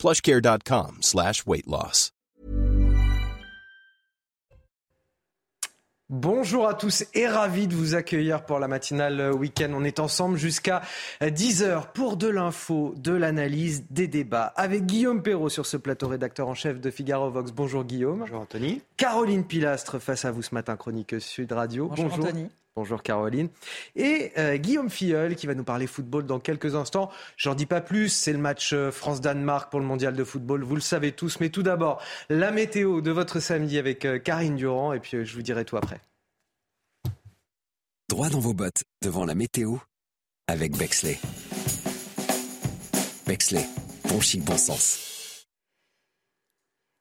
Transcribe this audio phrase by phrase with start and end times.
[0.00, 2.12] plushcare.com slash weight loss.
[6.12, 9.70] Bonjour à tous et ravi de vous accueillir pour la matinale week-end.
[9.72, 10.82] On est ensemble jusqu'à
[11.22, 16.48] 10h pour de l'info, de l'analyse, des débats avec Guillaume Perrault sur ce plateau, rédacteur
[16.48, 17.52] en chef de Figaro Vox.
[17.52, 18.18] Bonjour Guillaume.
[18.18, 18.82] Bonjour Anthony.
[18.96, 21.86] Caroline Pilastre face à vous ce matin, chronique Sud Radio.
[21.86, 22.48] Bonjour, Anthony.
[22.76, 23.48] Bonjour Caroline.
[23.96, 27.10] Et euh, Guillaume Filleul qui va nous parler football dans quelques instants.
[27.36, 30.76] J'en dis pas plus, c'est le match euh, France-Danemark pour le mondial de football, vous
[30.76, 31.40] le savez tous.
[31.40, 35.34] Mais tout d'abord, la météo de votre samedi avec euh, Karine Durand et puis je
[35.34, 36.00] vous dirai tout après.
[38.08, 39.76] Droit dans vos bottes devant la météo
[40.46, 41.18] avec Bexley.
[43.26, 43.66] Bexley,
[44.08, 45.19] bon chic, bon sens.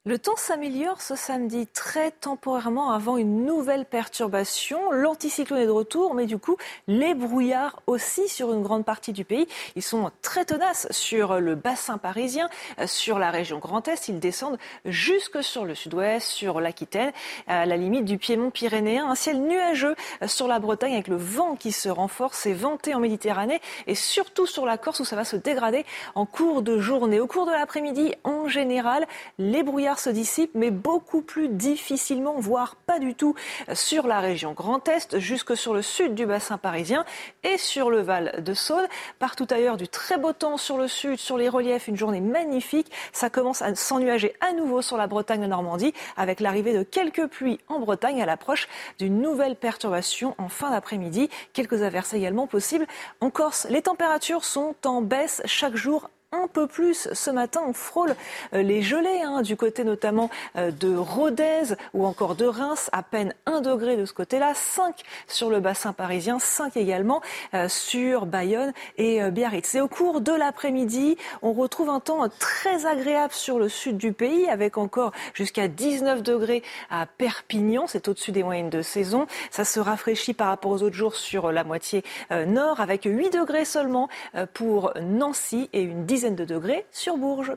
[0.05, 4.93] Le temps s'améliore ce samedi très temporairement avant une nouvelle perturbation.
[4.93, 6.55] L'anticyclone est de retour, mais du coup,
[6.87, 9.45] les brouillards aussi sur une grande partie du pays.
[9.75, 12.49] Ils sont très tenaces sur le bassin parisien,
[12.85, 14.07] sur la région Grand Est.
[14.07, 17.11] Ils descendent jusque sur le sud-ouest, sur l'Aquitaine,
[17.47, 19.05] à la limite du Piémont pyrénéen.
[19.05, 23.01] Un ciel nuageux sur la Bretagne avec le vent qui se renforce et venté en
[23.01, 27.19] Méditerranée et surtout sur la Corse où ça va se dégrader en cours de journée.
[27.19, 29.05] Au cours de l'après-midi, en général,
[29.37, 33.33] les brouillards se dissipent, mais beaucoup plus difficilement, voire pas du tout,
[33.73, 37.05] sur la région Grand Est, jusque sur le sud du bassin parisien
[37.43, 38.85] et sur le Val de Saône.
[39.17, 42.91] Partout ailleurs, du très beau temps sur le sud, sur les reliefs, une journée magnifique.
[43.13, 47.27] Ça commence à s'ennuager à nouveau sur la Bretagne de Normandie, avec l'arrivée de quelques
[47.27, 48.67] pluies en Bretagne à l'approche
[48.99, 51.29] d'une nouvelle perturbation en fin d'après-midi.
[51.53, 52.85] Quelques averses également possibles
[53.21, 53.65] en Corse.
[53.69, 57.09] Les températures sont en baisse chaque jour un peu plus.
[57.11, 58.15] Ce matin, on frôle
[58.53, 63.01] euh, les gelées, hein, du côté notamment euh, de Rodez ou encore de Reims, à
[63.01, 64.95] peine 1 degré de ce côté-là, 5
[65.27, 67.21] sur le bassin parisien, 5 également
[67.55, 69.73] euh, sur Bayonne et Biarritz.
[69.73, 74.13] Et au cours de l'après-midi, on retrouve un temps très agréable sur le sud du
[74.13, 76.61] pays, avec encore jusqu'à 19 degrés
[76.91, 79.25] à Perpignan, c'est au-dessus des moyennes de saison.
[79.49, 83.65] Ça se rafraîchit par rapport aux autres jours sur la moitié nord, avec 8 degrés
[83.65, 84.09] seulement
[84.53, 87.55] pour Nancy et une degrés sur Bourges.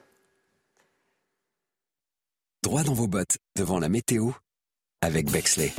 [2.62, 4.30] Droit dans vos bottes devant la météo
[5.00, 5.72] avec Bexley.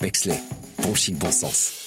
[0.00, 0.40] Bexley,
[0.82, 1.81] bon chic, bon sens.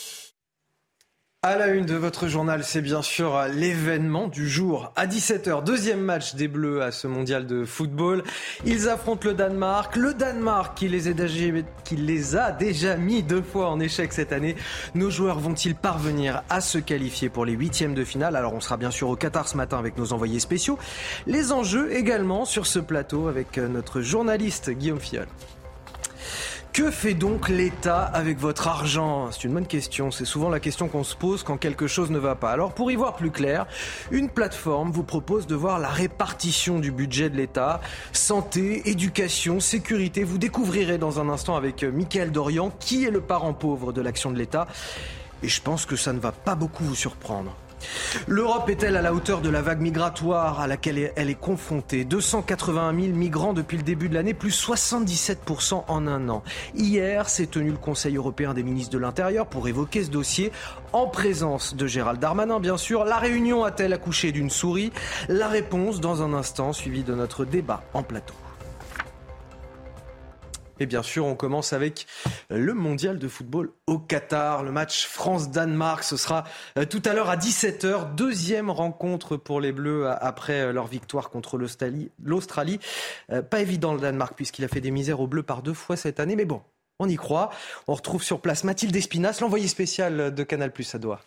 [1.47, 4.91] À la une de votre journal, c'est bien sûr l'événement du jour.
[4.95, 8.23] À 17h, deuxième match des Bleus à ce mondial de football.
[8.65, 9.95] Ils affrontent le Danemark.
[9.95, 11.07] Le Danemark qui les,
[12.35, 14.55] a déjà, mis deux fois en échec cette année.
[14.95, 18.35] Nos joueurs vont-ils parvenir à se qualifier pour les huitièmes de finale?
[18.35, 20.79] Alors on sera bien sûr au Qatar ce matin avec nos envoyés spéciaux.
[21.27, 25.27] Les enjeux également sur ce plateau avec notre journaliste Guillaume Fiol.
[26.75, 29.31] Que fait donc l'État avec votre argent?
[29.31, 30.11] C'est une bonne question.
[30.11, 32.51] C'est souvent la question qu'on se pose quand quelque chose ne va pas.
[32.51, 33.65] Alors pour y voir plus clair,
[34.11, 37.79] une plateforme vous propose de voir la répartition du budget de l'État.
[38.11, 40.25] Santé, éducation, sécurité.
[40.25, 44.29] Vous découvrirez dans un instant avec Mickaël Dorian qui est le parent pauvre de l'action
[44.29, 44.67] de l'État.
[45.43, 47.55] Et je pense que ça ne va pas beaucoup vous surprendre.
[48.27, 52.05] L'Europe est-elle à la hauteur de la vague migratoire à laquelle elle est confrontée?
[52.05, 56.43] 281 000 migrants depuis le début de l'année, plus 77% en un an.
[56.73, 60.51] Hier s'est tenu le Conseil européen des ministres de l'Intérieur pour évoquer ce dossier
[60.93, 63.03] en présence de Gérald Darmanin, bien sûr.
[63.03, 64.91] La réunion a-t-elle accouché d'une souris?
[65.27, 68.35] La réponse dans un instant, suivi de notre débat en plateau.
[70.79, 72.05] Et bien sûr, on commence avec
[72.49, 74.63] le mondial de football au Qatar.
[74.63, 76.43] Le match France-Danemark, ce sera
[76.77, 78.15] euh, tout à l'heure à 17h.
[78.15, 82.79] Deuxième rencontre pour les Bleus après euh, leur victoire contre l'Australie.
[83.31, 85.95] Euh, pas évident le Danemark puisqu'il a fait des misères aux Bleus par deux fois
[85.95, 86.35] cette année.
[86.35, 86.61] Mais bon,
[86.99, 87.49] on y croit.
[87.87, 91.21] On retrouve sur place Mathilde Espinas, l'envoyé spécial de Canal Plus à Doha.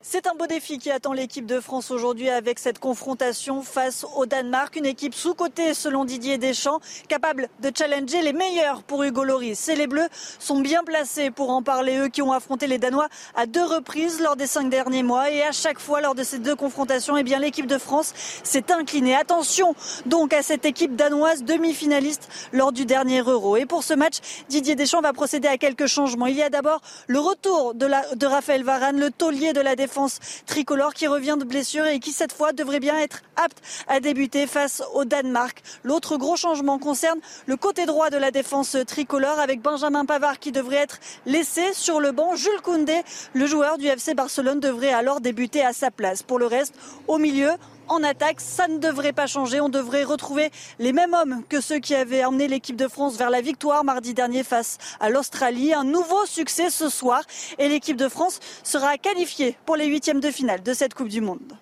[0.00, 4.26] C'est un beau défi qui attend l'équipe de France aujourd'hui avec cette confrontation face au
[4.26, 4.76] Danemark.
[4.76, 6.78] Une équipe sous-cotée selon Didier Deschamps,
[7.08, 9.68] capable de challenger les meilleurs pour Hugo Loris.
[9.68, 10.06] Et les Bleus
[10.38, 14.20] sont bien placés pour en parler, eux qui ont affronté les Danois à deux reprises
[14.20, 15.32] lors des cinq derniers mois.
[15.32, 18.14] Et à chaque fois, lors de ces deux confrontations, eh bien, l'équipe de France
[18.44, 19.16] s'est inclinée.
[19.16, 19.74] Attention
[20.06, 23.56] donc à cette équipe danoise demi-finaliste lors du dernier Euro.
[23.56, 24.18] Et pour ce match,
[24.48, 26.26] Didier Deschamps va procéder à quelques changements.
[26.26, 29.87] Il y a d'abord le retour de, de Raphaël Varane, le taulier de la défense
[29.88, 34.00] défense tricolore qui revient de blessure et qui cette fois devrait bien être apte à
[34.00, 35.62] débuter face au Danemark.
[35.82, 40.52] L'autre gros changement concerne le côté droit de la défense tricolore avec Benjamin Pavard qui
[40.52, 42.36] devrait être laissé sur le banc.
[42.36, 43.00] Jules Koundé,
[43.32, 46.22] le joueur du FC Barcelone, devrait alors débuter à sa place.
[46.22, 46.74] Pour le reste,
[47.06, 47.52] au milieu,
[47.88, 48.40] en attaque.
[48.40, 49.60] Ça ne devrait pas changer.
[49.60, 53.30] On devrait retrouver les mêmes hommes que ceux qui avaient emmené l'équipe de France vers
[53.30, 55.72] la victoire mardi dernier face à l'Australie.
[55.72, 57.22] Un nouveau succès ce soir
[57.58, 61.20] et l'équipe de France sera qualifiée pour les huitièmes de finale de cette Coupe du
[61.20, 61.54] Monde.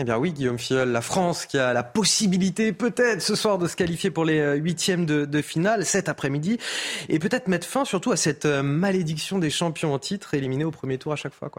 [0.00, 3.66] Eh bien oui, Guillaume Fiol, la France qui a la possibilité peut-être ce soir de
[3.66, 6.58] se qualifier pour les euh, huitièmes de, finale cet après-midi
[7.08, 10.70] et peut-être mettre fin surtout à cette euh, malédiction des champions en titre éliminés au
[10.70, 11.50] premier tour à chaque fois.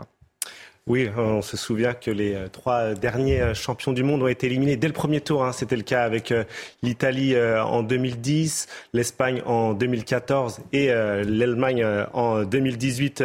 [0.89, 4.47] Oui, on se souvient que les euh, trois derniers euh, champions du monde ont été
[4.47, 5.45] éliminés dès le premier tour.
[5.45, 5.51] Hein.
[5.51, 6.45] C'était le cas avec euh,
[6.81, 13.23] l'Italie en 2010, l'Espagne en 2014 et l'Allemagne en 2018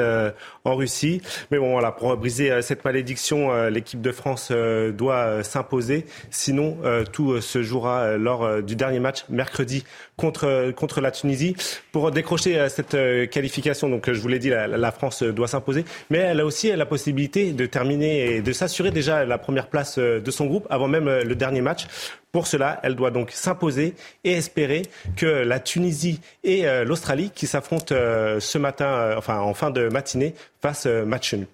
[0.64, 1.22] en Russie.
[1.50, 6.04] Mais bon, voilà, pour briser cette malédiction, l'équipe de France doit s'imposer.
[6.30, 6.76] Sinon,
[7.12, 9.84] tout se jouera lors du dernier match mercredi
[10.16, 11.56] contre, la Tunisie.
[11.92, 12.96] Pour décrocher cette
[13.30, 15.84] qualification, donc je vous l'ai dit, la France doit s'imposer.
[16.10, 19.98] Mais elle a aussi la possibilité de terminer et de s'assurer déjà la première place
[19.98, 21.86] euh, de son groupe avant même euh, le dernier match.
[22.32, 24.82] Pour cela, elle doit donc s'imposer et espérer
[25.16, 30.34] que la Tunisie et euh, l'Australie, qui s'affrontent ce matin, enfin en fin de matinée,
[30.60, 31.46] fassent match nul.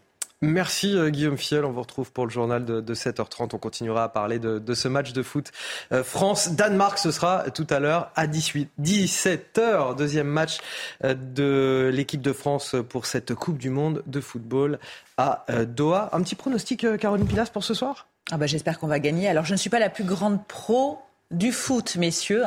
[0.42, 1.66] Merci euh, Guillaume Fiel.
[1.66, 3.50] On vous retrouve pour le journal de, 7h30.
[3.52, 5.52] On continuera à parler de, ce match de foot
[5.92, 6.96] euh, France-Danemark.
[6.96, 9.96] Ce sera tout à l'heure à 18, 17h.
[9.96, 10.60] Deuxième match
[11.04, 14.78] euh, de l'équipe de France pour cette Coupe du Monde de football
[15.18, 16.08] à Doha.
[16.12, 18.08] Un petit pronostic, Caroline Pilas, pour ce soir?
[18.30, 19.28] Ah bah, J'espère qu'on va gagner.
[19.28, 21.00] Alors je ne suis pas la plus grande pro
[21.30, 22.44] du foot, messieurs.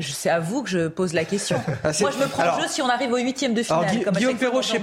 [0.00, 1.60] C'est à vous que je pose la question.
[1.84, 3.86] Ah, moi, je me prends le jeu si on arrive au huitième de finale.
[3.88, 4.76] Alors, Guillaume Perrault, je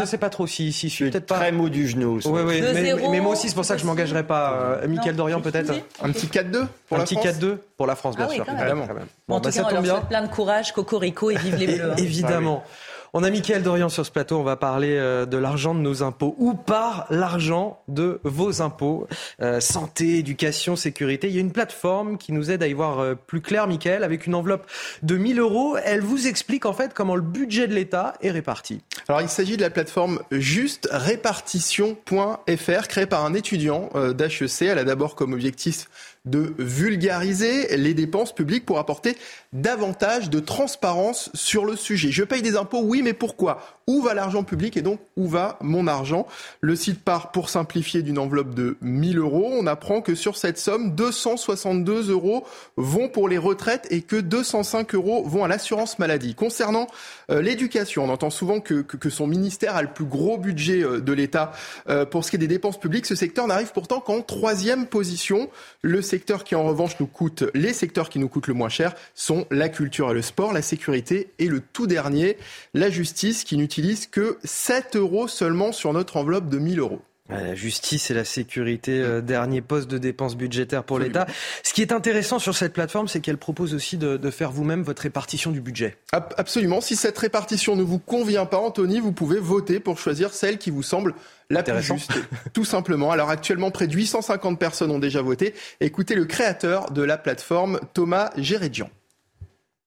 [0.00, 1.36] ne sais, pas trop si, si je suis peut-être pas.
[1.36, 2.18] Très mot du genou.
[2.24, 2.62] Oui, oui,
[3.10, 4.80] mais, moi aussi, c'est pour ça que je ne m'engagerai pas.
[4.82, 5.72] Euh, Michael Dorian, peut-être
[6.02, 8.46] Un petit 4-2 pour Un la petit 4-2 pour la France, bien ah sûr.
[8.48, 8.86] évidemment.
[9.28, 10.00] Bon, en bah, tout cas, ça tombe bien.
[10.00, 11.92] plein de courage, Cocorico et vive les Bleus.
[11.92, 11.96] Hein.
[11.98, 12.64] Évidemment.
[13.12, 14.38] On a Mickaël Dorian sur ce plateau.
[14.38, 19.08] On va parler euh, de l'argent de nos impôts ou par l'argent de vos impôts.
[19.42, 21.26] Euh, santé, éducation, sécurité.
[21.28, 24.04] Il y a une plateforme qui nous aide à y voir euh, plus clair, Mickaël,
[24.04, 24.64] avec une enveloppe
[25.02, 25.76] de 1000 euros.
[25.84, 28.80] Elle vous explique en fait comment le budget de l'État est réparti.
[29.08, 34.62] Alors il s'agit de la plateforme justerépartition.fr créée par un étudiant d'HEC.
[34.62, 35.88] Elle a d'abord comme objectif
[36.26, 39.16] de vulgariser les dépenses publiques pour apporter
[39.52, 42.12] davantage de transparence sur le sujet.
[42.12, 43.60] Je paye des impôts, oui, mais pourquoi?
[43.88, 46.28] Où va l'argent public et donc où va mon argent?
[46.60, 49.50] Le site part pour simplifier d'une enveloppe de 1000 euros.
[49.52, 54.94] On apprend que sur cette somme, 262 euros vont pour les retraites et que 205
[54.94, 56.36] euros vont à l'assurance maladie.
[56.36, 56.86] Concernant
[57.32, 61.12] euh, l'éducation, on entend souvent que, son ministère a le plus gros budget euh, de
[61.12, 61.50] l'État
[61.88, 63.06] euh, pour ce qui est des dépenses publiques.
[63.06, 65.50] Ce secteur n'arrive pourtant qu'en troisième position.
[65.82, 68.94] Le secteurs qui en revanche nous coûtent, les secteurs qui nous coûtent le moins cher
[69.16, 72.36] sont la culture et le sport, la sécurité et le tout dernier,
[72.74, 77.02] la justice qui n'utilise que 7 euros seulement sur notre enveloppe de 1000 euros.
[77.30, 81.26] La justice et la sécurité, euh, dernier poste de dépenses budgétaires pour l'État.
[81.62, 84.82] Ce qui est intéressant sur cette plateforme, c'est qu'elle propose aussi de, de faire vous-même
[84.82, 85.96] votre répartition du budget.
[86.12, 86.80] Absolument.
[86.80, 90.70] Si cette répartition ne vous convient pas, Anthony, vous pouvez voter pour choisir celle qui
[90.70, 91.14] vous semble
[91.50, 92.12] la plus juste,
[92.52, 93.12] tout simplement.
[93.12, 95.54] Alors actuellement, près de 850 personnes ont déjà voté.
[95.80, 98.90] Écoutez le créateur de la plateforme, Thomas Gérédian.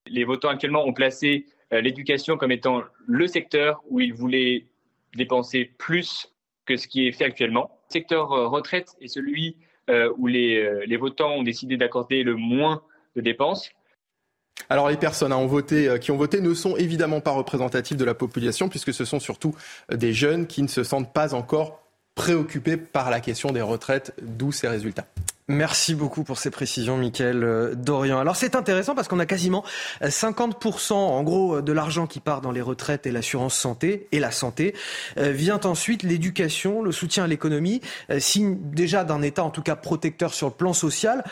[0.06, 4.66] Les votants actuellement ont placé euh, l'éducation comme étant le secteur où ils voulaient
[5.16, 6.32] dépenser plus
[6.66, 7.70] que ce qui est fait actuellement.
[7.90, 9.56] Le secteur euh, retraite est celui
[9.90, 12.82] euh, où les, votants ont décidé d'accorder le moins
[13.16, 13.70] de dépenses.
[14.70, 15.32] Alors les personnes
[16.00, 19.54] qui ont voté ne sont évidemment pas représentatives de la population puisque ce sont surtout
[19.90, 21.82] des jeunes qui ne se sentent pas encore
[22.14, 25.06] préoccupés par la question des retraites, d'où ces résultats.
[25.46, 28.18] Merci beaucoup pour ces précisions, Mickaël euh, Dorian.
[28.18, 29.62] Alors c'est intéressant parce qu'on a quasiment
[30.02, 34.30] 50% en gros de l'argent qui part dans les retraites et l'assurance santé et la
[34.30, 34.74] santé.
[35.16, 37.82] vient ensuite l'éducation, le soutien à l'économie,
[38.18, 41.24] signe déjà d'un État en tout cas protecteur sur le plan social.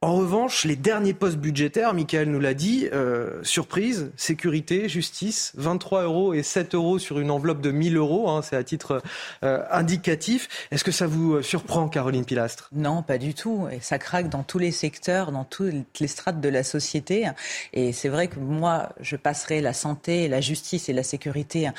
[0.00, 6.04] En revanche, les derniers postes budgétaires, Michael nous l'a dit, euh, surprise, sécurité, justice, 23
[6.04, 9.02] euros et 7 euros sur une enveloppe de 1000 euros, hein, c'est à titre
[9.42, 10.68] euh, indicatif.
[10.70, 12.70] Est-ce que ça vous euh, surprend, Caroline Pilastre?
[12.70, 13.66] Non, pas du tout.
[13.72, 17.28] Et ça craque dans tous les secteurs, dans toutes les strates de la société.
[17.72, 21.70] Et c'est vrai que moi, je passerai la santé, la justice et la sécurité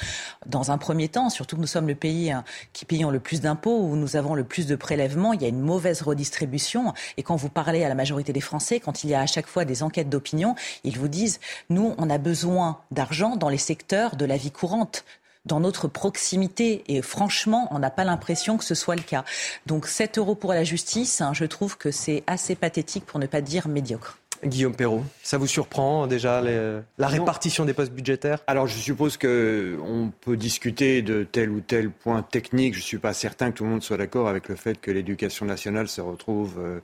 [0.45, 3.39] dans un premier temps, surtout que nous sommes le pays hein, qui payons le plus
[3.39, 5.31] d'impôts, où nous avons le plus de prélèvements.
[5.31, 6.93] Il y a une mauvaise redistribution.
[7.15, 9.27] Et quand vous parlez à la majorité majorité des Français, quand il y a à
[9.27, 11.39] chaque fois des enquêtes d'opinion, ils vous disent,
[11.69, 15.05] nous, on a besoin d'argent dans les secteurs de la vie courante
[15.45, 16.83] dans notre proximité.
[16.87, 19.25] Et franchement, on n'a pas l'impression que ce soit le cas.
[19.67, 23.27] Donc 7 euros pour la justice, hein, je trouve que c'est assez pathétique pour ne
[23.27, 24.17] pas dire médiocre.
[24.43, 28.39] Guillaume Perrault, ça vous surprend déjà la répartition des postes budgétaires?
[28.47, 32.73] Alors je suppose qu'on peut discuter de tel ou tel point technique.
[32.73, 34.91] Je ne suis pas certain que tout le monde soit d'accord avec le fait que
[34.91, 36.79] l'éducation nationale se retrouve euh,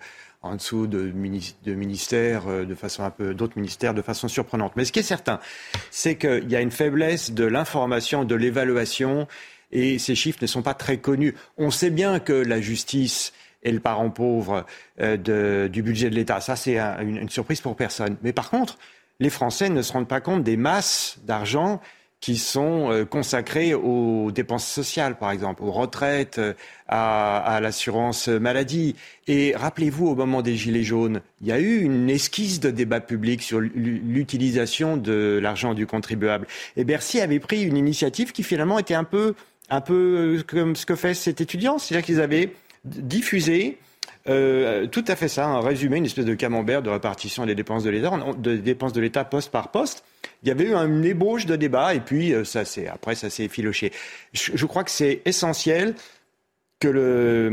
[0.46, 1.12] en dessous de,
[1.66, 4.74] ministères, euh, de façon un peu d'autres ministères, de façon surprenante.
[4.75, 5.40] Mais ce qui est certain,
[5.90, 9.28] c'est qu'il y a une faiblesse de l'information, de l'évaluation,
[9.72, 11.34] et ces chiffres ne sont pas très connus.
[11.58, 13.34] On sait bien que la justice
[13.64, 14.66] est le parent pauvre
[15.02, 16.40] euh, du budget de l'État.
[16.40, 18.16] Ça, c'est une surprise pour personne.
[18.22, 18.78] Mais par contre,
[19.20, 21.82] les Français ne se rendent pas compte des masses d'argent
[22.25, 26.53] qui sont euh, consacrés aux dépenses sociales, par exemple, aux retraites, euh,
[26.88, 28.96] à, l'assurance maladie.
[29.27, 33.00] Et rappelez-vous, au moment des Gilets jaunes, il y a eu une esquisse de débat
[33.00, 36.48] public sur l'utilisation de l'argent du contribuable.
[36.77, 39.36] Et Bercy avait pris une initiative qui finalement était un peu,
[39.70, 42.53] un peu comme ce que fait cet étudiant, c'est-à-dire qu'ils avaient
[42.86, 43.77] diffusé
[44.27, 47.84] euh, tout à fait ça, un résumé, une espèce de camembert de répartition des dépenses
[47.84, 50.03] de l'État, de dépenses de l'État poste par poste.
[50.41, 53.29] Il y avait eu une ébauche de débat et puis euh, ça c'est après ça
[53.29, 53.91] s'est effiloché.
[54.34, 55.94] Je, crois que c'est essentiel
[56.79, 57.50] que le,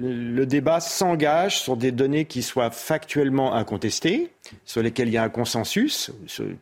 [0.00, 4.30] le débat s'engage sur des données qui soient factuellement incontestées,
[4.64, 6.10] sur lesquelles il y a un consensus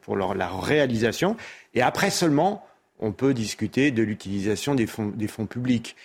[0.03, 1.37] pour leur, la réalisation,
[1.75, 2.67] et après seulement
[2.99, 5.97] on peut discuter de l'utilisation des fonds, des fonds publics.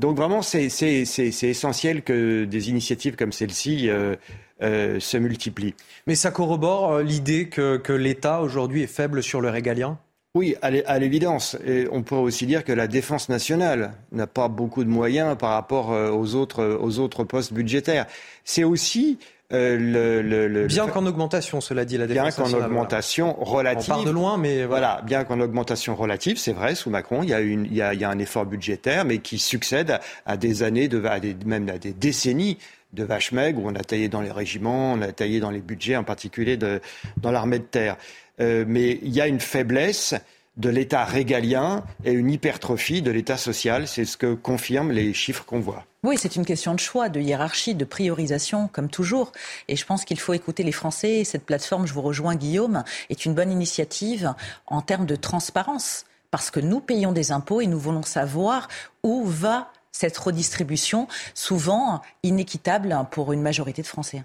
[0.00, 4.16] Donc vraiment, c'est essentiel que des initiatives comme celle-ci euh,
[4.62, 5.74] euh, se multiplient.
[6.06, 9.98] Mais ça corrobore euh, l'idée que, que l'État aujourd'hui est faible sur le régalien?
[10.34, 11.58] Oui, à l'évidence.
[11.66, 15.50] Et on pourrait aussi dire que la défense nationale n'a pas beaucoup de moyens par
[15.50, 18.06] rapport aux autres, aux autres postes budgétaires.
[18.44, 19.18] C'est aussi
[19.52, 23.92] euh, le, le, bien qu'en augmentation, cela dit, la défense Bien qu'en augmentation relative.
[23.92, 25.02] On part de loin, mais voilà.
[25.04, 26.76] bien qu'en augmentation relative, c'est vrai.
[26.76, 29.04] Sous Macron, il y a une, il y a, il y a un effort budgétaire,
[29.04, 32.58] mais qui succède à, des années, de, à des, même à des décennies
[32.92, 35.60] de vaches maigres où on a taillé dans les régiments, on a taillé dans les
[35.60, 36.80] budgets, en particulier de,
[37.16, 37.96] dans l'armée de terre.
[38.40, 40.14] Euh, mais il y a une faiblesse
[40.56, 43.88] de l'État régalien et une hypertrophie de l'État social.
[43.88, 45.84] C'est ce que confirment les chiffres qu'on voit.
[46.02, 49.32] Oui, c'est une question de choix, de hiérarchie, de priorisation, comme toujours.
[49.68, 51.24] Et je pense qu'il faut écouter les Français.
[51.24, 54.32] Cette plateforme, je vous rejoins Guillaume, est une bonne initiative
[54.66, 56.06] en termes de transparence.
[56.30, 58.68] Parce que nous payons des impôts et nous voulons savoir
[59.02, 64.24] où va cette redistribution, souvent inéquitable pour une majorité de Français.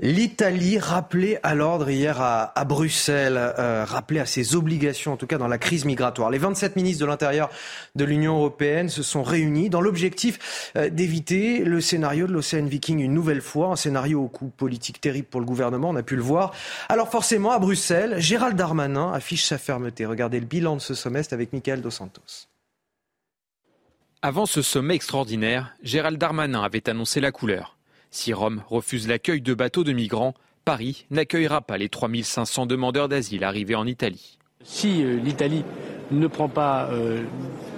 [0.00, 5.38] L'Italie rappelée à l'ordre hier à, Bruxelles, euh, rappelée à ses obligations, en tout cas
[5.38, 6.30] dans la crise migratoire.
[6.30, 7.50] Les 27 ministres de l'Intérieur
[7.94, 13.00] de l'Union européenne se sont réunis dans l'objectif euh, d'éviter le scénario de l'Océan Viking
[13.00, 16.16] une nouvelle fois, un scénario au coût politique terrible pour le gouvernement, on a pu
[16.16, 16.52] le voir.
[16.88, 20.06] Alors forcément, à Bruxelles, Gérald Darmanin affiche sa fermeté.
[20.06, 22.48] Regardez le bilan de ce sommet avec Michael Dos Santos.
[24.22, 27.75] Avant ce sommet extraordinaire, Gérald Darmanin avait annoncé la couleur.
[28.10, 30.34] Si Rome refuse l'accueil de bateaux de migrants,
[30.64, 34.36] Paris n'accueillera pas les 3500 demandeurs d'asile arrivés en Italie.
[34.64, 35.64] Si euh, l'Italie
[36.10, 37.22] ne prend pas euh,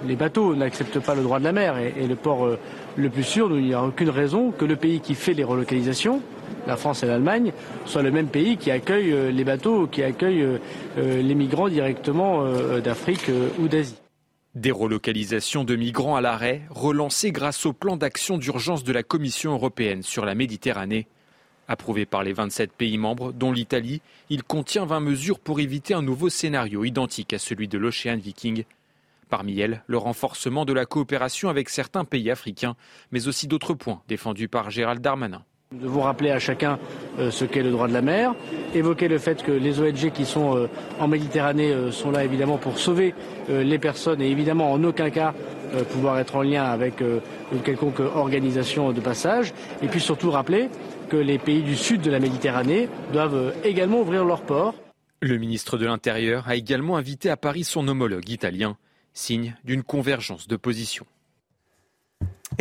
[0.07, 2.57] les bateaux, n'accepte pas le droit de la mer et, le port euh,
[2.95, 6.21] le plus sûr, il n'y a aucune raison que le pays qui fait les relocalisations,
[6.65, 7.53] la France et l'Allemagne,
[7.85, 10.45] soit le même pays qui accueille les bateaux, qui accueille
[10.97, 12.43] les migrants directement
[12.83, 13.98] d'Afrique ou d'Asie.
[14.55, 19.51] Des relocalisations de migrants à l'arrêt, relancées grâce au plan d'action d'urgence de la Commission
[19.51, 21.05] européenne sur la Méditerranée.
[21.67, 24.01] Approuvé par les 27 pays membres, dont l'Italie,
[24.31, 28.63] il contient 20 mesures pour éviter un nouveau scénario identique à celui de l'Ocean Viking.
[29.29, 32.75] Parmi elles, le renforcement de la coopération avec certains pays africains,
[33.11, 35.43] mais aussi d'autres points défendus par Gérald Darmanin.
[35.71, 36.79] Nous devons rappeler à chacun
[37.19, 38.33] euh, ce qu'est le droit de la mer,
[38.73, 40.67] évoquer le fait que les ONG qui sont euh,
[40.99, 43.13] en Méditerranée euh, sont là évidemment pour sauver
[43.49, 45.33] les personnes et évidemment en aucun cas
[45.91, 49.53] pouvoir être en lien avec une quelconque organisation de passage.
[49.83, 50.69] Et puis surtout rappeler
[51.09, 54.73] que les pays du sud de la Méditerranée doivent également ouvrir leurs ports.
[55.21, 58.77] Le ministre de l'Intérieur a également invité à Paris son homologue italien,
[59.13, 61.05] signe d'une convergence de positions.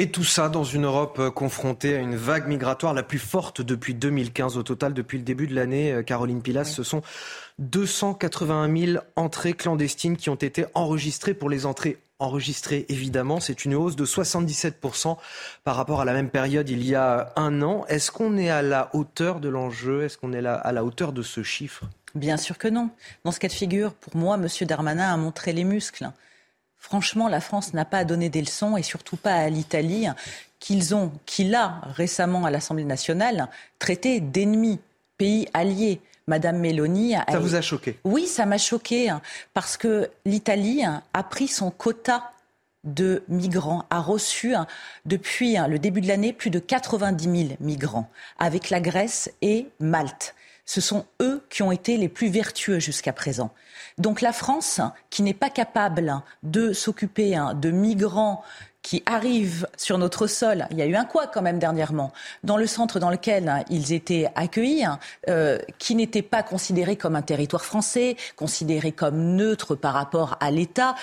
[0.01, 3.61] Et tout ça dans une Europe euh, confrontée à une vague migratoire la plus forte
[3.61, 4.57] depuis 2015.
[4.57, 7.03] Au total, depuis le début de l'année, euh, Caroline Pilas, ce sont
[7.59, 13.41] 281 000 entrées clandestines qui ont été enregistrées pour les entrées enregistrées, évidemment.
[13.41, 15.17] C'est une hausse de 77%
[15.65, 17.85] par rapport à la même période il y a un an.
[17.89, 20.05] Est-ce qu'on est à la hauteur de l'enjeu?
[20.05, 21.87] Est-ce qu'on est à la hauteur de ce chiffre?
[22.15, 22.91] Bien sûr que non.
[23.25, 24.47] Dans ce cas de figure, pour moi, M.
[24.67, 26.09] Darmanin a montré les muscles.
[26.79, 30.07] Franchement, la France n'a pas à donner des leçons et surtout pas à l'Italie
[30.61, 34.81] qu'ils ont, qu'il a récemment à l'Assemblée nationale traité d'ennemis,
[35.17, 36.01] pays alliés.
[36.27, 37.15] Madame Meloni.
[37.27, 37.99] Ça vous a choqué?
[38.05, 39.23] Oui, ça m'a choqué hein,
[39.55, 42.33] parce que l'Italie a pris son quota
[42.85, 44.67] de migrants, a reçu hein,
[45.05, 49.69] depuis hein, le début de l'année plus de 90 000 migrants, avec la Grèce et
[49.81, 50.35] Malte.
[50.65, 53.51] Ce sont eux qui ont été les plus vertueux jusqu'à présent.
[53.99, 58.43] Donc la France, qui n'est pas capable de s'occuper de migrants
[58.83, 62.13] qui arrivent sur notre sol, il y a eu un quoi quand même dernièrement,
[62.45, 64.87] dans le centre dans lequel ils étaient accueillis,
[65.29, 70.51] euh, qui n'était pas considéré comme un territoire français, considéré comme neutre par rapport à
[70.51, 70.95] l'État.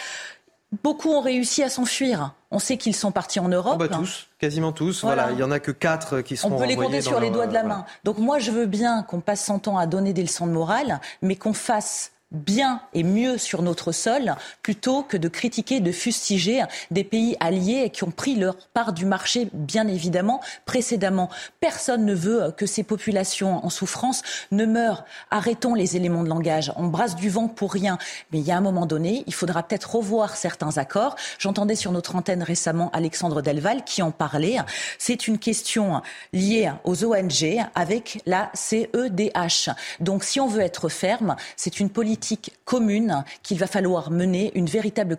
[0.84, 2.34] Beaucoup ont réussi à s'enfuir.
[2.50, 3.76] On sait qu'ils sont partis en Europe.
[3.76, 5.04] Oh bah tous, quasiment tous.
[5.04, 5.32] Voilà.
[5.32, 6.52] il y en a que quatre qui sont.
[6.52, 7.86] On peut les compter sur les doigts de la main.
[8.04, 11.00] Donc moi, je veux bien qu'on passe son temps à donner des leçons de morale,
[11.22, 16.64] mais qu'on fasse bien et mieux sur notre sol plutôt que de critiquer, de fustiger
[16.92, 21.30] des pays alliés qui ont pris leur part du marché, bien évidemment, précédemment.
[21.60, 25.06] Personne ne veut que ces populations en souffrance ne meurent.
[25.32, 26.74] Arrêtons les éléments de langage.
[26.76, 27.98] On brasse du vent pour rien.
[28.32, 31.16] Mais il y a un moment donné, il faudra peut-être revoir certains accords.
[31.40, 34.58] J'entendais sur notre antenne récemment Alexandre Delval qui en parlait.
[35.00, 36.02] C'est une question
[36.34, 39.70] liée aux ONG avec la CEDH.
[40.00, 42.25] Donc si on veut être ferme, c'est une politique
[42.66, 45.18] commune qu'il va falloir mener, une véritable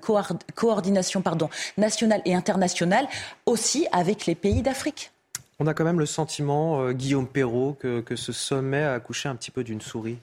[0.55, 3.07] coordination pardon, nationale et internationale,
[3.47, 5.11] aussi avec les pays d'Afrique.
[5.59, 9.29] On a quand même le sentiment, euh, Guillaume Perrault, que, que ce sommet a accouché
[9.29, 10.19] un petit peu d'une souris.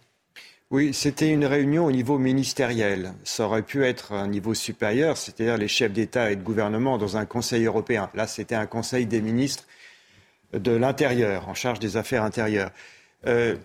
[0.69, 3.13] Oui, c'était une réunion au niveau ministériel.
[3.23, 7.17] Ça aurait pu être un niveau supérieur, c'est-à-dire les chefs d'État et de gouvernement dans
[7.17, 8.09] un Conseil européen.
[8.15, 9.65] Là, c'était un Conseil des ministres
[10.51, 12.71] de l'Intérieur, en charge des affaires intérieures.
[13.27, 13.55] Euh,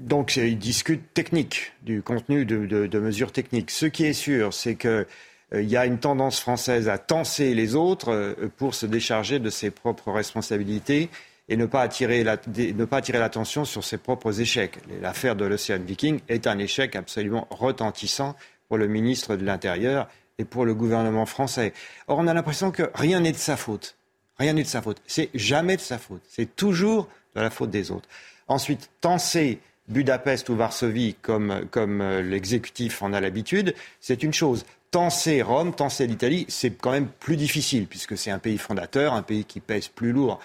[0.00, 3.70] donc, ils discutent technique, du contenu de, mesures techniques.
[3.70, 5.06] Ce qui est sûr, c'est qu'il
[5.52, 9.50] euh, y a une tendance française à tenser les autres euh, pour se décharger de
[9.50, 11.10] ses propres responsabilités
[11.50, 14.78] et ne pas attirer l'attention sur ses propres échecs.
[15.02, 18.36] L'affaire de l'Océan Viking est un échec absolument retentissant
[18.68, 21.74] pour le ministre de l'Intérieur et pour le gouvernement français.
[22.08, 23.96] Or, on a l'impression que rien n'est de sa faute.
[24.38, 25.02] Rien n'est de sa faute.
[25.06, 26.22] C'est jamais de sa faute.
[26.26, 28.08] C'est toujours de la faute des autres.
[28.48, 34.64] Ensuite, tenser Budapest ou Varsovie, comme, euh, l'exécutif en a l'habitude, c'est une chose.
[34.92, 39.22] Tenser Rome, tenser l'Italie, c'est quand même plus difficile, puisque c'est un pays fondateur, un
[39.22, 40.40] pays qui pèse plus lourd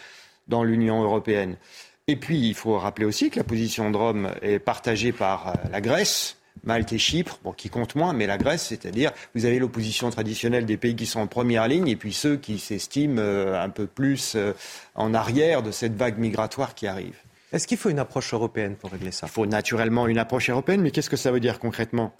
[0.48, 1.58] dans l'Union européenne.
[2.08, 5.54] Et puis, il faut rappeler aussi que la position de Rome est partagée par euh,
[5.72, 10.10] la Grèce, Malte et Chypre, qui comptent moins, mais la Grèce, c'est-à-dire, vous avez l'opposition
[10.10, 13.70] traditionnelle des pays qui sont en première ligne et puis ceux qui s'estiment euh, un
[13.70, 14.38] peu plus
[14.96, 17.16] en arrière de cette vague migratoire qui arrive.
[17.56, 19.28] Est-ce qu'il faut une approche européenne pour régler ça?
[19.28, 22.14] Il faut naturellement une approche européenne, mais qu'est-ce que ça veut dire concrètement?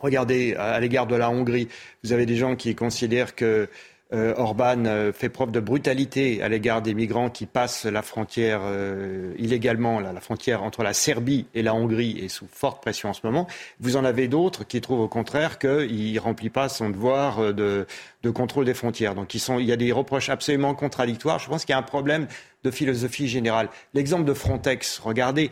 [0.00, 1.68] Regardez, à l'égard de la Hongrie,
[2.02, 3.68] vous avez des gens qui considèrent que
[4.12, 8.60] euh, Orban euh, fait preuve de brutalité à l'égard des migrants qui passent la frontière
[8.62, 13.12] euh, illégalement, la frontière entre la Serbie et la Hongrie est sous forte pression en
[13.12, 13.48] ce moment.
[13.80, 17.86] Vous en avez d'autres qui trouvent au contraire qu'il ne remplit pas son devoir de,
[18.32, 19.14] contrôle des frontières.
[19.14, 21.40] Donc il y a des reproches absolument contradictoires.
[21.40, 22.26] Je pense qu'il y a un problème
[22.66, 23.68] de philosophie générale.
[23.94, 25.50] L'exemple de Frontex, regardez,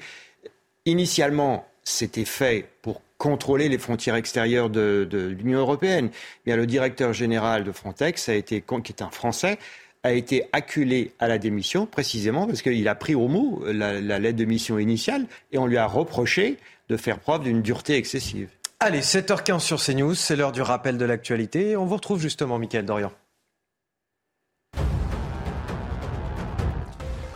[0.84, 6.10] initialement, c'était fait pour contrôler les frontières extérieures de, l'Union européenne.
[6.44, 9.58] Bien, le directeur général de Frontex, a été, qui est un Français,
[10.02, 14.18] a été acculé à la démission précisément parce qu'il a pris au mot la, la
[14.18, 16.58] lettre de mission initiale et on lui a reproché
[16.90, 18.50] de faire preuve d'une dureté excessive.
[18.80, 21.76] Allez, 7h15 sur CNews, c'est l'heure du rappel de l'actualité.
[21.76, 23.12] On vous retrouve justement, Mickaël Dorian.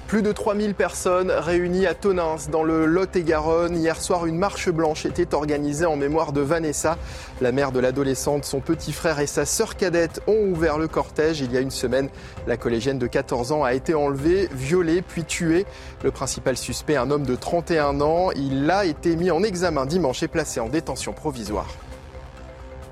[0.08, 3.76] Plus de 3000 personnes réunies à Tonins dans le Lot-et-Garonne.
[3.76, 6.96] Hier soir, une marche blanche était organisée en mémoire de Vanessa.
[7.42, 11.40] La mère de l'adolescente, son petit frère et sa sœur cadette ont ouvert le cortège.
[11.40, 12.08] Il y a une semaine,
[12.46, 15.66] la collégienne de 14 ans a été enlevée, violée puis tuée.
[16.02, 20.22] Le principal suspect, un homme de 31 ans, il a été mis en examen dimanche
[20.22, 21.68] et placé en détention provisoire.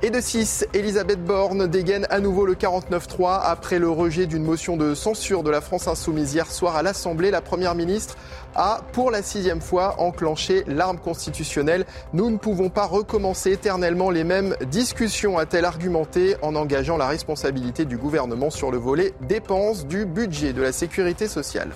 [0.02, 4.76] Et de 6, Elisabeth Borne dégaine à nouveau le 49-3 après le rejet d'une motion
[4.76, 7.30] de censure de la France insoumise hier soir à l'Assemblée.
[7.30, 8.14] La Première ministre
[8.54, 11.86] a, pour la sixième fois, enclenché l'arme constitutionnelle.
[12.12, 17.86] Nous ne pouvons pas recommencer éternellement les mêmes discussions, a-t-elle argumenté en engageant la responsabilité
[17.86, 21.70] du gouvernement sur le volet dépenses du budget de la sécurité sociale.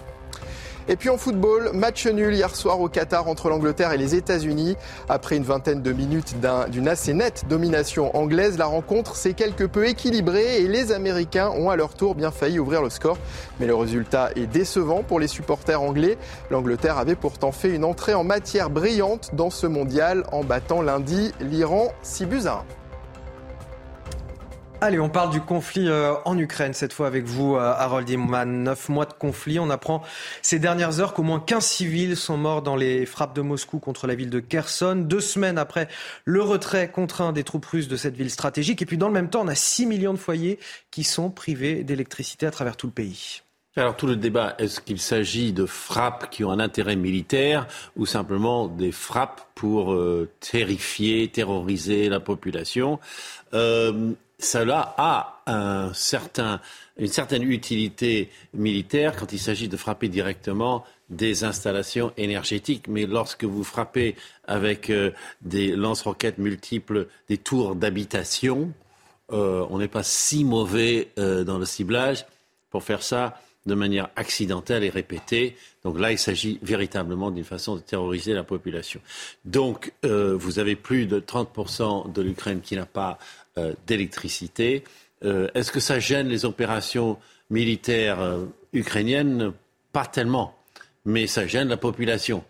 [0.89, 4.77] Et puis en football, match nul hier soir au Qatar entre l'Angleterre et les États-Unis.
[5.09, 6.35] Après une vingtaine de minutes
[6.71, 11.71] d'une assez nette domination anglaise, la rencontre s'est quelque peu équilibrée et les Américains ont
[11.71, 13.19] à leur tour bien failli ouvrir le score.
[13.61, 16.19] Mais le résultat est décevant pour les supporters anglais.
[16.51, 21.33] L'Angleterre avait pourtant fait une entrée en matière brillante dans ce mondial en battant lundi
[21.41, 22.80] l'Iran 6 buts à 1.
[24.83, 28.65] Allez, on parle du conflit euh, en Ukraine, cette fois avec vous, euh, Harold Iman.
[28.65, 29.59] Neuf mois de conflit.
[29.59, 30.03] On apprend
[30.41, 34.07] ces dernières heures qu'au moins 15 civils sont morts dans les frappes de Moscou contre
[34.07, 34.97] la ville de Kherson.
[34.97, 35.87] Deux semaines après
[36.25, 38.81] le retrait contraint des troupes russes de cette ville stratégique.
[38.81, 40.59] Et puis, dans le même temps, on a 6 millions de foyers
[40.91, 43.43] qui sont privés d'électricité à travers tout le pays.
[43.77, 48.05] Alors tout le débat, est-ce qu'il s'agit de frappes qui ont un intérêt militaire ou
[48.05, 52.99] simplement des frappes pour euh, terrifier, terroriser la population?
[54.41, 55.43] Cela a
[56.97, 62.87] une certaine utilité militaire quand il s'agit de frapper directement des installations énergétiques.
[62.89, 65.11] Mais lorsque vous frappez avec euh,
[65.43, 68.73] des lance-roquettes multiples des tours d'habitation,
[69.33, 72.27] on n'est pas si mauvais dans le ciblage
[72.69, 75.57] pour faire ça de manière accidentelle et répétée.
[75.85, 79.01] Donc là, il s'agit véritablement d'une façon de terroriser la population.
[79.45, 83.40] Donc, euh, vous avez plus de 30% de l'Ukraine qui n'a pas euh,
[83.87, 84.85] d'électricité.
[85.25, 87.19] Euh, est-ce que ça gêne les opérations
[87.51, 88.19] militaires
[88.73, 89.53] ukrainiennes?
[89.93, 90.55] Pas tellement,
[91.05, 92.45] mais ça gêne la population.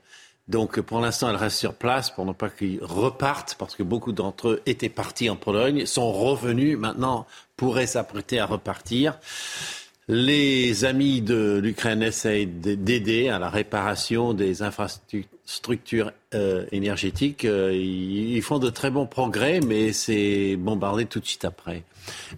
[0.50, 4.12] Donc pour l'instant, elle reste sur place pour ne pas qu'ils repartent, parce que beaucoup
[4.12, 9.18] d'entre eux étaient partis en Pologne, sont revenus, maintenant pourraient s'apprêter à repartir.
[10.08, 15.24] Les amis de l'Ukraine essayent d'aider à la réparation des infrastructures
[16.34, 17.44] euh, énergétiques.
[17.44, 21.82] Euh, ils, font de très bons progrès, mais c'est bombardé tout de suite après.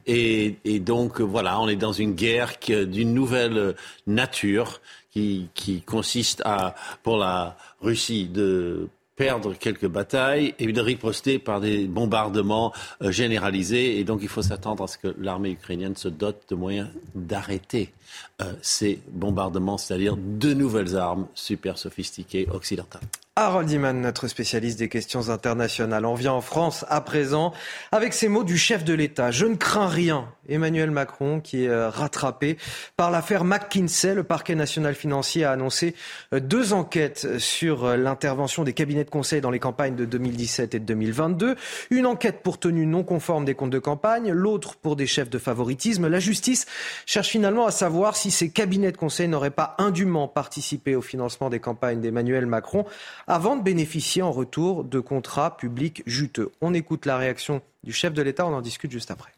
[0.06, 3.74] Et, donc voilà, on est dans une guerre d'une nouvelle
[4.06, 11.60] nature qui, consiste à, pour la Russie, de perdre quelques batailles et de riposter par
[11.60, 12.72] des bombardements
[13.02, 13.98] euh, généralisés.
[13.98, 17.92] Et donc il faut s'attendre à ce que l'armée ukrainienne se dote de moyens d'arrêter
[17.92, 18.31] euh,
[18.62, 23.02] ces bombardements, c'est-à-dire de nouvelles armes super sophistiquées occidentales.
[23.34, 26.04] Harold Iman, notre spécialiste des questions internationales.
[26.04, 27.54] On vient en France à présent
[27.90, 29.30] avec ces mots du chef de l'État.
[29.30, 30.28] Je ne crains rien.
[30.50, 32.58] Emmanuel Macron qui est euh, rattrapé
[32.96, 34.14] par l'affaire McKinsey.
[34.14, 35.94] Le parquet national financier a annoncé
[36.34, 40.74] euh, deux enquêtes sur euh, l'intervention des cabinets de conseil dans les campagnes de 2017
[40.74, 41.56] et de 2022.
[41.90, 45.38] Une enquête pour tenue non conforme des comptes de campagne, l'autre pour des chefs de
[45.38, 46.06] favoritisme.
[46.06, 46.66] La justice
[47.06, 51.48] cherche finalement à savoir si ces cabinets de conseil n'auraient pas indûment participé au financement
[51.48, 52.84] des campagnes d'Emmanuel Macron
[53.26, 56.50] avant de bénéficier en retour de contrats publics juteux.
[56.60, 59.32] On écoute la réaction du chef de l'État, on en discute juste après.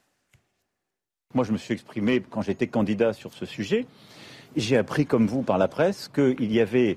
[1.34, 3.86] Moi, je me suis exprimé quand j'étais candidat sur ce sujet.
[4.56, 6.96] J'ai appris, comme vous, par la presse, qu'il y avait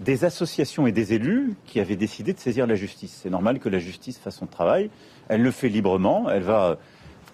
[0.00, 3.20] des associations et des élus qui avaient décidé de saisir la justice.
[3.22, 4.90] C'est normal que la justice fasse son travail.
[5.28, 6.28] Elle le fait librement.
[6.28, 6.78] Elle va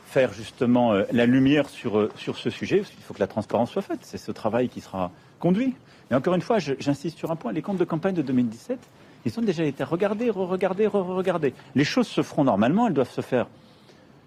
[0.07, 2.83] faire justement euh, la lumière sur, euh, sur ce sujet.
[2.99, 4.01] Il faut que la transparence soit faite.
[4.03, 5.11] C'est ce travail qui sera
[5.41, 5.75] conduit.
[6.13, 8.79] Et encore une fois, j'insiste sur un point, les comptes de campagne de 2017,
[9.25, 11.55] ils ont déjà été regardés, re-regardés, re-regardés.
[11.75, 13.49] Les choses se feront normalement, elles doivent se faire,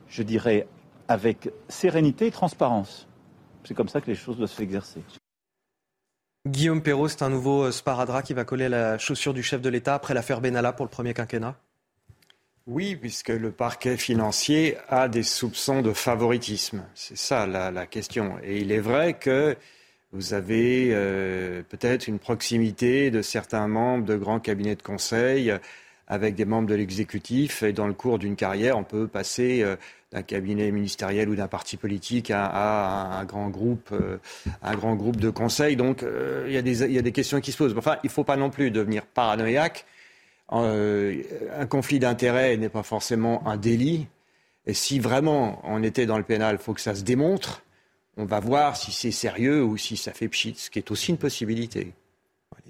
[0.09, 0.67] je dirais,
[1.07, 3.07] avec sérénité et transparence.
[3.65, 5.01] C'est comme ça que les choses doivent s'exercer.
[6.47, 9.93] Guillaume Perrault, c'est un nouveau sparadrap qui va coller la chaussure du chef de l'État
[9.93, 11.55] après l'affaire Benalla pour le premier quinquennat?
[12.65, 16.83] Oui, puisque le parquet financier a des soupçons de favoritisme.
[16.95, 18.39] C'est ça la, la, question.
[18.43, 19.55] Et il est vrai que
[20.15, 25.53] vous avez euh, peut-être une proximité de certains membres de grands cabinets de conseil
[26.07, 27.63] avec des membres de l'exécutif.
[27.63, 29.75] Et dans le cours d'une carrière, on peut passer euh,
[30.13, 34.17] d'un cabinet ministériel ou d'un parti politique à, un, grand groupe, euh,
[34.63, 35.75] de conseil.
[35.75, 36.05] Donc
[36.47, 36.61] il y, a
[37.01, 37.75] des questions qui se posent.
[37.77, 39.85] Enfin, il ne faut pas non plus devenir paranoïaque.
[40.49, 44.07] un conflit d'intérêts n'est pas forcément un délit.
[44.65, 47.64] Et si vraiment on était dans le pénal, il faut que ça se démontre
[48.17, 51.11] on va voir si c'est sérieux ou si ça fait pchit, ce qui est aussi
[51.11, 51.93] une possibilité.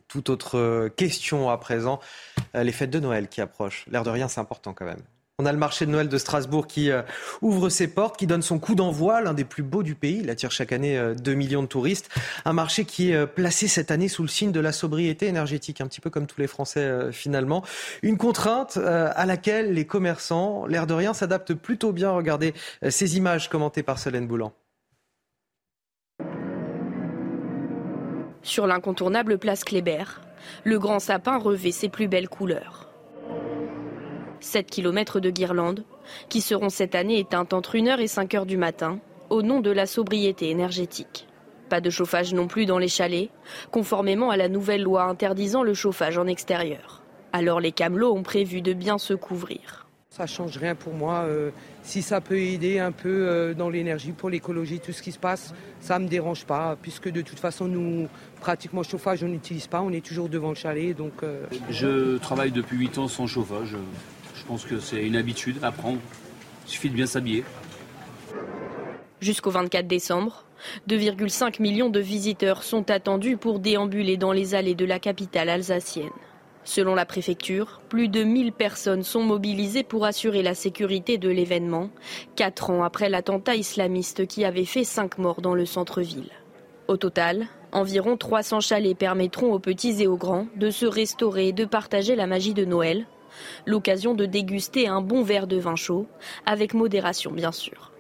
[0.08, 2.00] Toute autre euh, question à présent,
[2.56, 3.86] euh, les fêtes de Noël qui approchent.
[3.90, 5.02] L'air de rien, c'est important quand même.
[5.38, 7.02] On a le marché de Noël de Strasbourg qui euh,
[7.42, 10.20] ouvre ses portes, qui donne son coup d'envoi, l'un des plus beaux du pays.
[10.22, 12.10] Il attire chaque année 2 millions de touristes.
[12.46, 15.88] Un marché qui est placé cette année sous le signe de la sobriété énergétique, un
[15.88, 17.64] petit peu comme tous les Français finalement.
[18.02, 22.12] Une contrainte à laquelle les commerçants, l'air de rien, s'adaptent plutôt bien.
[22.12, 22.54] Regardez
[22.88, 24.54] ces images commentées par Solène Boulan.
[28.46, 30.04] Sur l'incontournable place Kléber,
[30.64, 32.88] le grand sapin revêt ses plus belles couleurs.
[34.40, 35.84] 7 km de guirlandes
[36.30, 39.00] qui seront cette année éteintes entre 1h et 5h du matin
[39.32, 41.28] au nom de la sobriété énergétique.
[41.70, 43.32] Pas de chauffage non plus dans les chalets,
[43.72, 47.02] conformément à la nouvelle loi interdisant le chauffage en extérieur.
[47.34, 49.85] Alors les camelots ont prévu de bien se couvrir.
[50.16, 51.26] Ça change rien pour moi.
[51.26, 51.50] Euh,
[51.84, 55.20] si ça peut aider un peu euh, dans l'énergie, pour l'écologie, tout ce qui se
[55.20, 58.08] passe, ça ne me dérange pas, puisque de toute façon, nous,
[58.40, 60.96] pratiquement chauffage, on n'utilise pas, on est toujours devant le chalet.
[60.96, 63.76] Donc, euh, Je travaille depuis 8 ans sans chauffage.
[64.38, 66.00] Je pense que c'est une habitude à prendre.
[66.66, 67.44] Il suffit de bien s'habiller.
[69.20, 70.46] Jusqu'au 24 décembre,
[70.88, 76.08] 2,5 millions de visiteurs sont attendus pour déambuler dans les allées de la capitale alsacienne.
[76.66, 81.92] Selon la préfecture, plus de 1000 personnes sont mobilisées pour assurer la sécurité de l'événement,
[82.36, 86.32] quatre ans après l'attentat islamiste qui avait fait cinq morts dans le centre-ville.
[86.88, 91.54] Au total, environ 300 chalets permettront aux petits et aux grands de se restaurer et
[91.54, 93.06] de partager la magie de Noël,
[93.68, 96.08] l'occasion de déguster un bon verre de vin chaud,
[96.48, 97.95] avec modération bien sûr.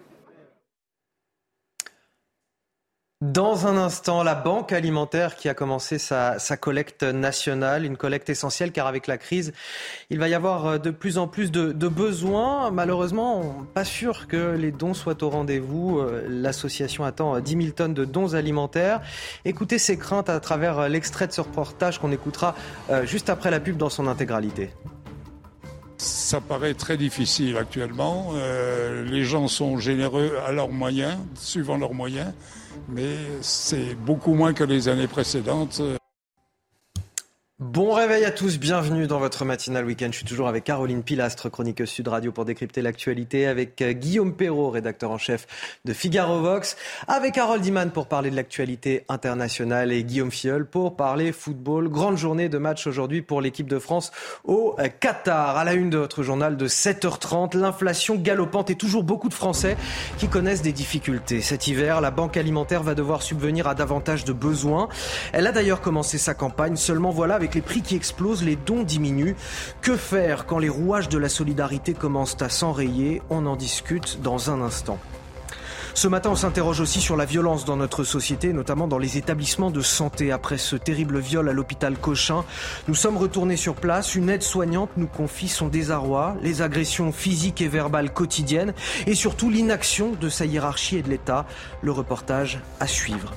[3.32, 8.72] Dans un instant, la Banque alimentaire qui a commencé sa, collecte nationale, une collecte essentielle
[8.72, 9.52] car avec la crise,
[10.12, 12.70] il va y avoir euh, de plus en plus de, besoins.
[12.70, 15.98] Malheureusement, pas sûr que les dons soient au rendez-vous.
[15.98, 19.02] Euh, l'association attend 10 000 tonnes de dons alimentaires.
[19.44, 22.54] Écoutez ces craintes à travers euh, l'extrait de ce reportage qu'on écoutera
[23.06, 24.70] juste après la pub dans son intégralité.
[25.98, 28.34] Ça paraît très difficile actuellement.
[29.06, 32.32] les gens sont généreux à leurs moyens, suivant leurs moyens
[32.88, 35.82] mais c'est beaucoup moins que les années précédentes.
[37.58, 40.10] Bon réveil à tous, bienvenue dans votre matinale week-end.
[40.12, 44.36] Je suis toujours avec Caroline Pilastre, chroniqueuse Sud Radio pour décrypter l'actualité, avec euh, Guillaume
[44.36, 45.48] Perrault, rédacteur en chef
[45.86, 46.76] de Figaro Vox,
[47.08, 51.88] avec Harold Iman pour parler de l'actualité internationale et Guillaume Fiol pour parler football.
[51.88, 54.12] Grande journée de match aujourd'hui pour l'équipe de France
[54.44, 55.56] au euh, Qatar.
[55.56, 59.78] À la une de votre journal de 7h30, l'inflation galopante et toujours beaucoup de Français
[60.18, 61.40] qui connaissent des difficultés.
[61.40, 64.90] Cet hiver, la Banque alimentaire va devoir subvenir à davantage de besoins.
[65.32, 68.82] Elle a d'ailleurs commencé sa campagne, seulement voilà, avec les prix qui explosent, les dons
[68.82, 69.36] diminuent.
[69.84, 73.22] Que faire quand les rouages de la solidarité commencent à s'enrayer?
[73.30, 74.98] On en discute dans un instant.
[75.94, 79.70] Ce matin, on s'interroge aussi sur la violence dans notre société, notamment dans les établissements
[79.70, 80.32] de santé.
[80.32, 82.44] Après ce terrible viol à l'hôpital Cochin,
[82.88, 84.16] nous sommes retournés sur place.
[84.16, 88.74] Une aide-soignante nous confie son désarroi, les agressions physiques et verbales quotidiennes
[89.06, 91.46] et surtout l'inaction de sa hiérarchie et de l'État.
[91.84, 93.34] Le reportage à suivre.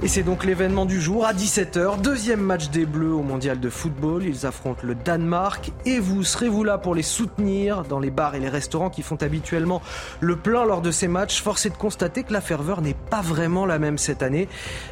[0.00, 2.00] Et c'est donc l'événement du jour à 17h.
[2.00, 4.22] Deuxième match des Bleus au mondial de football.
[4.24, 5.72] Ils affrontent le Danemark.
[5.86, 9.16] Et vous, serez-vous là pour les soutenir dans les bars et les restaurants qui font
[9.16, 9.82] habituellement
[10.20, 13.22] le plein lors de ces matchs Force est de constater que la ferveur n'est pas
[13.22, 14.48] vraiment la même cette année.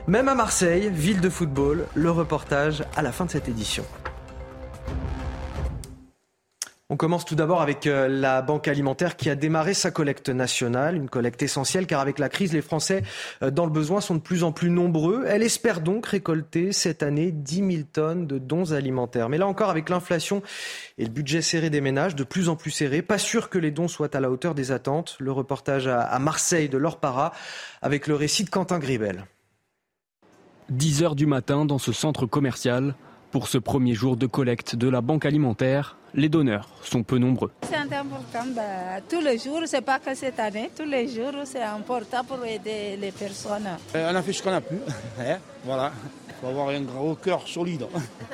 [0.09, 3.85] Même à Marseille, ville de football, le reportage à la fin de cette édition.
[6.88, 10.94] On commence tout d'abord avec euh, la Banque alimentaire qui a démarré sa collecte nationale,
[10.94, 13.03] une collecte essentielle car avec la crise, les Français
[13.42, 15.25] euh, dans le besoin sont de plus en plus nombreux.
[15.27, 19.29] Elle espère donc récolter cette année 10 000 tonnes de dons alimentaires.
[19.29, 20.42] Mais là encore, avec l'inflation
[20.96, 23.72] et le budget serré des ménages, de plus en plus serré, pas sûr que les
[23.72, 25.16] dons soient à la hauteur des attentes.
[25.18, 27.33] Le reportage à Marseille de Laure Para
[27.83, 29.25] avec le récit de Quentin Gribel.
[30.70, 32.94] 10 heures du matin dans ce centre commercial,
[33.37, 37.51] pour ce premier jour de collecte de la Banque alimentaire, les donneurs sont peu nombreux.
[37.68, 41.62] C'est important, bah, tous les jours, c'est pas que cette année, tous les jours, c'est
[41.62, 43.68] important pour aider les personnes.
[43.94, 44.77] Euh, on a fait ce qu'on a pu,
[45.20, 45.92] hein, voilà.
[46.31, 47.87] Il faut avoir un gros cœur solide.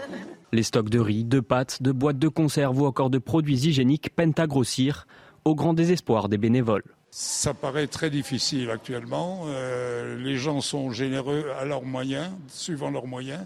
[0.52, 4.14] Les stocks de riz, de pâtes, de boîtes de conserve ou encore de produits hygiéniques
[4.14, 5.08] peinent à grossir,
[5.44, 6.84] au grand désespoir des bénévoles.
[7.10, 9.46] Ça paraît très difficile actuellement.
[9.46, 13.44] Euh, les gens sont généreux à leurs moyens, suivant leurs moyens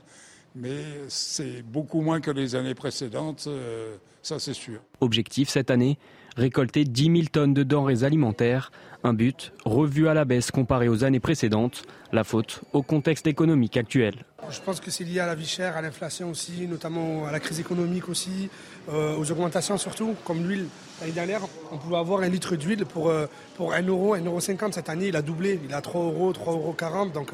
[0.57, 4.81] mais c'est beaucoup moins que les années précédentes, euh, ça c'est sûr.
[5.01, 5.99] Objectif cette année,
[6.37, 8.73] récolter 10 000 tonnes de denrées alimentaires,
[9.05, 13.77] un but revu à la baisse comparé aux années précédentes, la faute au contexte économique
[13.77, 14.25] actuel.
[14.49, 17.41] Je pense que c'est lié à la vie chère, à l'inflation aussi, notamment à la
[17.41, 18.49] crise économique aussi,
[18.89, 20.67] euh, aux augmentations surtout, comme l'huile.
[21.01, 21.41] L'année dernière,
[21.73, 24.73] on pouvait avoir un litre d'huile pour, euh, pour 1 euro, 1,50 euro.
[24.73, 27.07] Cette année, il a doublé, il a 3 euros, 3,40 euros.
[27.07, 27.33] Donc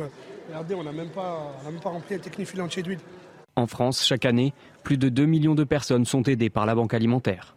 [0.53, 2.99] Regardez, on n'a même, pas, même pas rempli un technifilant entier d'huile.
[3.57, 6.93] En France, chaque année, plus de 2 millions de personnes sont aidées par la Banque
[6.93, 7.57] alimentaire.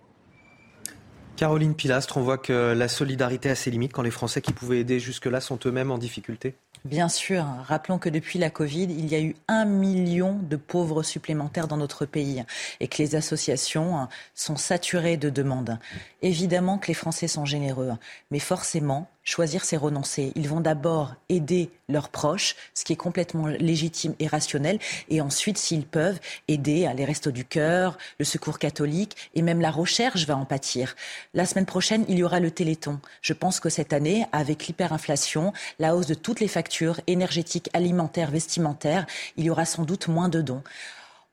[1.36, 4.80] Caroline Pilastre, on voit que la solidarité a ses limites quand les Français qui pouvaient
[4.80, 6.56] aider jusque-là sont eux-mêmes en difficulté.
[6.86, 7.46] Bien sûr.
[7.66, 11.76] Rappelons que depuis la Covid, il y a eu un million de pauvres supplémentaires dans
[11.76, 12.46] notre pays
[12.80, 15.80] et que les associations sont saturées de demandes.
[16.22, 17.92] Évidemment que les Français sont généreux,
[18.32, 20.32] mais forcément, choisir, c'est renoncer.
[20.36, 25.58] Ils vont d'abord aider leurs proches, ce qui est complètement légitime et rationnel, et ensuite,
[25.58, 30.26] s'ils peuvent, aider à les restos du cœur, le secours catholique, et même la recherche
[30.26, 30.96] va en pâtir.
[31.34, 33.00] La semaine prochaine, il y aura le Téléthon.
[33.22, 38.32] Je pense que cette année, avec l'hyperinflation, la hausse de toutes les factures énergétiques, alimentaires,
[38.32, 39.08] vestimentaires,
[39.38, 40.64] il y aura sans doute moins de dons.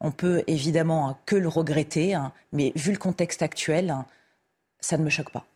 [0.01, 4.07] On peut évidemment que le regretter, hein, mais vu le contexte actuel, hein,
[4.81, 5.47] ça ne me choque pas.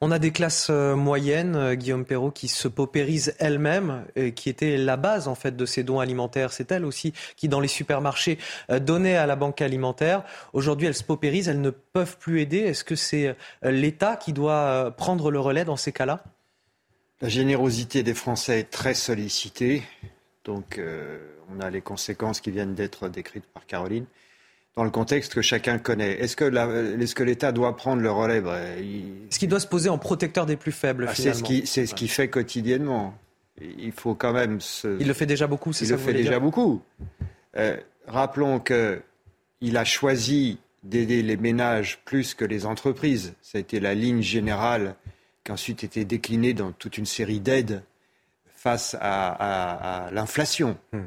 [0.00, 4.04] On a des classes euh, moyennes, euh, Guillaume Perrault, qui se paupérisent elles-mêmes,
[4.36, 6.52] qui étaient la base en fait de ces dons alimentaires.
[6.52, 8.38] C'est elles aussi qui, dans les supermarchés,
[8.70, 10.22] euh, donnaient à la banque alimentaire.
[10.52, 12.58] Aujourd'hui, elles se paupérisent, elles ne peuvent plus aider.
[12.58, 16.22] Est-ce que c'est l'État qui doit prendre le relais dans ces cas-là?
[17.20, 19.82] La générosité des Français est très sollicitée.
[20.44, 20.80] Donc,
[21.52, 24.06] on a les conséquences qui viennent d'être décrites par Caroline
[24.78, 26.20] dans le contexte que chacun connaît.
[26.20, 28.40] Est-ce que, l'État doit prendre le relais?
[29.28, 32.06] Est-ce qu'il doit se poser en protecteur des plus faibles ah, C'est ce qu'il ce
[32.06, 33.12] fait quotidiennement.
[33.60, 35.00] Il faut quand même se...
[35.00, 36.80] Il le fait déjà beaucoup, c'est ça Il le fait déjà beaucoup.
[37.56, 43.34] Euh, rappelons qu'il a choisi d'aider les ménages plus que les entreprises.
[43.42, 44.94] Ça a été la ligne générale
[45.42, 47.82] qui a ensuite été déclinée dans toute une série d'aides
[48.54, 50.78] face à, l'inflation.
[50.92, 51.06] Hmm.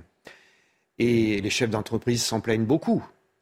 [0.99, 3.01] Et les chefs d'entreprise s'en plaignent beaucoup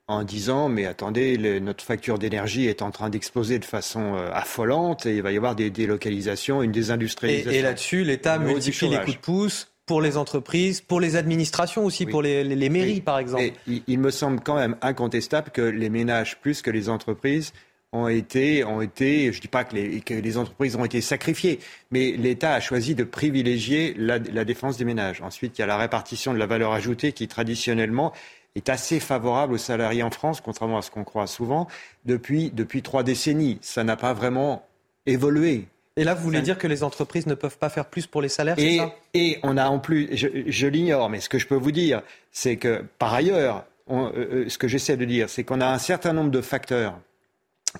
[0.09, 5.05] en disant mais attendez, notre facture d'énergie est en train d'exploser de façon euh, affolante
[5.05, 7.51] et il va y avoir des délocalisations, une désindustrialisation.
[7.51, 12.07] Et, là-dessus, l'État multiplie les coups de pouce pour les entreprises, pour les administrations aussi,
[12.07, 13.51] pour les, mairies par exemple.
[13.67, 17.53] il, me semble quand même incontestable que les ménages plus que les entreprises
[17.91, 21.01] ont été, ont été je ne dis pas que les, que les, entreprises ont été
[21.01, 21.59] sacrifiées,
[21.91, 25.21] mais l'État a choisi de privilégier la, la défense des ménages.
[25.21, 28.13] Ensuite, il y a la répartition de la valeur ajoutée qui traditionnellement
[28.55, 31.67] est assez favorable aux salariés en France, contrairement à ce qu'on croit souvent,
[32.05, 33.57] depuis, depuis trois décennies.
[33.61, 34.65] Ça n'a pas vraiment
[35.05, 35.67] évolué.
[35.95, 38.29] Et là, vous voulez dire que les entreprises ne peuvent pas faire plus pour les
[38.29, 38.95] salaires, et, ça?
[39.13, 42.55] Et on a en plus, je, l'ignore, mais ce que je peux vous dire, c'est
[42.55, 46.13] que par ailleurs, euh, euh, ce que j'essaie de dire, c'est qu'on a un certain
[46.13, 46.97] nombre de facteurs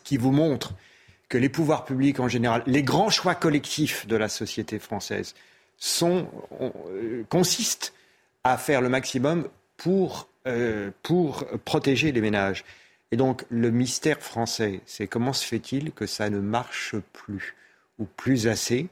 [0.04, 0.74] qui vous montrent
[1.30, 5.34] que les pouvoirs publics en général, les grands choix collectifs de la société française,
[5.78, 6.28] sont,
[6.60, 7.94] euh, consistent
[8.44, 12.66] à faire le maximum pour euh, pour protéger les ménages.
[13.12, 17.56] Et donc le mystère français, c'est comment se fait-il que ça ne marche plus
[17.98, 18.88] ou plus assez,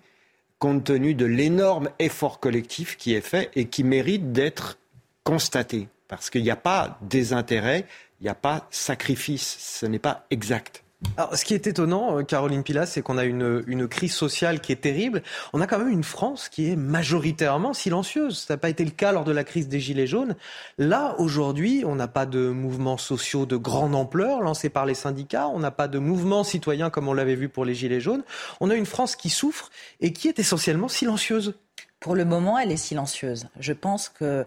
[0.60, 4.78] compte tenu de l'énorme effort collectif qui est fait et qui mérite d'être
[5.24, 5.88] constaté?
[6.08, 7.86] Parce qu'il n'y a pas désintérêt,
[8.20, 10.84] il n'y a pas sacrifice, ce n'est pas exact.
[11.15, 14.60] Alors, ce qui est étonnant, euh, Caroline Pilas, c'est qu'on a une, une, crise sociale
[14.60, 15.21] qui est terrible.
[15.53, 18.45] On a quand même une France qui est majoritairement silencieuse.
[18.47, 20.36] Ça n'a pas été le cas lors de la crise des Gilets jaunes.
[20.79, 25.47] Là, aujourd'hui, on n'a pas de mouvements sociaux de grande ampleur lancés par les syndicats.
[25.49, 28.23] On n'a pas de mouvements citoyens comme on l'avait vu pour les Gilets jaunes.
[28.60, 29.69] On a une France qui souffre
[30.01, 31.53] et qui est essentiellement silencieuse.
[31.99, 33.47] Pour le moment, elle est silencieuse.
[33.60, 34.45] Je pense que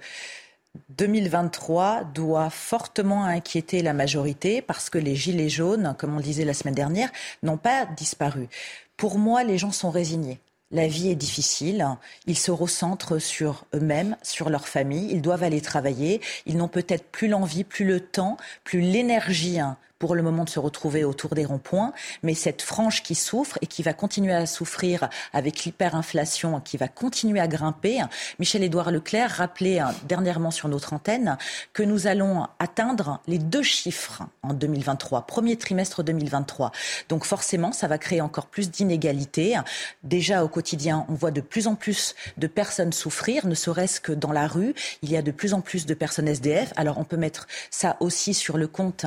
[0.90, 6.54] 2023 doit fortement inquiéter la majorité parce que les gilets jaunes, comme on disait la
[6.54, 7.10] semaine dernière,
[7.42, 8.48] n'ont pas disparu.
[8.96, 10.38] Pour moi, les gens sont résignés.
[10.72, 11.84] La vie est difficile.
[12.26, 15.10] Ils se recentrent sur eux-mêmes, sur leur famille.
[15.10, 16.20] Ils doivent aller travailler.
[16.46, 20.50] Ils n'ont peut-être plus l'envie, plus le temps, plus l'énergie hein, pour le moment de
[20.50, 21.92] se retrouver autour des ronds-points,
[22.24, 26.88] mais cette frange qui souffre et qui va continuer à souffrir avec l'hyperinflation qui va
[26.88, 28.02] continuer à grimper.
[28.38, 31.36] Michel-Édouard Leclerc rappelait hein, dernièrement sur notre antenne
[31.74, 36.72] que nous allons atteindre les deux chiffres en 2023, premier trimestre 2023.
[37.10, 39.58] Donc forcément, ça va créer encore plus d'inégalités.
[40.02, 44.12] Déjà au quotidien, on voit de plus en plus de personnes souffrir, ne serait-ce que
[44.12, 44.74] dans la rue.
[45.02, 46.72] Il y a de plus en plus de personnes SDF.
[46.76, 49.04] Alors on peut mettre ça aussi sur le compte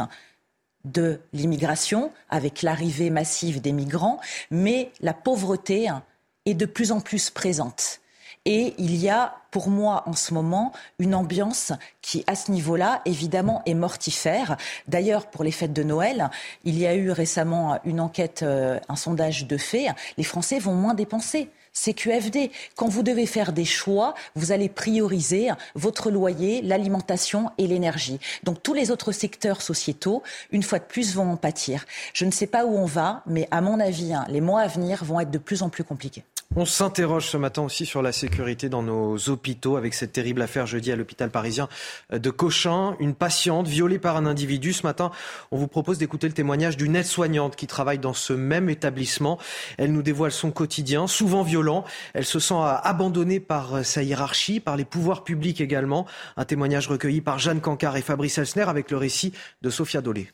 [0.86, 4.20] de l'immigration, avec l'arrivée massive des migrants,
[4.52, 5.90] mais la pauvreté
[6.46, 8.02] est de plus en plus présente.
[8.46, 13.02] Et il y a, pour moi, en ce moment, une ambiance qui, à ce niveau-là,
[13.06, 14.58] évidemment, est mortifère.
[14.90, 16.30] D'ailleurs, pour les fêtes de Noël,
[16.66, 19.88] il y a eu récemment une enquête, euh, un sondage de fait.
[20.18, 21.50] Les Français vont moins dépenser.
[21.74, 22.52] CQFD.
[22.76, 28.20] Quand vous devez faire des choix, vous allez prioriser votre loyer, l'alimentation et l'énergie.
[28.44, 31.86] Donc tous les autres secteurs sociétaux, une fois de plus, vont en pâtir.
[32.14, 34.68] Je ne sais pas où on va, mais à mon avis, hein, les mois à
[34.68, 36.24] venir vont être de plus en plus compliqués.
[36.56, 40.68] On s'interroge ce matin aussi sur la sécurité dans nos hôpitaux avec cette terrible affaire
[40.68, 41.68] jeudi à l'hôpital parisien
[42.12, 42.96] de Cochin.
[43.00, 44.72] Une patiente violée par un individu.
[44.72, 45.10] Ce matin,
[45.50, 49.40] on vous propose d'écouter le témoignage d'une aide-soignante qui travaille dans ce même établissement.
[49.80, 51.86] Elle nous dévoile son quotidien, souvent violent.
[52.14, 56.06] Elle se sent abandonnée par sa hiérarchie, par les pouvoirs publics également.
[56.38, 60.30] Un témoignage recueilli par Jeanne Cancard et Fabrice Elsner avec le récit de Sophia Dolé.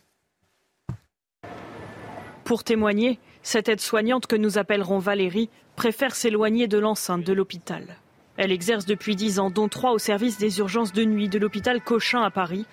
[2.43, 7.85] Pour témoigner, cette aide-soignante que nous appellerons Valérie préfère s'éloigner de l'enceinte de l'hôpital.
[8.35, 11.79] Elle exerce depuis dix ans, dont trois au service des urgences de nuit de l'hôpital
[11.81, 12.65] Cochin à Paris.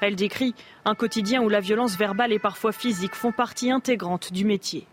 [0.00, 4.44] Elle décrit un quotidien où la violence verbale et parfois physique font partie intégrante du
[4.44, 4.88] métier.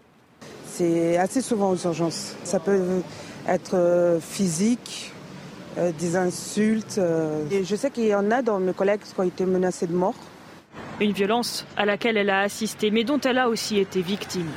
[0.68, 2.36] C'est assez souvent aux urgences.
[2.44, 3.02] Ça peut
[3.48, 5.12] être euh, physique,
[5.80, 7.00] euh, des insultes.
[7.00, 7.48] Euh.
[7.50, 10.14] je sais qu'il y en a dans mes collègues qui ont été menacés de mort.
[11.00, 14.52] Une violence à laquelle elle a assisté, mais dont elle a aussi été victime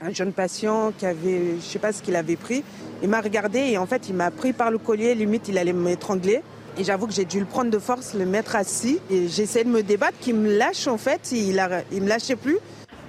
[0.00, 2.62] un jeune patient qui avait, je ne sais pas ce qu'il avait pris.
[3.02, 5.72] Il m'a regardé et en fait, il m'a pris par le collier, limite, il allait
[5.72, 6.42] m'étrangler.
[6.78, 9.00] Et j'avoue que j'ai dû le prendre de force, le mettre assis.
[9.10, 12.58] Et j'essaie de me débattre, qu'il me lâche en fait, il ne me lâchait plus.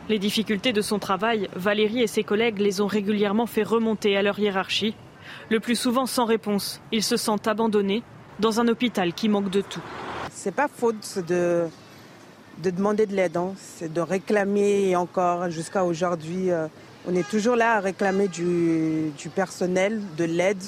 [0.08, 4.22] Les difficultés de son travail, Valérie et ses collègues les ont régulièrement fait remonter à
[4.22, 4.96] leur hiérarchie.
[5.50, 8.04] Le plus souvent sans réponse, ils se sentent abandonnés
[8.40, 9.82] dans un hôpital qui manque de tout.
[10.32, 11.66] C'est pas faute de,
[12.62, 13.54] de demander de l'aide, hein.
[13.58, 16.52] c'est de réclamer encore jusqu'à aujourd'hui.
[16.52, 16.68] Euh,
[17.08, 20.62] on est toujours là à réclamer du, du personnel, de l'aide.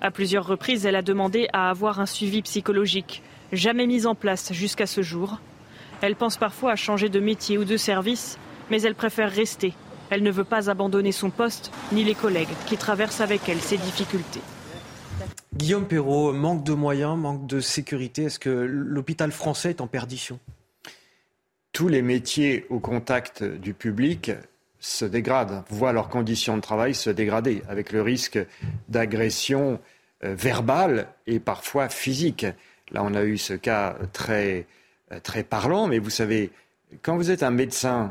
[0.00, 3.22] À plusieurs reprises, elle a demandé à avoir un suivi psychologique,
[3.52, 5.40] jamais mis en place jusqu'à ce jour.
[6.00, 8.38] Elle pense parfois à changer de métier ou de service,
[8.70, 9.74] mais elle préfère rester.
[10.10, 13.78] Elle ne veut pas abandonner son poste, ni les collègues qui traversent avec elle ces
[13.78, 14.40] difficultés.
[15.54, 18.24] Guillaume Perrault, manque de moyens, manque de sécurité.
[18.24, 20.38] Est-ce que l'hôpital français est en perdition?
[21.72, 24.30] Tous les métiers au contact du public
[24.78, 28.38] se dégradent, voient leurs conditions de travail se dégrader, avec le risque
[28.88, 29.80] d'agression
[30.24, 32.44] euh, verbale et parfois physique.
[32.90, 34.66] Là, on a eu ce cas très,
[35.12, 36.50] euh, très parlant, mais vous savez,
[37.00, 38.10] quand vous êtes un médecin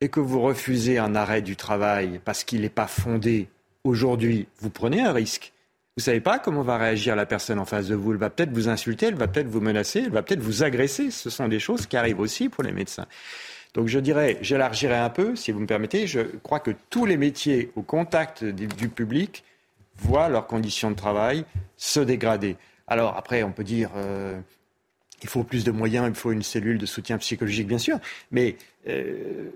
[0.00, 3.48] et que vous refusez un arrêt du travail parce qu'il n'est pas fondé
[3.84, 5.52] aujourd'hui, vous prenez un risque.
[5.98, 8.12] Vous savez pas comment va réagir la personne en face de vous.
[8.12, 11.10] Elle va peut-être vous insulter, elle va peut-être vous menacer, elle va peut-être vous agresser.
[11.10, 13.06] Ce sont des choses qui arrivent aussi pour les médecins.
[13.74, 17.16] Donc je dirais, j'élargirai un peu, si vous me permettez, je crois que tous les
[17.16, 19.42] métiers au contact du public
[19.96, 21.44] voient leurs conditions de travail
[21.76, 22.56] se dégrader.
[22.86, 24.38] Alors après, on peut dire, euh,
[25.20, 27.98] il faut plus de moyens, il faut une cellule de soutien psychologique, bien sûr,
[28.30, 28.54] mais
[28.88, 29.50] euh,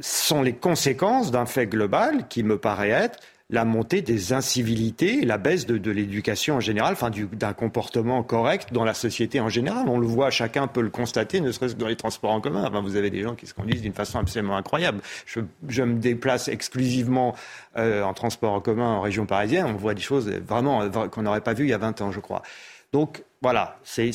[0.00, 3.18] sont les conséquences d'un fait global qui me paraît être
[3.50, 8.84] la montée des incivilités, la baisse de, l'éducation en général, enfin d'un comportement correct dans
[8.84, 9.88] la société en général.
[9.88, 12.68] On le voit, chacun peut le constater, ne serait-ce que dans les transports en commun.
[12.82, 15.00] vous avez des gens qui se conduisent d'une façon absolument incroyable.
[15.26, 17.34] Je, me déplace exclusivement
[17.76, 19.64] euh, en transport en commun en région parisienne.
[19.66, 22.12] On voit des choses vraiment euh, qu'on n'aurait pas vues il y a 20 ans,
[22.12, 22.42] je crois.
[22.92, 24.12] Donc voilà, c'est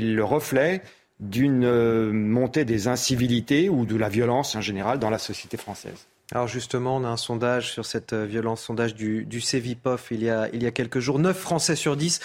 [0.00, 0.82] le reflet
[1.18, 6.06] d'une euh, montée des incivilités ou de la violence en général dans la société française.
[6.32, 10.24] Alors justement, on a un sondage sur cette euh, violence, sondage du, du CEVIPOF il
[10.24, 11.18] y, a, il y a quelques jours.
[11.18, 12.20] 9 Français sur 10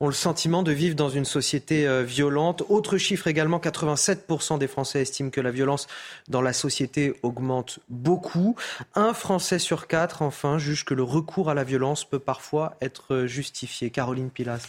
[0.00, 2.64] ont le sentiment de vivre dans une société euh, violente.
[2.68, 5.86] Autre chiffre également, 87% des Français estiment que la violence
[6.28, 8.56] dans la société augmente beaucoup.
[8.94, 13.24] Un Français sur quatre, enfin, juge que le recours à la violence peut parfois être
[13.26, 13.90] justifié.
[13.90, 14.66] Caroline Pilas.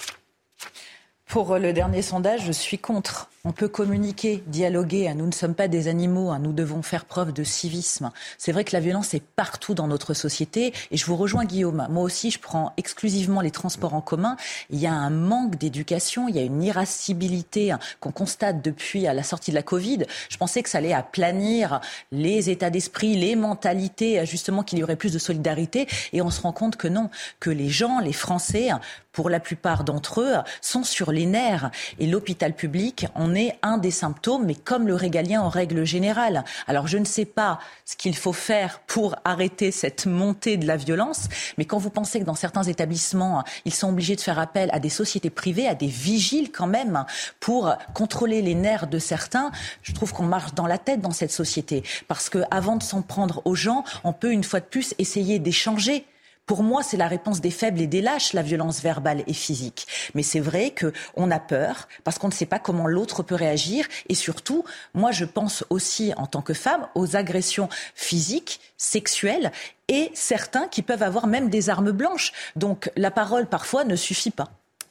[1.25, 3.30] Pour le dernier sondage, je suis contre.
[3.49, 5.13] On peut communiquer, dialoguer.
[5.15, 6.37] Nous ne sommes pas des animaux.
[6.37, 8.11] Nous devons faire preuve de civisme.
[8.37, 10.73] C'est vrai que la violence est partout dans notre société.
[10.91, 11.87] Et je vous rejoins, Guillaume.
[11.89, 14.35] Moi aussi, je prends exclusivement les transports en commun.
[14.69, 16.27] Il y a un manque d'éducation.
[16.27, 19.99] Il y a une irascibilité qu'on constate depuis la sortie de la Covid.
[20.27, 21.79] Je pensais que ça allait aplanir
[22.11, 25.87] les états d'esprit, les mentalités, justement qu'il y aurait plus de solidarité.
[26.11, 28.71] Et on se rend compte que non, que les gens, les Français,
[29.13, 31.71] pour la plupart d'entre eux, sont sur les nerfs.
[31.97, 36.43] Et l'hôpital public en un des symptômes, mais comme le régalien en règle générale.
[36.67, 40.77] Alors je ne sais pas ce qu'il faut faire pour arrêter cette montée de la
[40.77, 41.27] violence,
[41.57, 44.79] mais quand vous pensez que dans certains établissements, ils sont obligés de faire appel à
[44.79, 47.05] des sociétés privées, à des vigiles quand même,
[47.39, 49.51] pour contrôler les nerfs de certains,
[49.83, 51.83] je trouve qu'on marche dans la tête dans cette société.
[52.07, 55.39] Parce que avant de s'en prendre aux gens, on peut une fois de plus essayer
[55.39, 56.05] d'échanger
[56.47, 59.85] pour moi, c'est la réponse des faibles et des lâches, la violence verbale et physique.
[60.15, 63.85] Mais c'est vrai qu'on a peur parce qu'on ne sait pas comment l'autre peut réagir.
[64.07, 69.51] Et surtout, moi, je pense aussi, en tant que femme, aux agressions physiques, sexuelles
[69.89, 72.31] et certains qui peuvent avoir même des armes blanches.
[72.55, 74.49] Donc la parole, parfois, ne suffit pas.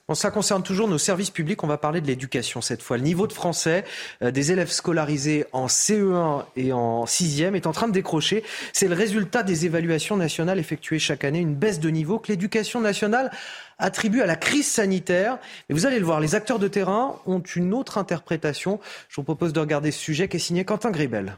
[0.09, 1.65] Bon, ça concerne toujours nos services publics.
[1.65, 2.97] On va parler de l'éducation cette fois.
[2.97, 3.85] Le niveau de français
[4.23, 8.45] euh, des élèves scolarisés en CE1 et en 6e est en train de décrocher.
[8.73, 11.41] C'est le résultat des évaluations nationales effectuées chaque année.
[11.41, 13.33] Une baisse de niveau que l'éducation nationale
[13.79, 15.39] attribue à la crise sanitaire.
[15.69, 18.79] Mais vous allez le voir, les acteurs de terrain ont une autre interprétation.
[19.09, 21.37] Je vous propose de regarder ce sujet qui est signé Quentin Gribel.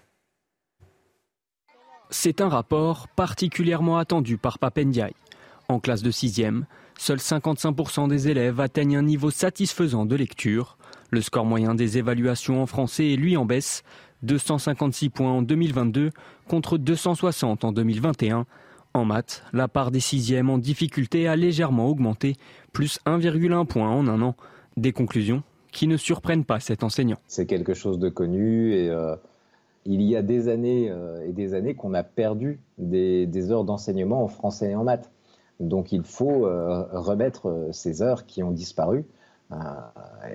[2.10, 5.14] C'est un rapport particulièrement attendu par Papendiaï.
[5.68, 6.64] En classe de 6e,
[7.00, 10.76] Seuls 55% des élèves atteignent un niveau satisfaisant de lecture.
[11.12, 13.84] Le score moyen des évaluations en français est lui en baisse,
[14.24, 16.10] 256 points en 2022
[16.48, 18.46] contre 260 en 2021.
[18.94, 22.34] En maths, la part des sixièmes en difficulté a légèrement augmenté,
[22.72, 24.34] plus 1,1 point en un an.
[24.76, 27.18] Des conclusions qui ne surprennent pas cet enseignant.
[27.28, 29.14] C'est quelque chose de connu et euh,
[29.84, 34.24] il y a des années euh, et des années qu'on a perdu des heures d'enseignement
[34.24, 35.12] en français et en maths.
[35.60, 39.04] Donc il faut euh, remettre euh, ces heures qui ont disparu
[39.52, 39.56] euh,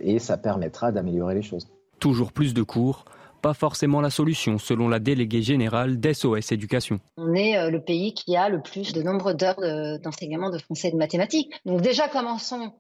[0.02, 1.68] et ça permettra d'améliorer les choses.
[2.00, 3.06] Toujours plus de cours,
[3.42, 7.00] pas forcément la solution selon la déléguée générale d'SOS Éducation.
[7.18, 10.92] On est le pays qui a le plus de nombre d'heures d'enseignement de français et
[10.92, 11.54] de mathématiques.
[11.66, 12.74] Donc déjà commençons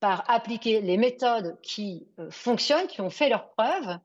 [0.00, 3.98] par appliquer les méthodes qui fonctionnent, qui ont fait leurs preuves,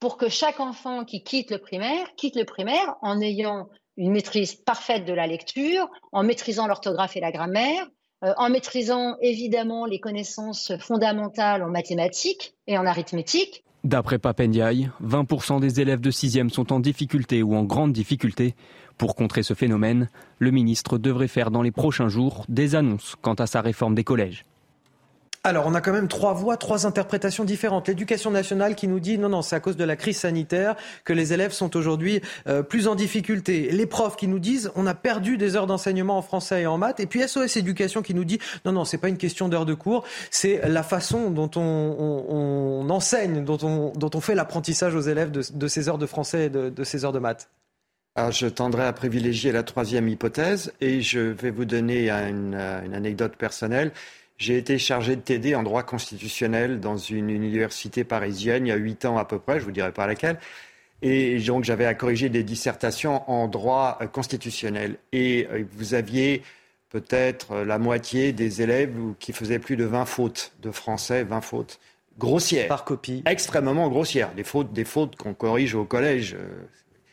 [0.00, 3.68] pour que chaque enfant qui quitte le primaire quitte le primaire en ayant
[4.00, 7.86] une maîtrise parfaite de la lecture, en maîtrisant l'orthographe et la grammaire,
[8.24, 13.62] euh, en maîtrisant évidemment les connaissances fondamentales en mathématiques et en arithmétique.
[13.84, 18.54] D'après Papendiaï, 20% des élèves de 6e sont en difficulté ou en grande difficulté.
[18.96, 23.34] Pour contrer ce phénomène, le ministre devrait faire dans les prochains jours des annonces quant
[23.34, 24.44] à sa réforme des collèges.
[25.42, 27.88] Alors, on a quand même trois voix, trois interprétations différentes.
[27.88, 31.14] L'éducation nationale qui nous dit non, non, c'est à cause de la crise sanitaire que
[31.14, 33.70] les élèves sont aujourd'hui euh, plus en difficulté.
[33.70, 36.76] Les profs qui nous disent on a perdu des heures d'enseignement en français et en
[36.76, 37.00] maths.
[37.00, 39.72] Et puis SOS Éducation qui nous dit non, non, c'est pas une question d'heures de
[39.72, 45.88] cours, c'est la façon dont on, enseigne, dont on, fait l'apprentissage aux élèves de, ces
[45.88, 47.48] heures de français et de, ces heures de maths.
[48.14, 52.54] Alors, je tendrai à privilégier la troisième hypothèse et je vais vous donner une
[52.92, 53.92] anecdote personnelle.
[54.40, 58.76] J'ai été chargé de TD en droit constitutionnel dans une université parisienne il y a
[58.76, 60.38] huit ans à peu près, je vous dirai pas laquelle.
[61.02, 64.96] Et donc j'avais à corriger des dissertations en droit euh, constitutionnel.
[65.12, 66.42] Et euh, vous aviez
[66.88, 71.78] peut-être la moitié des élèves qui faisaient plus de 20 fautes de français, 20 fautes
[72.18, 72.68] grossières.
[72.68, 73.22] Par copie.
[73.26, 74.32] Extrêmement grossières.
[74.34, 76.34] Des fautes, des fautes qu'on corrige au collège.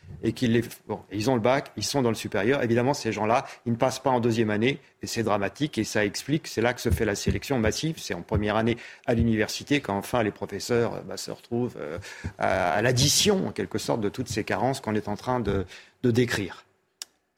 [0.08, 0.62] Euh, et qu'ils les...
[0.86, 2.62] bon, ils ont le bac, ils sont dans le supérieur.
[2.62, 6.04] Évidemment, ces gens-là, ils ne passent pas en deuxième année et c'est dramatique et ça
[6.04, 7.96] explique, c'est là que se fait la sélection massive.
[7.98, 11.98] C'est en première année à l'université qu'enfin les professeurs bah, se retrouvent euh,
[12.38, 15.64] à, l'addition, en quelque sorte, de toutes ces carences qu'on est en train de
[16.02, 16.64] décrire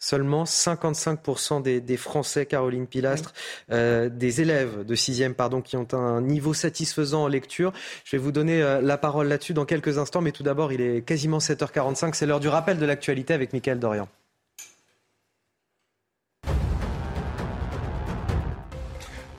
[0.00, 3.32] seulement 55% des, Français, Caroline Pilastre,
[3.70, 7.72] euh, des élèves de 6e pardon, qui ont un niveau satisfaisant en lecture.
[8.04, 10.80] Je vais vous donner euh, la parole là-dessus dans quelques instants, mais tout d'abord, il
[10.80, 14.08] est quasiment 7h45, c'est l'heure du rappel de l'actualité avec Mickaël Dorian.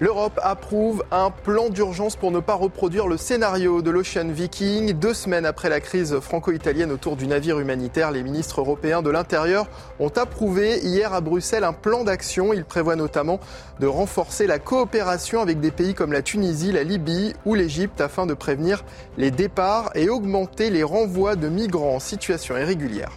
[0.01, 4.93] L'Europe approuve un plan d'urgence pour ne pas reproduire le scénario de l'Ocean Viking.
[4.93, 9.67] Deux semaines après la crise franco-italienne autour du navire humanitaire, les ministres européens de l'Intérieur
[9.99, 12.51] ont approuvé hier à Bruxelles un plan d'action.
[12.51, 13.39] Il prévoit notamment
[13.79, 18.25] de renforcer la coopération avec des pays comme la Tunisie, la Libye ou l'Égypte afin
[18.25, 18.83] de prévenir
[19.19, 23.11] les départs et augmenter les renvois de migrants en situation irrégulière.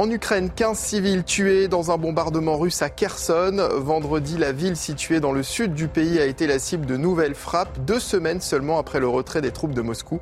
[0.00, 3.68] En Ukraine, 15 civils tués dans un bombardement russe à Kherson.
[3.74, 7.34] Vendredi, la ville située dans le sud du pays a été la cible de nouvelles
[7.34, 10.18] frappes, deux semaines seulement après le retrait des troupes de Moscou.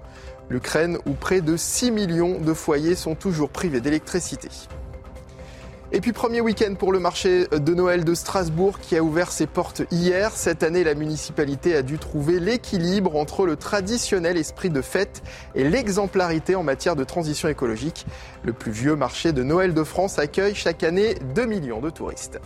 [0.51, 4.49] L'Ukraine, où près de 6 millions de foyers sont toujours privés d'électricité.
[5.91, 9.47] Et puis premier week-end pour le marché de Noël de Strasbourg qui a ouvert ses
[9.47, 10.33] portes hier.
[10.33, 15.23] Cette année, la municipalité a dû trouver l'équilibre entre le traditionnel esprit de fête
[15.55, 18.05] et l'exemplarité en matière de transition écologique.
[18.43, 22.39] Le plus vieux marché de Noël de France accueille chaque année 2 millions de touristes.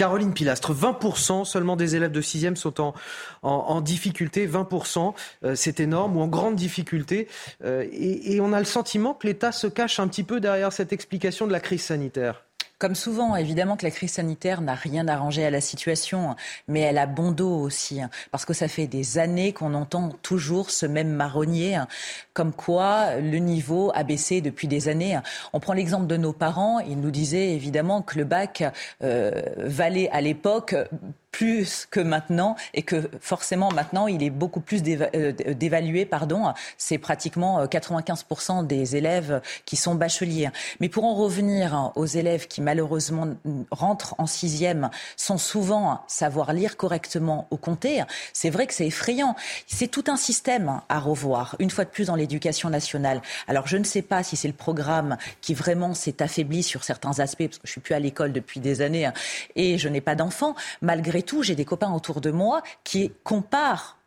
[0.00, 2.94] Caroline Pilastre, 20% seulement des élèves de 6e sont
[3.42, 5.12] en, difficulté, 20%,
[5.44, 7.28] euh, c'est énorme, ou en grande difficulté.
[7.62, 10.94] Euh, et on a le sentiment que l'État se cache un petit peu derrière cette
[10.94, 12.46] explication de la crise sanitaire.
[12.80, 16.34] Comme souvent, évidemment que la crise sanitaire n'a rien arrangé à la situation,
[16.66, 20.08] mais elle a bon dos aussi, hein, parce que ça fait des années qu'on entend
[20.22, 21.88] toujours ce même marronnier, hein,
[22.32, 25.20] comme quoi le niveau a baissé depuis des années.
[25.52, 28.64] On prend l'exemple de nos parents, ils nous disaient évidemment que le bac
[29.02, 30.74] euh, valait à l'époque
[31.30, 36.52] plus que maintenant et que forcément maintenant il est beaucoup plus euh, d'évalué pardon.
[36.76, 40.50] C'est pratiquement 95% euh, des élèves qui sont bacheliers.
[40.80, 43.28] Mais pour en revenir aux élèves qui malheureusement
[43.70, 48.02] rentrent en sixième sans souvent savoir lire correctement ou compter
[48.32, 49.36] c'est vrai que c'est effrayant.
[49.66, 53.22] C'est tout un système à revoir une fois de plus dans l'éducation nationale.
[53.48, 57.18] Alors je ne sais pas si c'est le programme qui vraiment s'est affaibli sur certains
[57.20, 59.12] aspects parce que je suis plus à l'école depuis des années hein,
[59.56, 63.98] et je n'ai pas d'enfants malgré tout, j'ai des copains autour de moi qui comparent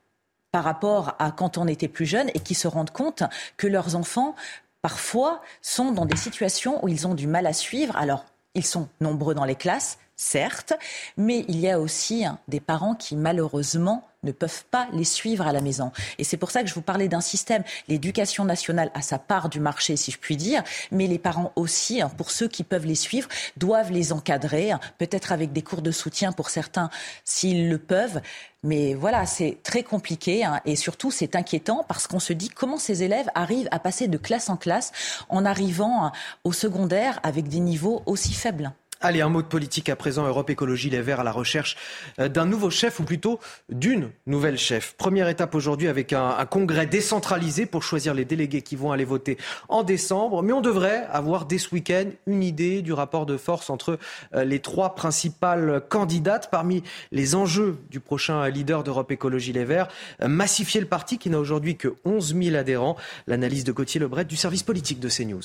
[0.51, 3.23] par rapport à quand on était plus jeune et qui se rendent compte
[3.57, 4.35] que leurs enfants,
[4.81, 7.95] parfois, sont dans des situations où ils ont du mal à suivre.
[7.97, 10.73] Alors, ils sont nombreux dans les classes, certes,
[11.17, 15.47] mais il y a aussi hein, des parents qui, malheureusement, ne peuvent pas les suivre
[15.47, 15.91] à la maison.
[16.17, 17.63] Et c'est pour ça que je vous parlais d'un système.
[17.87, 22.01] L'éducation nationale a sa part du marché, si je puis dire, mais les parents aussi,
[22.01, 25.81] hein, pour ceux qui peuvent les suivre, doivent les encadrer, hein, peut-être avec des cours
[25.81, 26.89] de soutien pour certains
[27.25, 28.21] s'ils le peuvent.
[28.63, 32.77] Mais voilà, c'est très compliqué hein, et surtout c'est inquiétant parce qu'on se dit comment
[32.77, 34.93] ces élèves arrivent à passer de classe en classe
[35.27, 36.11] en arrivant
[36.45, 38.71] au secondaire avec des niveaux aussi faibles.
[39.05, 40.25] Allez, un mot de politique à présent.
[40.25, 41.75] Europe Écologie Les Verts à la recherche
[42.19, 43.37] euh, d'un nouveau chef, ou plutôt
[43.67, 44.95] d'une nouvelle chef.
[44.97, 49.37] Première étape aujourd'hui avec un, congrès décentralisé pour choisir les délégués qui vont aller voter
[49.67, 50.41] en décembre.
[50.41, 53.99] Mais on devrait avoir dès ce week-end une idée du rapport de force entre
[54.35, 56.47] euh, les trois principales candidates.
[56.49, 56.81] Parmi
[57.11, 59.89] les enjeux du prochain leader d'Europe Écologie Les Verts,
[60.21, 62.95] euh, massifier le parti qui n'a aujourd'hui que 11 000 adhérents.
[63.27, 65.43] L'analyse de Gauthier Lebret du service politique de CNews.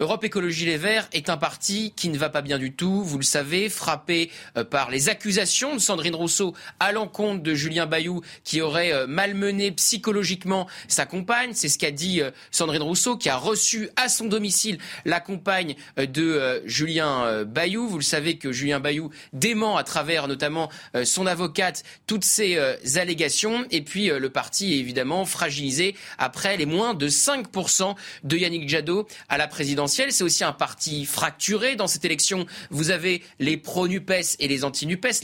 [0.00, 3.18] Europe Écologie Les Verts est un parti qui ne va pas bien du tout, vous
[3.18, 8.22] le savez, frappé euh, par les accusations de Sandrine Rousseau à l'encontre de Julien Bayou
[8.44, 11.50] qui aurait euh, malmené psychologiquement sa compagne.
[11.54, 15.74] C'est ce qu'a dit euh, Sandrine Rousseau qui a reçu à son domicile la compagne
[15.96, 17.88] de Julien Bayou.
[17.88, 20.70] Vous le savez que Julien Bayou dément à travers notamment
[21.04, 22.58] son avocate toutes ces
[22.96, 28.68] allégations et puis le parti est évidemment fragilisé après les moins de 5% de Yannick
[28.68, 29.67] Jadot à la présidence
[30.10, 32.46] c'est aussi un parti fracturé dans cette élection.
[32.70, 35.22] Vous avez les pro-NUPES et les anti-NUPES,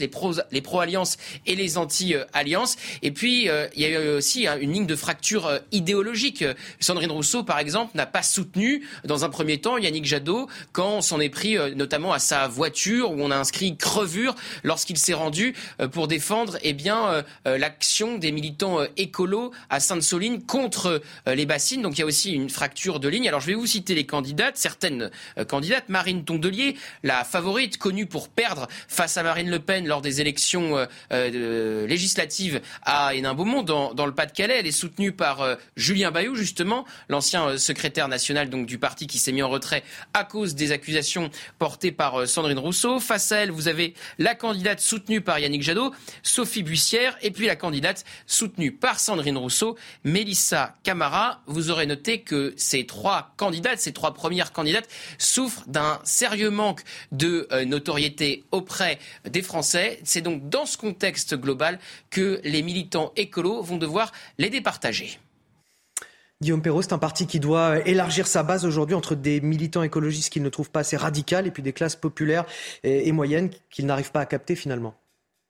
[0.51, 2.75] les pro-alliance et les anti-alliance.
[3.01, 6.43] Et puis, euh, il y a aussi hein, une ligne de fracture euh, idéologique.
[6.79, 11.01] Sandrine Rousseau, par exemple, n'a pas soutenu, dans un premier temps, Yannick Jadot quand on
[11.01, 15.13] s'en est pris euh, notamment à sa voiture où on a inscrit crevure lorsqu'il s'est
[15.13, 15.55] rendu
[15.91, 21.81] pour défendre eh bien, l'action des militants écolos à Sainte-Soline contre les bassines.
[21.81, 23.27] Donc il y a aussi une fracture de ligne.
[23.27, 25.89] Alors je vais vous citer les candidats certaines euh, candidates.
[25.89, 30.77] Marine Tondelier, la favorite, connue pour perdre face à Marine Le Pen lors des élections
[30.77, 34.57] euh, euh, législatives à Hénin-Beaumont, dans, dans, le Pas-de-Calais.
[34.59, 39.31] Elle est soutenue par Julien Bayou, justement, l'ancien secrétaire national donc, du parti qui s'est
[39.31, 39.83] mis en retrait
[40.13, 41.29] à cause des accusations
[41.59, 42.99] portées par Sandrine Rousseau.
[42.99, 47.47] Face à elle, vous avez la candidate soutenue par Yannick Jadot, Sophie Bussière, et puis
[47.47, 51.41] la candidate soutenue par Sandrine Rousseau, Mélissa Camara.
[51.47, 54.87] Vous aurez noté que ces trois candidates, ces trois première candidate,
[55.19, 58.97] souffre d'un sérieux manque de euh, notoriété auprès
[59.29, 59.99] des Français.
[60.03, 61.77] C'est donc dans ce contexte global
[62.09, 65.19] que les militants écolos vont devoir les départager.
[66.41, 70.33] Guillaume Perrault, c'est un parti qui doit élargir sa base aujourd'hui entre des militants écologistes
[70.33, 72.45] qu'il ne trouve pas assez radicales et puis des classes populaires
[72.83, 74.95] et, moyennes qu'il n'arrive pas à capter finalement.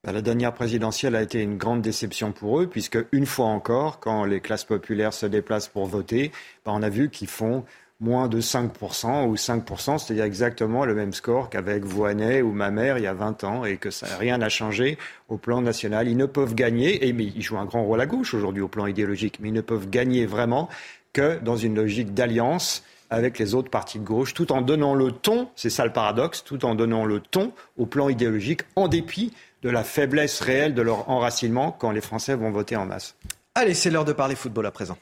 [0.03, 4.01] Bah, la dernière présidentielle a été une grande déception pour eux, puisque une fois encore,
[4.01, 6.33] quand les classes populaires se déplacent pour voter,
[6.65, 7.63] bah, on a vu qu'ils font
[7.99, 12.97] moins de 5% ou 5%, c'est-à-dire exactement le même score qu'avec Voinet ou ma mère
[12.97, 13.89] il y a 20 ans et que
[14.19, 14.97] rien n'a changé
[15.29, 16.07] au plan national.
[16.07, 18.85] Ils ne peuvent gagner, et ils jouent un grand rôle à gauche aujourd'hui au plan
[18.85, 20.69] idéologique, mais ils ne peuvent gagner vraiment
[21.13, 25.11] que dans une logique d'alliance avec les autres partis de gauche, tout en donnant le
[25.11, 29.31] ton, c'est ça le paradoxe, tout en donnant le ton au plan idéologique, en dépit
[29.61, 33.15] de la faiblesse réelle de leur enracinement quand les Français vont voter en masse.
[33.53, 34.97] Allez, c'est l'heure de parler football à présent.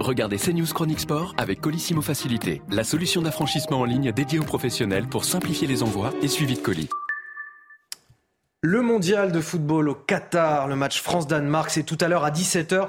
[0.00, 5.06] Regardez CNews Chronique Sport avec Colissimo Facilité, la solution d'affranchissement en ligne dédiée aux professionnels
[5.06, 6.88] pour simplifier les envois et suivi de colis.
[8.60, 12.88] Le mondial de football au Qatar, le match France-Danemark, c'est tout à l'heure à 17h.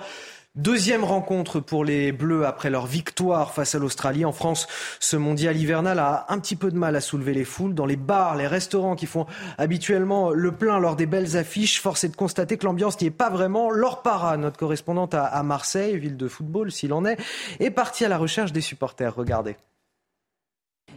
[0.55, 4.23] Deuxième rencontre pour les Bleus après leur victoire face à l'Australie.
[4.23, 4.67] En France,
[5.01, 7.73] ce mondial hivernal a un petit peu de mal à soulever les foules.
[7.73, 9.25] Dans les bars, les restaurants qui font
[9.57, 13.11] habituellement le plein lors des belles affiches, force est de constater que l'ambiance n'y est
[13.11, 13.69] pas vraiment.
[13.69, 17.17] Laure Para, notre correspondante à Marseille, ville de football s'il en est,
[17.59, 19.13] est partie à la recherche des supporters.
[19.13, 19.57] Regardez.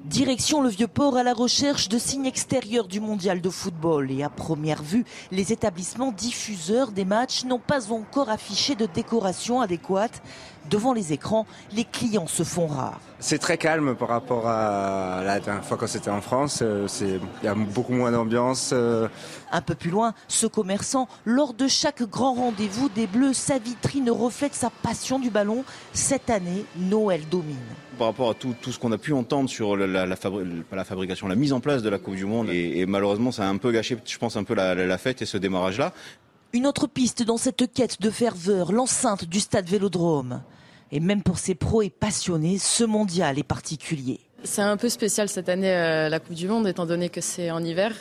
[0.04, 4.10] Direction le Vieux-Port à la recherche de signes extérieurs du mondial de football.
[4.10, 9.60] Et à première vue, les établissements diffuseurs des matchs n'ont pas encore affiché de décoration
[9.60, 10.22] adéquate.
[10.70, 13.00] Devant les écrans, les clients se font rares.
[13.20, 16.60] C'est très calme par rapport à la dernière fois quand c'était en France.
[16.62, 18.70] Euh, il y a beaucoup moins d'ambiance.
[18.72, 19.08] Euh.
[19.50, 24.10] Un peu plus loin, ce commerçant, lors de chaque grand rendez-vous des Bleus, sa vitrine
[24.10, 25.64] reflète sa passion du ballon.
[25.92, 27.56] Cette année, Noël domine
[27.98, 30.16] par rapport à tout, ce qu'on a pu entendre sur la, la,
[30.84, 32.48] fabrication, la mise en place de la Coupe du Monde.
[32.50, 35.36] Et, malheureusement, ça a un peu gâché, je pense, un peu la, fête et ce
[35.36, 35.92] démarrage-là.
[36.54, 40.40] Une autre piste dans cette quête de ferveur, l'enceinte du stade Vélodrome.
[40.90, 44.20] Et même pour ses pros et passionnés, ce mondial est particulier.
[44.44, 47.50] C'est un peu spécial cette année, euh, la Coupe du Monde, étant donné que c'est
[47.50, 47.92] en hiver.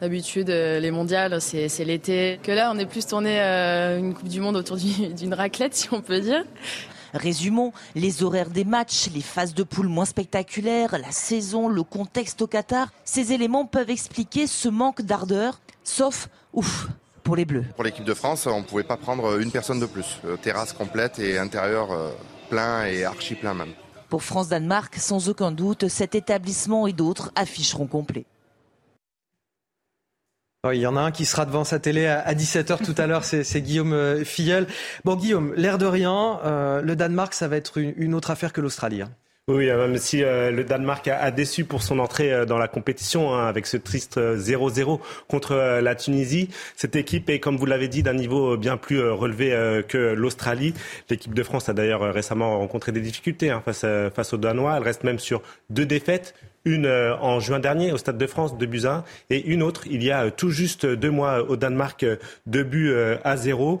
[0.00, 2.38] D'habitude, euh, les mondiales, c'est l'été.
[2.44, 4.76] Que là, on est plus tourné euh, une Coupe du Monde autour
[5.16, 6.44] d'une raclette, si on peut dire.
[7.14, 12.42] Résumons les horaires des matchs, les phases de poule moins spectaculaires, la saison, le contexte
[12.42, 12.88] au Qatar.
[13.04, 16.88] Ces éléments peuvent expliquer ce manque d'ardeur, sauf, ouf,
[17.22, 17.64] pour les Bleus.
[17.74, 20.18] Pour l'équipe de France, on ne pouvait pas prendre une personne de plus.
[20.24, 22.10] Euh, terrasse complète et intérieur euh,
[22.48, 23.72] plein et archi plein même.
[24.08, 28.24] Pour France-Danemark, sans aucun doute, cet établissement et d'autres afficheront complet.
[30.64, 33.22] Il y en a un qui sera devant sa télé à 17h tout à l'heure,
[33.22, 34.66] c'est Guillaume euh, Filleul.
[35.04, 38.60] Bon, Guillaume, l'air de rien, euh, le Danemark, ça va être une, autre affaire que
[38.60, 39.02] l'Australie.
[39.02, 39.10] Hein.
[39.46, 43.46] Oui, euh, même si le Danemark a, déçu pour son entrée dans la compétition hein,
[43.46, 44.98] avec ce triste 0-0
[45.28, 49.50] contre la Tunisie, cette équipe est, comme vous l'avez dit, d'un niveau bien plus relevé
[49.86, 50.74] que l'Australie.
[51.08, 54.76] L'équipe de France a d'ailleurs récemment rencontré des difficultés hein, face aux Danois.
[54.76, 55.40] Elle reste même sur
[55.70, 56.34] deux défaites,
[56.68, 59.62] une euh, en juin dernier au Stade de France, de buts à 1, et une
[59.62, 62.04] autre il y a tout juste deux mois au Danemark,
[62.46, 62.94] deux buts
[63.24, 63.80] à zéro.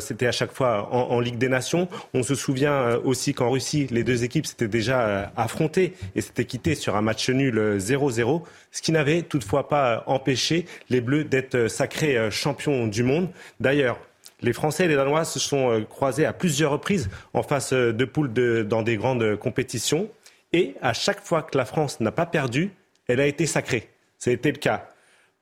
[0.00, 1.88] C'était à chaque fois en, Ligue des Nations.
[2.14, 6.74] On se souvient aussi qu'en Russie, les deux équipes s'étaient déjà affrontées et s'étaient quittées
[6.74, 8.42] sur un match nul 0-0,
[8.72, 13.28] ce qui n'avait toutefois pas empêché les Bleus d'être sacrés champions du monde.
[13.60, 13.98] D'ailleurs,
[14.40, 17.92] les Français et les Danois se sont euh, croisés à plusieurs reprises en face euh,
[17.92, 20.08] de poules dans des grandes compétitions.
[20.52, 22.70] Et à chaque fois que la France n'a pas perdu,
[23.06, 23.88] elle a été sacrée.
[24.26, 24.88] Été le cas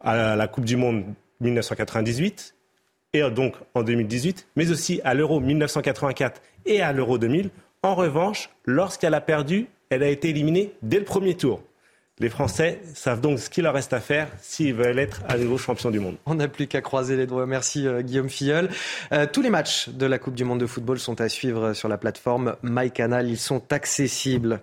[0.00, 1.04] à la Coupe du Monde
[1.40, 2.54] 1998
[3.12, 7.50] et donc en 2018, mais aussi à l'Euro 1984 et à l'Euro 2000.
[7.82, 11.62] En revanche, lorsqu'elle a perdu, elle a été éliminée dès le premier tour.
[12.18, 15.58] Les Français savent donc ce qu'il leur reste à faire s'ils veulent être à nouveau
[15.58, 16.16] champions du monde.
[16.24, 17.46] On n'a plus qu'à croiser les doigts.
[17.46, 18.70] Merci euh, Guillaume Filleul.
[19.12, 21.88] Euh, tous les matchs de la Coupe du Monde de football sont à suivre sur
[21.88, 23.28] la plateforme MyCanal.
[23.28, 24.60] Ils sont accessibles.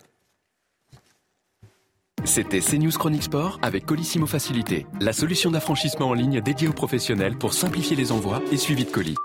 [2.26, 7.38] C'était CNews Chronique Sport avec Colissimo Facilité, la solution d'affranchissement en ligne dédiée aux professionnels
[7.38, 9.18] pour simplifier les envois et suivi de colis.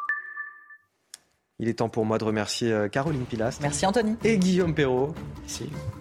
[1.60, 3.58] Il est temps pour moi de remercier euh, Caroline Pilas.
[3.62, 4.16] Merci Anthony.
[4.24, 5.14] Et Guillaume Perrault.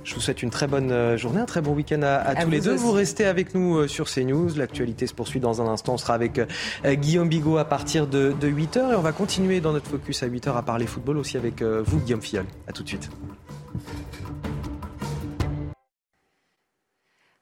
[0.04, 2.62] Je vous souhaite une très bonne euh, journée, un très bon week-end à, tous les
[2.62, 2.76] deux.
[2.76, 4.56] Vous restez avec nous euh, sur CNews.
[4.56, 5.96] L'actualité se poursuit dans un instant.
[5.96, 6.40] On sera avec
[6.86, 10.56] Guillaume Bigot à partir de, 8h et on va continuer dans notre focus à 8h
[10.56, 12.46] à parler football aussi avec vous, Guillaume Fiol.
[12.68, 13.10] À tout de suite.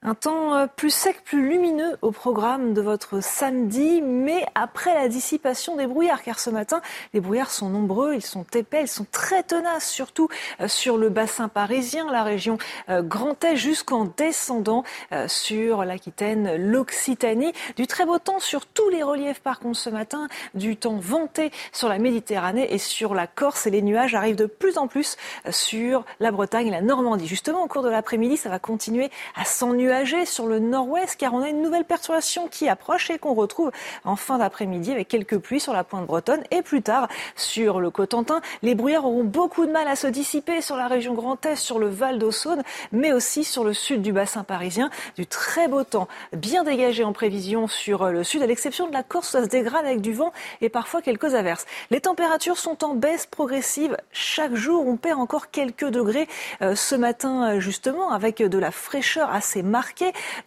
[0.08, 5.08] Un temps euh, plus sec, plus lumineux au programme de votre samedi, mais après la
[5.08, 6.82] dissipation des brouillards, car ce matin,
[7.16, 10.30] les brouillards sont nombreux, ils sont épais, ils sont très tenaces, surtout
[10.62, 14.84] euh, sur le bassin parisien, la région euh, Grand jusqu'en descendant
[15.28, 17.52] sur l'Aquitaine, l'Occitanie.
[17.76, 21.52] Du très beau temps sur tous les reliefs, par contre, ce matin, du temps vanté
[21.72, 25.18] sur la Méditerranée et sur la Corse, et les nuages arrivent de plus en plus
[25.50, 27.28] sur la Bretagne et la Normandie.
[27.28, 29.95] Justement, au cours de l'après-midi, ça va continuer à s'ennuyer
[30.26, 33.72] sur le nord-ouest car on a une nouvelle perturbation qui approche et qu'on retrouve
[34.04, 37.90] en fin d'après-midi avec quelques pluies sur la pointe bretonne et plus tard sur le
[37.90, 38.42] Cotentin.
[38.62, 41.80] Les brouillards auront beaucoup de mal à se dissiper sur la région Grand Est, sur
[41.80, 44.90] le Val d'Aussaune, mais aussi sur le sud du bassin parisien.
[45.16, 49.04] Du très beau temps bien dégagé en prévision sur le sud, à l'exception de la
[49.04, 51.66] Corse, ça se dégrade avec du vent et parfois quelques averses.
[51.90, 53.96] Les températures sont en baisse progressive.
[54.12, 56.28] Chaque jour, on perd encore quelques degrés.
[56.62, 59.64] Euh, ce matin, justement, avec de la fraîcheur assez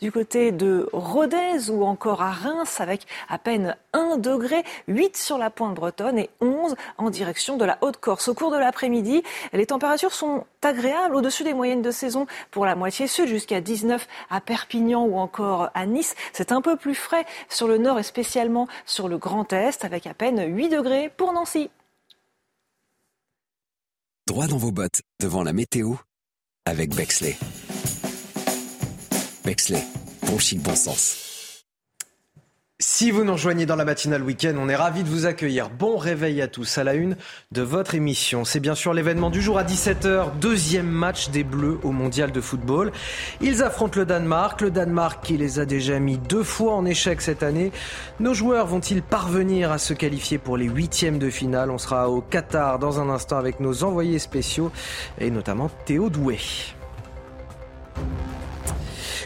[0.00, 5.38] du côté de Rodez ou encore à Reims avec à peine 1 degré, 8 sur
[5.38, 8.28] la pointe bretonne et 11 en direction de la Haute-Corse.
[8.28, 9.22] Au cours de l'après-midi,
[9.52, 14.06] les températures sont agréables au-dessus des moyennes de saison pour la moitié sud jusqu'à 19
[14.30, 16.14] à Perpignan ou encore à Nice.
[16.32, 20.06] C'est un peu plus frais sur le nord et spécialement sur le Grand Est avec
[20.06, 21.70] à peine 8 degrés pour Nancy.
[24.26, 25.94] Droit dans vos bottes devant la météo
[26.66, 27.36] avec Bexley.
[29.48, 29.82] Bexley,
[30.26, 31.64] bon chic, bon sens.
[32.78, 35.70] Si vous nous rejoignez dans la matinale week-end, on est ravis de vous accueillir.
[35.70, 37.16] Bon réveil à tous à la une
[37.50, 38.44] de votre émission.
[38.44, 42.42] C'est bien sûr l'événement du jour à 17h, deuxième match des Bleus au mondial de
[42.42, 42.92] football.
[43.40, 47.22] Ils affrontent le Danemark, le Danemark qui les a déjà mis deux fois en échec
[47.22, 47.72] cette année.
[48.20, 51.70] Nos joueurs vont-ils parvenir à se qualifier pour les huitièmes de finale?
[51.70, 54.70] On sera au Qatar dans un instant avec nos envoyés spéciaux
[55.18, 56.36] et notamment Théo Doué.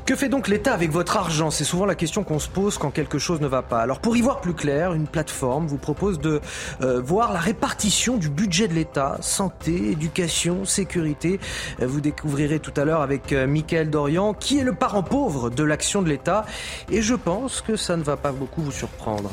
[0.04, 1.52] Que fait donc l'État avec votre argent?
[1.52, 3.80] C'est souvent la question qu'on se pose quand quelque chose ne va pas.
[3.80, 6.40] Alors pour y voir plus clair, une plateforme vous propose de
[6.82, 11.38] euh, voir la répartition du budget de l'État, santé, éducation, sécurité.
[11.80, 15.50] Euh, vous découvrirez tout à l'heure avec euh, Mickaël Dorian qui est le parent pauvre
[15.50, 16.46] de l'action de l'État
[16.90, 19.30] et je pense que ça ne va pas beaucoup vous surprendre.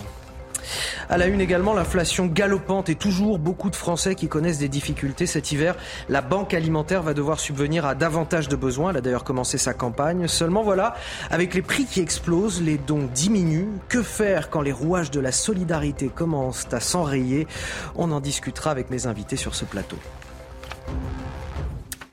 [1.09, 5.25] À la une également, l'inflation galopante et toujours beaucoup de Français qui connaissent des difficultés
[5.25, 5.75] cet hiver.
[6.07, 8.91] La Banque alimentaire va devoir subvenir à davantage de besoins.
[8.91, 10.27] Elle a d'ailleurs commencé sa campagne.
[10.27, 10.95] Seulement voilà,
[11.29, 13.69] avec les prix qui explosent, les dons diminuent.
[13.87, 17.47] Que faire quand les rouages de la solidarité commencent à s'enrayer?
[17.95, 19.97] On en discutera avec mes invités sur ce plateau.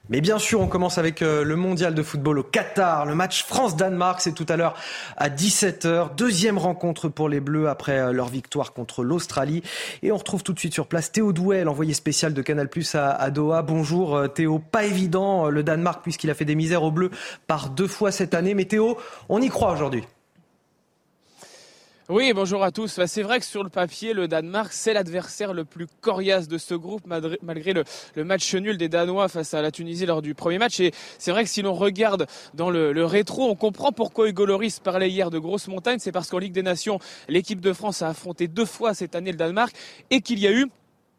[0.09, 3.07] Mais bien sûr, on commence avec euh, le mondial de football au Qatar.
[3.07, 4.75] Le match France-Danemark, c'est tout à l'heure
[5.17, 6.15] à 17h.
[6.15, 9.65] Deuxième rencontre pour les Bleus après euh, leur victoire contre l'Australie.
[10.05, 12.95] Et on retrouve tout de suite sur place Théo Douet, l'envoyé spécial de Canal Plus
[12.95, 13.63] à, Doha.
[13.63, 14.61] Bonjour euh, Théo.
[14.61, 17.11] Pas évident le Danemark puisqu'il a fait des misères aux Bleus
[17.49, 18.55] par deux fois cette année.
[18.55, 18.99] Mais Théo,
[19.29, 20.05] on y croit aujourd'hui.
[22.09, 22.99] Oui, bonjour à tous.
[22.99, 26.57] Bah, c'est vrai que sur le papier, le Danemark, c'est l'adversaire le plus coriace de
[26.57, 27.03] ce groupe,
[27.43, 27.85] malgré le,
[28.25, 30.79] match nul des Danois face à la Tunisie lors du premier match.
[30.79, 34.79] Et c'est vrai que si l'on regarde dans le, rétro, on comprend pourquoi Hugo Loris
[34.79, 35.99] parlait hier de grosses montagnes.
[35.99, 39.33] C'est parce qu'en Ligue des Nations, l'équipe de France a affronté deux fois cette année
[39.33, 39.75] le Danemark
[40.11, 40.69] et qu'il y a eu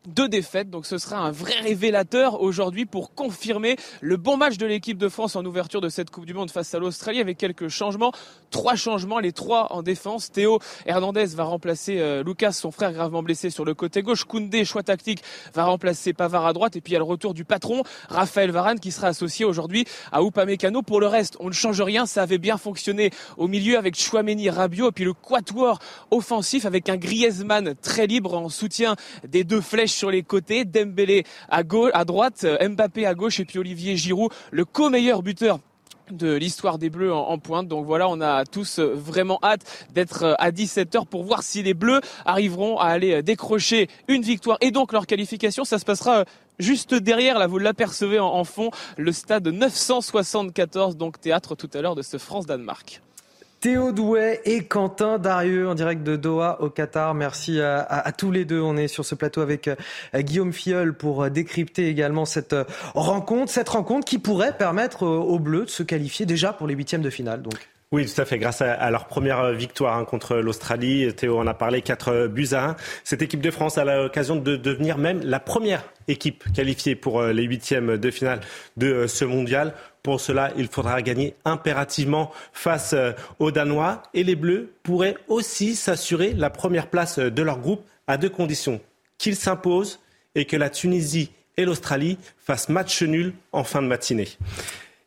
[0.08, 0.70] deux défaites.
[0.70, 5.10] Donc ce sera un vrai révélateur aujourd'hui pour confirmer le bon match de l'équipe de
[5.10, 8.12] France en ouverture de cette Coupe du Monde face à l'Australie avec quelques changements.
[8.50, 10.32] Trois changements, les trois en défense.
[10.32, 14.24] Théo Hernandez va remplacer euh, Lucas, son frère gravement blessé sur le côté gauche.
[14.24, 15.22] Koundé, choix tactique,
[15.54, 16.76] va remplacer Pavard à droite.
[16.76, 19.86] Et puis il y a le retour du patron, Raphaël Varane, qui sera associé aujourd'hui
[20.12, 20.82] à Upamecano.
[20.82, 22.06] Pour le reste, on ne change rien.
[22.06, 24.90] Ça avait bien fonctionné au milieu avec Chouameni, Rabiot.
[24.90, 25.80] Et puis le quatuor
[26.12, 28.96] offensif avec un Griezmann très libre en soutien
[29.28, 33.60] des deux flèches sur les côtés, Dembélé à à droite, Mbappé à gauche et puis
[33.60, 35.60] Olivier Giroud, le co-meilleur buteur
[36.12, 37.68] de l'histoire des Bleus en, pointe.
[37.68, 42.02] Donc voilà, on a tous vraiment hâte d'être à 17h pour voir si les Bleus
[42.26, 45.66] arriveront à aller décrocher une victoire et donc leur qualification.
[45.66, 46.26] Ça se passera
[46.60, 51.82] juste derrière, là vous l'apercevez en, en fond, le stade 974, donc théâtre tout à
[51.82, 53.02] l'heure de ce France-Danemark.
[53.68, 57.14] Théo Douet et Quentin Darieux en direct de Doha au Qatar.
[57.14, 58.62] Merci à, tous les deux.
[58.62, 59.76] On est sur ce plateau avec euh,
[60.16, 62.64] Guillaume Filleul pour euh, décrypter également cette euh,
[62.96, 67.02] rencontre, cette rencontre qui pourrait permettre aux Bleus de se qualifier déjà pour les huitièmes
[67.02, 67.42] de finale.
[67.42, 67.56] Donc.
[67.92, 68.38] Oui, tout à fait.
[68.38, 72.70] Grâce à, leur première victoire hein, contre l'Australie, Théo en a parlé, 4 buts à
[72.70, 72.76] 1.
[73.04, 77.44] Cette équipe de France a l'occasion de devenir même la première équipe qualifiée pour les
[77.44, 78.40] huitièmes de finale
[78.78, 79.74] de ce mondial.
[80.08, 84.04] Pour cela, il faudra gagner impérativement face euh, aux Danois.
[84.14, 88.30] Et les Bleus pourraient aussi s'assurer la première place euh, de leur groupe à deux
[88.30, 88.80] conditions.
[89.18, 90.00] Qu'ils s'imposent
[90.34, 94.30] et que la Tunisie et l'Australie fassent match nul en fin de matinée.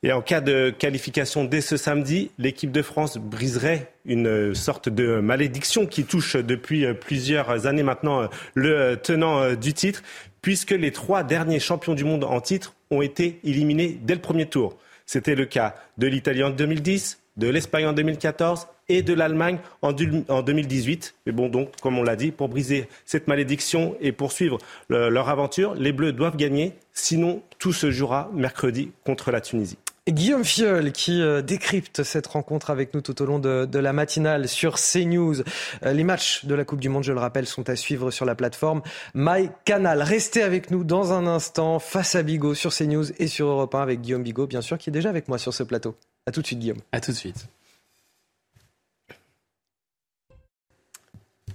[0.03, 5.18] Et en cas de qualification dès ce samedi, l'équipe de France briserait une sorte de
[5.20, 10.03] malédiction qui touche depuis plusieurs années maintenant le tenant du titre,
[10.42, 14.44] puisque les trois derniers champions du monde en titre ont été éliminés dès le premier
[14.44, 14.76] tour.
[15.12, 19.92] C'était le cas de l'Italie en 2010, de l'Espagne en 2014 et de l'Allemagne en
[19.92, 21.16] 2018.
[21.26, 24.58] Mais bon, donc, comme on l'a dit, pour briser cette malédiction et poursuivre
[24.88, 26.74] leur aventure, les Bleus doivent gagner.
[26.92, 29.78] Sinon, tout se jouera mercredi contre la Tunisie.
[30.09, 34.48] Guillaume Fiol qui euh, décrypte cette rencontre avec nous tout au long de, la matinale
[34.48, 35.42] sur CNews.
[35.84, 38.24] Euh, les matchs de la Coupe du Monde, je le rappelle, sont à suivre sur
[38.24, 38.82] la plateforme
[39.14, 40.03] MyCanal.
[40.03, 43.82] Restez avec nous dans un instant face à Bigot sur CNews et sur Europe 1
[43.82, 45.96] avec Guillaume Bigot, bien sûr, qui est déjà avec moi sur ce plateau.
[46.26, 46.80] A tout de suite, Guillaume.
[46.92, 47.46] A tout de suite.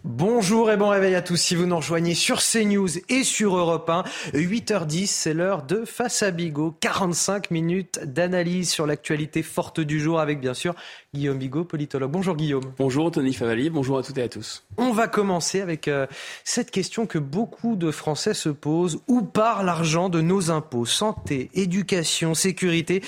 [0.08, 1.36] Bonjour et bon réveil à tous.
[1.36, 4.04] Si vous nous rejoignez sur CNews et sur Europe 1,
[4.36, 6.76] 8h10, c'est l'heure de Face à Bigot.
[6.80, 10.76] 45 minutes d'analyse sur l'actualité forte du jour avec bien sûr
[11.16, 12.12] Guillaume Bigot, politologue.
[12.12, 12.66] Bonjour Guillaume.
[12.78, 14.64] Bonjour Tony Favali, bonjour à toutes et à tous.
[14.78, 16.06] On va commencer avec euh,
[16.44, 19.00] cette question que beaucoup de Français se posent.
[19.08, 20.86] Où part l'argent de nos impôts?
[20.86, 23.02] Santé, éducation, sécurité.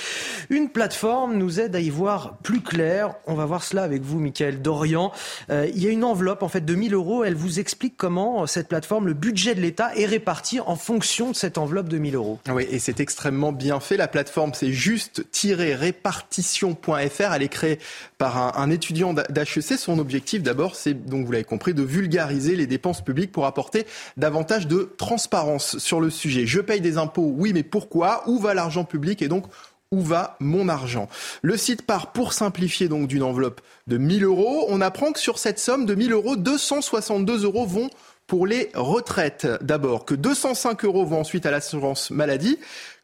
[0.49, 3.13] Une plateforme nous aide à y voir plus clair.
[3.27, 5.11] On va voir cela avec vous, Michael Dorian.
[5.51, 7.25] Euh, il y a une enveloppe en fait de 1000 euros.
[7.25, 11.31] Elle vous explique comment euh, cette plateforme, le budget de l'État est réparti en fonction
[11.31, 12.39] de cette enveloppe de 1000 euros.
[12.49, 13.97] Oui, et c'est extrêmement bien fait.
[13.97, 17.33] La plateforme, c'est juste-répartition.fr.
[17.33, 17.79] Elle est créée
[18.17, 19.77] par un, étudiant d'HEC.
[19.77, 23.85] Son objectif, d'abord, c'est, donc vous l'avez compris, de vulgariser les dépenses publiques pour apporter
[24.15, 26.45] davantage de transparence sur le sujet.
[26.45, 28.23] Je paye des impôts, oui, mais pourquoi?
[28.27, 29.21] Où va l'argent public?
[29.21, 29.43] Et donc,
[29.91, 31.09] où va mon argent?
[31.41, 34.65] Le site part pour simplifier donc d'une enveloppe de 1000 euros.
[34.69, 37.89] On apprend que sur cette somme de 1000 euros, 262 euros vont
[38.27, 39.47] pour les retraites.
[39.61, 42.59] D'abord, que 205 euros vont ensuite à l'assurance maladie,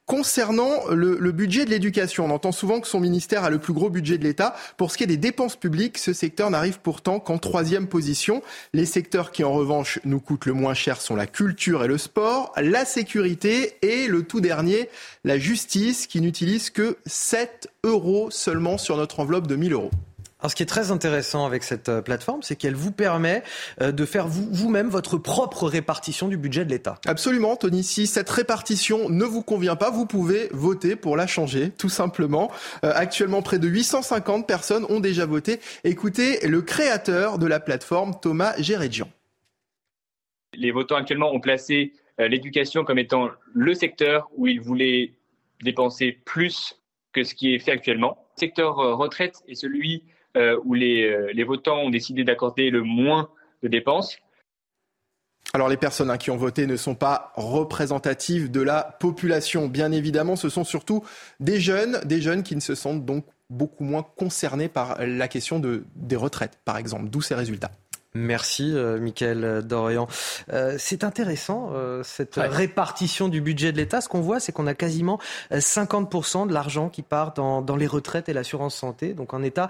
[0.05, 3.89] Concernant le, budget de l'éducation, on entend souvent que son ministère a le plus gros
[3.89, 4.53] budget de l'État.
[4.75, 8.43] Pour ce qui est des dépenses publiques, ce secteur n'arrive pourtant qu'en troisième position.
[8.73, 11.97] Les secteurs qui, en revanche, nous coûtent le moins cher sont la culture et le
[11.97, 14.89] sport, la sécurité et le tout dernier,
[15.23, 19.91] la justice, qui n'utilise que 7 euros seulement sur notre enveloppe de 1000 euros.
[20.43, 23.43] Alors, ce qui est très intéressant avec cette euh, plateforme, c'est qu'elle vous permet
[23.81, 26.99] euh, de faire vous-même votre propre répartition du budget de l'État.
[27.05, 27.81] Absolument, Tony.
[27.81, 32.51] Si cette répartition ne vous convient pas, vous pouvez voter pour la changer, tout simplement.
[32.83, 35.61] Euh, actuellement, près de 850 personnes ont déjà voté.
[35.85, 39.09] Écoutez le créateur de la plateforme, Thomas Gérégian.
[40.55, 45.13] Les votants actuellement ont placé l'éducation comme étant le secteur où ils voulaient
[45.61, 46.81] dépenser plus
[47.13, 48.17] que ce qui est fait actuellement.
[48.35, 50.03] Le secteur retraite est celui
[50.37, 53.29] euh, où les, euh, les votants ont décidé d'accorder le moins
[53.61, 54.17] de dépenses.
[55.53, 59.91] Alors les personnes hein, qui ont voté ne sont pas représentatives de la population, bien
[59.91, 61.03] évidemment, ce sont surtout
[61.39, 65.59] des jeunes, des jeunes qui ne se sentent donc beaucoup moins concernés par la question
[65.59, 67.71] de, des retraites, par exemple, d'où ces résultats.
[68.15, 70.07] Merci, euh, Michael Dorian.
[70.51, 74.01] Euh, c'est intéressant, euh, cette répartition du budget de l'État.
[74.01, 75.19] Ce qu'on voit, c'est qu'on a quasiment
[75.51, 79.13] 50% de l'argent qui part dans, dans, les retraites et l'assurance santé.
[79.13, 79.69] Donc un État,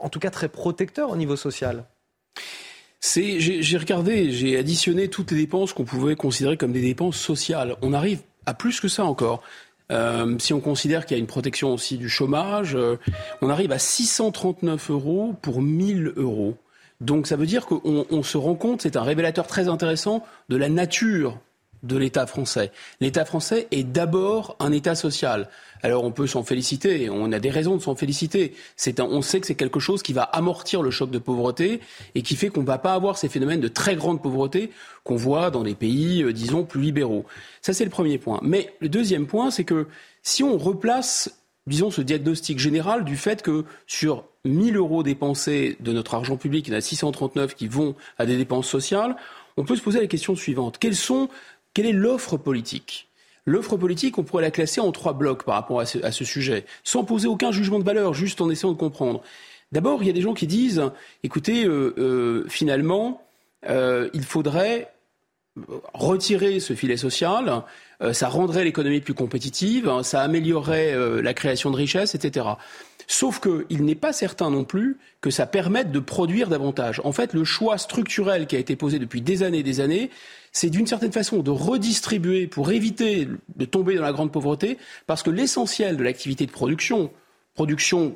[0.00, 1.84] en tout cas, très protecteur au niveau social.
[3.02, 7.76] j'ai regardé, j'ai additionné toutes les dépenses qu'on pouvait considérer comme des dépenses sociales.
[7.82, 9.42] On arrive à plus que ça encore.
[9.90, 12.96] Euh, si on considère qu'il y a une protection aussi du chômage, euh,
[13.42, 16.56] on arrive à 639 euros pour 1000 euros.
[17.00, 20.68] Donc ça veut dire qu'on se rend compte, c'est un révélateur très intéressant de la
[20.68, 21.38] nature
[21.82, 22.72] de l'État français.
[23.00, 25.48] L'État français est d'abord un État social.
[25.82, 28.54] Alors on peut s'en féliciter, on a des raisons de s'en féliciter.
[28.76, 31.80] C'est on sait que c'est quelque chose qui va amortir le choc de pauvreté
[32.14, 34.70] et qui fait qu'on ne va pas avoir ces phénomènes de très grande pauvreté
[35.04, 37.24] qu'on voit dans les pays, euh, disons, plus libéraux.
[37.62, 38.40] Ça c'est le premier point.
[38.42, 39.86] Mais le deuxième point, c'est que
[40.22, 45.92] si on replace, disons, ce diagnostic général du fait que sur 1000 euros dépensés de
[45.92, 49.16] notre argent public, il y en a 639 qui vont à des dépenses sociales,
[49.56, 50.78] on peut se poser la question suivante.
[50.78, 51.28] Quelles sont
[51.74, 53.08] quelle est l'offre politique?
[53.46, 57.04] L'offre politique, on pourrait la classer en trois blocs par rapport à ce, sujet, sans
[57.04, 59.22] poser aucun jugement de valeur, juste en essayant de comprendre.
[59.72, 60.82] D'abord, il y a des gens qui disent,
[61.22, 63.22] écoutez, euh, euh, finalement,
[63.68, 64.92] euh, il faudrait
[65.94, 67.62] retirer ce filet social,
[68.12, 72.46] ça rendrait l'économie plus compétitive, ça améliorerait la création de richesses, etc.
[73.12, 77.00] Sauf qu'il n'est pas certain non plus que ça permette de produire davantage.
[77.02, 80.10] En fait, le choix structurel qui a été posé depuis des années et des années,
[80.52, 85.24] c'est d'une certaine façon de redistribuer pour éviter de tomber dans la grande pauvreté, parce
[85.24, 87.10] que l'essentiel de l'activité de production,
[87.54, 88.14] production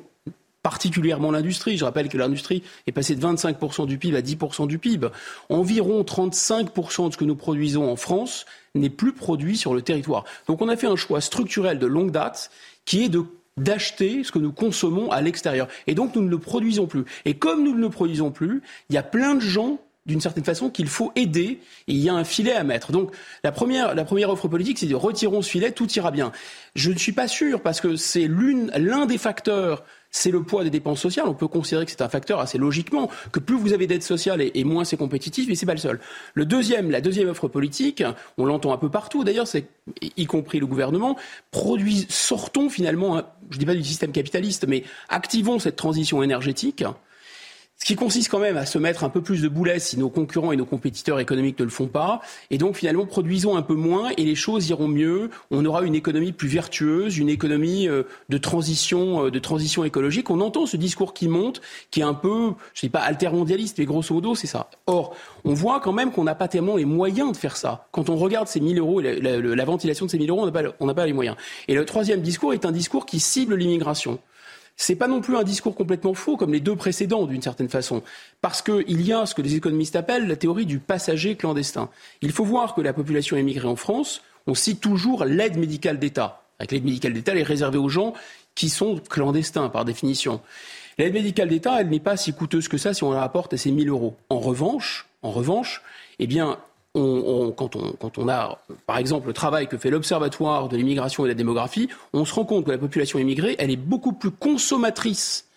[0.63, 1.77] particulièrement l'industrie.
[1.77, 5.09] Je rappelle que l'industrie est passée de 25% du PIB à 10% du PIB.
[5.49, 10.23] Environ 35% de ce que nous produisons en France n'est plus produit sur le territoire.
[10.47, 12.49] Donc on a fait un choix structurel de longue date
[12.85, 13.25] qui est de
[13.57, 15.67] d'acheter ce que nous consommons à l'extérieur.
[15.87, 17.05] Et donc nous ne le produisons plus.
[17.25, 20.43] Et comme nous ne le produisons plus, il y a plein de gens d'une certaine
[20.43, 22.91] façon qu'il faut aider il y a un filet à mettre.
[22.91, 23.11] Donc
[23.43, 26.31] la première, la première offre politique, c'est de retirons ce filet, tout ira bien.
[26.75, 29.83] Je ne suis pas sûr parce que c'est l'un des facteurs
[30.15, 31.27] c'est le poids des dépenses sociales.
[31.27, 34.41] On peut considérer que c'est un facteur assez logiquement, que plus vous avez d'aide sociale
[34.41, 35.99] et, moins c'est compétitif, mais c'est pas le seul.
[36.33, 38.01] Le deuxième, la deuxième offre politique,
[38.37, 39.67] on l'entend un peu partout d'ailleurs, c'est
[40.15, 41.17] y compris le gouvernement,
[41.51, 46.83] produit, sortons finalement, je dis pas du système capitaliste, mais activons cette transition énergétique
[47.77, 50.09] ce qui consiste quand même à se mettre un peu plus de boulets si nos
[50.09, 52.21] concurrents et nos compétiteurs économiques ne le font pas.
[52.49, 55.29] Et donc finalement, produisons un peu moins et les choses iront mieux.
[55.51, 60.29] On aura une économie plus vertueuse, une économie euh, de transition, euh, de transition écologique.
[60.29, 61.61] On entend ce discours qui monte,
[61.91, 64.69] qui est un peu, je ne dis pas altermondialiste, mais grosso modo, c'est ça.
[64.87, 65.13] Or,
[65.43, 67.87] on voit quand même qu'on n'a pas tellement les moyens de faire ça.
[67.91, 70.45] Quand on regarde ces 1000 euros, la, la, la ventilation de ces 1000 euros, on
[70.45, 71.35] n'a pas, pas les moyens.
[71.67, 74.19] Et le troisième discours est un discours qui cible l'immigration.
[74.77, 78.03] C'est pas non plus un discours complètement faux, comme les deux précédents, d'une certaine façon,
[78.41, 81.89] parce qu'il y a ce que les économistes appellent la théorie du passager clandestin.
[82.21, 86.43] Il faut voir que la population émigrée en France, on cite toujours l'aide médicale d'État.
[86.59, 88.13] Avec l'aide médicale d'État, elle est réservée aux gens
[88.53, 90.41] qui sont clandestins, par définition.
[90.97, 93.57] L'aide médicale d'État, elle n'est pas si coûteuse que ça si on la rapporte à
[93.57, 94.15] ces 1000 euros.
[94.29, 95.81] En revanche, en revanche,
[96.19, 96.57] eh bien,
[96.95, 97.75] quand,
[98.17, 101.89] on, a, par exemple, le travail que fait l'Observatoire de l'immigration et de la démographie,
[102.13, 105.47] on se rend compte que la population immigrée, elle est beaucoup plus consommatrice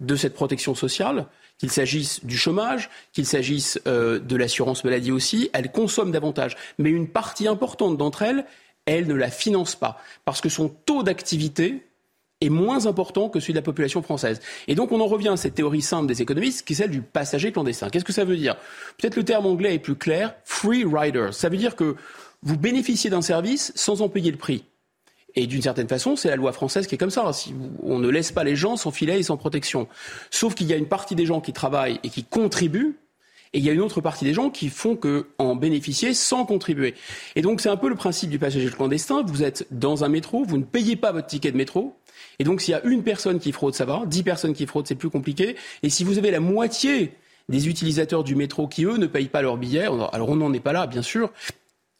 [0.00, 1.26] de cette protection sociale,
[1.58, 6.56] qu'il s'agisse du chômage, qu'il s'agisse euh, de l'assurance maladie aussi, elle consomme davantage.
[6.78, 8.44] Mais une partie importante d'entre elles,
[8.86, 11.85] elle ne la finance pas, parce que son taux d'activité
[12.40, 14.40] est moins important que celui de la population française.
[14.68, 17.02] Et donc on en revient à cette théorie simple des économistes, qui est celle du
[17.02, 17.88] passager clandestin.
[17.88, 18.56] Qu'est-ce que ça veut dire?
[18.98, 21.28] Peut-être le terme anglais est plus clair, free rider.
[21.32, 21.96] Ça veut dire que
[22.42, 24.64] vous bénéficiez d'un service sans en payer le prix.
[25.34, 27.30] Et d'une certaine façon, c'est la loi française qui est comme ça.
[27.82, 29.86] on ne laisse pas les gens sans filet et sans protection.
[30.30, 32.96] Sauf qu'il y a une partie des gens qui travaillent et qui contribuent,
[33.52, 36.44] et il y a une autre partie des gens qui font que en bénéficier sans
[36.44, 36.94] contribuer.
[37.36, 39.22] Et donc c'est un peu le principe du passager clandestin.
[39.26, 41.96] Vous êtes dans un métro, vous ne payez pas votre ticket de métro,
[42.38, 44.02] et donc, s'il y a une personne qui fraude, ça va.
[44.06, 45.56] Dix personnes qui fraudent, c'est plus compliqué.
[45.82, 47.12] Et si vous avez la moitié
[47.48, 50.60] des utilisateurs du métro qui, eux, ne payent pas leur billet, alors on n'en est
[50.60, 51.30] pas là, bien sûr,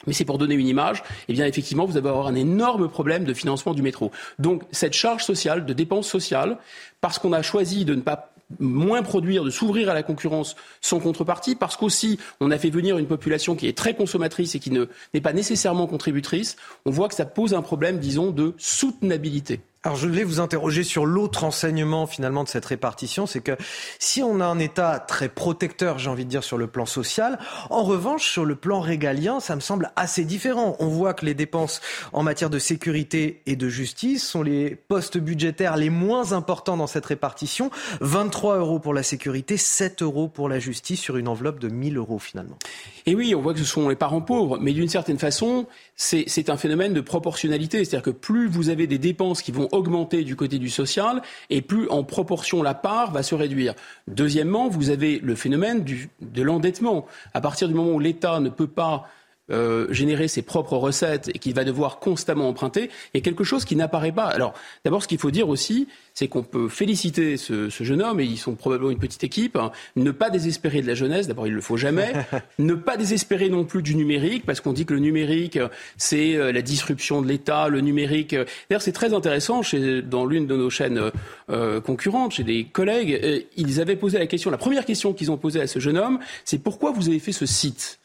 [0.05, 3.23] mais c'est pour donner une image, eh bien effectivement, vous allez avoir un énorme problème
[3.23, 4.11] de financement du métro.
[4.39, 6.57] Donc cette charge sociale, de dépenses sociales,
[7.01, 10.99] parce qu'on a choisi de ne pas moins produire, de s'ouvrir à la concurrence sans
[10.99, 14.71] contrepartie, parce qu'aussi on a fait venir une population qui est très consommatrice et qui
[14.71, 19.61] n'est pas nécessairement contributrice, on voit que ça pose un problème, disons, de soutenabilité.
[19.83, 23.55] Alors je voulais vous interroger sur l'autre enseignement finalement de cette répartition, c'est que
[23.99, 27.37] si on a un État très protecteur, j'ai envie de dire, sur le plan social,
[27.69, 30.75] en revanche, sur le plan régalien, ça me semble assez différent.
[30.79, 31.79] On voit que les dépenses
[32.11, 36.87] en matière de sécurité et de justice sont les postes budgétaires les moins importants dans
[36.87, 37.69] cette répartition.
[38.01, 41.97] 23 euros pour la sécurité, 7 euros pour la justice sur une enveloppe de 1000
[41.97, 42.57] euros finalement.
[43.05, 45.65] Et oui, on voit que ce sont les parents pauvres, mais d'une certaine façon,
[45.95, 47.85] c'est un phénomène de proportionnalité.
[47.85, 51.61] C'est-à-dire que plus vous avez des dépenses qui vont augmenter du côté du social et
[51.61, 53.73] plus en proportion la part va se réduire.
[54.07, 55.83] Deuxièmement, vous avez le phénomène
[56.21, 57.05] de l'endettement.
[57.33, 59.07] À partir du moment où l'État ne peut pas
[59.51, 63.43] euh, générer ses propres recettes et qu'il va devoir constamment emprunter, il y a quelque
[63.43, 64.25] chose qui n'apparaît pas.
[64.25, 68.19] Alors, d'abord, ce qu'il faut dire aussi, c'est qu'on peut féliciter ce, ce, jeune homme,
[68.19, 71.45] et ils sont probablement une petite équipe, hein, ne pas désespérer de la jeunesse, d'abord
[71.45, 72.11] il ne le faut jamais,
[72.59, 75.59] ne pas désespérer non plus du numérique, parce qu'on dit que le numérique,
[75.97, 78.33] c'est euh, la disruption de l'État, le numérique.
[78.33, 81.11] Euh, d'ailleurs, c'est très intéressant, chez, dans l'une de nos chaînes
[81.49, 85.37] euh, concurrentes, chez des collègues, ils avaient posé la question, la première question qu'ils ont
[85.37, 87.99] posée à ce jeune homme, c'est pourquoi vous avez fait ce site?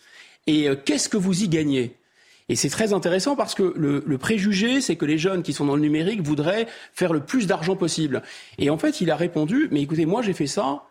[0.47, 1.97] Et euh, qu'est-ce que vous y gagnez?
[2.49, 5.65] Et c'est très intéressant parce que le, le préjugé, c'est que les jeunes qui sont
[5.65, 8.23] dans le numérique voudraient faire le plus d'argent possible.
[8.59, 10.83] Et en fait, il a répondu, mais écoutez, moi j'ai fait ça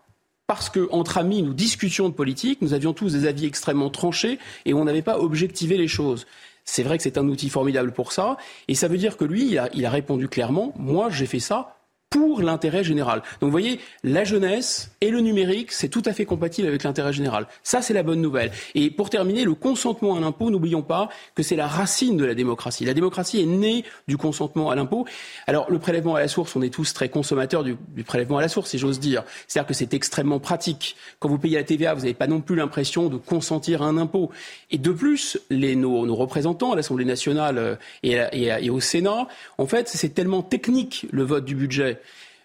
[0.47, 4.39] parce que entre amis, nous discutions de politique, nous avions tous des avis extrêmement tranchés
[4.65, 6.25] et on n'avait pas objectivé les choses.
[6.65, 8.37] C'est vrai que c'est un outil formidable pour ça,
[8.67, 11.39] et ça veut dire que lui, il a, il a répondu clairement, moi j'ai fait
[11.39, 11.80] ça
[12.11, 13.21] pour l'intérêt général.
[13.39, 17.13] Donc vous voyez, la jeunesse et le numérique, c'est tout à fait compatible avec l'intérêt
[17.13, 17.47] général.
[17.63, 18.51] Ça, c'est la bonne nouvelle.
[18.75, 22.35] Et pour terminer, le consentement à l'impôt, n'oublions pas que c'est la racine de la
[22.35, 22.83] démocratie.
[22.83, 25.05] La démocratie est née du consentement à l'impôt.
[25.47, 28.49] Alors le prélèvement à la source, on est tous très consommateurs du, prélèvement à la
[28.49, 29.23] source, si j'ose dire.
[29.47, 30.97] C'est-à-dire que c'est extrêmement pratique.
[31.19, 33.97] Quand vous payez la TVA, vous n'avez pas non plus l'impression de consentir à un
[33.97, 34.31] impôt.
[34.69, 39.87] Et de plus, les, nos, représentants à l'Assemblée nationale euh, et au Sénat, en fait,
[39.87, 42.00] c'est tellement technique le vote du budget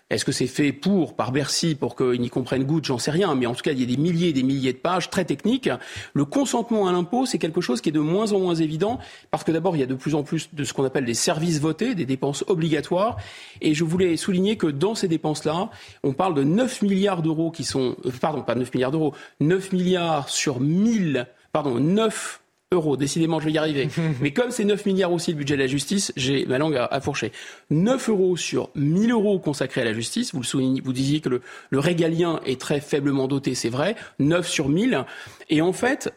[0.08, 3.34] est-ce que c'est fait pour, par Bercy, pour qu'ils n'y comprennent goutte J'en sais rien.
[3.34, 5.24] Mais en tout cas, il y a des milliers et des milliers de pages très
[5.24, 5.68] techniques.
[6.14, 9.00] Le consentement à l'impôt, c'est quelque chose qui est de moins en moins évident
[9.32, 11.14] parce que d'abord, il y a de plus en plus de ce qu'on appelle des
[11.14, 13.16] services votés, des dépenses obligatoires.
[13.60, 15.70] Et je voulais souligner que dans ces dépenses-là,
[16.04, 19.72] on parle de 9 milliards d'euros qui sont, euh, pardon, pas 9 milliards d'euros, 9
[19.72, 22.42] milliards sur 1000, pardon, 9
[22.72, 22.96] euros.
[22.96, 23.88] Décidément, je vais y arriver.
[24.20, 26.86] Mais comme c'est 9 milliards aussi le budget de la justice, j'ai ma langue à,
[26.86, 27.30] à, fourcher.
[27.70, 30.32] 9 euros sur 1000 euros consacrés à la justice.
[30.32, 33.94] Vous le soulignez, vous disiez que le, le régalien est très faiblement doté, c'est vrai.
[34.18, 35.04] 9 sur 1000.
[35.48, 36.12] Et en fait,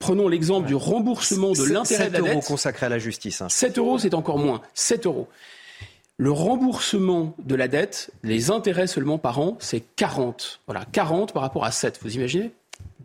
[0.00, 2.26] Prenons l'exemple du remboursement de l'intérêt de la dette.
[2.26, 3.40] 7 euros consacrés à la justice.
[3.40, 3.48] Hein.
[3.48, 4.60] 7 euros, c'est encore moins.
[4.74, 5.28] 7 euros.
[6.18, 10.60] Le remboursement de la dette, les intérêts seulement par an, c'est 40.
[10.66, 12.00] Voilà, 40 par rapport à 7.
[12.02, 12.52] Vous imaginez?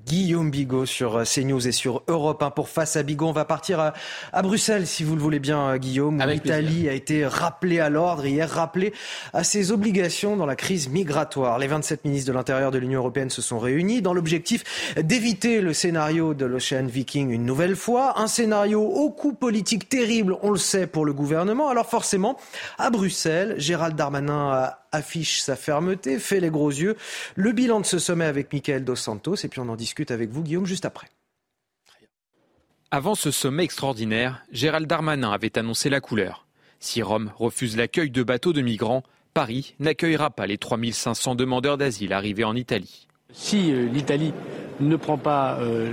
[0.09, 3.27] Guillaume Bigot sur euh, CNews et sur Europe 1 pour Face à Bigot.
[3.27, 3.93] On va partir à,
[4.33, 7.91] à Bruxelles, si vous le voulez bien, euh, Guillaume, où l'Italie a été rappelée à
[7.91, 8.91] l'ordre hier, rappelée
[9.33, 11.59] à ses obligations dans la crise migratoire.
[11.59, 15.73] Les 27 ministres de l'Intérieur de l'Union européenne se sont réunis dans l'objectif d'éviter le
[15.73, 18.19] scénario de l'Ocean Viking une nouvelle fois.
[18.19, 21.69] Un scénario au coût politique terrible, on le sait, pour le gouvernement.
[21.69, 22.35] Alors forcément,
[22.79, 26.95] à Bruxelles, Gérald Darmanin a affiche sa fermeté, fait les gros yeux.
[27.35, 30.29] Le bilan de ce sommet avec Michael Dos Santos, et puis on en discute avec
[30.29, 31.07] vous, Guillaume, juste après.
[32.91, 36.47] Avant ce sommet extraordinaire, Gérald Darmanin avait annoncé la couleur.
[36.79, 39.03] Si Rome refuse l'accueil de bateaux de migrants,
[39.35, 43.07] Paris n'accueillera pas les 3500 demandeurs d'asile arrivés en Italie.
[43.31, 44.33] Si euh, l'Italie
[44.79, 45.91] ne prend pas euh,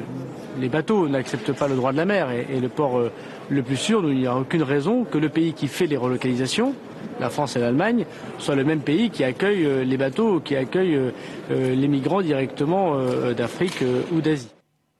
[0.58, 3.12] les bateaux, n'accepte pas le droit de la mer et, et le port euh,
[3.50, 6.74] le plus sûr, il n'y a aucune raison que le pays qui fait les relocalisations,
[7.20, 8.06] la France et l'Allemagne,
[8.38, 11.10] soit le même pays qui accueille euh, les bateaux, qui accueille euh,
[11.50, 14.48] les migrants directement euh, d'Afrique ou d'Asie.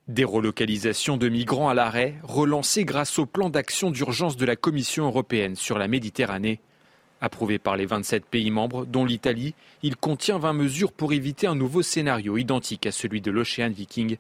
[0.09, 5.07] Des relocalisations de migrants à l'arrêt, relancées grâce au plan d'action d'urgence de la Commission
[5.07, 6.61] européenne sur la Méditerranée.
[7.21, 11.55] Approuvé par les 27 pays membres, dont l'Italie, il contient 20 mesures pour éviter un
[11.55, 14.19] nouveau scénario identique à celui de l'Ocean Viking.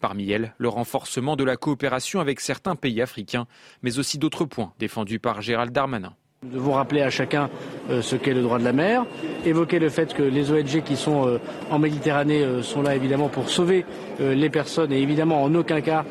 [0.00, 3.46] Parmi elles, le renforcement de la coopération avec certains pays africains,
[3.82, 6.14] mais aussi d'autres points défendus par Gérald Darmanin.
[6.44, 7.48] Nous devons rappeler à chacun
[7.88, 9.06] euh, ce qu'est le droit de la mer,
[9.46, 11.38] évoquer le fait que les ONG qui sont euh,
[11.70, 13.86] en Méditerranée euh, sont là évidemment pour sauver
[14.20, 16.04] les personnes et évidemment en aucun cas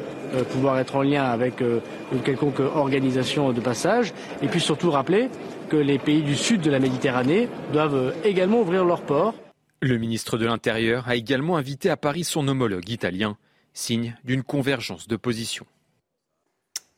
[0.52, 4.14] pouvoir être en lien avec une quelconque organisation de passage.
[4.42, 5.30] Et puis surtout rappeler
[5.70, 9.36] que les pays du sud de la Méditerranée doivent également ouvrir leurs ports.
[9.82, 13.38] Le ministre de l'Intérieur a également invité à Paris son homologue italien,
[13.74, 15.66] signe d'une convergence de positions.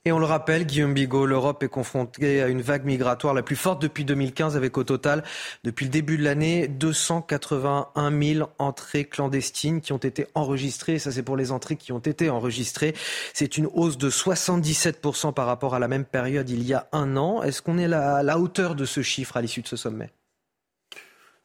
[0.07, 3.55] Et on le rappelle, Guillaume Bigot, l'Europe est confrontée à une vague migratoire la plus
[3.55, 5.23] forte depuis 2015 avec au total,
[5.63, 10.99] depuis le début de l'année, 281 000 entrées clandestines qui ont été enregistrées.
[10.99, 12.93] Ça, c'est pour les entrées qui ont été enregistrées.
[13.33, 17.17] C'est une hausse de 77% par rapport à la même période il y a un
[17.17, 17.41] an.
[17.41, 20.11] Est-ce qu'on est à la hauteur de ce chiffre à l'issue de ce sommet?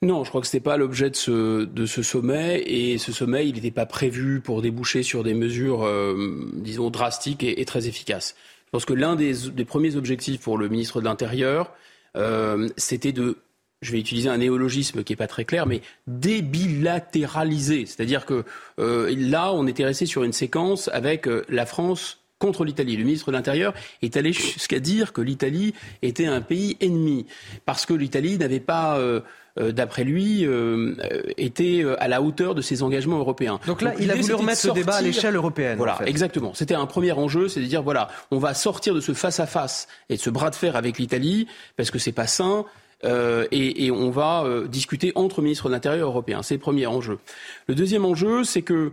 [0.03, 2.63] Non, je crois que ce n'était pas l'objet de ce, de ce sommet.
[2.67, 7.45] Et ce sommet, il n'était pas prévu pour déboucher sur des mesures, euh, disons, drastiques
[7.45, 8.35] et, très efficaces.
[8.67, 11.73] Je pense que l'un des, des, premiers objectifs pour le ministre de l'Intérieur,
[12.17, 13.39] euh, c'était de,
[13.83, 17.87] je vais utiliser un néologisme qui n'est pas très clair, mais débilatéraliser.
[17.87, 18.45] C'est-à-dire que
[18.79, 22.97] euh, là, on était resté sur une séquence avec euh, la France contre l'Italie.
[22.97, 27.27] Le ministre de l'Intérieur est allé jusqu'à dire que l'Italie était un pays ennemi,
[27.65, 28.99] parce que l'Italie n'avait pas...
[28.99, 29.21] Euh,
[29.57, 30.95] d'après lui, euh,
[31.37, 33.59] été à la hauteur de ses engagements européens.
[33.67, 35.77] Donc là, il a voulu remettre ce débat à l'échelle européenne.
[35.77, 36.53] Voilà, exactement.
[36.55, 39.47] C'était un premier enjeu, c'est de dire voilà, on va sortir de ce face à
[39.47, 41.47] face et de ce bras de fer avec l'Italie
[41.77, 42.65] parce que c'est pas sain.
[43.05, 46.43] et, et, on va discuter entre ministres de l'Intérieur européens.
[46.43, 47.19] C'est le premier enjeu.
[47.67, 48.93] Le deuxième enjeu, c'est que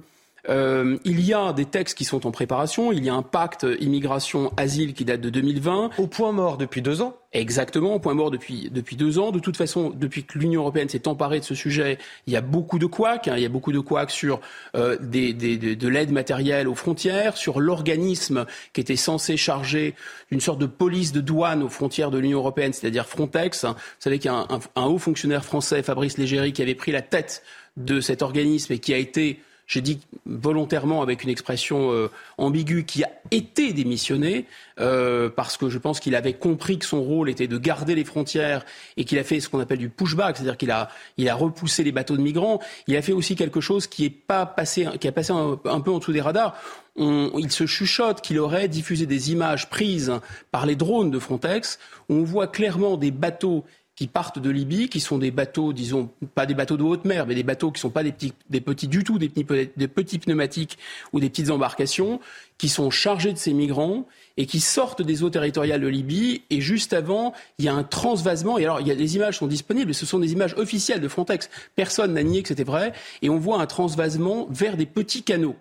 [0.50, 2.92] euh, il y a des textes qui sont en préparation.
[2.92, 5.92] Il y a un pacte immigration-asile qui date de 2020.
[5.98, 9.32] Au point mort depuis deux ans Exactement, au point mort depuis, depuis deux ans.
[9.32, 12.42] De toute façon, depuis que l'Union européenne s'est emparée de ce sujet, il y a
[12.42, 13.28] beaucoup de couacs.
[13.28, 13.34] Hein.
[13.36, 14.40] il y a beaucoup de couacs sur
[14.76, 19.94] euh, des, des, de l'aide matérielle aux frontières, sur l'organisme qui était censé charger
[20.32, 23.66] d'une sorte de police de douane aux frontières de l'Union européenne, c'est-à-dire Frontex.
[23.66, 26.94] Vous savez qu'il y a un, un, haut fonctionnaire français, Fabrice Légéry, qui avait pris
[26.94, 27.44] la tête
[27.76, 32.86] de cet organisme et qui a été j'ai dit volontairement avec une expression euh, ambiguë,
[32.86, 34.46] qui a été démissionné,
[34.80, 38.06] euh, parce que je pense qu'il avait compris que son rôle était de garder les
[38.06, 38.66] frontières
[38.96, 41.84] et qu'il a fait ce qu'on appelle du pushback, c'est-à-dire qu'il a, il a repoussé
[41.84, 42.62] les bateaux de migrants.
[42.88, 45.92] Il a fait aussi quelque chose qui, est pas passé, qui a passé un, peu
[45.92, 46.56] en dessous des radars.
[46.96, 50.14] On, il se chuchote qu'il aurait diffusé des images prises
[50.52, 51.78] par les drones de Frontex,
[52.08, 53.66] où on voit clairement des bateaux
[53.98, 57.26] qui partent de Libye, qui sont des bateaux, disons, pas des bateaux de haute mer,
[57.26, 60.20] mais des bateaux qui ne sont pas des petits, des petits du tout, des petits,
[60.20, 60.78] pneumatiques
[61.14, 62.20] ou des petites embarcations,
[62.60, 64.08] qui sont chargés de ces migrants
[64.38, 66.44] et qui sortent des eaux territoriales de Libye.
[66.52, 68.60] Et juste avant, il y a un transvasement.
[68.60, 71.08] Et alors, il y a, les images sont disponibles, ce sont des images officielles de
[71.08, 71.50] Frontex.
[71.76, 72.94] Personne n'a nié que c'était vrai.
[73.24, 75.56] Et on voit un transvasement vers des petits canaux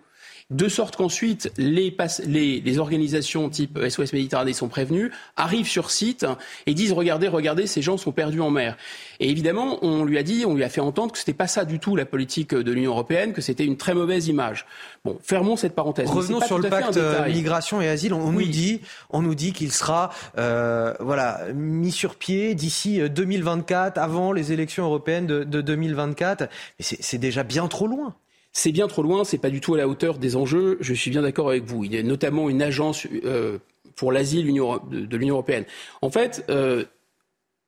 [0.49, 1.95] de sorte qu'ensuite les,
[2.25, 6.25] les, les, organisations type SOS Méditerranée sont prévenues, arrivent sur site
[6.65, 8.77] et disent regardez, regardez, ces gens sont perdus en mer.
[9.19, 11.65] Et évidemment, on lui a dit, on lui a fait entendre que c'était pas ça
[11.65, 14.65] du tout la politique de l'Union européenne, que c'était une très mauvaise image.
[15.03, 16.09] Bon, fermons cette parenthèse.
[16.09, 16.97] Revenons sur le pacte
[17.27, 18.13] migration et asile.
[18.13, 18.79] On, nous dit,
[19.09, 24.85] on nous dit qu'il sera, euh, voilà, mis sur pied d'ici 2024, avant les élections
[24.85, 26.41] européennes de, de 2024.
[26.43, 26.49] Mais
[26.79, 28.15] c'est déjà bien trop loin.
[28.57, 30.79] C'est bien trop loin, c'est pas du tout à la hauteur des enjeux.
[30.81, 31.83] Je suis bien d'accord avec vous.
[31.83, 33.59] Il y a notamment une agence euh,
[33.95, 35.65] pour l'asile de l'Union européenne.
[36.01, 36.83] En fait, euh,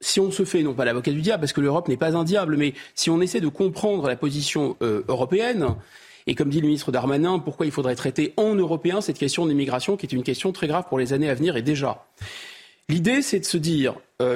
[0.02, 2.24] si on se fait, non pas l'avocat du diable, parce que l'Europe n'est pas un
[2.24, 5.76] diable, mais si on essaie de comprendre la position euh, européenne,
[6.26, 9.52] et comme dit le ministre Darmanin, pourquoi il faudrait traiter en européen cette question de
[9.52, 12.07] l'immigration, qui est une question très grave pour les années à venir et déjà.
[12.90, 13.94] L'idée, c'est de se dire,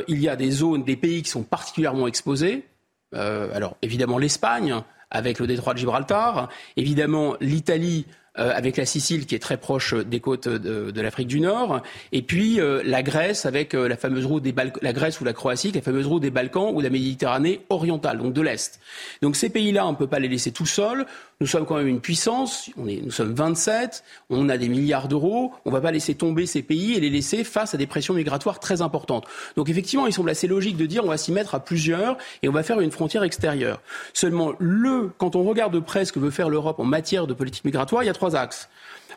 [0.07, 2.63] il y a des zones, des pays qui sont particulièrement exposés.
[3.11, 4.83] alors évidemment l'Espagne,
[5.13, 6.49] avec le détroit de Gibraltar.
[6.75, 8.05] Évidemment, l'Italie
[8.39, 12.23] euh, avec la Sicile qui est très proche des côtes de, l'Afrique du Nord, et
[12.23, 15.33] puis euh, la Grèce avec euh, la fameuse route des Balkans, la Grèce ou la
[15.33, 18.79] Croatie, la fameuse route des Balkans ou la Méditerranée orientale, donc de l'Est.
[19.21, 21.05] Donc ces pays-là, on ne peut pas les laisser tout seuls.
[21.43, 25.09] Nous sommes quand même une puissance, on est, nous sommes 27, on a des milliards
[25.09, 27.85] d'euros, on ne va pas laisser tomber ces pays et les laisser face à des
[27.85, 29.27] pressions migratoires très importantes.
[29.57, 32.47] Donc effectivement, il semble assez logique de dire on va s'y mettre à plusieurs et
[32.47, 33.81] on va faire une frontière extérieure.
[34.13, 37.33] Seulement, le, quand on regarde de près ce que veut faire l'Europe en matière de
[37.33, 38.69] politique migratoire, il y a trois axes.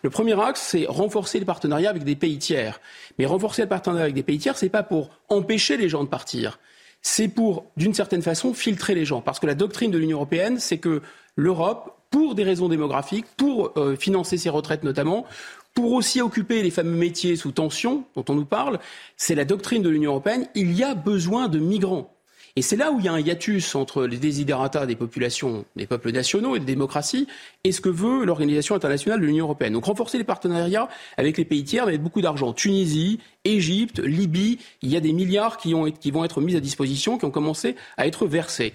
[0.03, 2.81] Le premier axe, c'est renforcer les partenariats avec des pays tiers.
[3.21, 6.09] Mais renforcer le partenariat avec des pays tiers, c'est pas pour empêcher les gens de
[6.09, 6.59] partir.
[7.03, 9.21] C'est pour, d'une certaine façon, filtrer les gens.
[9.21, 11.03] Parce que la doctrine de l'Union européenne, c'est que
[11.37, 15.27] l'Europe pour des raisons démographiques, pour euh, financer ses retraites notamment,
[15.75, 18.79] pour aussi occuper les fameux métiers sous tension dont on nous parle,
[19.17, 22.13] c'est la doctrine de l'Union européenne, il y a besoin de migrants.
[22.59, 25.87] Et c'est là où il y a un hiatus entre les désiderata des populations, des
[25.87, 27.27] peuples nationaux et des démocraties,
[27.65, 29.75] et ce que veut l'Organisation internationale de l'Union européenne.
[29.75, 30.89] Donc renforcer les partenariats
[31.19, 32.55] avec les pays tiers avec beaucoup d'argent.
[32.55, 37.27] Tunisie, Égypte, Libye, il y a des milliards qui vont être mis à disposition, qui
[37.27, 38.73] ont commencé à être versés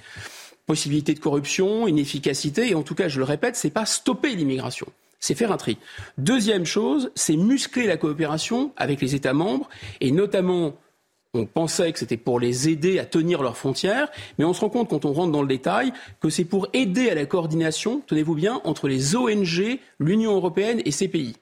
[0.65, 4.87] possibilité de corruption, inefficacité, et en tout cas, je le répète, c'est pas stopper l'immigration
[5.21, 5.77] c'est faire un tri.
[6.17, 9.69] Deuxième chose, c'est muscler la coopération avec les États membres,
[10.01, 10.73] et notamment,
[11.33, 14.69] on pensait que c'était pour les aider à tenir leurs frontières, mais on se rend
[14.69, 18.35] compte quand on rentre dans le détail que c'est pour aider à la coordination, tenez-vous
[18.35, 21.35] bien, entre les ONG, l'Union européenne et ces pays.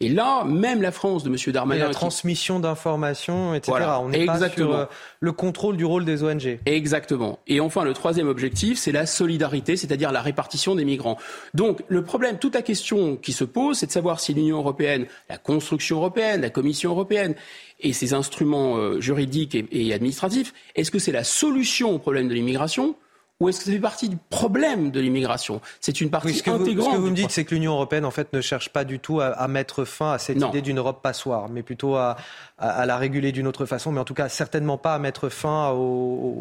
[0.00, 1.36] Et là, même la France de M.
[1.52, 1.84] Darmanin...
[1.84, 3.78] Et la transmission d'informations, etc.
[4.00, 4.84] On n'est pas sur euh,
[5.20, 6.60] le contrôle du rôle des ONG.
[6.66, 7.38] Exactement.
[7.46, 11.16] Et enfin, le troisième objectif, c'est la solidarité, c'est-à-dire la répartition des migrants.
[11.54, 15.06] Donc, le problème, toute la question qui se pose, c'est de savoir si l'Union européenne,
[15.30, 17.34] la construction européenne, la Commission européenne
[17.80, 22.34] et ses instruments euh, juridiques et administratifs, est-ce que c'est la solution au problème de
[22.34, 22.96] l'immigration
[23.40, 25.60] ou est-ce que ça fait partie du problème de l'immigration?
[25.80, 26.90] C'est une partie ce intégrante.
[26.90, 28.98] ce que vous me dites, c'est que l'Union européenne, en fait, ne cherche pas du
[28.98, 32.16] tout à, mettre fin à cette idée d'une Europe passoire, mais plutôt à,
[32.58, 35.74] la réguler d'une autre façon, mais en tout cas, certainement pas à mettre fin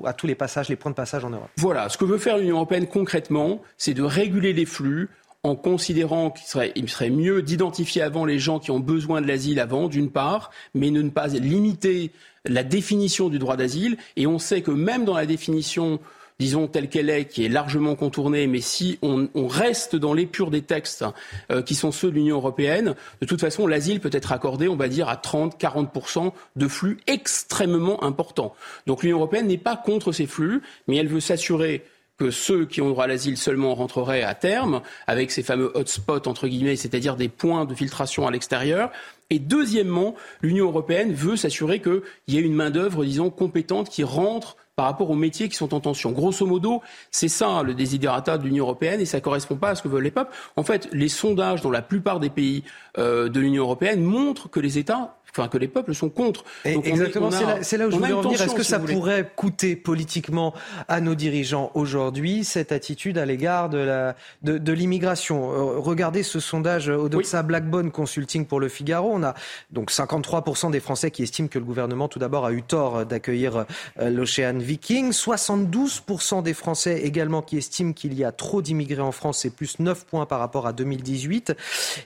[0.06, 1.50] à tous les passages, les points de passage en Europe.
[1.58, 5.10] Voilà, ce que veut faire l'Union européenne concrètement, c'est de réguler les flux
[5.44, 9.28] en considérant qu'il serait, il serait mieux d'identifier avant les gens qui ont besoin de
[9.28, 12.12] l'asile avant, d'une part, mais ne pas limiter
[12.46, 13.98] la définition du droit d'asile.
[14.16, 16.00] Et on sait que même dans la définition
[16.40, 20.62] disons, telle qu'elle est, qui est largement contournée, mais si on, reste dans l'épure des
[20.62, 21.06] textes
[21.52, 24.76] euh, qui sont ceux de l'Union européenne, de toute façon, l'asile peut être accordé, on
[24.76, 28.54] va dire, à 30-40% de flux extrêmement importants.
[28.88, 31.84] Donc l'Union européenne n'est pas contre ces flux, mais elle veut s'assurer
[32.18, 36.28] que ceux qui ont droit à l'asile seulement rentreraient à terme, avec ces fameux hotspots,
[36.28, 38.92] entre guillemets, c'est-à-dire des points de filtration à l'extérieur.
[39.30, 44.56] Et deuxièmement, l'Union européenne veut s'assurer qu'il y ait une main-d'œuvre, disons, compétente qui rentre
[44.76, 46.12] par rapport aux métiers qui sont en tension.
[46.12, 49.76] Grosso modo, c'est ça le désiderata de l'Union européenne et ça ne correspond pas à
[49.76, 50.36] ce que veulent les peuples.
[50.58, 52.64] En fait, les sondages dans la plupart des pays
[52.98, 56.44] euh, de l'Union européenne montrent que les États enfin que les peuples sont contre.
[56.64, 57.30] exactement,
[57.62, 58.42] c'est là, où je voulais revenir.
[58.42, 60.54] Est-ce que ça pourrait coûter politiquement
[60.88, 65.52] à nos dirigeants aujourd'hui cette attitude à l'égard de la de, l'immigration?
[65.52, 69.12] Euh, Regardez ce sondage Odoxa Blackbone Consulting pour Le Figaro.
[69.14, 69.36] On a
[69.72, 73.66] donc 53% des Français qui estiment que le gouvernement, tout d'abord, a eu tort d'accueillir
[74.00, 75.12] euh, l'Ocean Viking.
[75.12, 79.80] 72% des Français également qui estiment qu'il y a trop d'immigrés en France, c'est plus
[79.80, 81.56] 9 points par rapport à 2018.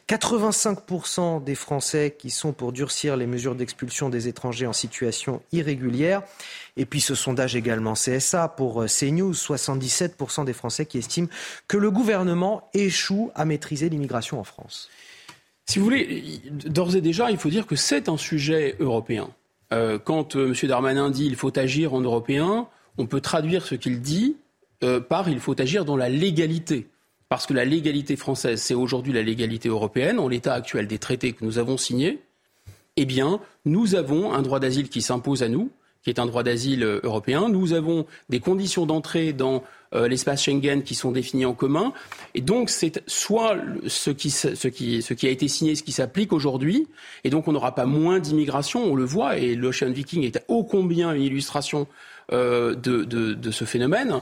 [0.08, 6.24] 85% des Français qui sont pour durcir les mesures d'expulsion des étrangers en situation irrégulière.
[6.78, 11.28] Et puis ce sondage également CSA pour euh, CNews, 77% des Français qui estiment
[11.68, 14.90] que le gouvernement échoue à maîtriser l'immigration en France.
[15.68, 19.30] Si vous voulez, d'ores et déjà, il faut dire que c'est un sujet européen.
[19.72, 20.68] Euh, quand euh, M.
[20.68, 22.68] Darmanin dit il faut agir en européen,
[22.98, 24.36] on peut traduire ce qu'il dit
[25.10, 26.88] par il faut agir dans la légalité.
[27.28, 31.34] Parce que la légalité française, c'est aujourd'hui la légalité européenne, en l'état actuel des traités
[31.34, 32.22] que nous avons signés
[33.02, 35.72] eh bien, nous avons un droit d'asile qui s'impose à nous,
[36.04, 37.48] qui est un droit d'asile euh, européen.
[37.48, 39.64] Nous avons des conditions d'entrée dans
[39.96, 41.94] euh, l'espace Schengen qui sont définies en commun.
[42.36, 43.56] Et donc, c'est soit
[43.88, 46.88] ce qui, a été signé, ce qui s'applique aujourd'hui.
[47.24, 49.38] Et donc, on n'aura pas moins d'immigration, on le voit.
[49.38, 51.88] Et l'Ocean Viking est ô combien une illustration
[52.34, 54.20] euh, de ce phénomène.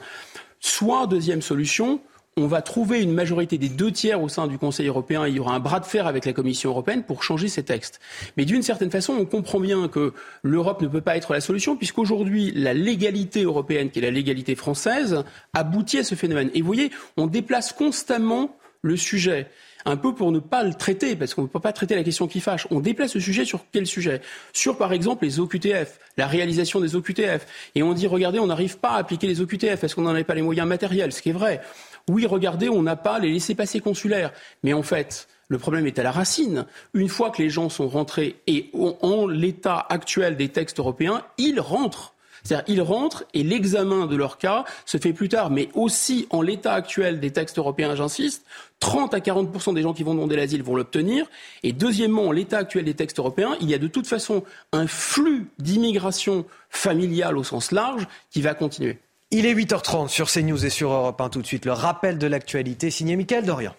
[0.60, 2.00] Soit, deuxième solution,
[2.38, 5.36] on va trouver une majorité des deux tiers au sein du Conseil européen et il
[5.36, 8.00] y aura un bras de fer avec la Commission européenne pour changer ces textes.
[8.38, 11.76] Mais d'une certaine façon, on comprend bien que l'Europe ne peut pas être la solution
[11.76, 15.24] puisqu'aujourd'hui, la légalité européenne, qui est la légalité française,
[15.54, 16.52] aboutit à ce phénomène.
[16.54, 19.48] Et vous voyez, on déplace constamment le sujet
[19.88, 22.28] un peu pour ne pas le traiter, parce qu'on ne peut pas traiter la question
[22.28, 22.68] qui fâche.
[22.72, 24.22] On déplace le sujet sur quel sujet?
[24.52, 27.48] Sur, par exemple, les OQTF, la réalisation des OQTF.
[27.74, 30.26] Et on dit, regardez, on n'arrive pas à appliquer les OQTF, parce qu'on n'en avait
[30.26, 31.62] pas les moyens matériels, ce qui est vrai
[32.10, 34.32] oui, regardez, on n'a pas les laissés-passer consulaires.
[34.64, 36.66] Mais en fait, le problème est à la racine.
[36.94, 41.60] Une fois que les gens sont rentrés et en l'état actuel des textes européens, ils
[41.60, 42.14] rentrent.
[42.44, 45.50] C'est-à-dire, ils rentrent et l'examen de leur cas se fait plus tard.
[45.50, 48.46] Mais aussi, en l'état actuel des textes européens, j'insiste,
[48.80, 51.26] 30 à 40 des gens qui vont demander l'asile vont l'obtenir.
[51.64, 54.88] Et deuxièmement, en l'état actuel des textes européens, il y a de toute façon un
[54.88, 59.00] flux d'immigration familiale au sens large qui va continuer.
[59.30, 61.66] Il est 8h30 sur CNews et sur Europe 1 tout de suite.
[61.66, 63.76] Le rappel de l'actualité signé Mickaël Dorian.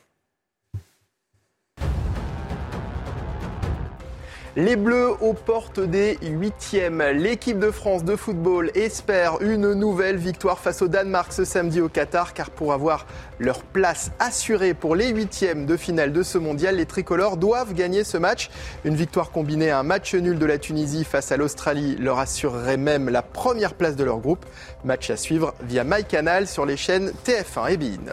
[4.60, 7.00] Les Bleus aux portes des huitièmes.
[7.14, 11.88] L'équipe de France de football espère une nouvelle victoire face au Danemark ce samedi au
[11.88, 13.06] Qatar, car pour avoir
[13.38, 18.02] leur place assurée pour les huitièmes de finale de ce mondial, les tricolores doivent gagner
[18.02, 18.50] ce match.
[18.84, 22.78] Une victoire combinée à un match nul de la Tunisie face à l'Australie leur assurerait
[22.78, 24.44] même la première place de leur groupe.
[24.84, 28.12] Match à suivre via MyCanal sur les chaînes TF1 et BIN.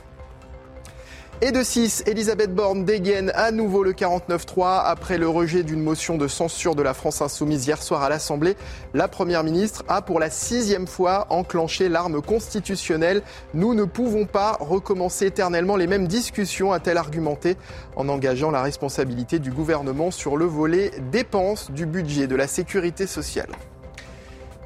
[1.42, 6.18] Et de 6, Elisabeth Borne dégaine à nouveau le 49-3 après le rejet d'une motion
[6.18, 8.56] de censure de la France insoumise hier soir à l'Assemblée.
[8.94, 13.22] La Première ministre a pour la sixième fois enclenché l'arme constitutionnelle.
[13.54, 17.58] Nous ne pouvons pas recommencer éternellement les mêmes discussions, a-t-elle argumenté,
[17.98, 23.08] en engageant la responsabilité du gouvernement sur le volet dépenses du budget de la sécurité
[23.08, 23.50] sociale.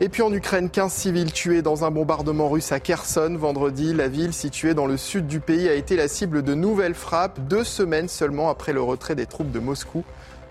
[0.02, 3.36] Et puis en Ukraine, 15 civils tués dans un bombardement russe à Kherson.
[3.38, 6.94] Vendredi, la ville située dans le sud du pays a été la cible de nouvelles
[6.94, 10.06] frappes, deux semaines seulement après le retrait des troupes de Moscou.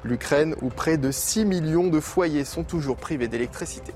[0.05, 3.95] L'Ukraine, où près de 6 millions de foyers sont toujours privés d'électricité.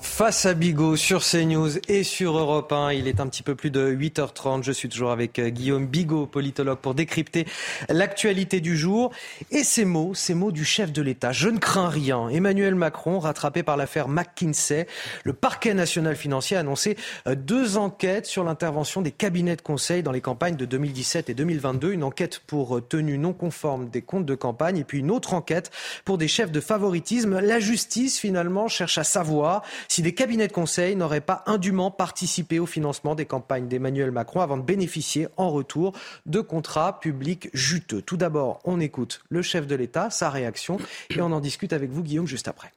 [0.00, 3.70] Face à Bigot sur CNews et sur Europe 1, il est un petit peu plus
[3.70, 4.62] de 8h30.
[4.62, 7.46] Je suis toujours avec euh, Guillaume Bigot, politologue, pour décrypter
[7.88, 9.10] l'actualité du jour.
[9.50, 11.32] Et ces mots, ces mots du chef de l'État.
[11.32, 12.28] Je ne crains rien.
[12.28, 14.86] Emmanuel Macron, rattrapé par l'affaire McKinsey,
[15.24, 16.96] le parquet national financier a annoncé
[17.26, 21.34] euh, deux enquêtes sur l'intervention des cabinets de conseil dans les campagnes de 2017 et
[21.34, 21.92] 2022.
[21.92, 25.34] Une enquête pour euh, tenue non conforme des comptes de campagne et puis une autre
[25.34, 25.72] enquête
[26.04, 27.40] pour des chefs de favoritisme.
[27.40, 32.58] La justice, finalement, cherche à savoir si les cabinets de conseil n'auraient pas indûment participé
[32.58, 35.94] au financement des campagnes d'Emmanuel Macron avant de bénéficier en retour
[36.26, 38.02] de contrats publics juteux.
[38.02, 40.78] Tout d'abord, on écoute le chef de l'État, sa réaction,
[41.10, 42.70] et on en discute avec vous, Guillaume, juste après.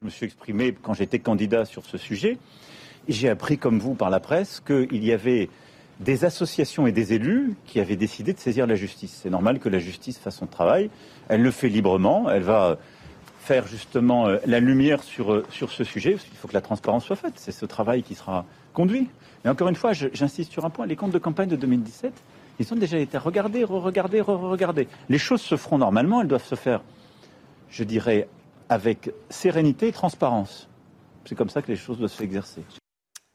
[0.00, 2.38] Je me suis exprimé quand j'étais candidat sur ce sujet.
[3.08, 5.48] J'ai appris, comme vous, par la presse, qu'il y avait
[6.00, 9.20] des associations et des élus qui avaient décidé de saisir la justice.
[9.22, 10.90] C'est normal que la justice fasse son travail.
[11.28, 12.30] Elle le fait librement.
[12.30, 12.78] Elle va
[13.52, 16.16] faire justement euh, la lumière sur, euh, sur ce sujet.
[16.32, 17.34] Il faut que la transparence soit faite.
[17.36, 19.10] C'est ce travail qui sera conduit.
[19.44, 20.86] Mais encore une fois, j'insiste sur un point.
[20.86, 22.14] Les comptes de campagne de 2017,
[22.60, 24.88] ils ont déjà été regardés, re-regardés, re-regardés.
[25.10, 26.22] Les choses se feront normalement.
[26.22, 26.80] Elles doivent se faire,
[27.68, 28.26] je dirais,
[28.70, 30.70] avec sérénité et transparence.
[31.26, 32.62] C'est comme ça que les choses doivent s'exercer.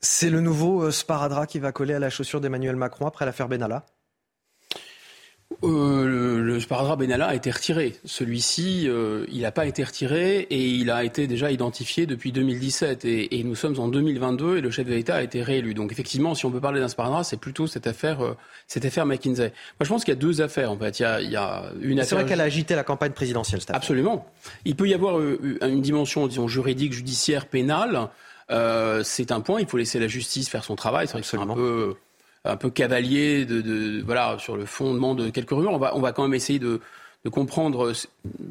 [0.01, 3.47] C'est le nouveau euh, sparadrap qui va coller à la chaussure d'Emmanuel Macron après l'affaire
[3.47, 3.85] Benalla
[5.63, 7.95] euh, le, le sparadrap Benalla a été retiré.
[8.05, 13.05] Celui-ci, euh, il n'a pas été retiré et il a été déjà identifié depuis 2017.
[13.05, 15.73] Et, et, nous sommes en 2022 et le chef de l'État a été réélu.
[15.73, 18.37] Donc effectivement, si on peut parler d'un sparadrap, c'est plutôt cette affaire, euh,
[18.67, 19.51] cette affaire McKinsey.
[19.79, 20.99] Moi, je pense qu'il y a deux affaires en fait.
[20.99, 23.61] Il y a, il y a une C'est vrai qu'elle a agité la campagne présidentielle.
[23.61, 24.27] Cette Absolument.
[24.65, 28.09] Il peut y avoir euh, une dimension, disons, juridique, judiciaire, pénale.
[28.51, 29.59] Euh, c'est un point.
[29.59, 31.07] Il faut laisser la justice faire son travail.
[31.07, 31.95] C'est vrai que c'est un peu
[32.47, 35.73] un peu cavalier de, de, voilà sur le fondement de quelques rumeurs.
[35.73, 36.79] On va on va quand même essayer de,
[37.25, 37.91] de comprendre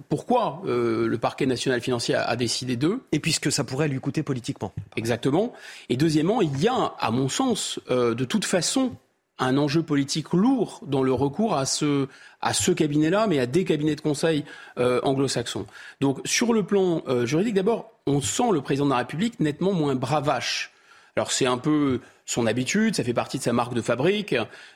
[0.09, 3.01] pourquoi euh, le parquet national financier a, a décidé d'eux.
[3.13, 4.73] Et puisque ça pourrait lui coûter politiquement.
[4.97, 5.53] Exactement.
[5.89, 8.93] Et deuxièmement, il y a, à mon sens, euh, de toute façon,
[9.39, 12.09] un enjeu politique lourd dans le recours à ce,
[12.41, 14.45] à ce cabinet-là, mais à des cabinets de conseil
[14.79, 15.67] euh, anglo-saxons.
[16.01, 19.73] Donc, sur le plan euh, juridique, d'abord, on sent le président de la République nettement
[19.73, 20.73] moins bravache.
[21.17, 24.35] Alors, c'est un peu son habitude, ça fait partie de sa marque de fabrique.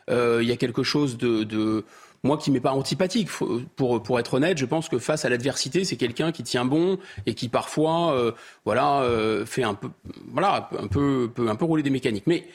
[0.09, 1.85] Euh, il y a quelque chose de, de
[2.23, 3.29] moi qui m'est pas antipathique.
[3.77, 6.99] Pour, pour être honnête, je pense que face à l'adversité, c'est quelqu'un qui tient bon
[7.27, 8.33] et qui parfois, euh,
[8.65, 9.89] voilà, euh, fait un peu,
[10.29, 12.27] voilà, un peu, un peu rouler des mécaniques.
[12.27, 12.47] Mais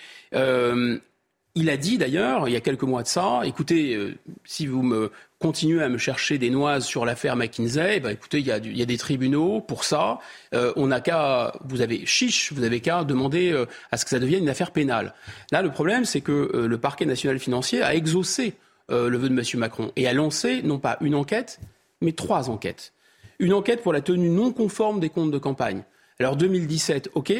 [1.55, 4.83] il a dit d'ailleurs, il y a quelques mois de ça, écoutez, euh, si vous
[4.83, 5.09] me
[5.39, 8.77] continuez à me chercher des noises sur l'affaire McKinsey, bah, écoutez, il y, a, il
[8.77, 10.19] y, a, des tribunaux pour ça.
[10.53, 14.09] Euh, on n'a qu'à, vous avez chiche, vous avez qu'à demander euh, à ce que
[14.09, 15.13] ça devienne une affaire pénale.
[15.51, 18.55] Là, le problème, c'est que le parquet national financier a exaucé
[18.89, 19.43] le vœu de M.
[19.55, 21.59] Macron et a lancé non pas une enquête,
[22.01, 22.93] mais trois enquêtes.
[23.39, 25.83] Une enquête pour la tenue non conforme des comptes de campagne.
[26.19, 27.33] Alors 2017, ok,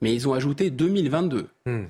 [0.00, 1.48] mais ils ont ajouté 2022.
[1.66, 1.84] Hmm.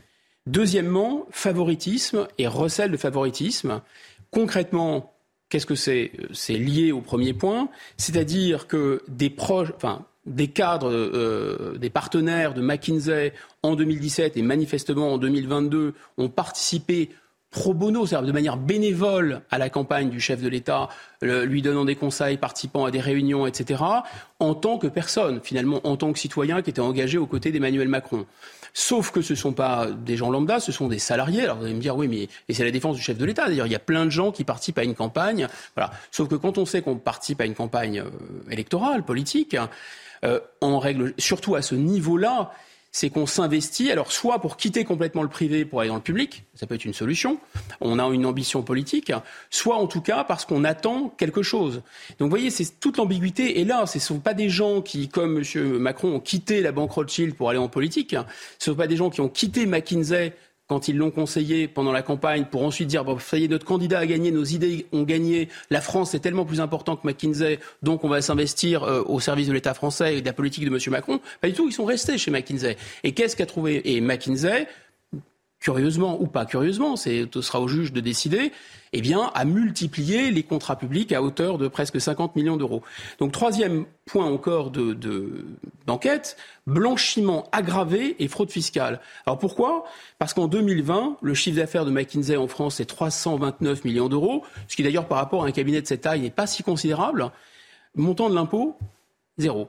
[0.46, 3.82] Deuxièmement, favoritisme et recel de favoritisme.
[4.30, 5.14] Concrètement,
[5.48, 12.54] qu'est-ce que c'est C'est lié au premier point, c'est-à-dire que des cadres, euh, des partenaires
[12.54, 17.10] de McKinsey en 2017 et manifestement en 2022 ont participé
[17.50, 20.88] pro bono, c'est-à-dire de manière bénévole à la campagne du chef de l'État,
[21.20, 23.82] lui donnant des conseils, participant à des réunions, etc.,
[24.38, 27.88] en tant que personne, finalement, en tant que citoyen qui était engagé aux côtés d'Emmanuel
[27.88, 28.24] Macron.
[28.72, 31.42] Sauf que ce ne sont pas des gens lambda, ce sont des salariés.
[31.42, 33.46] Alors vous allez me dire, oui, mais et c'est la défense du chef de l'État.
[33.46, 35.48] D'ailleurs, il y a plein de gens qui participent à une campagne.
[35.76, 35.90] Voilà.
[36.10, 39.56] Sauf que quand on sait qu'on participe à une campagne euh, électorale, politique,
[40.24, 42.52] euh, règle, surtout à ce niveau-là,
[42.92, 46.44] c'est qu'on s'investit, alors soit pour quitter complètement le privé pour aller dans le public,
[46.54, 47.38] ça peut être une solution,
[47.80, 49.12] on a une ambition politique,
[49.48, 51.82] soit en tout cas parce qu'on attend quelque chose.
[52.18, 53.60] Donc vous voyez, c'est toute l'ambiguïté.
[53.60, 55.78] Et là, ce ne sont pas des gens qui, comme M.
[55.78, 58.96] Macron, ont quitté la banque Rothschild pour aller en politique, ce ne sont pas des
[58.96, 60.34] gens qui ont quitté McKinsey
[60.70, 63.98] quand ils l'ont conseillé pendant la campagne pour ensuite dire bon, ça y notre candidat
[63.98, 68.04] a gagné, nos idées ont gagné, la France est tellement plus important que McKinsey, donc
[68.04, 70.78] on va s'investir euh, au service de l'État français et de la politique de M.
[70.92, 71.20] Macron.
[71.40, 72.76] Pas du tout, ils sont restés chez McKinsey.
[73.02, 74.68] Et qu'est-ce qu'a trouvé Et McKinsey,
[75.60, 78.50] curieusement ou pas curieusement, ce sera au juge de décider,
[78.92, 82.82] eh bien, à multiplier les contrats publics à hauteur de presque 50 millions d'euros.
[83.18, 84.70] Donc, troisième point encore
[85.86, 89.00] d'enquête, de, blanchiment aggravé et fraude fiscale.
[89.26, 89.84] Alors pourquoi?
[90.18, 94.76] Parce qu'en 2020, le chiffre d'affaires de McKinsey en France est 329 millions d'euros, ce
[94.76, 97.30] qui d'ailleurs par rapport à un cabinet de cette taille n'est pas si considérable.
[97.96, 98.76] Montant de l'impôt,
[99.36, 99.68] zéro.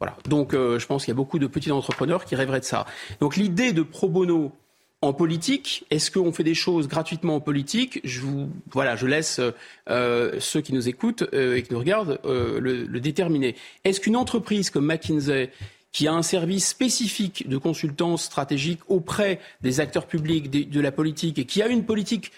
[0.00, 0.16] Voilà.
[0.28, 2.86] Donc, euh, je pense qu'il y a beaucoup de petits entrepreneurs qui rêveraient de ça.
[3.20, 4.52] Donc, l'idée de pro bono
[5.02, 8.00] en politique, est-ce qu'on fait des choses gratuitement en politique?
[8.04, 9.40] Je, vous, voilà, je laisse
[9.88, 13.56] euh, ceux qui nous écoutent euh, et qui nous regardent euh, le, déterminer.
[13.84, 15.50] Est-ce qu'une entreprise comme McKinsey,
[15.92, 21.38] qui a un service spécifique de consultance stratégique auprès des acteurs publics, de, la politique,
[21.38, 22.30] et qui a une politique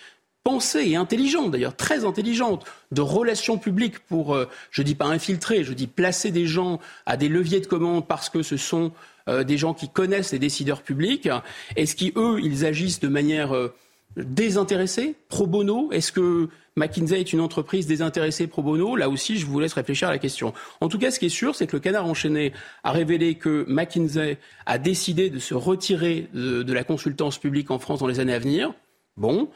[0.44, 5.64] pensée et intelligente, d'ailleurs très intelligente, de relations publiques pour, euh, je dis pas infiltrer,
[5.64, 8.93] je dis placer des gens à des leviers de commande parce que ce sont
[9.28, 11.28] euh, des gens qui connaissent les décideurs publics
[11.77, 13.74] Est-ce qu'eux, ils agissent de manière euh,
[14.16, 15.90] désintéressée, pro bono?
[15.93, 18.97] Est-ce que McKinsey est une entreprise désintéressée pro bono?
[18.97, 20.53] Là aussi, je vous laisse réfléchir à la question.
[20.81, 22.53] En tout cas, ce qui est sûr, c'est que le canard enchaîné
[22.85, 27.78] a révélé que McKinsey a décidé de se retirer de, de la consultance publique en
[27.78, 28.73] France dans les années à venir.
[29.18, 29.51] Bon,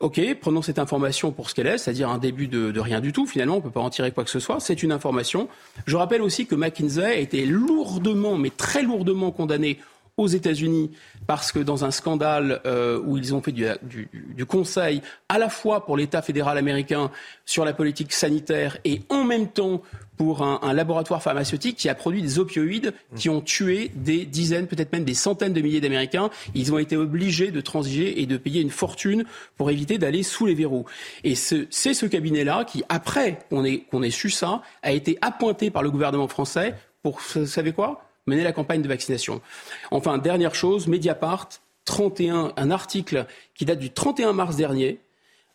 [0.00, 3.24] ok, prenons cette information pour ce qu'elle est, c'est-à-dire un début de, rien du tout.
[3.24, 4.58] Finalement, on ne peut pas en tirer quoi que ce soit.
[4.58, 5.48] C'est une information.
[5.86, 9.78] Je rappelle aussi que McKinsey a été lourdement, mais très lourdement condamné
[10.16, 10.90] aux États-Unis
[11.26, 15.38] parce que dans un scandale euh, où ils ont fait du, du, du, conseil à
[15.38, 17.10] la fois pour l'État fédéral américain
[17.44, 19.82] sur la politique sanitaire et en même temps
[20.16, 24.66] pour un, un, laboratoire pharmaceutique qui a produit des opioïdes qui ont tué des dizaines,
[24.66, 26.30] peut-être même des centaines de milliers d'Américains.
[26.54, 29.24] Ils ont été obligés de transiger et de payer une fortune
[29.56, 30.86] pour éviter d'aller sous les verrous.
[31.22, 35.18] Et c'est ce, ce cabinet-là qui, après qu'on ait, qu'on ait su ça, a été
[35.20, 38.05] appointé par le gouvernement français pour, vous savez quoi?
[38.26, 39.40] Mener la campagne de vaccination.
[39.90, 41.48] Enfin, dernière chose, Mediapart,
[41.84, 44.98] 31, un article qui date du 31 mars dernier.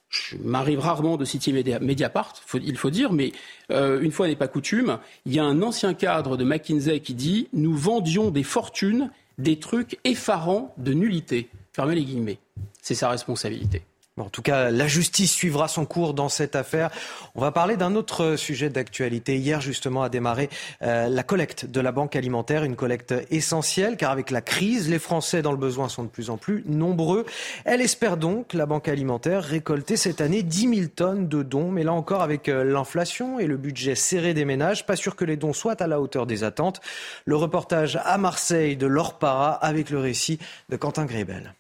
[0.10, 3.32] Je m'arrive rarement de citer Mediapart, il faut dire, mais
[3.72, 7.14] euh, une fois n'est pas coutume, il y a un ancien cadre de McKinsey qui
[7.14, 11.50] dit Nous vendions des fortunes, des trucs effarants de nullité.
[11.72, 12.40] Fermez les guillemets.
[12.82, 13.84] C'est sa responsabilité.
[14.18, 16.90] En tout cas, la justice suivra son cours dans cette affaire.
[17.34, 19.38] On va parler d'un autre sujet d'actualité.
[19.38, 20.50] Hier, justement, a démarré
[20.82, 25.00] euh, la collecte de la banque alimentaire, une collecte essentielle, car avec la crise, les
[25.00, 27.26] Français dans le besoin sont de plus en plus nombreux.
[27.64, 31.72] Elle espère donc, la banque alimentaire, récolter cette année 10 000 tonnes de dons.
[31.72, 35.24] Mais là encore, avec euh, l'inflation et le budget serré des ménages, pas sûr que
[35.24, 36.82] les dons soient à la hauteur des attentes.
[37.24, 41.54] Le reportage à Marseille de Laure Para avec le récit de Quentin Grébel.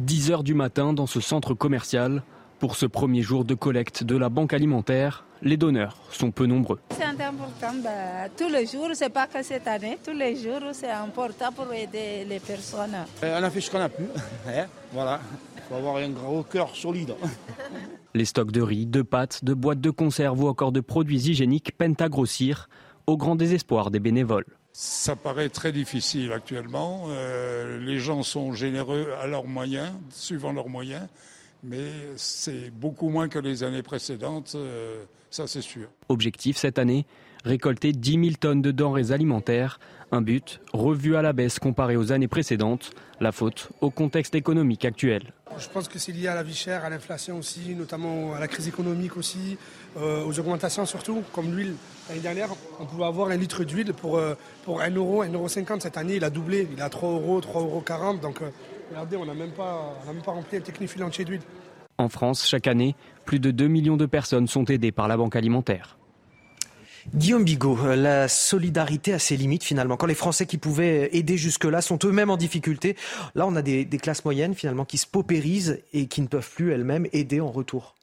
[0.00, 2.22] 10 heures du matin dans ce centre commercial.
[2.58, 6.78] Pour ce premier jour de collecte de la banque alimentaire, les donneurs sont peu nombreux.
[6.90, 7.74] C'est important.
[7.82, 11.72] Bah, tous les jours, c'est pas que cette année, tous les jours, c'est important pour
[11.72, 12.96] aider les personnes.
[13.22, 14.04] On a fait ce qu'on a pu.
[14.92, 15.20] voilà.
[15.56, 17.14] Il faut avoir un gros cœur solide.
[18.14, 21.76] Les stocks de riz, de pâtes, de boîtes de conserve ou encore de produits hygiéniques
[21.78, 22.68] peinent à grossir,
[23.06, 24.46] au grand désespoir des bénévoles.
[24.72, 27.06] Ça paraît très difficile actuellement.
[27.08, 31.06] Euh, les gens sont généreux à leurs moyens, suivant leurs moyens,
[31.64, 35.88] mais c'est beaucoup moins que les années précédentes, euh, ça c'est sûr.
[36.08, 37.04] Objectif cette année,
[37.44, 39.80] récolter 10 000 tonnes de denrées alimentaires,
[40.12, 44.84] un but revu à la baisse comparé aux années précédentes, la faute au contexte économique
[44.84, 45.32] actuel.
[45.58, 48.48] Je pense que c'est lié à la vie chère, à l'inflation aussi, notamment à la
[48.48, 49.58] crise économique aussi,
[49.98, 51.74] euh, aux augmentations surtout, comme l'huile.
[52.08, 54.34] L'année dernière, on pouvait avoir un litre d'huile pour, euh,
[54.64, 55.80] pour 1 euro, 1,50 euro.
[55.80, 58.18] Cette année, il a doublé, il a 3 euros, 3,40 euros.
[58.18, 58.50] Donc, euh,
[58.90, 61.42] regardez, on n'a même, pas, même pas rempli un technifilant entier d'huile.
[61.98, 62.94] En France, chaque année,
[63.26, 65.98] plus de 2 millions de personnes sont aidées par la Banque alimentaire.
[67.14, 69.96] Guillaume Bigot, la solidarité a ses limites finalement.
[69.96, 72.96] Quand les Français qui pouvaient aider jusque-là sont eux-mêmes en difficulté,
[73.34, 76.50] là on a des, des, classes moyennes finalement qui se paupérisent et qui ne peuvent
[76.50, 77.94] plus elles-mêmes aider en retour.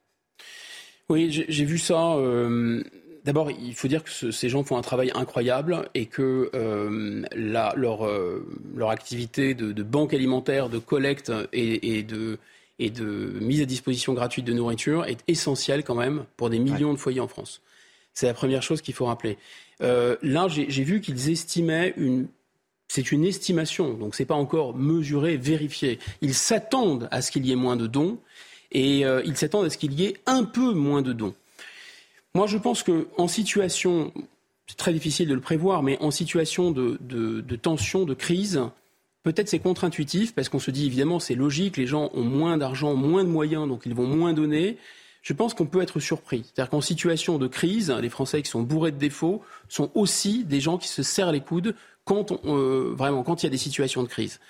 [1.08, 2.14] Oui, j'ai vu ça.
[2.16, 2.82] Euh,
[3.28, 7.22] D'abord, il faut dire que ce, ces gens font un travail incroyable et que euh,
[7.36, 12.38] la, leur, euh, leur, activité de, de, banque alimentaire, de collecte et, et, de,
[12.78, 13.04] et, de,
[13.40, 16.94] mise à disposition gratuite de nourriture est essentielle quand même pour des millions ouais.
[16.94, 17.60] de foyers en France.
[18.18, 19.38] C'est la première chose qu'il faut rappeler.
[19.80, 22.26] Euh, là, j'ai vu qu'ils estimaient une.
[22.88, 26.00] C'est une estimation, donc c'est pas encore mesuré, vérifié.
[26.20, 28.18] Ils s'attendent à ce qu'il y ait moins de dons
[28.72, 31.34] et euh, ils s'attendent à ce qu'il y ait un peu moins de dons.
[32.34, 34.12] Moi, je pense qu'en situation,
[34.66, 38.60] c'est très difficile de le prévoir, mais en situation de, de, de tension, de crise,
[39.22, 42.94] peut-être c'est contre-intuitif parce qu'on se dit évidemment c'est logique, les gens ont moins d'argent,
[42.94, 44.76] moins de moyens, donc ils vont moins donner
[45.28, 46.44] je pense qu'on peut être surpris?
[46.46, 50.58] C'est-à-dire qu'en situation de crise, les Français qui sont bourrés de défauts sont aussi des
[50.58, 51.74] gens qui se serrent les coudes
[52.06, 54.40] quand euh, vraiment quand il y a des situations de crise.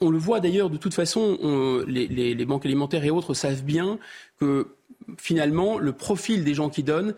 [0.00, 3.32] On le voit d'ailleurs de toute façon, on, les, les, les, banques alimentaires et autres
[3.32, 4.00] savent bien
[4.40, 4.74] que
[5.18, 7.14] finalement le profil des gens qui donnent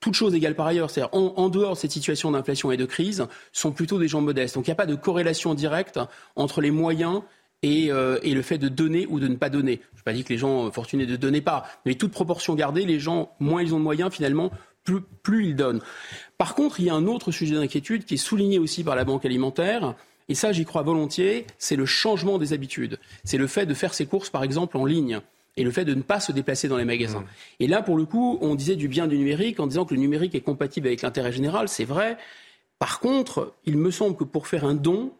[0.00, 2.84] toutes choses égales par ailleurs, c'est-à-dire en, en, dehors de cette situation d'inflation et de
[2.84, 4.56] crise, sont plutôt des gens modestes.
[4.56, 5.98] Donc il n'y a pas de corrélation directe
[6.36, 7.22] entre les moyens
[7.62, 9.80] et, euh, et, le fait de donner ou de ne pas donner.
[9.94, 12.86] Je n'ai pas dit que les gens fortunés ne donnaient pas, mais toute proportion gardée,
[12.86, 14.50] les gens, moins ils ont de moyens, finalement,
[14.84, 15.80] plus, plus ils donnent.
[16.38, 19.04] Par contre, il y a un autre sujet d'inquiétude qui est souligné aussi par la
[19.04, 19.94] Banque alimentaire,
[20.28, 22.98] et ça j'y crois volontiers, c'est le changement des habitudes.
[23.24, 25.20] C'est le fait de faire ses courses, par exemple, en ligne
[25.56, 27.20] et le fait de ne pas se déplacer dans les magasins.
[27.20, 27.26] Mmh.
[27.60, 30.00] Et là, pour le coup, on disait du bien du numérique en disant que le
[30.00, 32.16] numérique est compatible avec l'intérêt général, c'est vrai.
[32.78, 35.12] Par contre, il me semble que pour faire un don,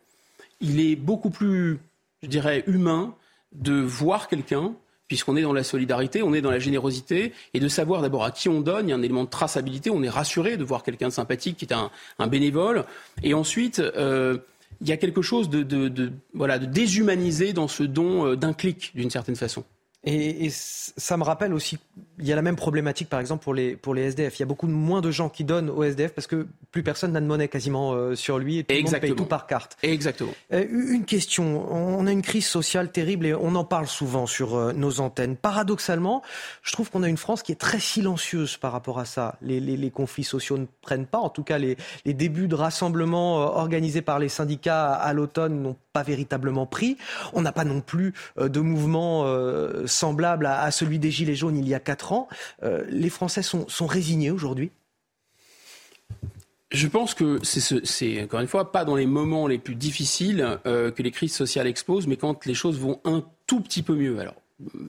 [0.61, 1.79] il est beaucoup plus
[2.23, 3.15] je dirais, humain
[3.53, 4.75] de voir quelqu'un,
[5.09, 8.31] puisqu'on est dans la solidarité, on est dans la générosité, et de savoir d'abord à
[8.31, 8.89] qui on donne.
[8.89, 11.57] Il y a un élément de traçabilité, on est rassuré de voir quelqu'un de sympathique
[11.57, 12.85] qui est un, bénévole.
[13.23, 14.39] Et ensuite, euh,
[14.81, 19.11] il y a quelque chose de, voilà, de déshumanisé dans ce don d'un clic, d'une
[19.11, 19.65] certaine façon.
[20.03, 21.79] Et, ça me rappelle aussi,
[22.19, 24.39] il y a la même problématique par exemple pour les, pour les SDF.
[24.39, 27.13] Il y a beaucoup moins de gens qui donnent aux SDF parce que plus personne
[27.13, 29.77] n'a de monnaie quasiment euh, sur lui et tout le monde paye tout par carte.
[29.83, 30.33] Exactement.
[30.53, 34.55] Euh, une question, on a une crise sociale terrible et on en parle souvent sur
[34.55, 35.37] euh, nos antennes.
[35.37, 36.23] Paradoxalement,
[36.63, 39.37] je trouve qu'on a une France qui est très silencieuse par rapport à ça.
[39.43, 42.55] Les, les, les conflits sociaux ne prennent pas, en tout cas les, les débuts de
[42.55, 46.97] rassemblements organisés par les syndicats à, l'automne n'ont pas véritablement pris.
[47.33, 49.27] On n'a pas non plus de mouvement
[49.87, 52.29] semblable à, celui des Gilets jaunes il y a quatre ans.
[52.63, 54.71] Euh, les Français sont, résignés aujourd'hui
[56.73, 60.93] je pense que c'est encore une fois pas dans les moments les plus difficiles euh,
[60.93, 64.21] que les crises sociales explosent, mais quand les choses vont un tout petit peu mieux.
[64.21, 64.37] Alors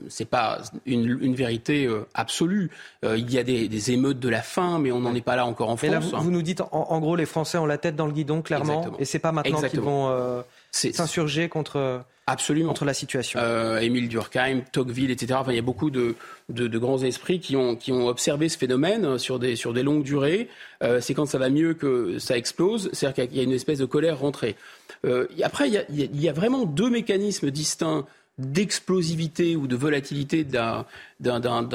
[0.07, 2.69] c'est pas une, vérité euh, absolue.
[3.01, 5.69] il y a des, émeutes de la faim, mais on n'en est pas là encore
[5.69, 6.13] en France.
[6.19, 9.05] vous, nous dites en, gros les Français ont la tête dans le guidon clairement, et
[9.05, 12.03] c'est pas maintenant qu'ils vont s'insurger contre.
[12.27, 12.69] Absolument.
[12.69, 13.39] Contre la situation.
[13.41, 15.33] Euh, Émile Durkheim, Tocqueville, etc.
[15.41, 16.15] Enfin, il y a beaucoup de,
[16.49, 20.03] de, grands esprits qui ont, qui ont observé ce phénomène sur des, sur des longues
[20.03, 20.47] durées.
[20.83, 22.89] Euh, c'est quand ça va mieux que ça explose.
[22.93, 24.55] C'est-à-dire qu'il y a une espèce de colère rentrée.
[25.03, 28.05] Euh, après, il y, a, il y a vraiment deux mécanismes distincts
[28.37, 30.85] d'explosivité ou de volatilité d'un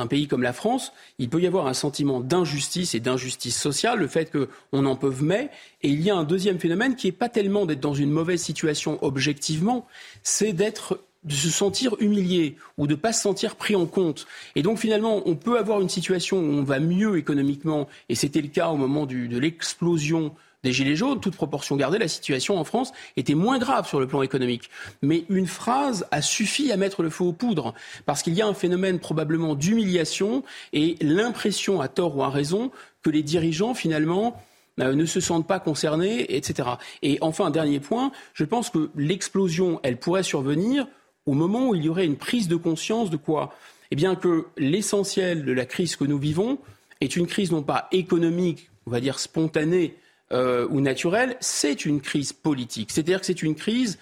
[0.09, 4.09] pays comme la France, il peut y avoir un sentiment d'injustice et d'injustice sociale, le
[4.09, 5.51] fait qu'on en peut mais,
[5.83, 8.43] et il y a un deuxième phénomène qui n'est pas tellement d'être dans une mauvaise
[8.43, 9.87] situation objectivement,
[10.23, 14.27] c'est d'être de se sentir humilié ou de ne pas se sentir pris en compte.
[14.55, 18.41] Et donc finalement, on peut avoir une situation où on va mieux économiquement, et c'était
[18.41, 20.35] le cas au moment de l'explosion
[20.67, 24.07] des Gilets jaunes, toute proportion gardée, la situation en France était moins grave sur le
[24.07, 24.69] plan économique.
[25.01, 27.73] Mais une phrase a suffi à mettre le feu aux poudres,
[28.05, 32.73] parce qu'il y a un phénomène probablement d'humiliation et l'impression, à tort ou à raison,
[33.03, 34.43] que les dirigeants, finalement,
[34.81, 36.69] euh, ne se sentent pas concernés, etc.
[37.03, 40.89] Et enfin, un dernier point, je pense que l'explosion, elle pourrait survenir
[41.27, 43.55] au moment où il y aurait une prise de conscience de quoi?
[43.93, 46.59] Eh bien que l'essentiel de la crise que nous vivons
[47.01, 49.97] est une crise non pas économique, on va dire spontanée,
[50.33, 52.91] euh, ou naturelle, c'est une crise politique.
[52.93, 53.99] C'est-à-dire que c'est une crise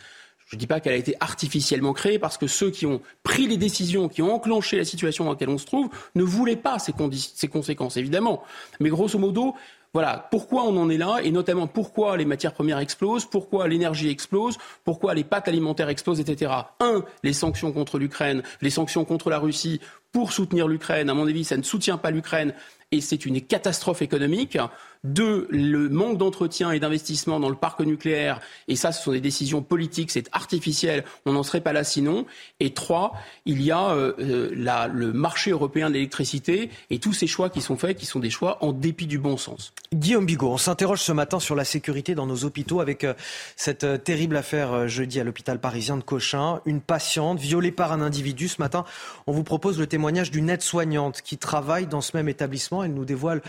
[0.46, 3.46] je ne dis pas qu'elle a été artificiellement créée parce que ceux qui ont pris
[3.46, 6.78] les décisions, qui ont enclenché la situation dans laquelle on se trouve, ne voulaient pas
[6.78, 6.92] ces,
[7.34, 8.42] ces conséquences, évidemment.
[8.78, 9.54] Mais grosso modo,
[9.94, 14.08] voilà, pourquoi on en est là, et notamment pourquoi les matières premières explosent, pourquoi l'énergie
[14.08, 16.52] explose, pourquoi les pâtes alimentaires explosent, etc.
[16.80, 19.80] Un, les sanctions contre l'Ukraine, les sanctions contre la Russie
[20.10, 21.10] pour soutenir l'Ukraine.
[21.10, 22.54] À mon avis, ça ne soutient pas l'Ukraine,
[22.90, 24.58] et c'est une catastrophe économique.
[25.04, 29.20] Deux, le manque d'entretien et d'investissement dans le parc nucléaire, et ça, ce sont des
[29.20, 32.24] décisions politiques, c'est artificiel, on n'en serait pas là sinon.
[32.58, 33.12] Et trois,
[33.44, 37.60] il y a euh, euh, le marché européen de l'électricité et tous ces choix qui
[37.60, 39.74] sont faits, qui sont des choix en dépit du bon sens.
[39.92, 43.12] Guillaume Bigot, on s'interroge ce matin sur la sécurité dans nos hôpitaux avec euh,
[43.56, 46.62] cette terrible affaire jeudi à l'hôpital parisien de Cochin.
[46.64, 48.48] Une patiente violée par un individu.
[48.48, 48.86] Ce matin,
[49.26, 52.82] on vous propose le témoignage d'une aide-soignante qui travaille dans ce même établissement.
[52.82, 53.42] Elle nous dévoile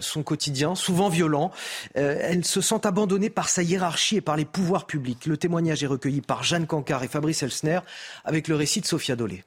[0.00, 0.74] son quotidien,
[1.08, 1.52] violent.
[1.96, 5.26] Euh, elle se sent abandonnée par sa hiérarchie et par les pouvoirs publics.
[5.26, 7.80] Le témoignage est recueilli par Jeanne Cancard et Fabrice Elsner
[8.24, 9.44] avec le récit de Sophia Dolé.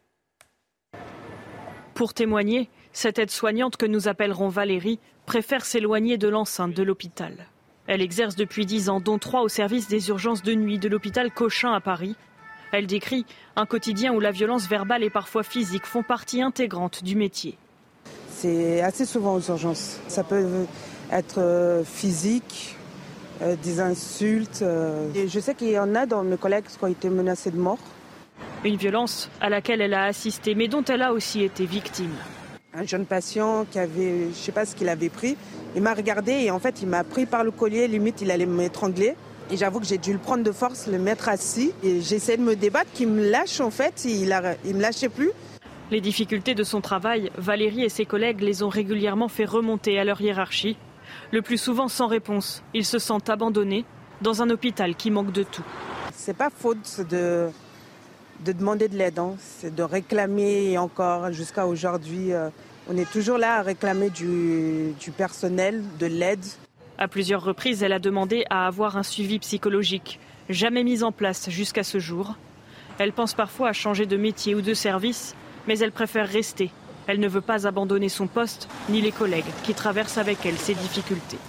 [1.93, 7.47] Pour témoigner, cette aide-soignante que nous appellerons Valérie préfère s'éloigner de l'enceinte de l'hôpital.
[7.87, 11.31] Elle exerce depuis dix ans, dont trois au service des urgences de nuit de l'hôpital
[11.31, 12.15] Cochin à Paris.
[12.71, 17.15] Elle décrit un quotidien où la violence verbale et parfois physique font partie intégrante du
[17.15, 17.57] métier.
[18.29, 19.99] C'est assez souvent aux urgences.
[20.07, 20.65] Ça peut
[21.11, 22.75] être euh, physique,
[23.41, 24.61] euh, des insultes.
[24.61, 25.09] Euh.
[25.15, 27.79] je sais qu'il y en a dans mes collègues qui ont été menacés de mort.
[28.63, 32.13] Une violence à laquelle elle a assisté, mais dont elle a aussi été victime.
[32.73, 35.37] Un jeune patient qui avait, je ne sais pas ce qu'il avait pris,
[35.75, 38.45] il m'a regardé et en fait il m'a pris par le collier, limite il allait
[38.45, 39.15] m'étrangler.
[39.51, 41.73] Et j'avoue que j'ai dû le prendre de force, le mettre assis.
[41.83, 45.31] Et j'essaie de me débattre, qu'il me lâche en fait, il ne me lâchait plus.
[45.89, 50.03] Les difficultés de son travail, Valérie et ses collègues les ont régulièrement fait remonter à
[50.03, 50.77] leur hiérarchie
[51.31, 52.63] le plus souvent sans réponse.
[52.73, 53.85] Ils se sentent abandonnés
[54.21, 55.63] dans un hôpital qui manque de tout.
[56.13, 57.49] C'est pas faute de,
[58.45, 59.35] de demander de l'aide, hein.
[59.39, 62.33] c'est de réclamer encore jusqu'à aujourd'hui.
[62.33, 62.49] Euh,
[62.89, 66.43] on est toujours là à réclamer du, du personnel, de l'aide.
[66.97, 70.19] À plusieurs reprises, elle a demandé à avoir un suivi psychologique,
[70.49, 72.35] jamais mis en place jusqu'à ce jour.
[72.97, 75.33] Elle pense parfois à changer de métier ou de service,
[75.67, 76.71] mais elle préfère rester
[77.09, 80.75] elle ne veut pas abandonner son poste ni les collègues qui traversent avec elle ces
[80.75, 81.39] difficultés.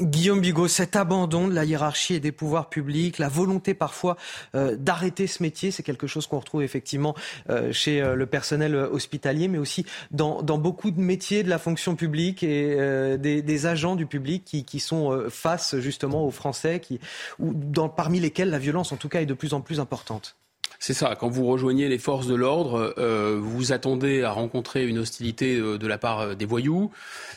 [0.00, 4.16] Guillaume Bigot, cet abandon de la hiérarchie et des pouvoirs publics, la volonté parfois
[4.54, 7.16] euh, d'arrêter ce métier, c'est quelque chose qu'on retrouve effectivement
[7.50, 11.96] euh, chez euh, le personnel hospitalier, mais aussi dans, beaucoup de métiers de la fonction
[11.96, 12.76] publique et
[13.18, 16.80] des, agents du public qui, sont face justement aux Français,
[17.40, 17.52] ou
[17.96, 20.37] parmi lesquels la violence en tout cas est de plus en plus importante.
[20.78, 24.98] C'est ça, quand vous rejoignez les forces de l'ordre, vous vous attendez à rencontrer une
[24.98, 26.92] hostilité de la part des voyous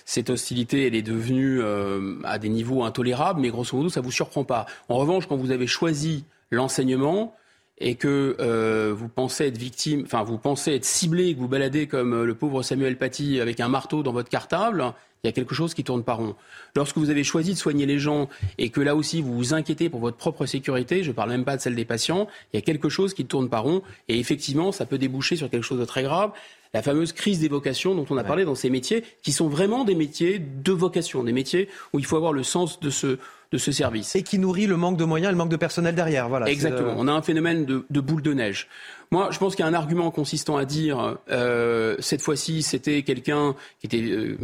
[0.05, 4.11] cette hostilité, elle est devenue euh, à des niveaux intolérables, mais grosso modo, ça vous
[4.11, 4.65] surprend pas.
[4.89, 7.35] En revanche, quand vous avez choisi l'enseignement
[7.81, 11.87] et que euh, vous pensez être victime, enfin vous pensez être ciblé, que vous baladez
[11.87, 14.93] comme euh, le pauvre Samuel Paty avec un marteau dans votre cartable,
[15.23, 16.35] il y a quelque chose qui tourne pas rond.
[16.75, 19.89] Lorsque vous avez choisi de soigner les gens et que là aussi vous vous inquiétez
[19.89, 22.59] pour votre propre sécurité, je ne parle même pas de celle des patients, il y
[22.59, 25.63] a quelque chose qui ne tourne pas rond et effectivement ça peut déboucher sur quelque
[25.63, 26.31] chose de très grave
[26.73, 29.83] la fameuse crise des vocations dont on a parlé dans ces métiers, qui sont vraiment
[29.83, 33.17] des métiers de vocation, des métiers où il faut avoir le sens de ce,
[33.51, 34.15] de ce service.
[34.15, 36.29] Et qui nourrit le manque de moyens et le manque de personnel derrière.
[36.29, 36.93] Voilà, Exactement.
[36.97, 38.67] On a un phénomène de, de boule de neige.
[39.13, 43.03] Moi, je pense qu'il y a un argument consistant à dire, euh, cette fois-ci, c'était
[43.03, 44.38] quelqu'un qui était euh,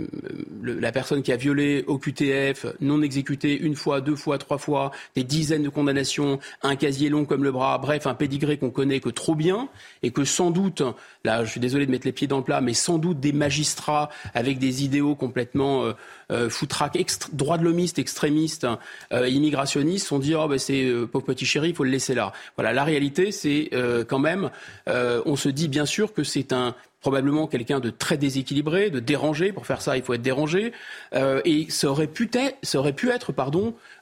[0.61, 4.91] la personne qui a violé au QTF, non exécuté une fois, deux fois, trois fois,
[5.15, 8.99] des dizaines de condamnations, un casier long comme le bras, bref, un pédigré qu'on connaît
[8.99, 9.69] que trop bien,
[10.03, 10.81] et que sans doute,
[11.23, 13.31] là, je suis désolé de mettre les pieds dans le plat, mais sans doute des
[13.31, 15.93] magistrats avec des idéaux complètement euh,
[16.29, 16.97] euh, foutraques,
[17.31, 18.67] droit de l'homiste, extrémistes,
[19.13, 22.33] euh, immigrationnistes, ont dit, oh, ben, c'est pauvre petit chéri, il faut le laisser là.
[22.57, 23.69] Voilà, la réalité, c'est
[24.09, 24.49] quand même
[24.87, 28.99] euh, on se dit bien sûr que c'est un probablement quelqu'un de très déséquilibré, de
[28.99, 29.51] dérangé.
[29.51, 30.73] Pour faire ça, il faut être dérangé.
[31.13, 33.33] Euh, et ça aurait pu être,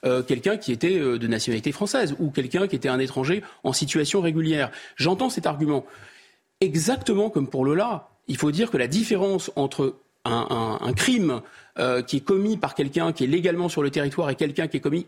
[0.06, 4.22] euh, quelqu'un qui était de nationalité française ou quelqu'un qui était un étranger en situation
[4.22, 4.72] régulière.
[4.96, 5.86] J'entends cet argument.
[6.62, 11.42] Exactement comme pour Lola, il faut dire que la différence entre un, crime
[12.08, 14.80] qui est commis par quelqu'un qui est légalement sur le territoire et quelqu'un qui est
[14.80, 15.06] commis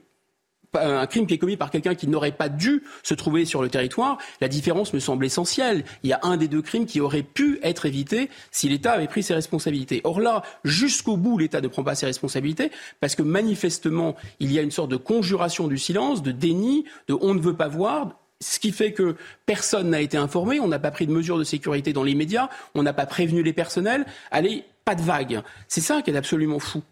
[0.74, 3.70] un crime qui est commis par quelqu'un qui n'aurait pas dû se trouver sur le
[3.70, 5.84] territoire, la différence me semble essentielle.
[6.04, 9.08] Il y a un des deux crimes qui aurait pu être évité si l'État avait
[9.08, 10.02] pris ses responsabilités.
[10.04, 14.60] Or là, jusqu'au bout, l'État ne prend pas ses responsabilités parce que manifestement, il y
[14.60, 18.20] a une sorte de conjuration du silence, de déni, de on ne veut pas voir,
[18.40, 19.16] ce qui fait que
[19.46, 22.50] personne n'a été informé, on n'a pas pris de mesures de sécurité dans les médias,
[22.76, 24.06] on n'a pas prévenu les personnels.
[24.32, 25.42] Allez, pas de vague.
[25.68, 26.84] C'est ça qui est absolument fou.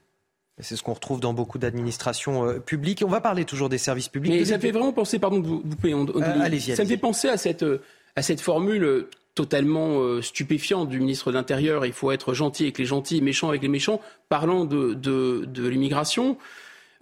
[0.59, 3.03] C'est ce qu'on retrouve dans beaucoup d'administrations euh, publiques.
[3.05, 4.31] On va parler toujours des services publics.
[4.31, 7.35] Mais ça fait vraiment penser, pardon de vous, vous euh, ça me fait penser à
[7.35, 7.81] cette, euh,
[8.15, 11.85] à cette formule totalement stupéfiante du ministre de l'Intérieur.
[11.85, 13.99] Il faut être gentil avec les gentils, méchant avec les méchants.
[14.29, 16.37] Parlant de, de, de l'immigration,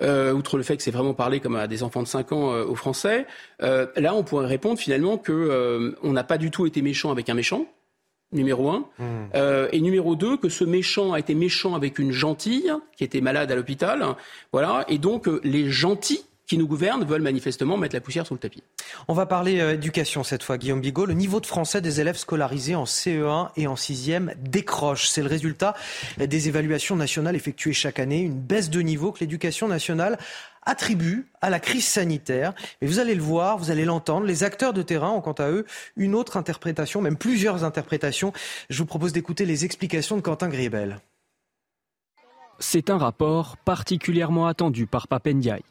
[0.01, 2.73] outre le fait que c'est vraiment parlé comme à des enfants de 5 ans aux
[2.73, 3.27] Français,
[3.59, 7.35] là on pourrait répondre finalement que on n'a pas du tout été méchant avec un
[7.35, 7.67] méchant
[8.33, 8.85] numéro un.
[8.99, 9.03] Hmm.
[9.35, 13.21] Euh, et numéro deux, que ce méchant a été méchant avec une gentille qui était
[13.21, 14.03] malade à l'hôpital.
[14.51, 14.85] Voilà.
[14.87, 18.39] Et donc, euh, les gentils qui nous gouvernent veulent manifestement mettre la poussière sous le
[18.39, 18.63] tapis.
[19.07, 21.05] On va parler euh, éducation cette fois, Guillaume Bigot.
[21.05, 25.07] Le niveau de français des élèves scolarisés en CE1 et en 6e décroche.
[25.07, 25.73] C'est le résultat
[26.17, 28.21] des évaluations nationales effectuées chaque année.
[28.21, 30.17] Une baisse de niveau que l'éducation nationale
[30.65, 32.53] attribue à la crise sanitaire.
[32.81, 35.49] Mais vous allez le voir, vous allez l'entendre, les acteurs de terrain ont quant à
[35.49, 35.65] eux
[35.97, 38.33] une autre interprétation, même plusieurs interprétations.
[38.69, 40.99] Je vous propose d'écouter les explications de Quentin Griebel.
[42.59, 45.63] C'est un rapport particulièrement attendu par Papendiaï.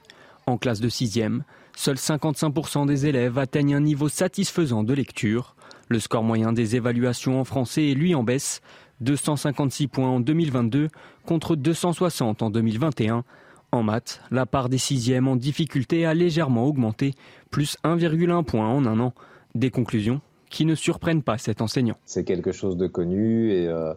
[0.46, 1.40] En classe de 6e,
[1.76, 5.56] seuls 55% des élèves atteignent un niveau satisfaisant de lecture.
[5.88, 8.60] Le score moyen des évaluations en français est lui en baisse,
[9.00, 10.88] 256 points en 2022
[11.26, 13.24] contre 260 en 2021
[13.72, 17.14] en maths, la part des sixièmes en difficulté a légèrement augmenté,
[17.50, 19.14] plus 1,1 point en un an.
[19.54, 20.20] Des conclusions
[20.50, 21.96] qui ne surprennent pas cet enseignant.
[22.04, 23.94] C'est quelque chose de connu et euh,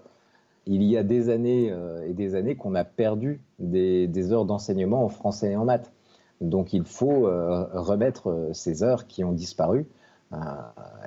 [0.66, 5.04] il y a des années euh, et des années qu'on a perdu des, heures d'enseignement
[5.04, 5.92] en français et en maths.
[6.42, 9.88] Donc il faut euh, remettre ces heures qui ont disparu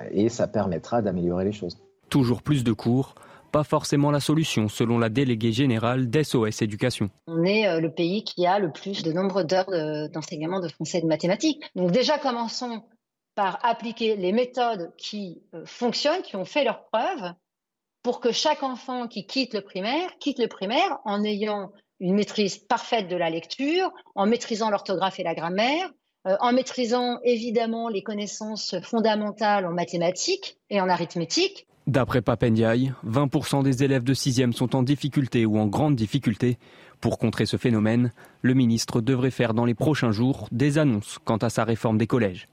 [0.09, 1.77] et ça permettra d'améliorer les choses.
[2.09, 3.13] Toujours plus de cours,
[3.51, 7.09] pas forcément la solution, selon la déléguée générale d'SOS Éducation.
[7.27, 9.69] On est euh, le pays qui a le plus de nombre d'heures
[10.09, 11.63] d'enseignement de, français et de mathématiques.
[11.75, 12.83] Donc déjà, commençons
[13.35, 17.33] par appliquer les méthodes qui euh, fonctionnent, qui ont fait leurs preuves,
[18.03, 22.57] pour que chaque enfant qui quitte le primaire quitte le primaire en ayant une maîtrise
[22.57, 25.89] parfaite de la lecture, en maîtrisant l'orthographe et la grammaire,
[26.27, 33.63] euh, en maîtrisant évidemment les connaissances fondamentales en mathématiques et en arithmétique, D'après Papendiaï, 20%
[33.63, 36.59] des élèves de 6e sont en difficulté ou en grande difficulté.
[37.01, 38.11] Pour contrer ce phénomène,
[38.43, 42.05] le ministre devrait faire dans les prochains jours des annonces quant à sa réforme des
[42.05, 42.47] collèges.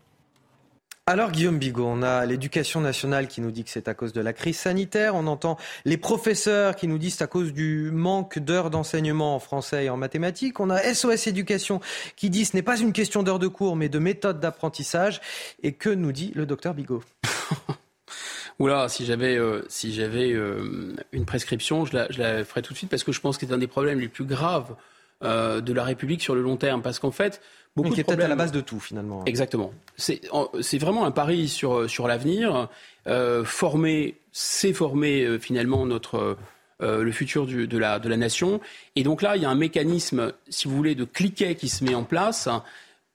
[1.09, 4.21] Alors Guillaume Bigot, on a l'éducation nationale qui nous dit que c'est à cause de
[4.21, 8.41] la crise sanitaire, on entend les professeurs qui nous disent c'est à cause du manque
[8.41, 11.81] d'heures d'enseignement en français et en mathématiques, on a SOS Éducation
[12.17, 15.21] qui dit ce n'est pas une question d'heures de cours mais de méthode d'apprentissage.
[15.63, 17.05] Et que nous dit le docteur Bigot?
[18.59, 22.73] Oula, si j'avais euh, si j'avais euh, une prescription, je la, je la ferais tout
[22.73, 24.75] de suite parce que je pense que c'est un des problèmes les plus graves
[25.23, 26.83] euh, de la République sur le long terme.
[26.83, 27.41] Parce qu'en fait,
[27.77, 29.25] beaucoup qui est peut-être à la base de tout finalement.
[29.27, 29.73] Exactement.
[29.97, 32.69] C'est vraiment un pari sur, sur l'avenir.
[33.07, 36.37] Euh, former, c'est former euh, finalement notre,
[36.83, 38.61] euh, le futur du, de, la, de la nation.
[38.97, 41.85] Et donc là, il y a un mécanisme, si vous voulez, de cliquet qui se
[41.85, 42.49] met en place.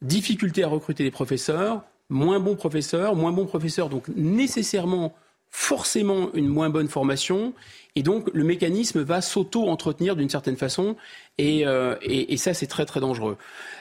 [0.02, 5.14] Difficulté à recruter des professeurs, moins bons professeurs, moins bons professeurs, donc nécessairement
[5.52, 7.54] forcément une moins bonne formation
[7.96, 10.96] et donc le mécanisme va s'auto-entretenir d'une certaine façon
[11.42, 13.38] et, euh, et, ça c'est très très dangereux.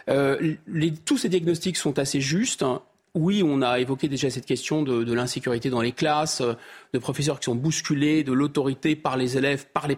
[0.08, 0.54] Euh,
[1.04, 2.64] tous ces diagnostics sont assez justes.
[3.14, 6.42] Oui, on a évoqué déjà cette question de, l'insécurité dans les classes,
[6.94, 9.88] de professeurs qui sont bousculés, de l'autorité par les élèves, par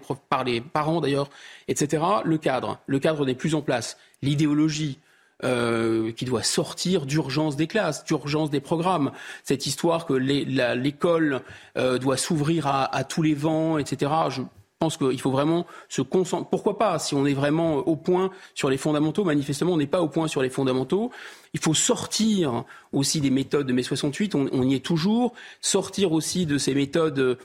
[0.45, 1.29] les, parents d'ailleurs,
[1.69, 2.03] etc.
[2.25, 3.99] Le cadre, le cadre n'est plus en place.
[4.23, 4.99] L'idéologie,
[5.45, 9.13] euh, qui doit sortir d'urgence des classes, d'urgence des programmes.
[9.45, 11.43] Cette histoire que l'école
[11.77, 14.11] doit s'ouvrir à, à, tous les vents, etc.
[14.31, 14.43] Je
[14.83, 16.49] pense qu'il faut vraiment se concentrer.
[16.51, 20.03] Pourquoi pas Si on est vraiment au point sur les fondamentaux, manifestement, on n'est pas
[20.03, 21.13] au point sur les fondamentaux.
[21.55, 24.35] Il faut sortir aussi des méthodes de mai 68.
[24.35, 25.35] On, on y est toujours.
[25.61, 27.39] Sortir aussi de ces méthodes,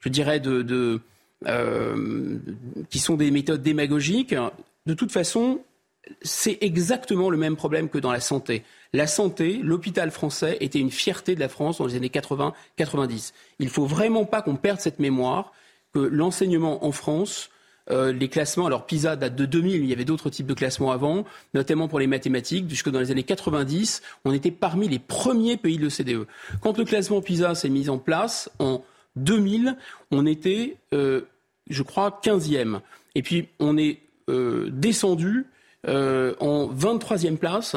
[0.00, 0.42] je dirais,
[1.46, 2.38] euh,
[2.90, 4.34] qui sont des méthodes démagogiques.
[4.86, 5.60] De toute façon,
[6.22, 8.64] c'est exactement le même problème que dans la santé.
[8.92, 13.32] La santé, l'hôpital français était une fierté de la France dans les années 80-90.
[13.60, 15.52] Il ne faut vraiment pas qu'on perde cette mémoire
[15.92, 17.50] que l'enseignement en France,
[17.90, 20.92] euh, les classements, alors PISA date de 2000, il y avait d'autres types de classements
[20.92, 25.56] avant, notamment pour les mathématiques, jusque dans les années 90, on était parmi les premiers
[25.56, 26.26] pays de l'OCDE.
[26.60, 28.84] Quand le classement PISA s'est mis en place, en
[29.16, 29.76] 2000,
[30.12, 31.22] on était, euh,
[31.68, 32.80] je crois, 15e.
[33.14, 33.98] Et puis, on est
[34.28, 35.46] euh, descendu
[35.86, 37.74] en 23e place.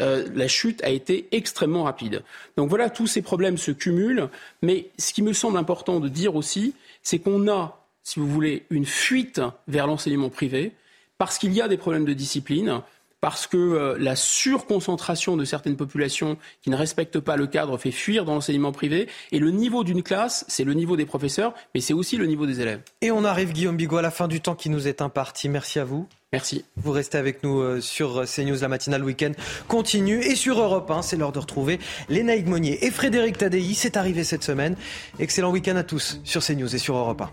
[0.00, 2.22] Euh, la chute a été extrêmement rapide.
[2.56, 4.28] Donc voilà, tous ces problèmes se cumulent.
[4.62, 6.74] Mais ce qui me semble important de dire aussi,
[7.08, 10.72] c'est qu'on a, si vous voulez, une fuite vers l'enseignement privé
[11.16, 12.82] parce qu'il y a des problèmes de discipline,
[13.20, 17.90] parce que euh, la surconcentration de certaines populations qui ne respectent pas le cadre fait
[17.90, 19.08] fuir dans l'enseignement privé.
[19.32, 22.46] Et le niveau d'une classe, c'est le niveau des professeurs, mais c'est aussi le niveau
[22.46, 22.80] des élèves.
[23.00, 25.48] Et on arrive, Guillaume Bigot, à la fin du temps qui nous est imparti.
[25.48, 26.06] Merci à vous.
[26.32, 26.64] Merci.
[26.76, 29.32] Vous restez avec nous euh, sur CNews, la matinale week-end
[29.66, 30.20] continue.
[30.20, 31.78] Et sur Europe 1, c'est l'heure de retrouver
[32.08, 33.74] Léna Monnier et Frédéric Tadei.
[33.74, 34.76] C'est arrivé cette semaine.
[35.18, 37.30] Excellent week-end à tous sur CNews et sur Europe 1.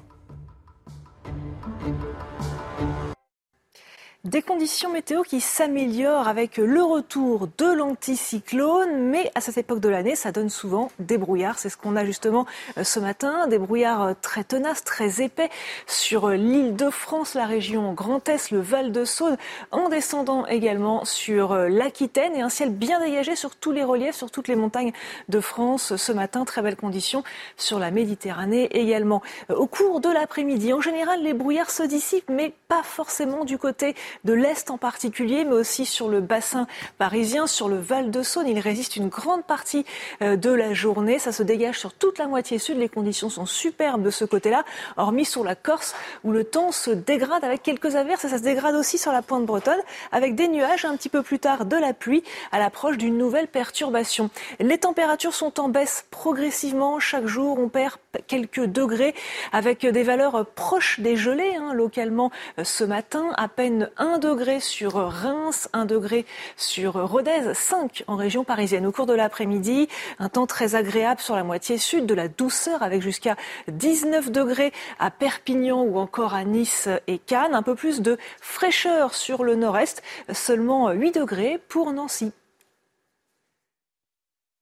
[4.26, 9.88] Des conditions météo qui s'améliorent avec le retour de l'anticyclone, mais à cette époque de
[9.88, 11.60] l'année, ça donne souvent des brouillards.
[11.60, 12.47] C'est ce qu'on a justement
[12.80, 15.52] euh, ce matin, des brouillards euh, très tenaces, très épais
[15.85, 19.38] sur euh, l'île de France, la région Grand Est, le Val de Saône,
[19.69, 24.31] en descendant également sur l'Aquitaine et un ciel bien dégagé sur tous les reliefs, sur
[24.31, 24.91] toutes les montagnes
[25.30, 26.45] de France ce matin.
[26.45, 27.23] Très belles conditions
[27.57, 29.22] sur la Méditerranée également.
[29.49, 33.93] Au cours de l'après-midi, en général, les brouillards se dissipent, mais pas forcément du côté
[34.24, 36.68] de l'Est en particulier, mais aussi sur le bassin
[36.98, 38.48] parisien, sur le Val de Saône.
[38.48, 39.86] Il résiste une grande partie
[40.22, 41.20] euh, de la journée.
[41.20, 42.78] Ça se dégage sur toute la moitié sud.
[42.78, 44.66] Les conditions sont superbes de ce côté-là,
[44.98, 48.44] hormis sur la Corse où le temps se dégrade avec quelques averses et ça se
[48.44, 49.80] dégrade aussi sur la pointe bretonne
[50.12, 53.48] avec des nuages un petit peu plus tard de la pluie à l'approche d'une nouvelle
[53.48, 54.30] perturbation.
[54.60, 57.00] Les températures sont en baisse progressivement.
[57.00, 57.96] Chaque jour, on perd
[58.28, 59.16] quelques degrés
[59.52, 63.32] avec des valeurs proches des gelées hein, localement euh, ce matin.
[63.38, 66.26] À peine 1 degré sur Reims, 1 degré
[66.56, 68.86] sur Rodez, 5 en région parisienne.
[68.86, 69.88] Au cours de l'après-midi,
[70.19, 73.36] un temps très agréable sur la moitié sud, de la douceur avec jusqu'à
[73.68, 77.56] 19 degrés à Perpignan ou encore à Nice et Cannes.
[77.56, 80.02] Un peu plus de fraîcheur sur le nord-est,
[80.32, 82.32] seulement 8 degrés pour Nancy.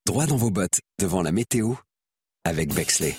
[0.05, 1.73] Droit dans vos bottes devant la météo
[2.43, 3.15] avec Bexley.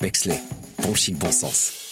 [0.00, 0.40] Bexley,
[0.82, 1.89] bon chic, bon sens.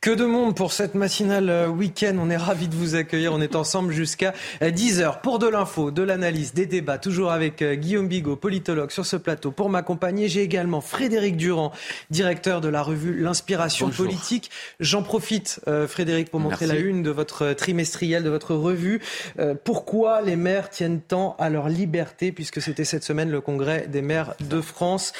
[0.00, 2.16] Que de monde pour cette matinale euh, week-end.
[2.18, 3.34] On est ravis de vous accueillir.
[3.34, 4.32] On est ensemble jusqu'à
[4.62, 6.96] 10h euh, pour de l'info, de l'analyse, des débats.
[6.96, 9.50] Toujours avec euh, Guillaume Bigot, politologue sur ce plateau.
[9.50, 11.70] Pour m'accompagner, j'ai également Frédéric Durand,
[12.08, 14.06] directeur de la revue L'Inspiration Bonjour.
[14.06, 14.50] politique.
[14.80, 16.82] J'en profite, Frédéric, pour montrer Merci.
[16.82, 19.00] la une de votre trimestriel, de votre revue.
[19.64, 24.00] pourquoi les maires tiennent tant à leur liberté, puisque c'était cette semaine le congrès des
[24.00, 25.12] maires de France?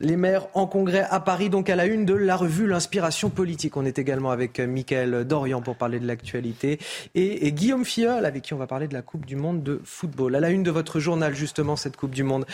[0.00, 3.76] Les maires en congrès à Paris, donc à la une de la revue L'Inspiration politique.
[3.76, 6.78] On est également avec Mickaël Dorian pour parler de l'actualité
[7.14, 10.34] et, Guillaume Fiol avec qui on va parler de la Coupe du Monde de football.
[10.34, 12.46] À la une de votre journal, justement, cette Coupe du Monde.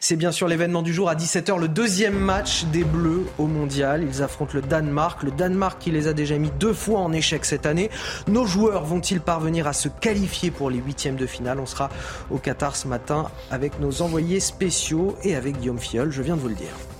[0.00, 4.04] C'est bien sûr l'événement du jour à 17h, le deuxième match des Bleus au Mondial.
[4.04, 5.22] Ils affrontent le Danemark.
[5.22, 7.90] Le Danemark qui les a déjà mis deux fois en échec cette année.
[8.28, 11.60] Nos joueurs vont-ils parvenir à se qualifier pour les huitièmes de finale?
[11.60, 11.90] On sera
[12.30, 16.40] au Qatar ce matin avec nos envoyés spéciaux et avec Guillaume Fiol, je viens de
[16.40, 16.93] vous le dire.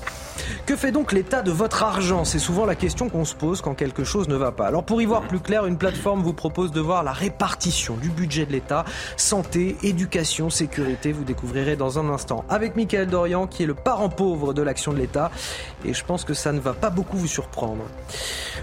[0.67, 2.25] Que fait donc l'État de votre argent?
[2.25, 4.67] C'est souvent la question qu'on se pose quand quelque chose ne va pas.
[4.67, 8.09] Alors pour y voir plus clair, une plateforme vous propose de voir la répartition du
[8.09, 8.85] budget de l'État,
[9.17, 11.13] santé, éducation, sécurité.
[11.13, 14.93] Vous découvrirez dans un instant avec Michael Dorian qui est le parent pauvre de l'action
[14.93, 15.31] de l'État
[15.85, 17.85] et je pense que ça ne va pas beaucoup vous surprendre.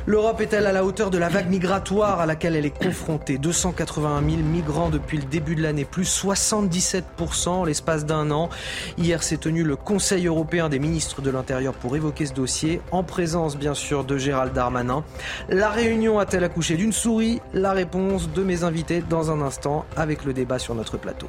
[0.05, 3.37] L'Europe est-elle à la hauteur de la vague migratoire à laquelle elle est confrontée?
[3.37, 8.49] 281 000 migrants depuis le début de l'année, plus 77% l'espace d'un an.
[8.97, 13.03] Hier s'est tenu le Conseil européen des ministres de l'Intérieur pour évoquer ce dossier, en
[13.03, 15.03] présence bien sûr de Gérald Darmanin.
[15.49, 17.41] La réunion a-t-elle accouché d'une souris?
[17.53, 21.27] La réponse de mes invités dans un instant avec le débat sur notre plateau.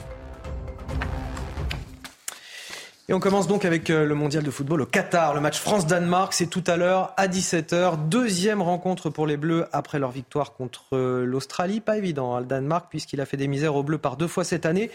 [3.09, 5.35] Et on commence donc avec euh, le mondial de football au Qatar.
[5.35, 8.09] Le match France-Danemark, c'est tout à l'heure à 17h.
[8.09, 11.81] Deuxième rencontre pour les Bleus après leur victoire contre euh, l'Australie.
[11.81, 14.45] Pas évident, hein, le Danemark, puisqu'il a fait des misères aux Bleus par deux fois
[14.45, 14.89] cette année.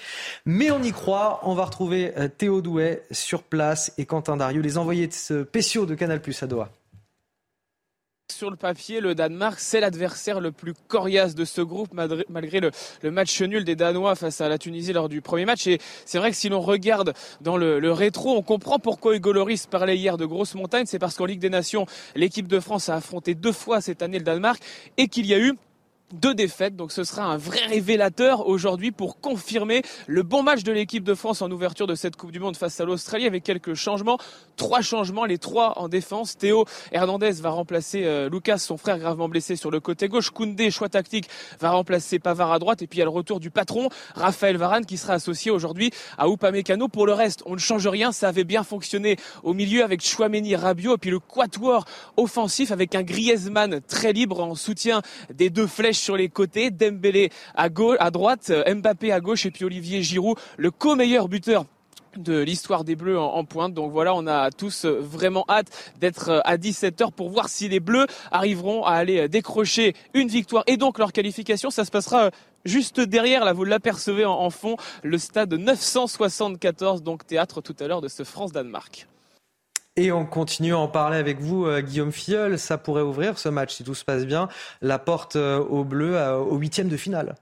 [0.46, 1.42] Mais on y croit.
[1.44, 5.94] On va retrouver euh, Théo Douet sur place et Quentin Darieux, les envoyés spéciaux de
[5.94, 6.70] Canal Plus à Doha.
[8.30, 12.72] Sur le papier, le Danemark, c'est l'adversaire le plus coriace de ce groupe, malgré le,
[13.10, 15.66] match nul des Danois face à la Tunisie lors du premier match.
[15.66, 19.66] Et c'est vrai que si l'on regarde dans le, rétro, on comprend pourquoi Hugo Loris
[19.66, 20.88] parlait hier de grosses montagnes.
[20.88, 21.86] C'est parce qu'en Ligue des Nations,
[22.16, 24.62] l'équipe de France a affronté deux fois cette année le Danemark
[24.98, 25.54] et qu'il y a eu
[26.14, 26.76] deux défaites.
[26.76, 31.14] Donc ce sera un vrai révélateur aujourd'hui pour confirmer le bon match de l'équipe de
[31.14, 34.18] France en ouverture de cette Coupe du Monde face à l'Australie avec quelques changements.
[34.56, 36.38] Trois changements, les trois en défense.
[36.38, 40.30] Théo Hernandez va remplacer euh, Lucas, son frère gravement blessé sur le côté gauche.
[40.30, 41.28] Koundé, choix tactique,
[41.60, 42.82] va remplacer Pavard à droite.
[42.82, 45.92] Et puis il y a le retour du patron, Raphaël Varane, qui sera associé aujourd'hui
[46.18, 46.88] à Upamecano.
[46.88, 48.12] Pour le reste, on ne change rien.
[48.12, 50.96] Ça avait bien fonctionné au milieu avec Chouameni, Rabiot.
[50.96, 51.86] Et puis le quatuor
[52.16, 55.02] offensif avec un Griezmann très libre en soutien
[55.34, 59.52] des deux flèches sur les côtés, Dembélé à gauche, à droite, Mbappé à gauche et
[59.52, 61.65] puis Olivier Giroud, le co-meilleur buteur
[62.18, 63.74] de l'histoire des Bleus en, pointe.
[63.74, 65.68] Donc voilà, on a tous vraiment hâte
[65.99, 70.78] d'être à 17h pour voir si les Bleus arriveront à aller décrocher une victoire et
[70.78, 71.69] donc leur qualification.
[71.69, 72.32] Ça se passera
[72.65, 78.02] juste derrière, là vous l'apercevez en fond, le stade 974, donc théâtre tout à l'heure
[78.02, 79.07] de ce France-Danemark.
[79.99, 82.60] Et on continue à en parler avec vous, euh, Guillaume Filleul.
[82.60, 84.48] Ça pourrait ouvrir ce match, si tout se passe bien,
[84.84, 87.34] la porte euh, aux Bleus euh, au huitième de finale.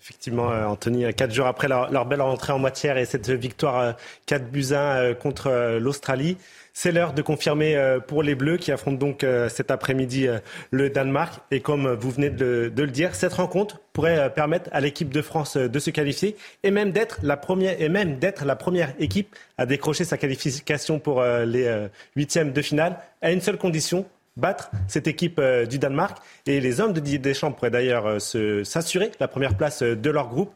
[0.00, 3.94] Effectivement, Anthony, quatre jours après leur, belle rentrée en matière et cette victoire
[4.26, 6.38] 4 buts 1 contre l'Australie,
[6.74, 10.38] c'est l'heure de confirmer euh, pour les Bleus qui affrontent donc euh, cet après-midi euh,
[10.70, 11.40] le Danemark.
[11.50, 15.56] Et comme vous venez de, le dire, cette rencontre pourrait permettre à l'équipe de France
[15.56, 19.66] de se qualifier et même d'être la première et même d'être la première équipe à
[19.66, 25.40] décrocher sa qualification pour les huitièmes de finale à une seule condition battre cette équipe
[25.68, 26.18] du Danemark.
[26.46, 30.52] Et les hommes de Didier Deschamps pourraient d'ailleurs s'assurer la première place de leur groupe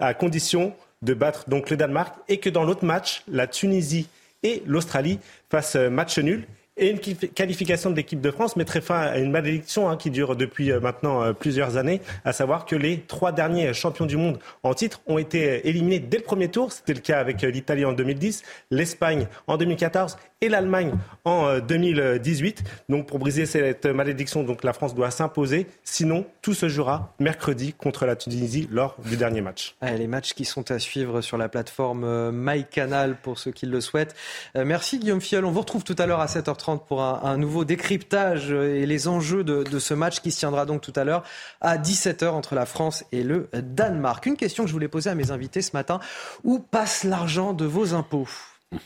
[0.00, 4.08] à condition de battre donc le Danemark et que dans l'autre match, la Tunisie
[4.42, 5.18] et l'Australie
[5.48, 6.46] fassent match nul.
[6.76, 10.34] Et une qualification de l'équipe de France mettrait fin à une malédiction hein, qui dure
[10.34, 14.38] depuis euh, maintenant euh, plusieurs années, à savoir que les trois derniers champions du monde
[14.62, 16.72] en titre ont été éliminés dès le premier tour.
[16.72, 20.92] C'était le cas avec euh, l'Italie en 2010, l'Espagne en 2014 et l'Allemagne
[21.24, 22.62] en 2018.
[22.88, 25.66] Donc pour briser cette malédiction, donc la France doit s'imposer.
[25.84, 29.76] Sinon, tout se jouera mercredi contre la Tunisie lors du dernier match.
[29.82, 34.14] les matchs qui sont à suivre sur la plateforme MyCanal pour ceux qui le souhaitent.
[34.54, 35.44] Merci Guillaume Fiol.
[35.44, 39.44] On vous retrouve tout à l'heure à 7h30 pour un, nouveau décryptage et les enjeux
[39.44, 41.22] de, ce match qui se tiendra donc tout à l'heure
[41.60, 44.24] à 17h entre la France et le Danemark.
[44.26, 46.00] Une question que je voulais poser à mes invités ce matin.
[46.44, 48.28] Où passe l'argent de vos impôts?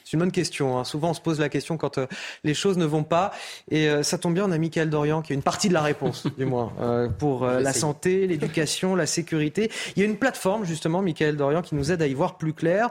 [0.05, 0.78] C'est une bonne question.
[0.78, 0.85] Hein.
[0.85, 2.06] Souvent, on se pose la question quand euh,
[2.43, 3.32] les choses ne vont pas.
[3.70, 5.82] Et euh, ça tombe bien, on a Michael Dorian qui a une partie de la
[5.82, 9.70] réponse, du moins, euh, pour la santé, l'éducation, la sécurité.
[9.97, 12.55] Il y a une plateforme, justement, Michael Dorian, qui nous aide à y voir plus
[12.55, 12.90] clair.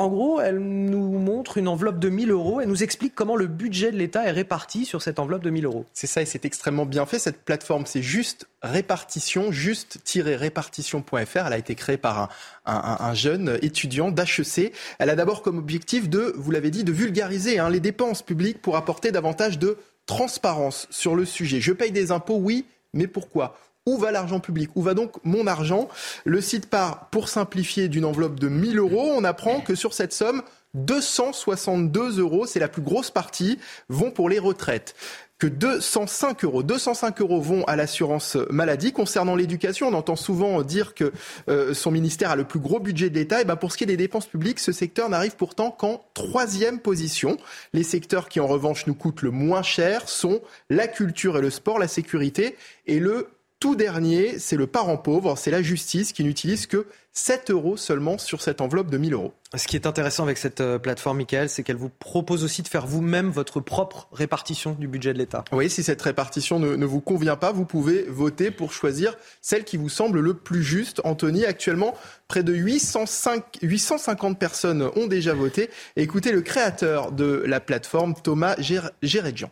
[0.00, 2.62] En gros, elle nous montre une enveloppe de 1000 euros.
[2.62, 5.66] Elle nous explique comment le budget de l'État est réparti sur cette enveloppe de 1000
[5.66, 5.84] euros.
[5.92, 7.18] C'est ça, et c'est extrêmement bien fait.
[7.18, 11.46] Cette plateforme, c'est juste répartition, juste-répartition.fr.
[11.46, 12.30] Elle a été créée par
[12.64, 14.72] un, jeune étudiant d'HEC.
[14.98, 18.62] Elle a d'abord comme objectif de, vous l'avez dit, de vulgariser hein, les dépenses publiques
[18.62, 21.60] pour apporter davantage de transparence sur le sujet.
[21.60, 22.64] Je paye des impôts, oui,
[22.94, 23.54] mais pourquoi?
[23.90, 25.88] Où va l'argent public Où va donc mon argent?
[26.24, 29.12] Le site part, pour simplifier, d'une enveloppe de 1000 euros.
[29.16, 30.42] On apprend que sur cette somme,
[30.74, 33.58] 262 euros, c'est la plus grosse partie,
[33.88, 34.94] vont pour les retraites.
[35.40, 36.62] que 205 euros.
[36.62, 38.92] 205 euros vont à l'assurance maladie.
[38.92, 41.12] Concernant l'éducation, on entend souvent dire que
[41.48, 43.40] euh, son ministère a le plus gros budget de l'État.
[43.40, 46.78] Et ben pour ce qui est des dépenses publiques, ce secteur n'arrive pourtant qu'en troisième
[46.78, 47.38] position.
[47.72, 51.48] Les secteurs qui en revanche nous coûtent le moins cher sont la culture et le
[51.48, 52.56] sport, la sécurité
[52.86, 53.28] et le
[53.60, 58.16] tout dernier, c'est le parent pauvre, c'est la justice qui n'utilise que 7 euros seulement
[58.16, 59.34] sur cette enveloppe de 1000 euros.
[59.54, 62.68] Ce qui est intéressant avec cette euh, plateforme, Michael, c'est qu'elle vous propose aussi de
[62.68, 65.44] faire vous-même votre propre répartition du budget de l'État.
[65.52, 69.64] Oui, si cette répartition ne, ne, vous convient pas, vous pouvez voter pour choisir celle
[69.64, 71.02] qui vous semble le plus juste.
[71.04, 71.94] Anthony, actuellement,
[72.28, 75.68] près de 805, 850 personnes ont déjà voté.
[75.96, 78.56] écoutez le créateur de la plateforme, Thomas
[79.02, 79.50] Gérégian.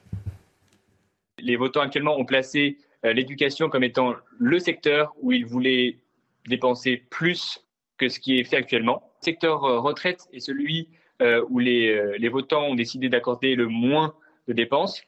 [1.41, 5.99] Les votants actuellement ont placé euh, l'éducation comme étant le secteur où ils voulaient
[6.47, 7.65] dépenser plus
[7.99, 9.03] que ce qui est fait actuellement.
[9.21, 10.89] Le secteur euh, retraite est celui
[11.21, 14.15] euh, où les, les votants ont décidé d'accorder le moins
[14.47, 15.03] de dépenses.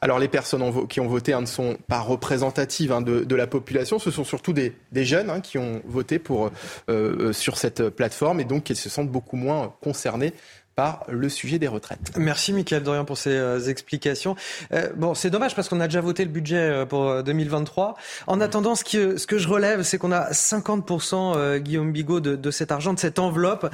[0.00, 3.46] Alors les personnes qui ont voté hein, ne sont pas représentatives hein, de, de, la
[3.46, 6.50] population, ce sont surtout des, des jeunes hein, qui ont voté pour,
[6.88, 10.32] euh, sur cette plateforme et donc qui se sentent beaucoup moins concernés
[10.76, 12.12] par le sujet des retraites.
[12.16, 14.34] Merci Michael Dorian pour ces euh, explications.
[14.72, 17.96] Euh, bon, c'est dommage parce qu'on a déjà voté le budget euh, pour 2023.
[18.26, 22.34] En attendant, ce, qui, ce que je relève, c'est qu'on a 50%, Guillaume Bigot, de,
[22.34, 23.72] de, cet argent, de cette enveloppe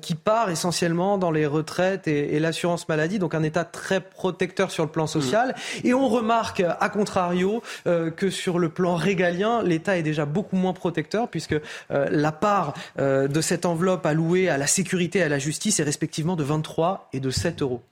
[0.00, 4.70] qui part essentiellement dans les retraites et, et l'assurance maladie, donc un État très protecteur
[4.70, 5.54] sur le plan social.
[5.84, 5.86] Mmh.
[5.86, 10.72] Et on remarque, à contrario, que sur le plan régalien, l'État est déjà beaucoup moins
[10.72, 11.56] protecteur puisque
[11.90, 16.36] la part de cette enveloppe allouée à la sécurité et à la justice est respectivement
[16.38, 17.82] de 23 et de 7 euros.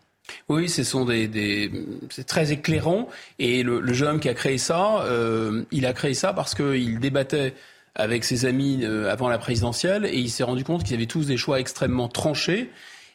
[0.48, 1.70] Oui, ce sont des,
[2.10, 3.08] c'est très éclairant.
[3.38, 6.54] Et le, le, jeune homme qui a créé ça, euh, il a créé ça parce
[6.54, 7.54] qu'il débattait
[7.94, 11.26] avec ses amis euh, avant la présidentielle et il s'est rendu compte qu'ils avaient tous
[11.26, 12.70] des choix extrêmement tranchés.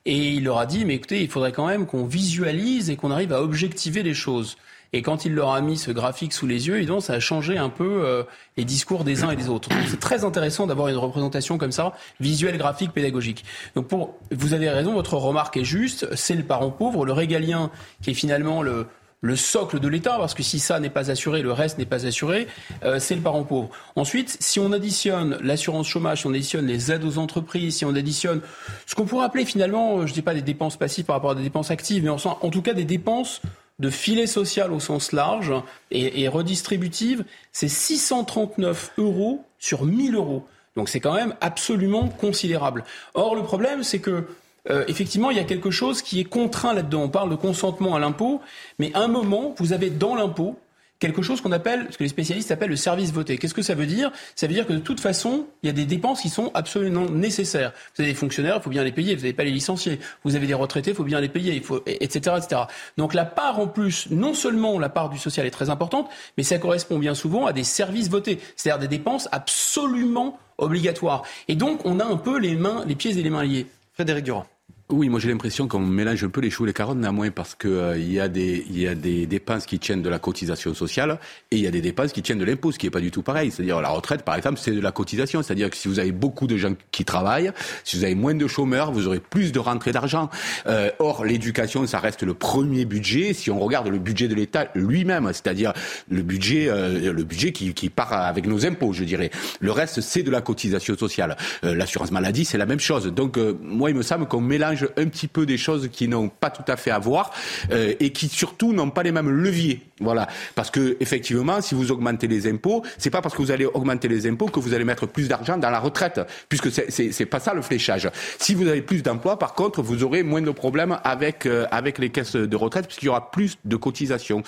[0.05, 3.11] Et il leur a dit, mais écoutez, il faudrait quand même qu'on visualise et qu'on
[3.11, 4.57] arrive à objectiver les choses.
[4.93, 7.57] Et quand il leur a mis ce graphique sous les yeux, évidemment, ça a changé
[7.57, 8.23] un peu euh,
[8.57, 9.69] les discours des uns et des autres.
[9.87, 13.45] C'est très intéressant d'avoir une représentation comme ça, visuelle, graphique, pédagogique.
[13.75, 16.13] Donc pour, vous avez raison, votre remarque est juste.
[16.15, 18.87] C'est le parent pauvre, le régalien, qui est finalement le,
[19.21, 22.05] le socle de l'État, parce que si ça n'est pas assuré, le reste n'est pas
[22.05, 22.47] assuré,
[22.83, 23.69] euh, c'est le parent pauvre.
[23.95, 27.95] Ensuite, si on additionne l'assurance chômage, si on additionne les aides aux entreprises, si on
[27.95, 28.41] additionne
[28.87, 31.35] ce qu'on pourrait appeler finalement, je ne dis pas des dépenses passives par rapport à
[31.35, 33.41] des dépenses actives, mais en tout cas des dépenses
[33.81, 35.51] de filet social au sens large
[35.89, 40.45] et, redistributive, c'est 639 euros sur 1000 euros.
[40.75, 42.85] Donc c'est quand même absolument considérable.
[43.15, 44.27] Or, le problème, c'est que
[44.69, 47.01] euh, effectivement, il y a quelque chose qui est contraint là-dedans.
[47.01, 48.41] On parle de consentement à l'impôt,
[48.77, 50.57] mais à un moment, vous avez dans l'impôt
[51.01, 53.37] quelque chose qu'on appelle, ce que les spécialistes appellent le service voté.
[53.37, 54.11] Qu'est-ce que ça veut dire?
[54.35, 57.05] Ça veut dire que de toute façon, il y a des dépenses qui sont absolument
[57.09, 57.73] nécessaires.
[57.95, 59.99] Vous avez des fonctionnaires, il faut bien les payer, vous n'avez pas les licencier.
[60.23, 62.61] Vous avez des retraités, il faut bien les payer, il faut, etc., etc.
[62.97, 66.07] Donc la part en plus, non seulement la part du social est très importante,
[66.37, 71.23] mais ça correspond bien souvent à des services votés, c'est-à-dire des dépenses absolument obligatoires.
[71.47, 73.65] Et donc on a un peu les mains, les pieds et les mains liés.
[73.93, 74.45] Frédéric Durand.
[74.91, 77.55] Oui, moi j'ai l'impression qu'on mélange un peu les choux et les carottes, néanmoins, parce
[77.55, 81.17] qu'il euh, y, a des, y a des dépenses qui tiennent de la cotisation sociale
[81.49, 83.09] et il y a des dépenses qui tiennent de l'impôt, ce qui n'est pas du
[83.09, 83.51] tout pareil.
[83.51, 85.41] C'est-à-dire la retraite, par exemple, c'est de la cotisation.
[85.43, 87.51] C'est-à-dire que si vous avez beaucoup de gens qui travaillent,
[87.85, 90.29] si vous avez moins de chômeurs, vous aurez plus de rentrées d'argent.
[90.67, 93.33] Euh, or, l'éducation, ça reste le premier budget.
[93.33, 95.71] Si on regarde le budget de l'État lui-même, c'est-à-dire
[96.09, 99.31] le budget, euh, le budget qui, qui, part avec nos impôts, je dirais.
[99.61, 101.37] Le reste, c'est de la cotisation sociale.
[101.63, 103.07] Euh, L'assurance maladie, c'est la même chose.
[103.07, 106.29] Donc, euh, moi, il me semble qu'on mélange un petit peu des choses qui n'ont
[106.29, 107.31] pas tout à fait à voir
[107.71, 109.81] euh, et qui surtout n'ont pas les mêmes leviers.
[109.99, 113.65] Voilà, parce que effectivement, si vous augmentez les impôts, c'est pas parce que vous allez
[113.65, 117.25] augmenter les impôts que vous allez mettre plus d'argent dans la retraite, puisque c'est c'est
[117.25, 118.09] pas ça le fléchage.
[118.39, 121.99] Si vous avez plus d'emplois, par contre, vous aurez moins de problèmes avec euh, avec
[121.99, 124.43] les caisses de retraite, puisqu'il y aura plus de cotisations.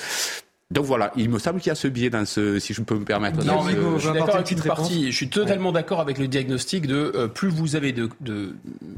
[0.74, 2.96] Donc voilà, il me semble qu'il y a ce biais dans ce, si je peux
[2.96, 3.46] me permettre.
[3.46, 3.78] Non, mais ce...
[3.98, 5.12] je suis d'accord avec une partie.
[5.12, 5.74] Je suis totalement ouais.
[5.74, 8.10] d'accord avec le diagnostic de euh, plus vous avez de,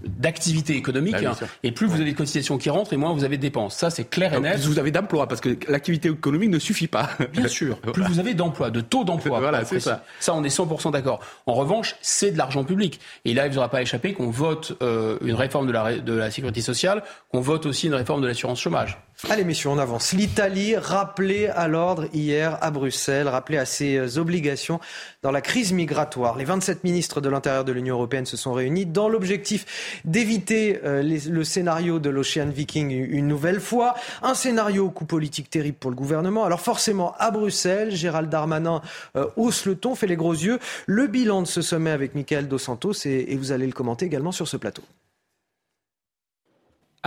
[0.07, 3.13] d'activité de, économique bah, hein, et plus vous avez de cotisations qui rentrent et moins
[3.13, 3.75] vous avez de dépenses.
[3.75, 4.53] Ça, c'est clair et net.
[4.53, 7.09] Plus vous avez d'emplois parce que l'activité économique ne suffit pas.
[7.33, 7.77] Bien sûr.
[7.93, 9.41] plus vous avez d'emplois, de taux d'emploi.
[9.41, 10.05] voilà, c'est ça.
[10.21, 11.19] Ça, on est 100% d'accord.
[11.45, 13.01] En revanche, c'est de l'argent public.
[13.25, 15.97] Et là, il ne vous aura pas échappé qu'on vote euh, une réforme de la,
[15.97, 18.97] de la sécurité sociale, qu'on vote aussi une réforme de l'assurance chômage.
[19.29, 20.13] Allez, messieurs, on avance.
[20.13, 24.79] L'Italie rappelée à l'ordre hier à Bruxelles, rappelée à ses obligations
[25.21, 26.37] dans la crise migratoire.
[26.37, 31.01] Les 27 ministres de l'Intérieur de l'Union européenne se sont réunis dans l'objectif d'éviter euh,
[31.01, 33.95] le scénario de l'Ocean Viking une nouvelle fois.
[34.21, 36.45] Un scénario au coup politique terrible pour le gouvernement.
[36.45, 38.81] Alors forcément, à Bruxelles, Gérald Darmanin
[39.15, 40.59] euh, hausse le ton, fait les gros yeux.
[40.85, 44.31] Le bilan de ce sommet avec Michael Dos Santos et vous allez le commenter également
[44.31, 44.83] sur ce plateau.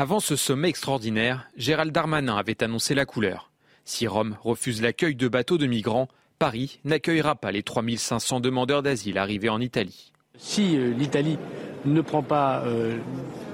[0.01, 3.48] Avant ce sommet extraordinaire, Gérald Darmanin avait annoncé la couleur.
[3.89, 6.09] Si Rome refuse l'accueil de bateaux de migrants,
[6.39, 10.13] Paris n'accueillera pas les 3500 demandeurs d'asile arrivés en Italie.
[10.37, 11.39] Si euh, l'Italie
[11.87, 12.99] ne prend pas euh,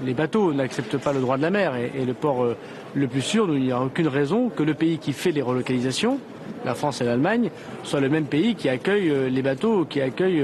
[0.03, 2.57] les bateaux, n'accepte pas le droit de la mer et, le port euh,
[2.93, 6.19] le plus sûr, il n'y a aucune raison que le pays qui fait les relocalisations,
[6.65, 7.49] la France et l'Allemagne,
[7.83, 10.43] soit le même pays qui accueille les bateaux, qui accueille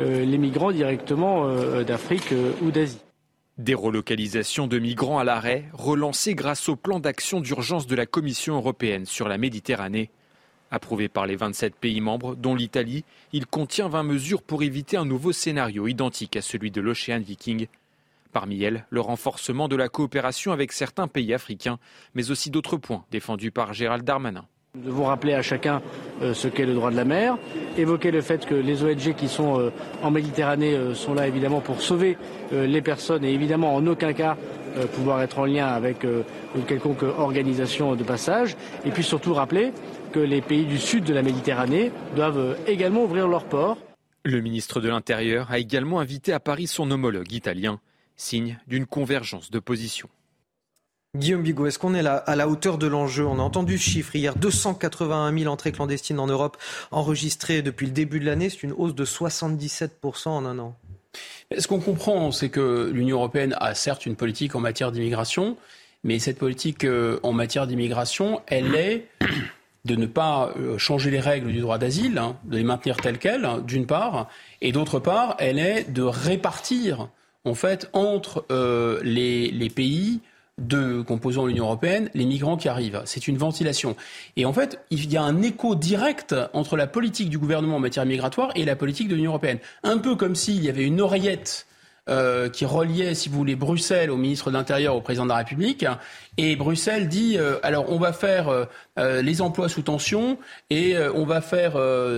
[0.00, 1.48] les migrants directement
[1.82, 2.98] d'Afrique ou d'Asie.
[3.60, 8.54] Des relocalisations de migrants à l'arrêt, relancées grâce au plan d'action d'urgence de la Commission
[8.56, 10.08] européenne sur la Méditerranée.
[10.70, 13.04] Approuvé par les 27 pays membres, dont l'Italie,
[13.34, 17.66] il contient 20 mesures pour éviter un nouveau scénario identique à celui de l'Ocean Viking.
[18.32, 21.78] Parmi elles, le renforcement de la coopération avec certains pays africains,
[22.14, 24.46] mais aussi d'autres points défendus par Gérald Darmanin.
[24.76, 25.82] Nous devons rappeler à chacun
[26.22, 27.36] euh, ce qu'est le droit de la mer,
[27.76, 31.60] évoquer le fait que les ONG qui sont euh, en Méditerranée euh, sont là évidemment
[31.60, 32.16] pour sauver
[32.52, 34.36] les personnes et évidemment en aucun cas
[34.94, 38.56] pouvoir être en lien avec une quelconque organisation de passage.
[38.84, 39.72] Et puis surtout rappeler
[40.12, 43.78] que les pays du sud de la Méditerranée doivent également ouvrir leurs ports.
[44.24, 47.78] Le ministre de l'Intérieur a également invité à Paris son homologue italien,
[48.16, 50.08] signe d'une convergence de positions.
[51.16, 53.26] Guillaume Bigot, est-ce qu'on est à la hauteur de l'enjeu?
[53.26, 56.56] On a entendu ce chiffre hier, 281 000 entrées clandestines en Europe
[56.92, 58.48] enregistrées depuis le début de l'année.
[58.48, 60.76] C'est une hausse de 77% en un an.
[61.58, 65.56] Ce qu'on comprend, c'est que l'Union européenne a certes une politique en matière d'immigration,
[66.04, 69.08] mais cette politique euh, en matière d'immigration, elle est
[69.84, 73.18] de ne pas euh, changer les règles du droit d'asile, hein, de les maintenir telles
[73.18, 74.28] quelles, d'une part,
[74.60, 77.08] et d'autre part, elle est de répartir,
[77.44, 80.20] en fait, entre euh, les pays
[80.60, 83.02] de composants de l'Union européenne, les migrants qui arrivent.
[83.04, 83.96] C'est une ventilation.
[84.36, 87.80] Et en fait, il y a un écho direct entre la politique du gouvernement en
[87.80, 89.58] matière migratoire et la politique de l'Union européenne.
[89.82, 91.66] Un peu comme s'il y avait une oreillette
[92.08, 95.36] euh, qui reliait, si vous voulez, Bruxelles au ministre de l'Intérieur, au président de la
[95.36, 95.86] République.
[96.38, 100.36] Et Bruxelles dit, euh, alors on va faire euh, les emplois sous tension
[100.70, 101.74] et on va faire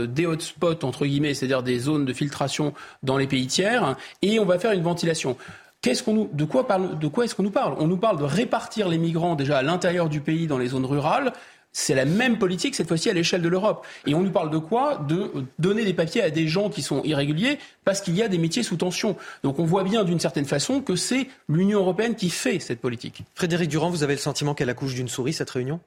[0.08, 4.44] des hotspots, entre guillemets, c'est-à-dire des zones de filtration dans les pays tiers, et on
[4.44, 5.36] va faire une ventilation.
[5.82, 7.74] Qu'est-ce qu'on nous, de quoi, parle, de quoi est-ce qu'on nous parle?
[7.78, 10.86] On nous parle de répartir les migrants déjà à l'intérieur du pays dans les zones
[10.86, 11.32] rurales.
[11.72, 13.84] C'est la même politique cette fois-ci à l'échelle de l'Europe.
[14.06, 15.04] Et on nous parle de quoi?
[15.08, 18.38] De donner des papiers à des gens qui sont irréguliers parce qu'il y a des
[18.38, 19.16] métiers sous tension.
[19.42, 23.24] Donc on voit bien d'une certaine façon que c'est l'Union européenne qui fait cette politique.
[23.34, 25.80] Frédéric Durand, vous avez le sentiment qu'elle accouche d'une souris cette réunion?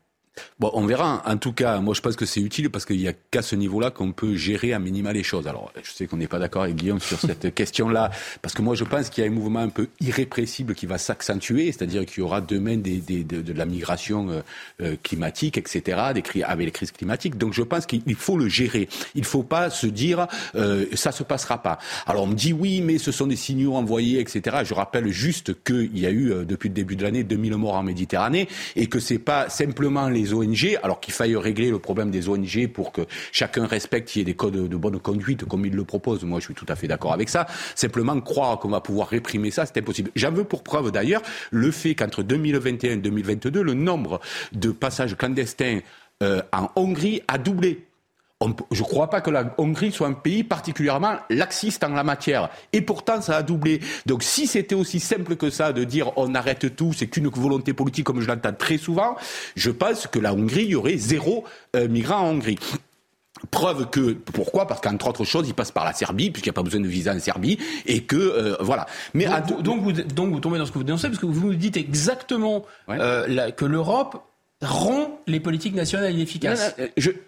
[0.60, 1.22] Bon, on verra.
[1.26, 3.56] En tout cas, moi, je pense que c'est utile parce qu'il n'y a qu'à ce
[3.56, 5.48] niveau-là qu'on peut gérer à minima les choses.
[5.48, 8.76] Alors, je sais qu'on n'est pas d'accord avec Guillaume sur cette question-là, parce que moi,
[8.76, 12.20] je pense qu'il y a un mouvement un peu irrépressible qui va s'accentuer, c'est-à-dire qu'il
[12.20, 14.42] y aura demain des, des, de, de, la migration euh,
[14.82, 17.38] euh climatique, etc., des, avec les crises climatiques.
[17.38, 18.88] Donc, je pense qu'il faut le gérer.
[19.14, 21.80] Il ne faut pas se dire euh, ça se passera pas.
[22.06, 24.58] Alors, on me dit oui, mais ce sont des signaux envoyés, etc.
[24.64, 27.76] Je rappelle juste qu'il y a eu euh, depuis le début de l'année 2000 morts
[27.76, 32.12] en Méditerranée et que c'est pas simplement les ONG, alors qu'il faille régler le problème
[32.12, 35.66] des ONG pour que chacun respecte, qu'il y ait des codes de bonne conduite comme
[35.66, 36.24] il le propose.
[36.24, 37.46] Moi, je suis tout à fait d'accord avec ça.
[37.76, 40.12] Simplement, croire qu'on va pouvoir réprimer ça, c'est impossible.
[40.16, 41.22] J'en veux pour preuve d'ailleurs
[41.52, 44.20] le fait qu'entre 2021 et 2022, le nombre
[44.52, 45.80] de passages clandestins
[46.24, 47.86] euh, en Hongrie a doublé
[48.72, 52.50] je ne crois pas que la Hongrie soit un pays particulièrement laxiste en la matière.
[52.74, 53.80] Et pourtant, ça a doublé.
[54.06, 57.74] Donc si c'était aussi simple que ça de dire on arrête tout, c'est qu'une volonté
[57.74, 59.16] politique comme je l'entends très souvent,
[59.56, 61.46] je pense que la Hongrie, il y aurait zéro
[61.76, 62.60] euh, migrant en Hongrie.
[63.52, 64.66] Preuve que pourquoi?
[64.66, 66.88] Parce qu'entre autres choses, il passe par la Serbie puisqu'il n'y a pas besoin de
[66.88, 68.86] visa en Serbie et que euh, voilà.
[69.14, 69.28] Mais
[69.62, 71.78] donc, vous, donc, vous, tombez dans ce que vous dénoncez parce que vous nous dites
[71.78, 74.24] exactement euh, que l'Europe
[74.66, 76.76] rend les politiques nationales inefficaces.
[76.78, 76.86] Non,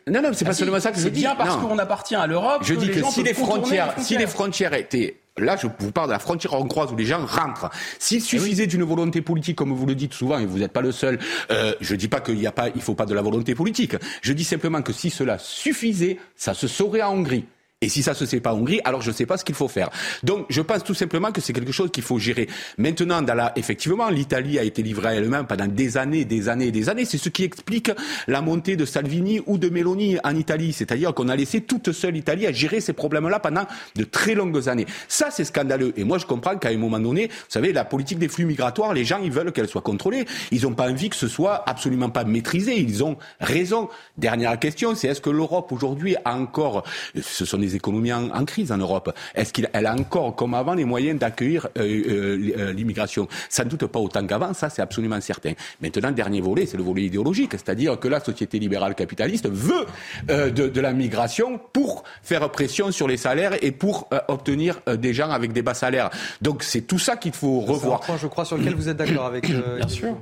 [0.07, 1.21] non, non, non c'est pas ah, seulement ça que je dis.
[1.21, 2.61] C'est bien parce qu'on appartient à l'Europe.
[2.63, 6.13] Je dis que si les frontières, si les frontières étaient Là, je vous parle de
[6.13, 7.69] la frontière hongroise où les gens rentrent.
[7.99, 10.81] S'il eh suffisait d'une volonté politique, comme vous le dites souvent, et vous n'êtes pas
[10.81, 11.19] le seul,
[11.51, 13.95] euh, je dis pas qu'il il faut pas de la volonté politique.
[14.21, 17.45] Je dis simplement que si cela suffisait, ça se saurait en Hongrie.
[17.79, 19.53] Et si ça se sait pas en Hongrie, alors je ne sais pas ce qu'il
[19.53, 19.91] faut faire.
[20.23, 22.49] Donc, je pense tout simplement que c'est quelque chose qu'il faut gérer.
[22.79, 26.71] Maintenant, dans la, effectivement, l'Italie a été livrée à elle-même pendant des années, des années,
[26.71, 27.05] des années.
[27.05, 27.91] C'est ce qui explique
[28.27, 30.73] la montée de Salvini ou de Meloni en Italie.
[30.73, 34.67] C'est-à-dire qu'on a laissé toute seule l'Italie à gérer ces problèmes-là pendant de très longues
[34.67, 34.87] années.
[35.07, 35.93] Ça, c'est scandaleux.
[35.97, 38.95] Et moi, je comprends qu'à un moment donné, vous savez, la politique des flux migratoires,
[38.95, 40.25] les gens, ils veulent qu'elle soit contrôlée.
[40.49, 42.79] Ils n'ont pas envie que ce soit absolument pas maîtrisé.
[42.79, 43.87] Ils ont raison.
[44.17, 46.83] Dernière question, c'est est-ce que l'Europe aujourd'hui a encore,
[47.21, 50.73] ce sont des les économies en, crise en Europe Est-ce qu'elle a encore, comme avant,
[50.73, 53.27] les moyens d'accueillir l'immigration?
[53.49, 55.53] Sans doute pas autant qu'avant, ça c'est absolument certain.
[55.81, 59.85] Maintenant, le dernier volet, c'est le volet idéologique, c'est-à-dire que la société libérale capitaliste veut
[60.27, 65.29] de, de, la migration pour faire pression sur les salaires et pour obtenir des gens
[65.29, 66.09] avec des bas salaires.
[66.41, 68.01] Donc c'est tout ça qu'il faut revoir.
[68.03, 69.49] Un point, je crois, sur lequel vous êtes d'accord avec.
[69.49, 70.17] Bien sûr.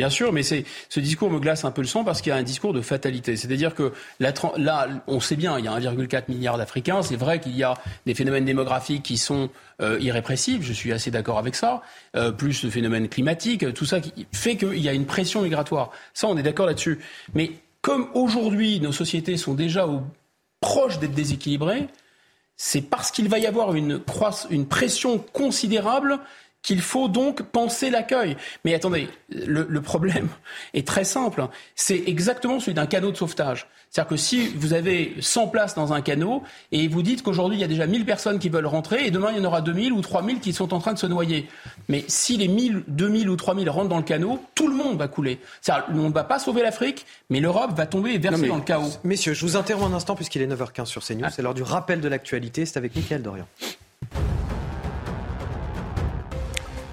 [0.00, 2.32] Bien sûr, mais c'est ce discours me glace un peu le sang parce qu'il y
[2.32, 3.36] a un discours de fatalité.
[3.36, 7.02] C'est-à-dire que là, on sait bien, il y a 1,4 milliard d'Africains.
[7.02, 7.74] C'est vrai qu'il y a
[8.06, 9.50] des phénomènes démographiques qui sont
[9.82, 10.64] euh, irrépressibles.
[10.64, 11.82] Je suis assez d'accord avec ça.
[12.16, 15.90] Euh, plus de phénomènes climatiques, tout ça qui fait qu'il y a une pression migratoire.
[16.14, 17.00] Ça, on est d'accord là-dessus.
[17.34, 17.50] Mais
[17.82, 20.00] comme aujourd'hui nos sociétés sont déjà au,
[20.62, 21.88] proches d'être déséquilibrées,
[22.56, 24.00] c'est parce qu'il va y avoir une,
[24.48, 26.20] une pression considérable
[26.62, 28.36] qu'il faut donc penser l'accueil.
[28.64, 30.28] Mais attendez, le, problème
[30.74, 31.46] est très simple.
[31.74, 33.66] C'est exactement celui d'un canot de sauvetage.
[33.88, 37.60] C'est-à-dire que si vous avez 100 places dans un canot et vous dites qu'aujourd'hui il
[37.60, 39.92] y a déjà 1000 personnes qui veulent rentrer et demain il y en aura 2000
[39.92, 41.48] ou 3000 qui sont en train de se noyer.
[41.88, 45.08] Mais si les 1000, 2000 ou 3000 rentrent dans le canot, tout le monde va
[45.08, 45.40] couler.
[45.60, 48.62] C'est-à-dire on ne va pas sauver l'Afrique, mais l'Europe va tomber et verser dans le
[48.62, 48.92] chaos.
[49.02, 51.28] Messieurs, je vous interromps un instant puisqu'il est 9h15 sur CNews.
[51.32, 52.66] C'est l'heure du rappel de l'actualité.
[52.66, 53.46] C'est avec Mickaël Dorian.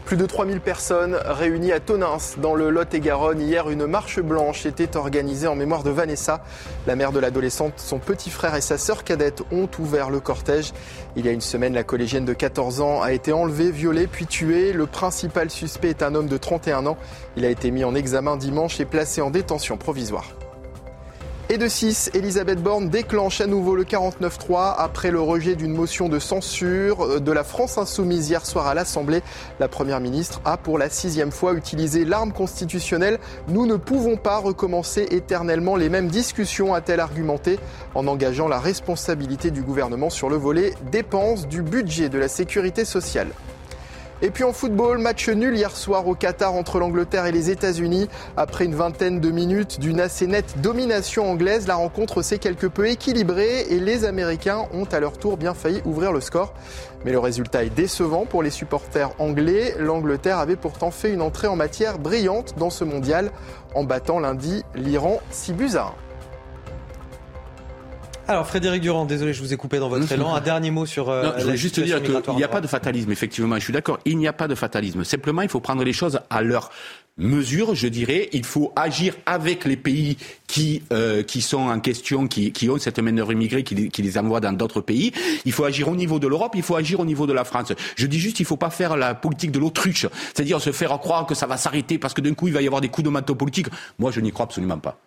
[0.07, 3.41] Plus de 3000 personnes réunies à Tonins, dans le Lot-et-Garonne.
[3.41, 6.45] Hier, une marche blanche était organisée en mémoire de Vanessa.
[6.87, 10.71] La mère de l'adolescente, son petit frère et sa sœur cadette ont ouvert le cortège.
[11.17, 14.27] Il y a une semaine, la collégienne de 14 ans a été enlevée, violée, puis
[14.27, 14.71] tuée.
[14.71, 16.97] Le principal suspect est un homme de 31 ans.
[17.35, 20.36] Il a été mis en examen dimanche et placé en détention provisoire.
[21.49, 26.09] Et de 6, Elisabeth Borne déclenche à nouveau le 49-3 après le rejet d'une motion
[26.09, 29.21] de censure de la France insoumise hier soir à l'Assemblée.
[29.61, 33.17] La Première ministre a pour la sixième fois utilisé l'arme constitutionnelle.
[33.47, 37.59] Nous ne pouvons pas recommencer éternellement les mêmes discussions, a-t-elle argumenté,
[37.95, 42.83] en engageant la responsabilité du gouvernement sur le volet dépenses du budget de la sécurité
[42.83, 43.29] sociale.
[44.23, 48.09] Et puis en football, match nul hier soir au Qatar entre l'Angleterre et les États-Unis.
[48.35, 52.87] Après une vingtaine de minutes d'une assez nette domination anglaise, la rencontre s'est quelque peu
[52.87, 56.55] équilibrée et les Américains ont à leur tour bien failli ouvrir le score.
[57.05, 59.75] Mais le résultat est décevant pour les supporters anglais.
[59.77, 63.31] L'Angleterre avait pourtant fait une entrée en matière brillante dans ce mondial
[63.75, 66.06] en battant lundi l'Iran 6 buts à 1.
[68.29, 70.35] Alors Frédéric Durand, désolé, je vous ai coupé dans votre élan.
[70.35, 71.09] Un dernier mot sur.
[71.09, 73.09] Euh, je voulais juste dire qu'il n'y a pas de fatalisme.
[73.11, 73.99] Effectivement, je suis d'accord.
[74.03, 75.05] Il n'y a pas de fatalisme.
[75.05, 76.69] Simplement, il faut prendre les choses à leur
[77.17, 78.27] mesure, je dirais.
[78.33, 82.77] Il faut agir avec les pays qui euh, qui sont en question, qui, qui ont
[82.77, 85.13] cette main-d'œuvre immigrée, qui, qui, les envoient dans d'autres pays.
[85.45, 87.71] Il faut agir au niveau de l'Europe, il faut agir au niveau de la France.
[87.95, 90.89] Je dis juste, il ne faut pas faire la politique de l'autruche, c'est-à-dire se faire
[90.99, 93.05] croire que ça va s'arrêter parce que d'un coup il va y avoir des coups
[93.05, 93.67] de manteau politique.
[93.99, 94.99] Moi, je n'y crois absolument pas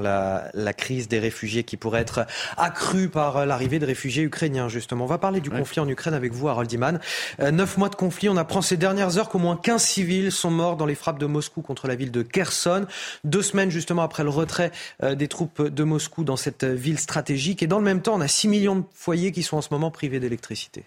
[0.00, 2.26] la, la, crise des réfugiés qui pourrait être
[2.56, 5.04] accrue par l'arrivée de réfugiés ukrainiens, justement.
[5.04, 7.00] On va parler du conflit en Ukraine avec vous, Harold Iman.
[7.40, 10.50] Euh, neuf mois de conflit, on apprend ces dernières heures qu'au moins 15 civils sont
[10.50, 12.86] morts dans les frappes de Moscou contre la ville de Kherson.
[13.24, 14.70] Deux semaines, justement, après le retrait
[15.02, 17.62] euh, des troupes de Moscou dans cette ville stratégique.
[17.62, 19.68] Et dans le même temps, on a 6 millions de foyers qui sont en ce
[19.70, 20.84] moment privés d'électricité.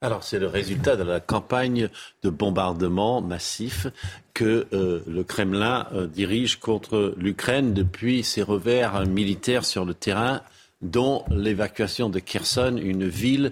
[0.00, 1.88] Alors c'est le résultat de la campagne
[2.22, 3.88] de bombardement massif
[4.32, 10.42] que euh, le Kremlin euh, dirige contre l'Ukraine depuis ses revers militaires sur le terrain
[10.82, 13.50] dont l'évacuation de Kherson, une ville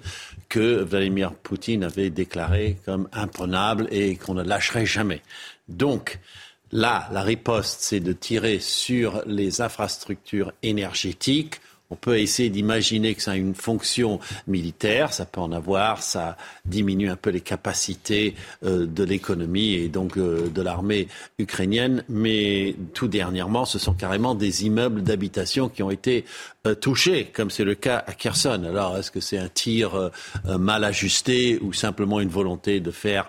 [0.48, 5.22] que Vladimir Poutine avait déclarée comme imprenable et qu'on ne lâcherait jamais.
[5.68, 6.20] Donc,
[6.70, 11.60] là, la riposte, c'est de tirer sur les infrastructures énergétiques
[11.90, 16.36] on peut essayer d'imaginer que ça a une fonction militaire, ça peut en avoir, ça
[16.64, 18.34] diminue un peu les capacités
[18.64, 21.08] euh, de l'économie et donc euh, de l'armée
[21.38, 26.24] ukrainienne, mais tout dernièrement, ce sont carrément des immeubles d'habitation qui ont été
[26.66, 28.64] euh, touchés, comme c'est le cas à Kherson.
[28.64, 30.10] Alors, est-ce que c'est un tir
[30.44, 33.28] mal ajusté ou simplement une volonté de faire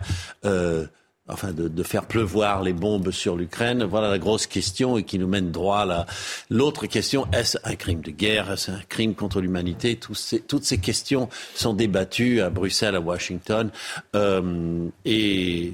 [1.27, 3.83] enfin de, faire pleuvoir les bombes sur l'Ukraine.
[3.83, 6.05] Voilà la grosse question et qui nous mène droit là.
[6.49, 8.51] L'autre question, est-ce un crime de guerre?
[8.51, 9.97] Est-ce un crime contre l'humanité?
[9.97, 13.71] Toutes ces questions sont débattues à Bruxelles, à Washington.
[14.15, 15.73] Euh, et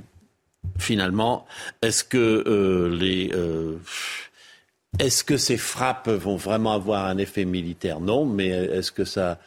[0.78, 1.46] finalement,
[1.82, 3.32] est-ce que euh, les...
[3.34, 3.78] Euh,
[5.00, 8.00] est-ce que ces frappes vont vraiment avoir un effet militaire?
[8.00, 9.40] Non, mais est-ce que ça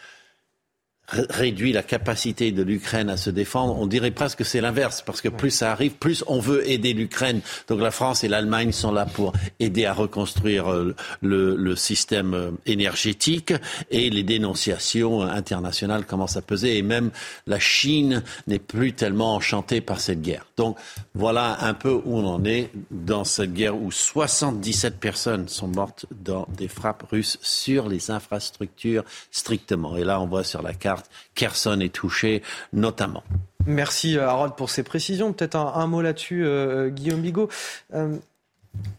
[1.08, 5.20] réduit la capacité de l'Ukraine à se défendre, on dirait presque que c'est l'inverse, parce
[5.20, 7.40] que plus ça arrive, plus on veut aider l'Ukraine.
[7.68, 12.34] Donc la France et l'Allemagne sont là pour aider à reconstruire euh, le, le, système
[12.34, 13.52] euh, énergétique,
[13.90, 17.10] et les dénonciations internationales commencent à peser, et même
[17.46, 20.46] la Chine n'est plus tellement enchantée par cette guerre.
[20.56, 20.76] Donc
[21.14, 26.06] voilà un peu où on en est dans cette guerre où 77 personnes sont mortes
[26.10, 29.96] dans des frappes russes sur les infrastructures strictement.
[29.96, 30.95] Et là, on voit sur la carte
[31.34, 32.42] Kherson est touché
[32.72, 33.22] notamment.
[33.66, 35.32] Merci euh, Harold pour ces précisions.
[35.32, 37.48] Peut-être un, mot là-dessus, euh, Guillaume Bigot.
[37.94, 38.16] Euh,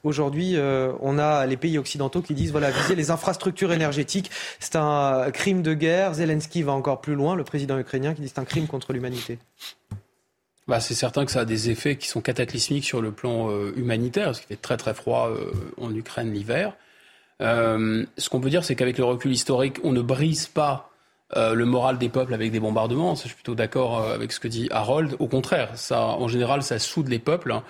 [0.04, 0.58] aujourd'hui,
[1.02, 5.62] on a les pays occidentaux qui disent voilà, viser les infrastructures énergétiques, c'est un crime
[5.62, 6.16] de guerre.
[6.16, 9.38] Zelensky va encore plus loin, le président ukrainien, qui dit c'est un crime contre l'humanité.
[10.68, 14.26] Bah, c'est certain que ça a des effets qui sont cataclysmiques sur le plan humanitaire,
[14.26, 15.30] parce qu'il fait très très froid
[15.80, 16.74] en Ukraine l'hiver.
[17.40, 20.90] ce qu'on peut dire, c'est qu'avec le recul historique, on ne brise pas
[21.36, 23.14] euh, le moral des peuples avec des bombardements.
[23.16, 25.18] je suis plutôt d'accord euh, avec ce que dit Harold.
[25.20, 27.52] Au contraire, ça, en général, ça soude les peuples.
[27.52, 27.64] Hein.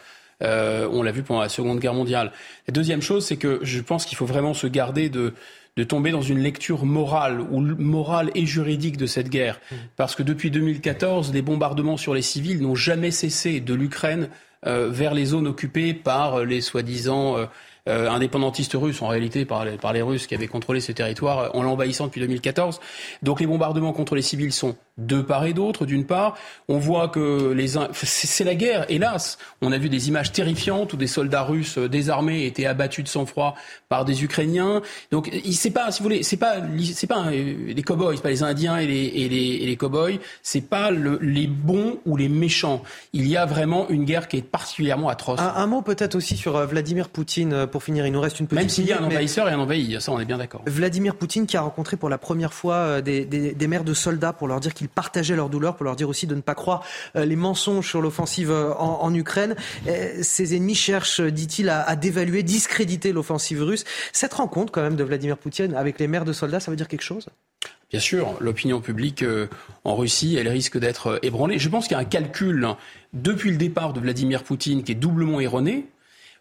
[0.43, 2.31] Euh, on l'a vu pendant la Seconde Guerre mondiale.
[2.67, 5.33] La deuxième chose, c'est que je pense qu'il faut vraiment se garder de,
[5.75, 9.59] de tomber dans une lecture morale ou morale et juridique de cette guerre.
[9.71, 9.75] Mmh.
[9.95, 14.29] Parce que depuis 2014, les bombardements sur les civils n'ont jamais cessé de l'Ukraine
[14.63, 17.47] vers les zones occupées par les soi-disant
[17.87, 21.55] euh, indépendantiste russe, en réalité par les, par les Russes qui avaient contrôlé ce territoire
[21.55, 22.79] en l'envahissant depuis 2014.
[23.23, 25.85] Donc les bombardements contre les civils sont de part et d'autre.
[25.85, 26.35] D'une part,
[26.67, 28.85] on voit que les c'est la guerre.
[28.89, 33.09] Hélas, on a vu des images terrifiantes où des soldats russes désarmés étaient abattus de
[33.09, 33.55] sang-froid
[33.89, 34.81] par des Ukrainiens.
[35.11, 36.55] Donc c'est pas, si vous voulez, c'est pas
[36.93, 40.19] c'est pas les cowboys, c'est pas les Indiens et les et les, et les cowboys,
[40.41, 42.81] c'est pas le, les bons ou les méchants.
[43.13, 45.39] Il y a vraiment une guerre qui est particulièrement atroce.
[45.39, 48.05] Un, un mot peut-être aussi sur euh, Vladimir Poutine euh, pour finir.
[48.05, 48.59] Il nous reste une petite.
[48.59, 50.61] Même s'il y a un envahisseur et un envahi, ça on est bien d'accord.
[50.65, 53.93] Vladimir Poutine qui a rencontré pour la première fois euh, des, des, des mères de
[53.93, 56.83] soldats pour leur dire partageaient leur douleur, pour leur dire aussi de ne pas croire
[57.15, 59.55] euh, les mensonges sur l'offensive euh, en, Ukraine.
[60.21, 63.83] Ses ennemis cherchent, dit-il, à, dévaluer, discréditer l'offensive russe.
[64.11, 66.87] Cette rencontre, quand même, de Vladimir Poutine avec les mères de soldats, ça veut dire
[66.87, 67.27] quelque chose?
[67.89, 69.47] Bien sûr, l'opinion publique euh,
[69.85, 71.57] en Russie, elle risque d'être ébranlée.
[71.57, 72.77] Je pense qu'il y a un calcul hein,
[73.13, 75.87] depuis le départ de Vladimir Poutine qui est doublement erroné.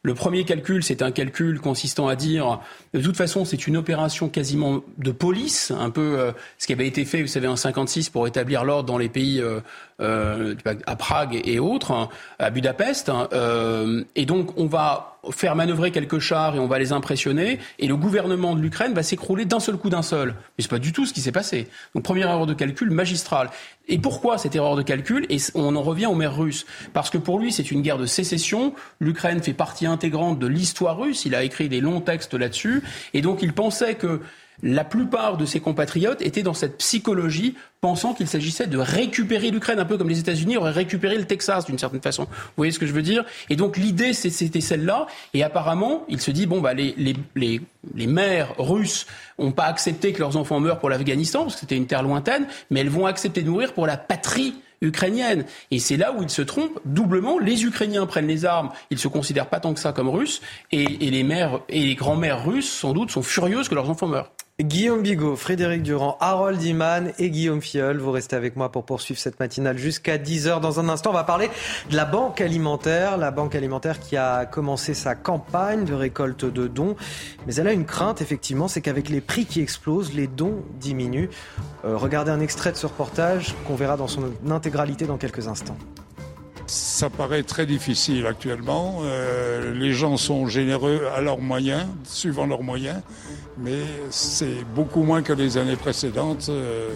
[0.06, 2.60] Le premier calcul, c'est un calcul consistant à dire,
[2.94, 6.86] de toute façon, c'est une opération quasiment de police, un peu euh, ce qui avait
[6.86, 9.58] été fait, vous savez, en 56 pour établir l'ordre dans les pays euh,
[9.98, 12.08] à Prague et autres, hein,
[12.38, 13.08] à Budapest.
[13.08, 17.58] Hein, euh, et donc, on va faire manœuvrer quelques chars et on va les impressionner.
[17.78, 20.28] Et le gouvernement de l'Ukraine va s'écrouler d'un seul coup d'un seul.
[20.28, 21.68] Mais c'est pas du tout ce qui s'est passé.
[21.94, 23.50] Donc, première erreur de calcul magistrale.
[23.88, 25.26] Et pourquoi cette erreur de calcul?
[25.30, 26.66] Et on en revient aux maire russes.
[26.92, 28.74] Parce que pour lui, c'est une guerre de sécession.
[29.00, 31.24] L'Ukraine fait partie intégrante de l'histoire russe.
[31.24, 32.82] Il a écrit des longs textes là-dessus.
[33.14, 34.20] Et donc, il pensait que
[34.62, 39.78] la plupart de ses compatriotes étaient dans cette psychologie, pensant qu'il s'agissait de récupérer l'Ukraine,
[39.78, 42.24] un peu comme les États-Unis auraient récupéré le Texas d'une certaine façon.
[42.24, 43.24] Vous voyez ce que je veux dire?
[43.50, 45.06] Et donc l'idée, c'était celle-là.
[45.34, 49.06] Et apparemment, il se dit bon, bah les, mères russes
[49.38, 52.46] n'ont pas accepté que leurs enfants meurent pour l'Afghanistan, parce que c'était une terre lointaine,
[52.70, 55.44] mais elles vont accepter de mourir pour la patrie ukrainienne.
[55.70, 57.38] Et c'est là où ils se trompent doublement.
[57.38, 60.40] Les Ukrainiens prennent les armes, ils se considèrent pas tant que ça comme russes,
[60.72, 64.08] et, et les mères et les grands-mères russes, sans doute, sont furieuses que leurs enfants
[64.08, 64.30] meurent.
[64.62, 67.98] Guillaume Bigot, Frédéric Durand, Harold Iman et Guillaume Fiol.
[67.98, 70.60] Vous restez avec moi pour poursuivre cette matinale jusqu'à 10h.
[70.60, 71.50] Dans un instant, on va parler
[71.90, 73.18] de la Banque alimentaire.
[73.18, 76.96] La Banque alimentaire qui a commencé sa campagne de récolte de dons.
[77.46, 81.28] Mais elle a une crainte, effectivement, c'est qu'avec les prix qui explosent, les dons diminuent.
[81.84, 85.76] Euh, regardez un extrait de ce reportage qu'on verra dans son intégralité dans quelques instants.
[86.66, 89.00] Ça paraît très difficile actuellement.
[89.02, 93.02] Euh, les gens sont généreux à leurs moyens, suivant leurs moyens,
[93.56, 96.48] mais c'est beaucoup moins que les années précédentes.
[96.48, 96.90] Euh.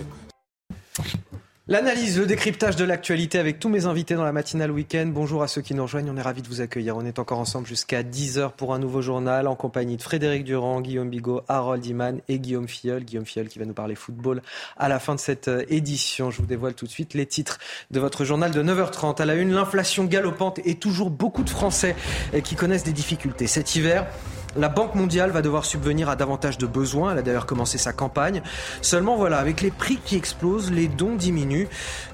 [1.71, 5.07] L'analyse, le décryptage de l'actualité avec tous mes invités dans la matinale week-end.
[5.07, 6.97] Bonjour à ceux qui nous rejoignent, on est ravis de vous accueillir.
[6.97, 10.81] On est encore ensemble jusqu'à 10h pour un nouveau journal en compagnie de Frédéric Durand,
[10.81, 13.05] Guillaume Bigot, Harold Iman et Guillaume Fiol.
[13.05, 14.43] Guillaume Fiol qui va nous parler football
[14.79, 16.33] à la fin de cette euh, édition.
[16.33, 17.61] Je vous dévoile tout de suite les titres
[17.93, 19.23] de votre journal de 9h30.
[19.23, 21.95] À la une, l'inflation galopante et toujours beaucoup de Français
[22.35, 23.47] euh, qui connaissent des difficultés.
[23.47, 24.09] Cet hiver,
[24.57, 27.13] la Banque mondiale va devoir subvenir à davantage de besoins.
[27.13, 28.43] Elle a d'ailleurs commencé sa campagne.
[28.83, 31.69] Seulement voilà, avec les prix qui explosent, les dons diminuent.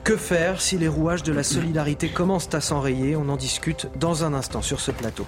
[0.04, 3.16] Que faire si les rouages de la solidarité commencent à s'enrayer?
[3.16, 5.26] On en discute dans un instant sur ce plateau.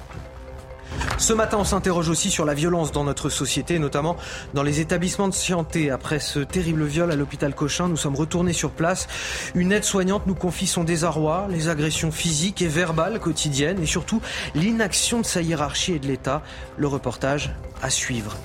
[1.19, 4.17] Ce matin, on s'interroge aussi sur la violence dans notre société, notamment
[4.55, 5.91] dans les établissements de santé.
[5.91, 9.09] Après ce terrible viol à l'hôpital Cochin, nous sommes retournés sur place.
[9.55, 14.21] Une aide-soignante nous confie son désarroi, les agressions physiques et verbales quotidiennes et surtout
[14.55, 16.43] l'inaction de sa hiérarchie et de l'État.
[16.77, 18.37] Le reportage à suivre.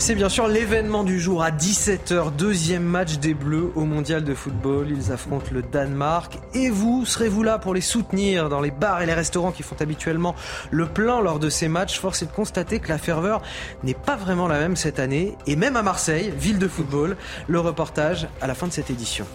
[0.00, 4.32] C'est bien sûr l'événement du jour à 17h, deuxième match des Bleus au Mondial de
[4.32, 4.88] football.
[4.88, 6.38] Ils affrontent le Danemark.
[6.54, 9.76] Et vous, serez-vous là pour les soutenir dans les bars et les restaurants qui font
[9.78, 10.34] habituellement
[10.70, 12.00] le plein lors de ces matchs?
[12.00, 13.42] Force est de constater que la ferveur
[13.84, 15.36] n'est pas vraiment la même cette année.
[15.46, 19.26] Et même à Marseille, ville de football, le reportage à la fin de cette édition.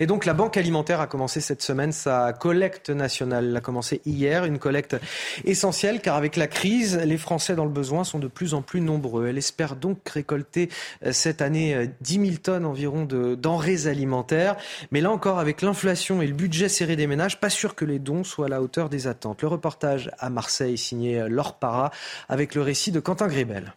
[0.00, 3.46] Et donc la Banque alimentaire a commencé cette semaine sa collecte nationale.
[3.48, 4.96] Elle a commencé hier, une collecte
[5.44, 8.80] essentielle car avec la crise, les Français dans le besoin sont de plus en plus
[8.80, 9.26] nombreux.
[9.26, 10.68] Elle espère donc récolter
[11.04, 14.56] euh, cette année 10 euh, 000 tonnes environ de denrées alimentaires.
[14.90, 17.98] Mais là encore, avec l'inflation et le budget serré des ménages, pas sûr que les
[17.98, 19.42] dons soient à la hauteur des attentes.
[19.42, 21.90] Le reportage à Marseille signé euh, Laure Para
[22.28, 23.74] avec le récit de Quentin Grébel.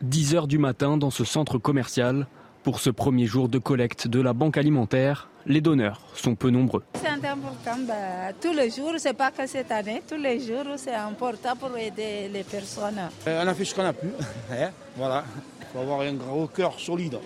[0.00, 2.26] 10 heures du matin dans ce centre commercial.
[2.64, 6.82] Pour ce premier jour de collecte de la banque alimentaire, les donneurs sont peu nombreux.
[6.94, 10.94] C'est important bah, tous les jours, c'est pas que cette année, tous les jours c'est
[10.94, 13.10] important pour aider les personnes.
[13.28, 14.06] Euh, on a fait ce qu'on a pu,
[14.50, 15.24] hein, voilà.
[15.60, 17.18] Il faut avoir un gros cœur solide.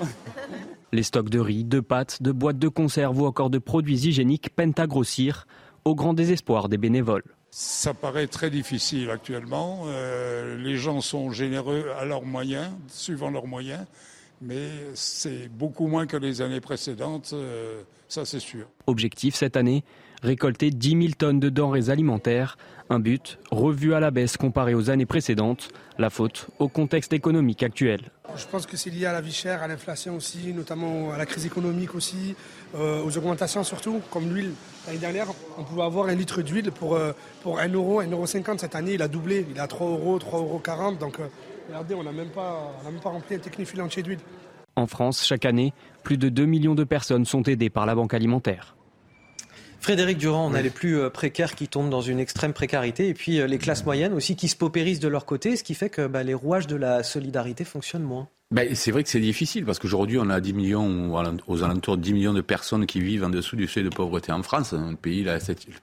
[0.93, 4.51] Les stocks de riz, de pâtes, de boîtes de conserve ou encore de produits hygiéniques
[4.57, 5.47] peinent à grossir,
[5.85, 7.23] au grand désespoir des bénévoles.
[7.51, 9.83] Ça paraît très difficile actuellement.
[9.87, 13.87] Euh, les gens sont généreux à leurs moyens, suivant leurs moyens
[14.41, 18.67] mais c'est beaucoup moins que les années précédentes, euh, ça c'est sûr.
[18.87, 19.85] Objectif cette année,
[20.23, 22.57] récolter 10 000 tonnes de denrées alimentaires,
[22.91, 27.63] un but revu à la baisse comparé aux années précédentes, la faute au contexte économique
[27.63, 28.11] actuel.
[28.37, 31.27] Je pense que c'est lié à la vie chère, à l'inflation aussi, notamment à la
[31.27, 32.35] crise économique aussi,
[32.75, 34.53] euh, aux augmentations surtout, comme l'huile.
[34.87, 35.27] L'année dernière,
[35.59, 37.13] on pouvait avoir un litre d'huile pour, euh,
[37.43, 38.59] pour 1 euro, 1,50 euro.
[38.59, 40.93] Cette année, il a doublé, il a 3 euros, 3,40 euros.
[40.93, 41.19] Donc
[41.69, 44.19] Regardez, on n'a même, pas, même pas rempli un technifil entier d'huile.
[44.77, 45.73] En France, chaque année,
[46.03, 48.75] plus de 2 millions de personnes sont aidées par la Banque alimentaire.
[49.81, 53.15] Frédéric Durand, on a les plus euh, précaires qui tombent dans une extrême précarité et
[53.15, 55.89] puis euh, les classes moyennes aussi qui se paupérisent de leur côté, ce qui fait
[55.89, 58.29] que bah, les rouages de la solidarité fonctionnent moins.
[58.51, 61.15] Ben, c'est vrai que c'est difficile parce qu'aujourd'hui on a 10 millions,
[61.49, 64.33] aux alentours de 10 millions de personnes qui vivent en dessous du seuil de pauvreté
[64.33, 65.39] en France, un pays, le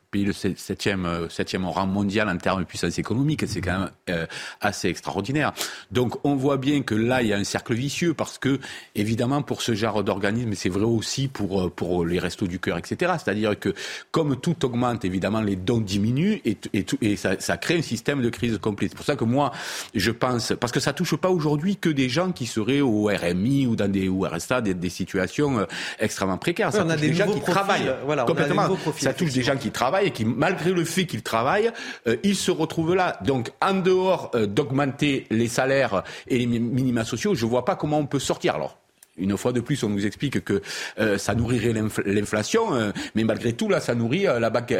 [0.10, 3.90] pays le septième, euh, septième rang mondial en termes de puissance économique, c'est quand même
[4.10, 4.26] euh,
[4.62, 5.54] assez extraordinaire.
[5.92, 8.60] Donc on voit bien que là il y a un cercle vicieux parce que
[8.96, 12.80] évidemment pour ce genre d'organisme, c'est vrai aussi pour euh, pour les restos du cœur,
[12.80, 13.14] etc.
[13.24, 13.76] C'est-à-dire que
[14.10, 18.58] comme tout augmente, évidemment les dons diminuent et, ça, ça crée un système de crise
[18.58, 18.90] complète.
[18.90, 19.52] C'est pour ça que moi
[19.94, 23.68] je pense parce que ça touche pas aujourd'hui que des gens qui seraient au RMI
[23.68, 25.66] ou dans des ou RSA des, des situations euh,
[26.00, 26.72] extrêmement précaires.
[26.72, 28.68] ça touche des, gens qui travaillent voilà, complètement.
[28.98, 31.72] ça touche des gens qui travaillent et qui, malgré le fait qu'ils travaillent,
[32.08, 33.20] euh, ils se retrouvent là.
[33.24, 38.00] Donc, en dehors euh, d'augmenter les salaires et les minima sociaux, je vois pas comment
[38.00, 38.78] on peut sortir alors.
[39.18, 40.62] Une fois de plus, on nous explique que
[41.00, 41.74] euh, ça nourrirait
[42.06, 44.74] l'inflation, euh, mais malgré tout, là, ça nourrit euh, la banque.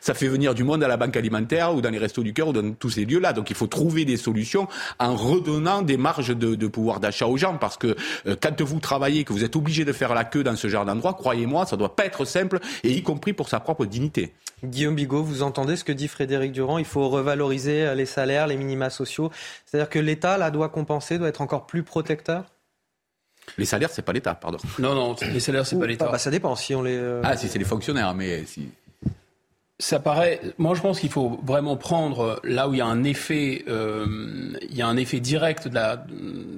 [0.00, 2.48] Ça, fait venir du monde à la banque alimentaire ou dans les restos du cœur
[2.48, 3.32] ou dans tous ces lieux-là.
[3.32, 4.68] Donc, il faut trouver des solutions
[4.98, 7.96] en redonnant des marges de, pouvoir d'achat aux gens, parce que
[8.40, 11.14] quand vous travaillez, que vous êtes obligé de faire la queue dans ce genre d'endroit,
[11.14, 14.34] croyez-moi, ça doit pas être simple, et y compris pour sa propre dignité.
[14.62, 18.56] Guillaume Bigot, vous entendez ce que dit Frédéric Durand Il faut revaloriser les salaires, les
[18.56, 19.30] minima sociaux.
[19.64, 22.44] C'est-à-dire que l'État là doit compenser, doit être encore plus protecteur?
[23.56, 24.58] Les salaires, c'est pas l'État, pardon.
[24.78, 26.10] Non, non, les salaires, c'est pas l'État.
[26.10, 26.96] Bah, ça dépend si on les.
[26.96, 28.68] Euh, ah, si c'est les fonctionnaires, mais si.
[29.80, 30.40] Ça paraît.
[30.58, 34.06] Moi, je pense qu'il faut vraiment prendre là où il y a un effet, euh,
[34.68, 36.04] il y a un effet direct de, la,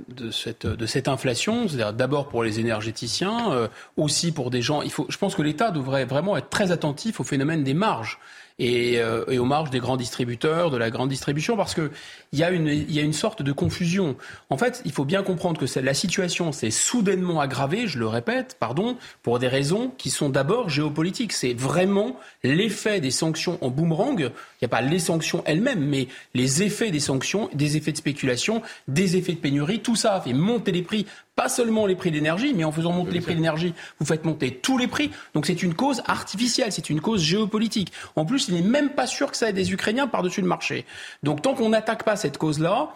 [0.08, 1.68] de cette de cette inflation.
[1.68, 3.68] C'est-à-dire d'abord pour les énergéticiens, euh,
[3.98, 4.80] aussi pour des gens.
[4.80, 5.04] Il faut.
[5.10, 8.18] Je pense que l'État devrait vraiment être très attentif au phénomène des marges
[8.60, 11.90] et, euh, et, aux marges des grands distributeurs, de la grande distribution, parce que
[12.32, 14.14] il y a une, sorte de confusion.
[14.50, 18.56] En fait, il faut bien comprendre que la situation s'est soudainement aggravée, je le répète,
[18.60, 21.32] pardon, pour des raisons qui sont d'abord géopolitiques.
[21.32, 24.20] C'est vraiment l'effet des sanctions en boomerang.
[24.20, 27.96] Il n'y a pas les sanctions elles-mêmes, mais les effets des sanctions, des effets de
[27.96, 31.06] spéculation, des effets de pénurie, tout ça fait monter les prix
[31.40, 34.56] pas seulement les prix d'énergie, mais en faisant monter les prix d'énergie, vous faites monter
[34.56, 35.10] tous les prix.
[35.32, 37.92] Donc c'est une cause artificielle, c'est une cause géopolitique.
[38.14, 40.84] En plus, il n'est même pas sûr que ça ait des Ukrainiens par-dessus le marché.
[41.22, 42.90] Donc tant qu'on n'attaque pas cette cause-là,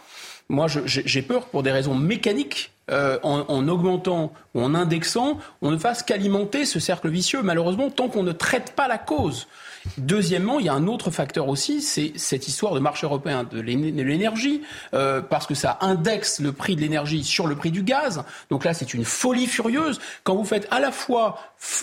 [0.48, 5.70] moi j'ai peur pour des raisons mécaniques euh, en, en, augmentant ou en indexant, on
[5.70, 9.46] ne fasse qu'alimenter ce cercle vicieux, malheureusement, tant qu'on ne traite pas la cause.
[9.98, 13.60] Deuxièmement, il y a un autre facteur aussi, c'est cette histoire de marché européen de
[13.60, 14.62] l'énergie,
[14.94, 18.24] euh, parce que ça indexe le prix de l'énergie sur le prix du gaz.
[18.50, 20.00] Donc là, c'est une folie furieuse.
[20.22, 21.38] Quand vous faites à la fois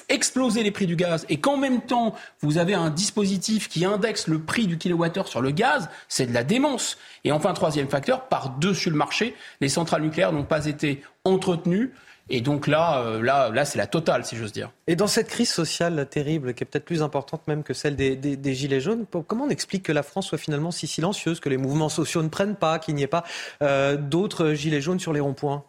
[0.09, 4.27] exploser les prix du gaz et qu'en même temps, vous avez un dispositif qui indexe
[4.27, 6.97] le prix du kilowattheure sur le gaz, c'est de la démence.
[7.23, 11.91] Et enfin, troisième facteur, par-dessus le marché, les centrales nucléaires n'ont pas été entretenues
[12.29, 14.71] Et donc là, euh, là, là c'est la totale, si j'ose dire.
[14.87, 18.53] Et dans cette crise sociale terrible, qui est peut-être plus importante même que celle des,
[18.53, 21.89] Gilets jaunes, comment on explique que la France soit finalement si silencieuse, que les mouvements
[21.89, 23.23] sociaux ne prennent pas, qu'il n'y ait pas
[23.61, 25.63] euh, d'autres Gilets jaunes sur les ronds-points?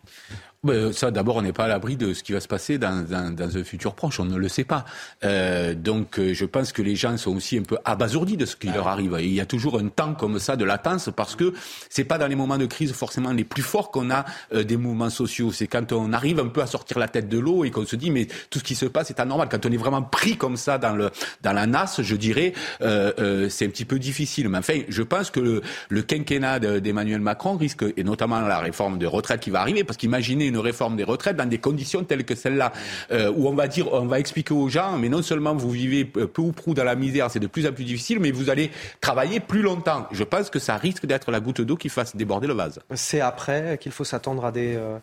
[0.93, 3.35] Ça, d'abord, on n'est pas à l'abri de ce qui va se passer dans, dans,
[3.35, 4.21] dans, un futur proche.
[4.21, 4.85] On ne le sait pas.
[5.25, 8.55] Euh, donc, euh, je pense que les gens sont aussi un peu abasourdis de ce
[8.55, 9.17] qui leur arrive.
[9.19, 11.53] il y a toujours un temps comme ça de latence parce que
[11.91, 14.25] c'est pas dans les moments de crise forcément les plus forts qu'on a
[14.55, 15.51] euh, des mouvements sociaux.
[15.51, 17.97] C'est quand on arrive un peu à sortir la tête de l'eau et qu'on se
[17.97, 19.49] dit mais tout ce qui se passe est anormal.
[19.51, 21.11] Quand on est vraiment pris comme ça dans le
[21.43, 22.53] dans la nasse, je dirais,
[22.83, 24.49] euh, euh, c'est un petit peu difficile.
[24.49, 28.99] Mais enfin, je pense que le, le quinquennat d'Emmanuel Macron risque, et notamment la réforme
[28.99, 32.25] de retraite qui va arriver, parce qu'imaginez une réforme des retraites dans des conditions telles
[32.25, 32.73] que celle-là,
[33.11, 36.05] euh, où on va dire, on va expliquer aux gens, mais non seulement vous vivez
[36.05, 38.71] peu ou prou dans la misère, c'est de plus en plus difficile, mais vous allez
[39.01, 40.07] travailler plus longtemps.
[40.13, 42.81] Je pense que ça risque d'être la goutte d'eau qui fasse déborder le vase.
[42.95, 44.77] C'est après qu'il faut s'attendre à des...
[44.77, 44.99] Euh,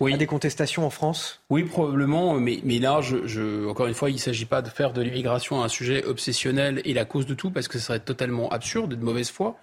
[0.00, 1.40] des contestations en France?
[1.50, 4.92] Oui, probablement, mais, mais là, je, encore une fois, il ne s'agit pas de faire
[4.92, 8.48] de l'immigration un sujet obsessionnel et la cause de tout, parce que ce serait totalement
[8.50, 9.56] absurde et de mauvaise foi.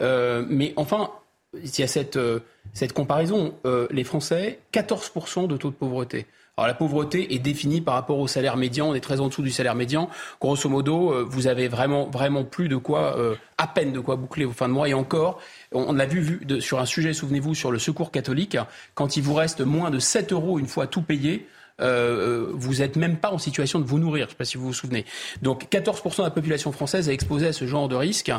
[0.00, 1.10] Euh, mais enfin,
[1.62, 2.40] il y a cette, euh,
[2.72, 3.54] cette comparaison.
[3.64, 6.26] Euh, les Français, 14% de taux de pauvreté.
[6.56, 8.88] Alors la pauvreté est définie par rapport au salaire médian.
[8.88, 10.08] On est très en dessous du salaire médian.
[10.40, 13.16] Grosso modo, euh, vous avez vraiment, vraiment plus de quoi,
[13.58, 14.88] à peine de quoi boucler vos fins de mois.
[14.88, 15.40] Et encore,
[15.72, 18.56] on, l'a vu, vu sur un sujet, souvenez-vous, sur le secours catholique,
[18.94, 21.46] quand il vous reste moins de 7 euros une fois tout payé,
[21.80, 24.26] euh, vous n'êtes même pas en situation de vous nourrir.
[24.26, 25.04] Je ne sais pas si vous vous souvenez.
[25.42, 28.32] Donc 14% de la population française est exposée à ce genre de risque.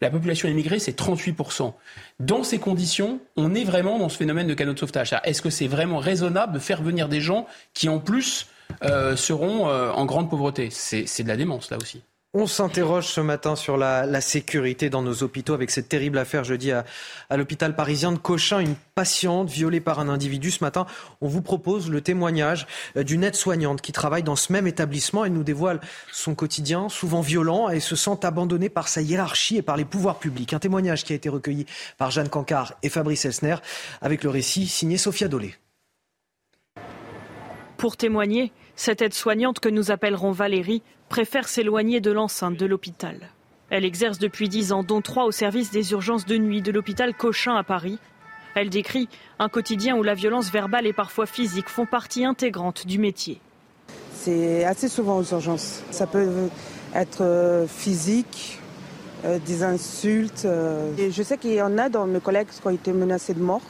[0.00, 1.72] La population immigrée, c'est 38%.
[2.18, 5.14] Dans ces conditions, on est vraiment dans ce phénomène de canot de sauvetage.
[5.24, 8.46] Est-ce que c'est vraiment raisonnable de faire venir des gens qui, en plus,
[8.82, 10.70] euh, seront euh, en grande pauvreté?
[10.70, 12.02] C'est de la démence, là aussi.
[12.32, 16.70] On s'interroge ce matin sur la, sécurité dans nos hôpitaux avec cette terrible affaire jeudi
[16.70, 16.84] à,
[17.28, 20.52] à l'hôpital parisien de Cochin, une patiente violée par un individu.
[20.52, 20.86] Ce matin,
[21.20, 25.24] on vous propose le témoignage euh, d'une aide-soignante qui travaille dans ce même établissement.
[25.24, 25.80] Elle nous dévoile
[26.12, 30.20] son quotidien, souvent violent, et se sent abandonnée par sa hiérarchie et par les pouvoirs
[30.20, 30.52] publics.
[30.52, 31.66] Un témoignage qui a été recueilli
[31.98, 33.56] par Jeanne Cancard et Fabrice Elsner,
[34.02, 35.56] avec le récit signé Sophia Dolé.
[37.76, 43.16] Pour témoigner, cette aide-soignante que nous appellerons Valérie préfère s'éloigner de l'enceinte de l'hôpital.
[43.68, 47.14] Elle exerce depuis dix ans, dont trois au service des urgences de nuit de l'hôpital
[47.14, 47.98] Cochin à Paris.
[48.54, 49.08] Elle décrit
[49.38, 53.40] un quotidien où la violence verbale et parfois physique font partie intégrante du métier.
[54.14, 55.82] C'est assez souvent aux urgences.
[55.90, 56.48] Ça peut
[56.94, 58.60] être euh, physique,
[59.24, 60.44] euh, des insultes.
[60.44, 60.92] Euh.
[60.96, 63.62] je sais qu'il y en a dans mes collègues qui ont été menacés de mort.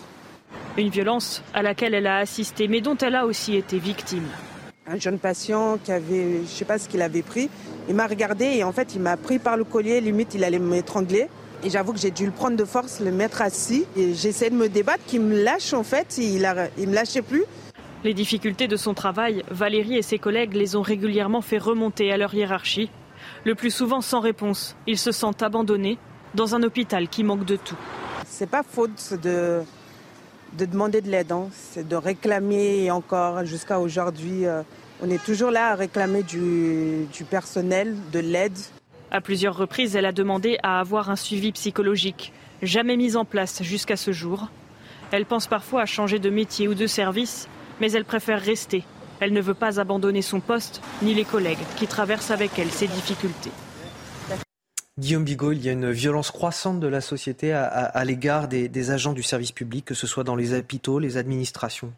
[0.76, 4.28] Une violence à laquelle elle a assisté, mais dont elle a aussi été victime
[4.90, 7.48] un jeune patient qui avait, je ne sais pas ce qu'il avait pris.
[7.88, 10.58] Il m'a regardé et en fait, il m'a pris par le collier, limite, il allait
[10.58, 11.28] m'étrangler.
[11.62, 13.84] Et j'avoue que j'ai dû le prendre de force, le mettre assis.
[13.96, 17.44] Et j'essaie de me débattre, qu'il me lâche en fait, il ne me lâchait plus.
[18.02, 22.16] Les difficultés de son travail, Valérie et ses collègues les ont régulièrement fait remonter à
[22.16, 22.90] leur hiérarchie.
[23.44, 25.98] Le plus souvent sans réponse, ils se sentent abandonnés
[26.34, 27.76] dans un hôpital qui manque de tout.
[28.26, 29.60] C'est pas faute de,
[30.58, 31.48] de demander de l'aide, hein.
[31.52, 34.46] c'est de réclamer encore jusqu'à aujourd'hui.
[34.46, 34.62] Euh,
[35.02, 38.58] on est toujours là à réclamer du, personnel, de l'aide.
[39.10, 42.32] À plusieurs reprises, elle a demandé à avoir un suivi psychologique,
[42.62, 44.48] jamais mis en place jusqu'à ce jour.
[45.10, 47.48] Elle pense parfois à changer de métier ou de service,
[47.80, 48.84] mais elle préfère rester.
[49.20, 52.86] Elle ne veut pas abandonner son poste ni les collègues qui traversent avec elle ces
[52.86, 53.52] difficultés.
[55.00, 59.14] Guillaume Bigot, il y a une violence croissante de la société à, l'égard des, agents
[59.14, 61.90] du service public, que ce soit dans les hôpitaux, les administrations.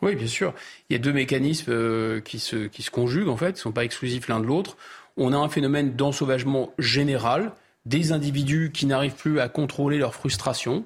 [0.00, 0.54] Oui, bien sûr.
[0.88, 3.84] Il y a deux mécanismes euh, qui, se, conjuguent, en fait, qui ne sont pas
[3.84, 4.76] exclusifs l'un de l'autre.
[5.16, 7.50] On a un phénomène d'ensauvagement général,
[7.84, 10.84] des individus qui n'arrivent plus à contrôler leur frustration,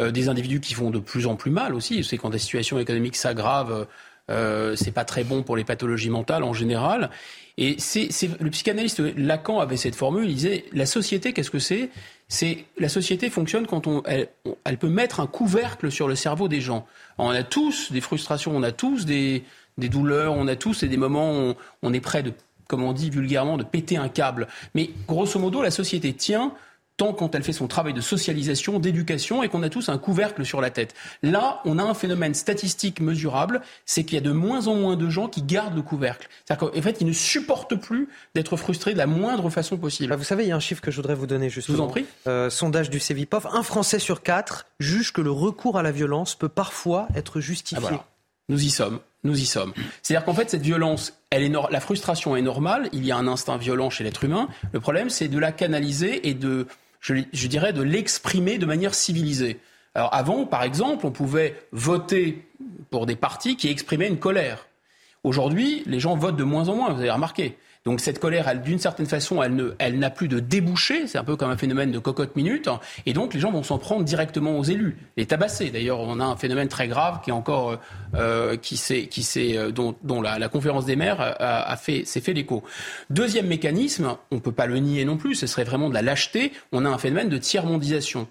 [0.00, 2.02] euh, des individus qui font de plus en plus mal aussi.
[2.02, 3.86] C'est quand la situation économique s'aggrave,
[4.28, 7.10] euh, c'est pas très bon pour les pathologies mentales en général.
[7.58, 11.88] Et c'est, le psychanalyste Lacan avait cette formule, il disait la société, qu'est-ce que c'est?
[12.28, 14.28] C'est la société fonctionne quand on elle,
[14.64, 16.86] elle, peut mettre un couvercle sur le cerveau des gens.
[17.18, 19.42] on a tous des frustrations, on a tous des,
[19.78, 22.32] des douleurs, on a tous des moments où on, on est prêt de,
[22.68, 24.48] comme on dit vulgairement, de péter un câble.
[24.74, 26.52] Mais grosso modo, la société tient
[26.96, 30.44] tant quand elle fait son travail de socialisation, d'éducation, et qu'on a tous un couvercle
[30.44, 30.94] sur la tête.
[31.22, 34.96] Là, on a un phénomène statistique mesurable, c'est qu'il y a de moins en moins
[34.96, 36.28] de gens qui gardent le couvercle.
[36.44, 40.10] C'est-à-dire qu'en fait, ils ne supportent plus d'être frustrés de la moindre façon possible.
[40.10, 41.76] Bah, vous savez, il y a un chiffre que je voudrais vous donner justement.
[41.76, 42.06] Je vous en prie.
[42.26, 46.34] Euh, sondage du Cevipof, un Français sur quatre juge que le recours à la violence
[46.34, 47.88] peut parfois être justifié.
[47.92, 48.04] Ah,
[48.48, 49.00] Nous y sommes.
[49.24, 49.72] Nous y sommes.
[50.02, 52.88] C'est-à-dire qu'en fait, cette violence, elle est la frustration est normale.
[52.92, 54.48] Il y a un instinct violent chez l'être humain.
[54.72, 56.66] Le problème, c'est de la canaliser et de
[57.14, 59.60] je, dirais, de l'exprimer de manière civilisée.
[59.94, 62.46] Alors avant, par exemple, on pouvait voter
[62.90, 64.66] pour des partis qui exprimaient une colère.
[65.22, 67.56] Aujourd'hui, les gens votent de moins en moins, vous avez remarqué.
[67.86, 71.06] Donc cette colère, d'une certaine façon, elle, n'a plus de débouché.
[71.06, 72.68] C'est un peu comme un phénomène de cocotte minute.
[73.06, 75.70] Et donc les gens vont s'en prendre directement aux élus, les tabasser.
[75.70, 77.76] D'ailleurs, on a un phénomène très grave qui est encore, euh,
[78.16, 82.20] euh qui s'est, qui s'est, euh, dont, la, conférence des maires a, a fait, s'est
[82.20, 82.64] fait l'écho.
[83.08, 85.36] Deuxième mécanisme, on peut pas le nier non plus.
[85.36, 86.52] Ce serait vraiment de la lâcheté.
[86.72, 88.26] On a un phénomène de tiers mondisation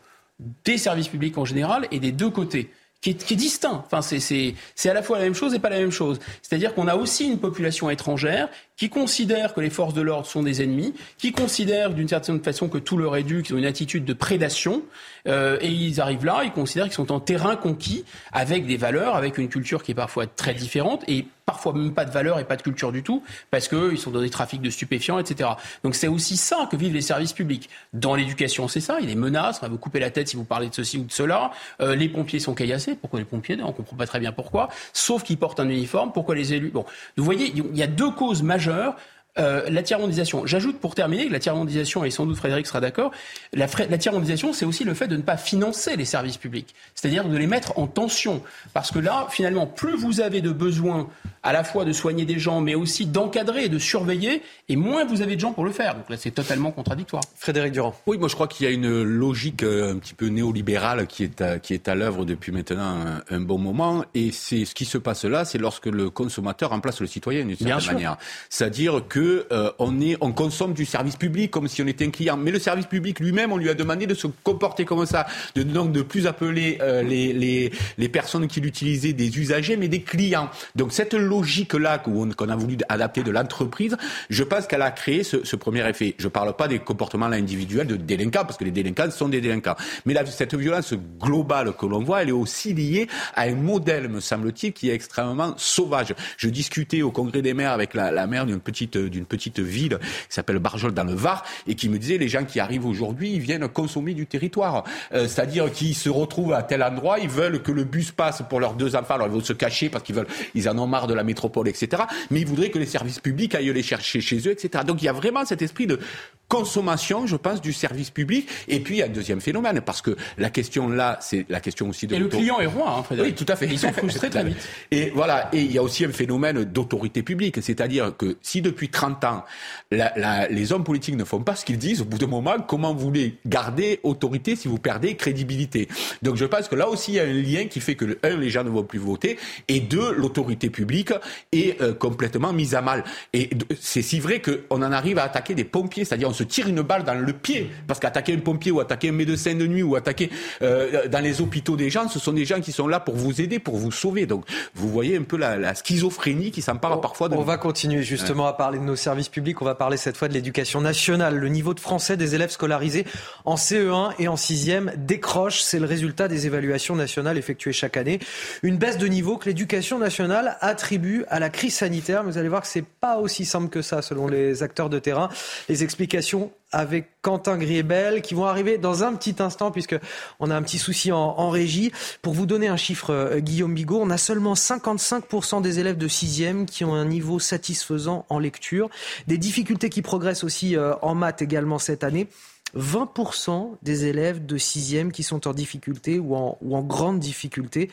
[0.66, 2.70] des services publics en général et des deux côtés
[3.06, 3.84] qui est, qui est distinct.
[3.86, 4.56] Enfin, c'est
[4.90, 6.20] à la fois la même chose et pas la même chose.
[6.42, 10.44] C'est-à-dire qu'on a aussi une population étrangère qui considère que les forces de l'ordre sont
[10.44, 13.66] des ennemis, qui considère d'une certaine façon que tout leur est dû, qu'ils ont une
[13.66, 14.84] attitude de prédation,
[15.28, 19.16] euh, et ils arrivent là, ils considèrent qu'ils sont en terrain conquis, avec des valeurs,
[19.16, 22.44] avec une culture qui est parfois très différente, et parfois même pas de valeur et
[22.44, 25.52] pas de culture du tout, parce qu'ils sont dans des trafics de stupéfiants, etc.
[25.84, 27.70] Donc c'est aussi ça que vivent les services publics.
[27.94, 30.28] Dans l'éducation, c'est ça, il y a des menaces, on va vous couper la tête
[30.28, 33.26] si vous parlez de ceci ou de cela, euh, les pompiers sont caillassés, pourquoi les
[33.26, 36.72] pompiers On comprend pas très bien pourquoi, sauf qu'ils portent un uniforme, pourquoi les élus?
[36.72, 38.96] Bon, vous voyez, il y a deux causes majeures majeur
[39.38, 40.46] euh, la tiers-mondisation.
[40.46, 43.12] J'ajoute pour terminer que la tiers-mondisation, et sans doute Frédéric sera d'accord,
[43.54, 47.28] la, la tiers-mondisation, c'est aussi le fait de ne pas financer les services publics, c'est-à-dire
[47.28, 48.42] de les mettre en tension.
[48.74, 51.10] Parce que là, finalement, plus vous avez de besoins
[51.44, 55.06] à la fois de soigner des gens, mais aussi d'encadrer et de surveiller, et moins
[55.06, 55.96] vous avez de gens pour le faire.
[55.96, 57.24] Donc là, c'est totalement contradictoire.
[57.36, 57.94] Frédéric Durand.
[58.08, 61.24] Oui, moi je crois qu'il y a une logique euh, un petit peu néolibérale qui
[61.24, 62.96] est à, qui est à l'œuvre depuis maintenant
[63.30, 67.00] un, bon moment, et c'est ce qui se passe là, c'est lorsque le consommateur remplace
[67.00, 68.18] le citoyen d'une certaine manière.
[68.50, 72.38] C'est-à-dire que euh, on, consomme du service public comme si on était un client.
[72.38, 75.64] Mais le service public lui-même, on lui a demandé de se comporter comme ça, de
[75.64, 80.50] donc de plus appeler euh, les, personnes qui l'utilisaient des usagers, mais des clients.
[80.76, 83.98] Donc cette logique-là qu'on a voulu adapter de l'entreprise,
[84.30, 86.16] je pense qu'elle a créé ce, premier effet.
[86.18, 89.42] Je ne parle pas des comportements individuels de délinquants, parce que les délinquants sont des
[89.42, 89.76] délinquants.
[90.06, 94.20] Mais cette violence globale que l'on voit, elle est aussi liée à un modèle, me
[94.20, 96.14] semble-t-il, qui est extrêmement sauvage.
[96.38, 100.00] Je discutais au Congrès des maires avec la, la maire d'une petite d'une petite ville
[100.02, 103.34] qui s'appelle Barjol dans le Var et qui me disait les gens qui arrivent aujourd'hui,
[103.34, 104.84] ils viennent consommer du territoire.
[105.14, 108.60] Euh, c'est-à-dire qu'ils se retrouvent à tel endroit, ils veulent que le bus passe pour
[108.60, 111.08] leurs deux enfants, alors ils veulent se cacher parce qu'ils veulent, ils en ont marre
[111.08, 112.04] de la métropole, etc.
[112.30, 114.84] Mais ils voudraient que les services publics aillent les chercher chez eux, etc.
[114.86, 116.00] Donc il y a vraiment cet esprit de
[116.48, 118.48] consommation, je pense, du service public.
[118.68, 121.60] Et puis, il y a un deuxième phénomène, parce que la question là, c'est la
[121.60, 122.16] question aussi de...
[122.16, 123.38] Et le client est roi, hein, Frédéric.
[123.38, 123.68] Oui, tout à fait.
[123.68, 124.58] Ils sont frustrés très vite.
[124.92, 128.90] Et voilà, et il y a aussi un phénomène d'autorité publique, c'est-à-dire que si depuis
[128.90, 129.44] 30 ans,
[129.92, 132.56] la, la, les hommes politiques ne font pas ce qu'ils disent, au bout d'un moment,
[132.68, 135.88] comment vous voulez garder autorité si vous perdez crédibilité?
[136.22, 138.38] Donc je pense que là aussi, il y a un lien qui fait que, un,
[138.38, 141.12] les gens ne vont plus voter, et deux, l'autorité publique
[141.52, 143.04] est euh, complètement mise à mal.
[143.34, 146.82] Et c'est si vrai qu'on en arrive à attaquer des pompiers, c'est-à-dire se tire une
[146.82, 147.70] balle dans le pied.
[147.88, 150.30] Parce qu'attaquer un pompier ou attaquer un médecin de nuit ou attaquer
[150.62, 153.42] euh, dans les hôpitaux des gens, ce sont des gens qui sont là pour vous
[153.42, 154.26] aider, pour vous sauver.
[154.26, 157.36] Donc vous voyez un peu la, la schizophrénie qui s'empare parfois de...
[157.36, 159.62] On va continuer justement à parler de nos services publics.
[159.62, 161.36] On va parler cette fois de l'éducation nationale.
[161.36, 163.06] Le niveau de français des élèves scolarisés
[163.44, 165.62] en CE1 et en 6e décroche.
[165.62, 168.20] C'est le résultat des évaluations nationales effectuées chaque année.
[168.64, 172.24] Une baisse de niveau que l'éducation nationale attribue à la crise sanitaire.
[172.24, 175.30] vous allez voir que c'est pas aussi simple que ça selon les acteurs de terrain.
[175.68, 179.98] Les explications avec Quentin Griebel qui vont arriver dans un petit instant puisque
[180.42, 181.92] on a un petit souci en, régie.
[182.22, 186.08] Pour vous donner un chiffre, euh, Guillaume Bigot, on a seulement 55% des élèves de
[186.08, 188.90] 6e qui ont un niveau satisfaisant en lecture.
[189.28, 192.28] Des difficultés qui progressent aussi euh, en maths également cette année.
[192.76, 197.90] 20% des élèves de 6e qui sont en difficulté ou en, ou en grande difficulté.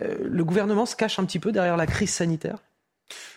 [0.00, 2.58] Euh, le gouvernement se cache un petit peu derrière la crise sanitaire?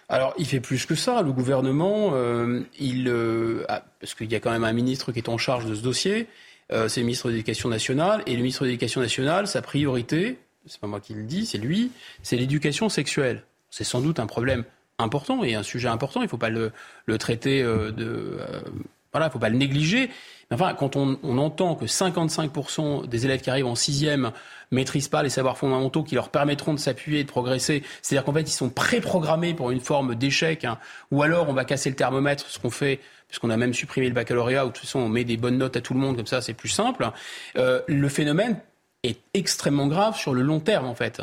[0.07, 1.21] Alors, il fait plus que ça.
[1.21, 3.65] Le gouvernement, euh, il, euh,
[3.99, 6.27] parce qu'il y a quand même un ministre qui est en charge de ce dossier,
[6.71, 10.37] euh, c'est le ministre de l'Éducation nationale, et le ministre de l'Éducation nationale, sa priorité,
[10.67, 13.43] c'est pas moi qui le dis, c'est lui, c'est l'éducation sexuelle.
[13.69, 14.63] C'est sans doute un problème
[14.99, 16.21] important et un sujet important.
[16.21, 16.71] Il ne faut pas le,
[17.05, 18.39] le traiter de,
[19.11, 20.09] voilà, il faut pas le négliger.
[20.51, 24.31] Enfin, quand on, entend que 55% des élèves qui arrivent en sixième
[24.71, 28.33] maîtrisent pas les savoirs fondamentaux qui leur permettront de s'appuyer et de progresser, c'est-à-dire qu'en
[28.33, 30.77] fait, ils sont préprogrammés pour une forme d'échec, hein,
[31.11, 34.13] ou alors on va casser le thermomètre, ce qu'on fait puisqu'on a même supprimé le
[34.13, 36.27] baccalauréat, où de toute façon on met des bonnes notes à tout le monde, comme
[36.27, 37.09] ça c'est plus simple,
[37.57, 38.59] euh, le phénomène
[39.03, 41.21] est extrêmement grave sur le long terme en fait.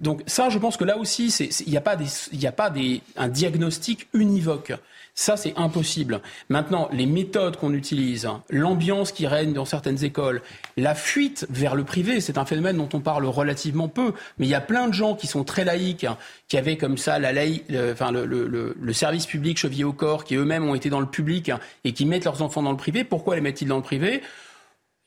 [0.00, 1.28] Donc ça, je pense que là aussi,
[1.66, 1.96] il n'y a pas,
[2.32, 2.72] y a pas
[3.16, 4.72] un diagnostic univoque.
[5.20, 6.20] Ça, c'est impossible.
[6.48, 10.42] Maintenant, les méthodes qu'on utilise, l'ambiance qui règne dans certaines écoles,
[10.76, 14.12] la fuite vers le privé, c'est un phénomène dont on parle relativement peu.
[14.38, 16.06] Mais il y a plein de gens qui sont très laïcs,
[16.46, 17.64] qui avaient comme ça la laï...
[17.68, 21.50] le, service public chevillé au corps, qui eux-mêmes ont été dans le public
[21.82, 23.02] et qui mettent leurs enfants dans le privé.
[23.02, 24.22] Pourquoi les mettent-ils dans le privé?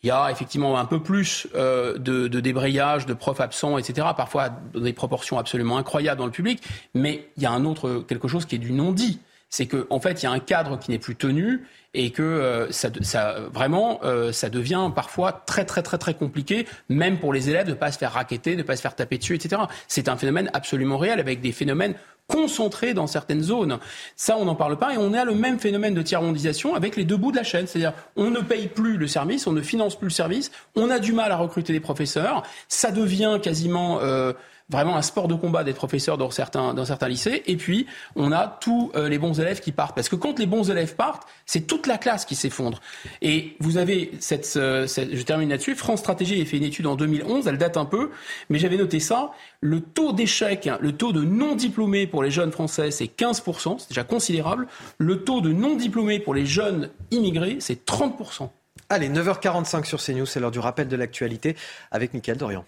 [0.03, 4.09] Il y a effectivement un peu plus euh, de, de, débrayage, de profs absents, etc.
[4.17, 6.61] Parfois des proportions absolument incroyables dans le public.
[6.93, 9.22] Mais il y a un autre quelque chose qui est du non dit.
[9.52, 11.62] C'est qu'en en fait, il y a un cadre qui n'est plus tenu
[11.94, 16.66] et que euh, ça, ça, vraiment, euh, ça devient parfois très, très, très, très compliqué,
[16.88, 18.96] même pour les élèves, de ne pas se faire raqueter, de ne pas se faire
[18.96, 19.64] taper dessus, etc.
[19.90, 21.96] C'est un phénomène absolument réel avec des phénomènes
[22.28, 23.78] concentrés dans certaines zones.
[24.16, 24.94] Ça, on n'en parle pas.
[24.94, 27.68] Et on a le même phénomène de tiers-mondisation avec les deux bouts de la chaîne.
[27.68, 31.00] C'est-à-dire, on ne paye plus le service, on ne finance plus le service, on a
[31.00, 32.44] du mal à recruter des professeurs.
[32.70, 34.00] Ça devient quasiment...
[34.02, 34.32] Euh,
[34.72, 37.43] vraiment un sport de combat des professeurs dans certains, lycées.
[37.45, 39.95] Et puis, on a tous euh, les bons élèves qui partent.
[39.95, 42.82] Parce que quand les bons élèves partent, c'est toute la classe qui s'effondre.
[43.22, 45.75] Et vous avez cette, je termine là-dessus.
[45.75, 48.11] France Stratégie a fait une étude en 2011, elle date un peu,
[48.50, 49.32] mais j'avais noté ça.
[49.59, 53.90] Le taux d'échec, le taux de non diplômés pour les jeunes français, c'est 15%, c'est
[53.90, 54.67] déjà considérable.
[54.98, 58.50] Le taux de non diplômés pour les jeunes immigrés, c'est 30%.
[58.90, 61.56] Allez, 9h45 sur CNews, c'est l'heure du rappel de l'actualité
[61.91, 62.66] avec Mickaël Dorian.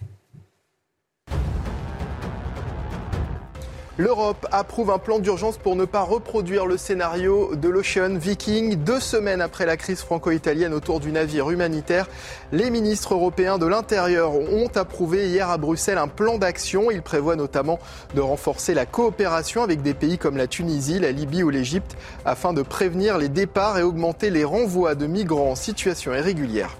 [3.96, 8.74] L'Europe approuve un plan d'urgence pour ne pas reproduire le scénario de l'Ocean Viking.
[8.74, 12.08] Deux semaines après la crise franco-italienne autour du navire humanitaire,
[12.50, 16.90] les ministres européens de l'Intérieur ont approuvé hier à Bruxelles un plan d'action.
[16.90, 17.78] Il prévoit notamment
[18.16, 22.52] de renforcer la coopération avec des pays comme la Tunisie, la Libye ou l'Égypte afin
[22.52, 26.76] de prévenir les départs et augmenter les renvois de migrants en situation irrégulière.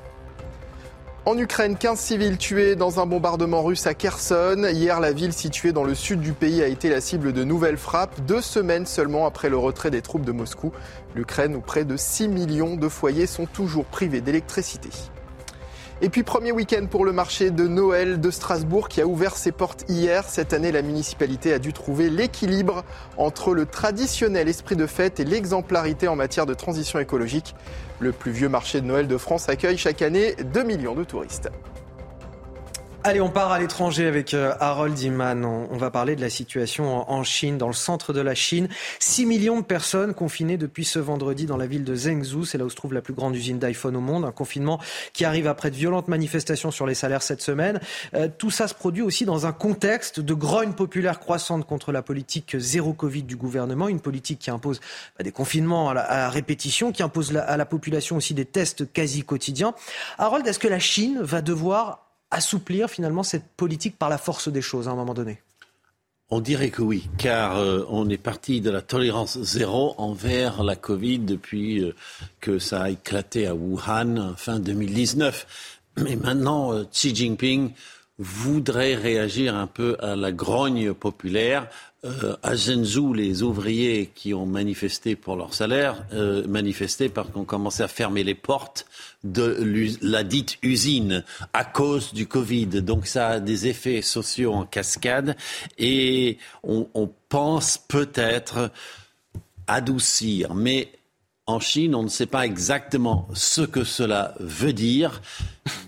[1.27, 4.69] En Ukraine, 15 civils tués dans un bombardement russe à Kherson.
[4.71, 7.79] Hier, la ville située dans le sud du pays a été la cible de nouvelles
[7.79, 10.71] frappes, deux semaines seulement après le retrait des troupes de Moscou.
[11.15, 14.91] L'Ukraine, où près de 6 millions de foyers sont toujours privés d'électricité.
[16.05, 19.53] Et puis premier week-end pour le marché de Noël de Strasbourg qui a ouvert ses
[19.53, 20.29] portes hier.
[20.29, 22.85] Cette année, la municipalité a dû trouver l'équilibre
[23.17, 27.55] entre le traditionnel esprit de fête et l'exemplarité en matière de transition écologique.
[28.01, 31.49] Le plus vieux marché de Noël de France accueille chaque année 2 millions de touristes.
[33.07, 35.45] Allez, on part à l'étranger avec euh, Harold Iman.
[35.45, 38.67] On va parler de la situation en Chine, dans le centre de la Chine.
[38.99, 42.47] 6 millions de personnes confinées depuis ce vendredi dans la ville de Zhengzhou.
[42.47, 44.25] C'est là où se trouve la plus grande usine d'iPhone au monde.
[44.25, 44.81] Un confinement
[45.13, 47.79] qui arrive après de violentes manifestations sur les salaires cette semaine.
[48.15, 52.01] Euh, tout ça se produit aussi dans un contexte de grogne populaire croissante contre la
[52.01, 53.89] politique zéro Covid du gouvernement.
[53.89, 54.81] Une politique qui impose
[55.19, 59.75] bah, des confinements à répétition, qui impose à la population aussi des tests quasi quotidiens.
[60.17, 62.04] Harold, est-ce que la Chine va devoir
[62.35, 65.41] assouplir finalement cette politique par la force des choses à un moment donné?
[66.31, 70.75] On dirait que oui, car euh, on est parti de la tolérance zéro envers la
[70.75, 71.95] Covid depuis euh,
[72.41, 75.47] que ça a éclaté à Wuhan fin 2019.
[75.99, 77.73] Mais maintenant, euh, Xi Jinping
[78.19, 81.69] voudrait réagir un peu à la grogne populaire.
[82.43, 86.05] À Zhenzhou, les ouvriers qui ont manifesté pour leur salaire
[86.47, 88.87] manifestaient parce qu'on commençait à fermer les portes
[89.23, 89.59] de
[90.03, 92.67] la dite usine à cause du Covid.
[92.67, 95.37] Donc ça a des effets sociaux en cascade
[95.79, 98.71] et on, on pense peut-être
[99.67, 100.55] adoucir.
[100.55, 100.93] Mais
[101.47, 105.21] en Chine, on ne sait pas exactement ce que cela veut dire.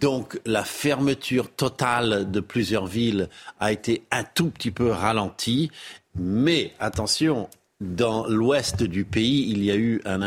[0.00, 3.28] Donc la fermeture totale de plusieurs villes
[3.58, 5.70] a été un tout petit peu ralentie.
[6.18, 7.48] Mais attention,
[7.80, 10.20] dans l'ouest du pays, il y a eu un,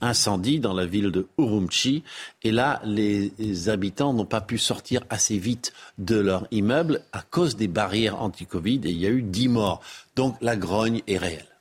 [0.00, 2.02] incendie dans la ville de Urumqi.
[2.42, 7.56] Et là, les habitants n'ont pas pu sortir assez vite de leur immeuble à cause
[7.56, 8.80] des barrières anti-Covid.
[8.84, 9.82] Et il y a eu 10 morts.
[10.14, 11.55] Donc la grogne est réelle.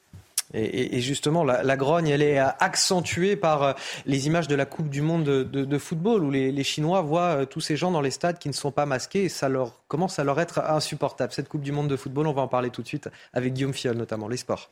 [0.56, 3.74] Et, justement, la, grogne, elle est accentuée par euh,
[4.06, 7.62] les images de la Coupe du Monde de, football, où les, Chinois voient euh, tous
[7.62, 9.50] ces gens dans les stades qui ne sont pas masqués, et ça
[9.88, 11.34] commence à leur être insupportable.
[11.34, 13.74] Cette Coupe du Monde de football, on va en parler tout de suite avec Guillaume
[13.74, 14.72] Fiol, notamment, les sports.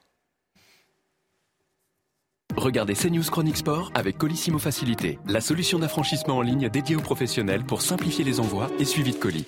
[2.56, 7.64] Regardez CNews Chronique Sport avec Colissimo Facilité, la solution d'affranchissement en ligne dédiée aux professionnels
[7.64, 9.46] pour simplifier les envois et suivi de colis.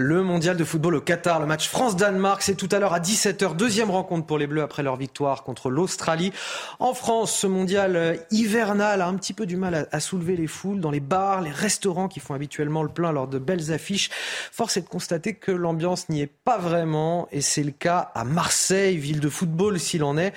[0.00, 3.56] Le mondial de football au Qatar, le match France-Danemark, c'est tout à l'heure à 17h.
[3.56, 6.32] Deuxième rencontre pour les Bleus après leur victoire contre l'Australie.
[6.78, 10.46] En France, ce mondial euh, hivernal a un petit peu du mal à, soulever les
[10.46, 14.08] foules dans les bars, les restaurants qui font habituellement le plein lors de belles affiches.
[14.52, 18.22] Force est de constater que l'ambiance n'y est pas vraiment et c'est le cas à
[18.22, 20.32] Marseille, ville de football s'il en est,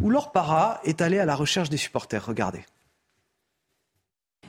[0.00, 2.26] où Laure Para est allé à la recherche des supporters.
[2.26, 2.64] Regardez.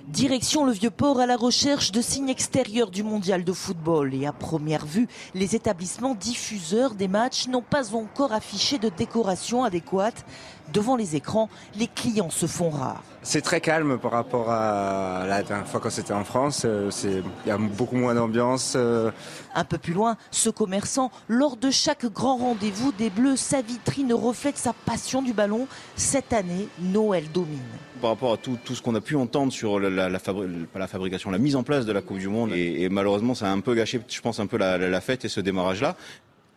[0.07, 4.13] Direction le Vieux-Port à la recherche de signes extérieurs du mondial de football.
[4.13, 9.63] Et à première vue, les établissements diffuseurs des matchs n'ont pas encore affiché de décoration
[9.63, 10.23] adéquate.
[10.71, 13.03] Devant les écrans, les clients se font rares.
[13.23, 16.63] C'est très calme par rapport à la dernière fois quand c'était en France.
[16.65, 18.73] Euh, il y a beaucoup moins d'ambiance.
[18.75, 19.09] Euh.
[19.55, 24.13] Un peu plus loin, ce commerçant, lors de chaque grand rendez-vous des Bleus, sa vitrine
[24.13, 25.67] reflète sa passion du ballon.
[25.95, 27.59] Cette année, Noël domine.
[28.01, 31.55] Par rapport à tout, ce qu'on a pu entendre sur la, la, fabrication, la mise
[31.55, 34.21] en place de la Coupe du Monde, et, malheureusement, ça a un peu gâché, je
[34.21, 35.95] pense, un peu la fête et ce démarrage-là.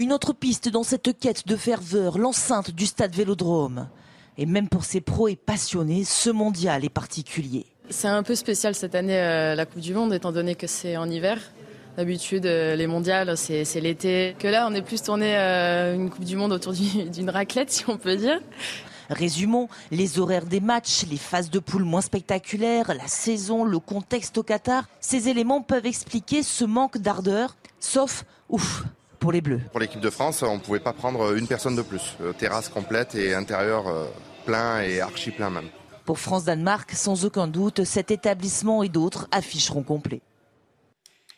[0.01, 3.89] Une autre piste dans cette quête de ferveur, l'enceinte du stade Vélodrome.
[4.37, 7.67] Et même pour ces pros et passionnés, ce mondial est particulier.
[7.91, 10.97] C'est un peu spécial cette année, euh, la Coupe du Monde, étant donné que c'est
[10.97, 11.41] en hiver.
[11.97, 14.37] D'habitude, euh, les mondiales, c'est l'été.
[14.39, 16.73] Que là, on est plus tourné euh, une Coupe du Monde autour
[17.13, 18.41] d'une raclette, si on peut dire.
[19.11, 24.37] Résumons, les horaires des matchs, les phases de poule moins spectaculaires, la saison, le contexte
[24.39, 28.85] au Qatar, ces éléments peuvent expliquer ce manque d'ardeur, sauf, ouf,
[29.19, 29.61] pour les Bleus.
[29.73, 32.17] Pour l'équipe de France, on ne pouvait pas prendre une personne de plus.
[32.39, 33.85] terrasse complète et intérieur
[34.45, 35.69] plein et archi plein même.
[36.05, 40.23] Pour France-Danemark, sans aucun doute, cet établissement et d'autres afficheront complet.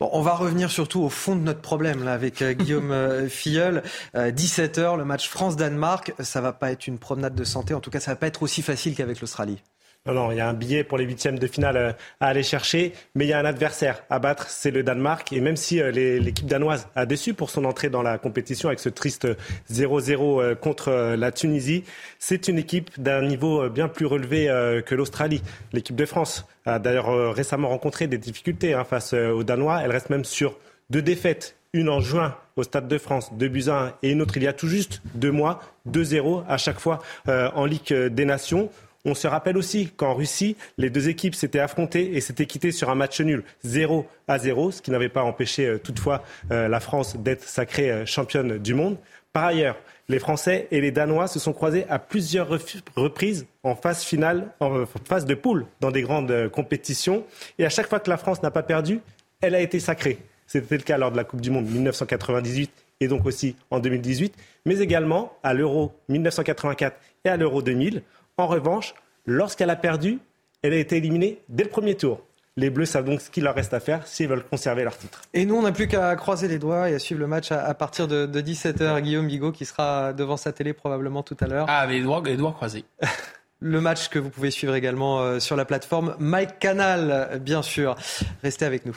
[0.01, 3.29] Bon, on va revenir surtout au fond de notre problème là avec euh, Guillaume euh,
[3.29, 3.83] Filleul.
[4.15, 6.15] 17h, euh, le match France-Danemark.
[6.20, 7.75] Ça va pas être une promenade de santé.
[7.75, 9.62] En tout cas, ça va pas être aussi facile qu'avec l'Australie.
[10.07, 12.95] Non, il y a un billet pour les huitièmes de finale euh, à aller chercher,
[13.15, 15.31] mais il y a un adversaire à battre, c'est le Danemark.
[15.31, 18.81] Et même si euh, l'équipe danoise a déçu pour son entrée dans la compétition avec
[18.81, 19.29] ce triste
[19.70, 21.85] 0-0 euh, contre la Tunisie,
[22.19, 24.47] c'est une équipe d'un niveau bien plus relevé
[24.87, 25.43] que l'Australie.
[25.75, 29.83] L'équipe de France a d'ailleurs récemment rencontré des difficultés hein, face aux Danois.
[29.85, 30.57] Elle reste même sur
[30.89, 34.23] deux défaites une en juin au Stade de France, 2 buts à 1, et une
[34.23, 38.25] autre il y a tout juste deux mois, 2-0 à chaque fois en Ligue des
[38.25, 38.70] Nations.
[39.05, 42.91] On se rappelle aussi qu'en Russie, les deux équipes s'étaient affrontées et s'étaient quittées sur
[42.91, 46.81] un match nul 0 à 0, ce qui n'avait pas empêché euh, toutefois euh, la
[46.81, 48.99] France d'être sacrée euh, championne du monde.
[49.33, 49.77] Par ailleurs,
[50.09, 52.49] les Français et les Danois se sont croisés à plusieurs
[52.97, 57.25] reprises en phase finale, en phase de poule dans des grandes compétitions.
[57.59, 59.01] Et à chaque fois que la France n'a pas perdu,
[59.41, 60.19] elle a été sacrée.
[60.49, 64.35] C'était le cas lors de la Coupe du Monde 1998 et donc aussi en 2018,
[64.67, 68.03] mais également à l'Euro 1984 et à l'Euro 2000.
[68.41, 68.94] En revanche,
[69.27, 70.19] lorsqu'elle a perdu,
[70.62, 72.23] elle a été éliminée dès le premier tour.
[72.57, 75.20] Les Bleus savent donc ce qu'il leur reste à faire s'ils veulent conserver leur titre.
[75.35, 77.75] Et nous, on n'a plus qu'à croiser les doigts et à suivre le match à,
[77.75, 79.02] partir de, 17h.
[79.02, 81.67] Guillaume Bigot qui sera devant sa télé probablement tout à l'heure.
[81.69, 82.86] Ah, les doigts, les doigts croisés.
[83.60, 87.94] le match que vous pouvez suivre également euh, sur la plateforme Mike Canal, bien sûr.
[88.43, 88.97] Restez avec nous.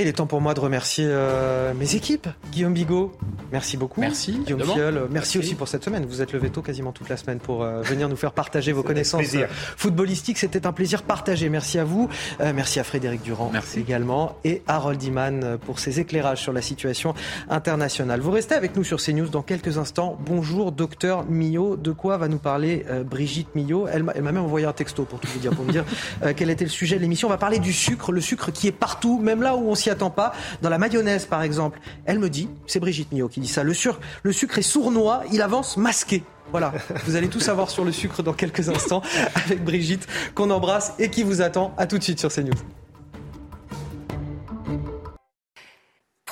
[0.00, 2.26] Il est temps pour moi de remercier euh, mes équipes.
[2.50, 3.12] Guillaume Bigot,
[3.52, 4.00] merci beaucoup.
[4.00, 4.40] Merci.
[4.44, 6.06] Guillaume Fiol, merci, aussi pour cette semaine.
[6.06, 8.82] Vous êtes levé tôt quasiment toute la semaine pour euh, venir nous faire partager vos
[8.82, 9.46] connaissances euh,
[9.76, 10.38] footballistiques.
[10.38, 11.48] C'était un plaisir partagé.
[11.48, 12.08] Merci à vous.
[12.40, 13.80] merci à Frédéric Durand merci.
[13.80, 14.38] également.
[14.44, 17.14] Et Harold Iman pour ses éclairages sur la situation
[17.50, 18.20] internationale.
[18.20, 20.18] Vous restez avec nous sur CNews dans quelques instants.
[20.24, 21.76] Bonjour, docteur Millot.
[21.76, 23.86] De quoi va nous parler Brigitte Millot?
[23.92, 25.84] Elle m'a même envoyé un texto pour tout vous dire, pour me dire
[26.36, 27.28] quel était le sujet de l'émission.
[27.28, 29.90] On va parler du sucre, le sucre qui est partout, même là où on s'y
[29.90, 30.32] attend pas.
[30.62, 33.72] Dans la mayonnaise, par exemple, elle me dit, c'est Brigitte Millot qui dit ça, le,
[34.22, 36.22] le sucre est sournois, il avance masqué.
[36.50, 36.72] Voilà,
[37.06, 39.02] vous allez tout savoir sur le sucre dans quelques instants
[39.34, 41.74] avec Brigitte qu'on embrasse et qui vous attend.
[41.78, 42.81] À tout de suite sur CNews.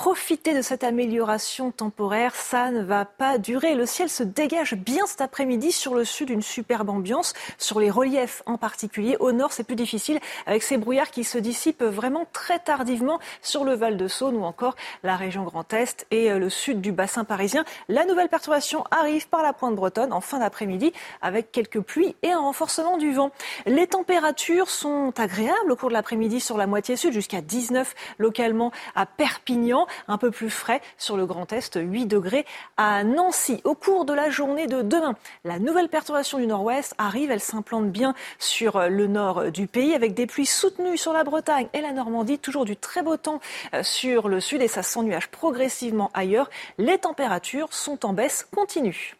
[0.00, 2.34] Profiter de cette amélioration temporaire.
[2.34, 3.74] Ça ne va pas durer.
[3.74, 7.90] Le ciel se dégage bien cet après-midi sur le sud, une superbe ambiance, sur les
[7.90, 9.18] reliefs en particulier.
[9.20, 13.62] Au nord, c'est plus difficile avec ces brouillards qui se dissipent vraiment très tardivement sur
[13.62, 16.92] le Val de Saône ou encore la région Grand Est et euh, le sud du
[16.92, 17.66] bassin parisien.
[17.90, 22.30] La nouvelle perturbation arrive par la pointe bretonne en fin d'après-midi avec quelques pluies et
[22.30, 23.32] un renforcement du vent.
[23.66, 28.72] Les températures sont agréables au cours de l'après-midi sur la moitié sud jusqu'à 19 localement
[28.94, 32.46] à Perpignan un peu plus frais sur le Grand Est, 8 degrés
[32.76, 33.60] à Nancy.
[33.64, 37.90] Au cours de la journée de demain, la nouvelle perturbation du nord-ouest arrive, elle s'implante
[37.90, 41.92] bien sur le nord du pays avec des pluies soutenues sur la Bretagne et la
[41.92, 43.40] Normandie, toujours du très beau temps
[43.74, 46.50] euh, sur le sud et ça s'ennuage progressivement ailleurs.
[46.78, 49.16] Les températures sont en baisse continue.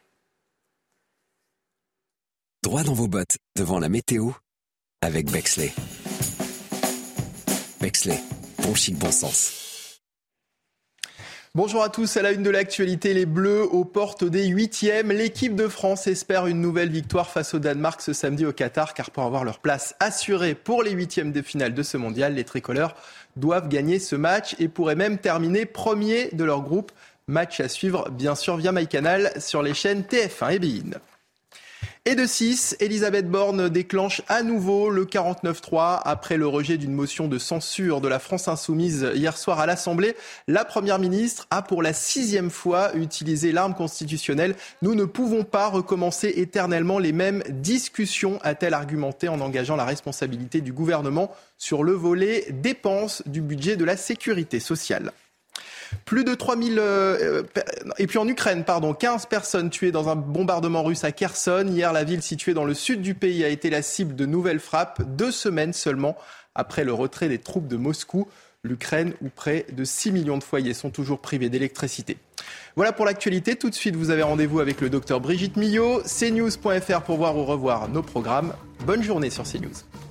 [2.63, 4.31] Droit dans vos bottes devant la météo
[5.01, 5.73] avec Bexley.
[7.81, 8.21] Bexley,
[8.63, 9.60] bon chic, bon sens.
[11.57, 15.11] Bonjour à tous, à la une de l'actualité, les Bleus aux portes des huitièmes.
[15.11, 19.11] L'équipe de France espère une nouvelle victoire face au Danemark ce samedi au Qatar, car
[19.11, 22.95] pour avoir leur place assurée pour les huitièmes de finale de ce mondial, les tricolores
[23.35, 26.93] doivent gagner ce match et pourraient même terminer premier de leur groupe.
[27.27, 31.01] Match à suivre bien sûr via MyCanal sur les chaînes TF1 et BeIN.
[32.07, 37.29] Et de 6, Elisabeth Borne déclenche à nouveau le 49-3 après le rejet d'une motion
[37.29, 40.17] de censure de la France insoumise hier soir à l'Assemblée.
[40.49, 44.55] La Première ministre a pour la sixième fois utilisé l'arme constitutionnelle.
[44.83, 50.61] Nous ne pouvons pas recommencer éternellement les mêmes discussions, a-t-elle argumenté en engageant la responsabilité
[50.61, 55.13] du gouvernement sur le volet dépenses du budget de la sécurité sociale.
[56.05, 57.43] Plus de 3000 euh,
[57.99, 61.67] et puis en Ukraine, pardon, 15 personnes tuées dans un bombardement russe à Kherson.
[61.69, 64.61] Hier, la ville située dans le sud du pays a été la cible de nouvelles
[64.61, 66.17] frappes, deux semaines seulement
[66.55, 68.27] après le retrait des troupes de Moscou.
[68.63, 72.19] L'Ukraine, où près de 6 millions de foyers sont toujours privés d'électricité.
[72.77, 73.57] Voilà pour l'actualité.
[73.57, 77.45] Tout de suite, vous avez rendez-vous avec le docteur Brigitte Millot, cnews.fr pour voir ou
[77.47, 78.53] revoir nos programmes.
[78.85, 80.10] Bonne journée sur CNews.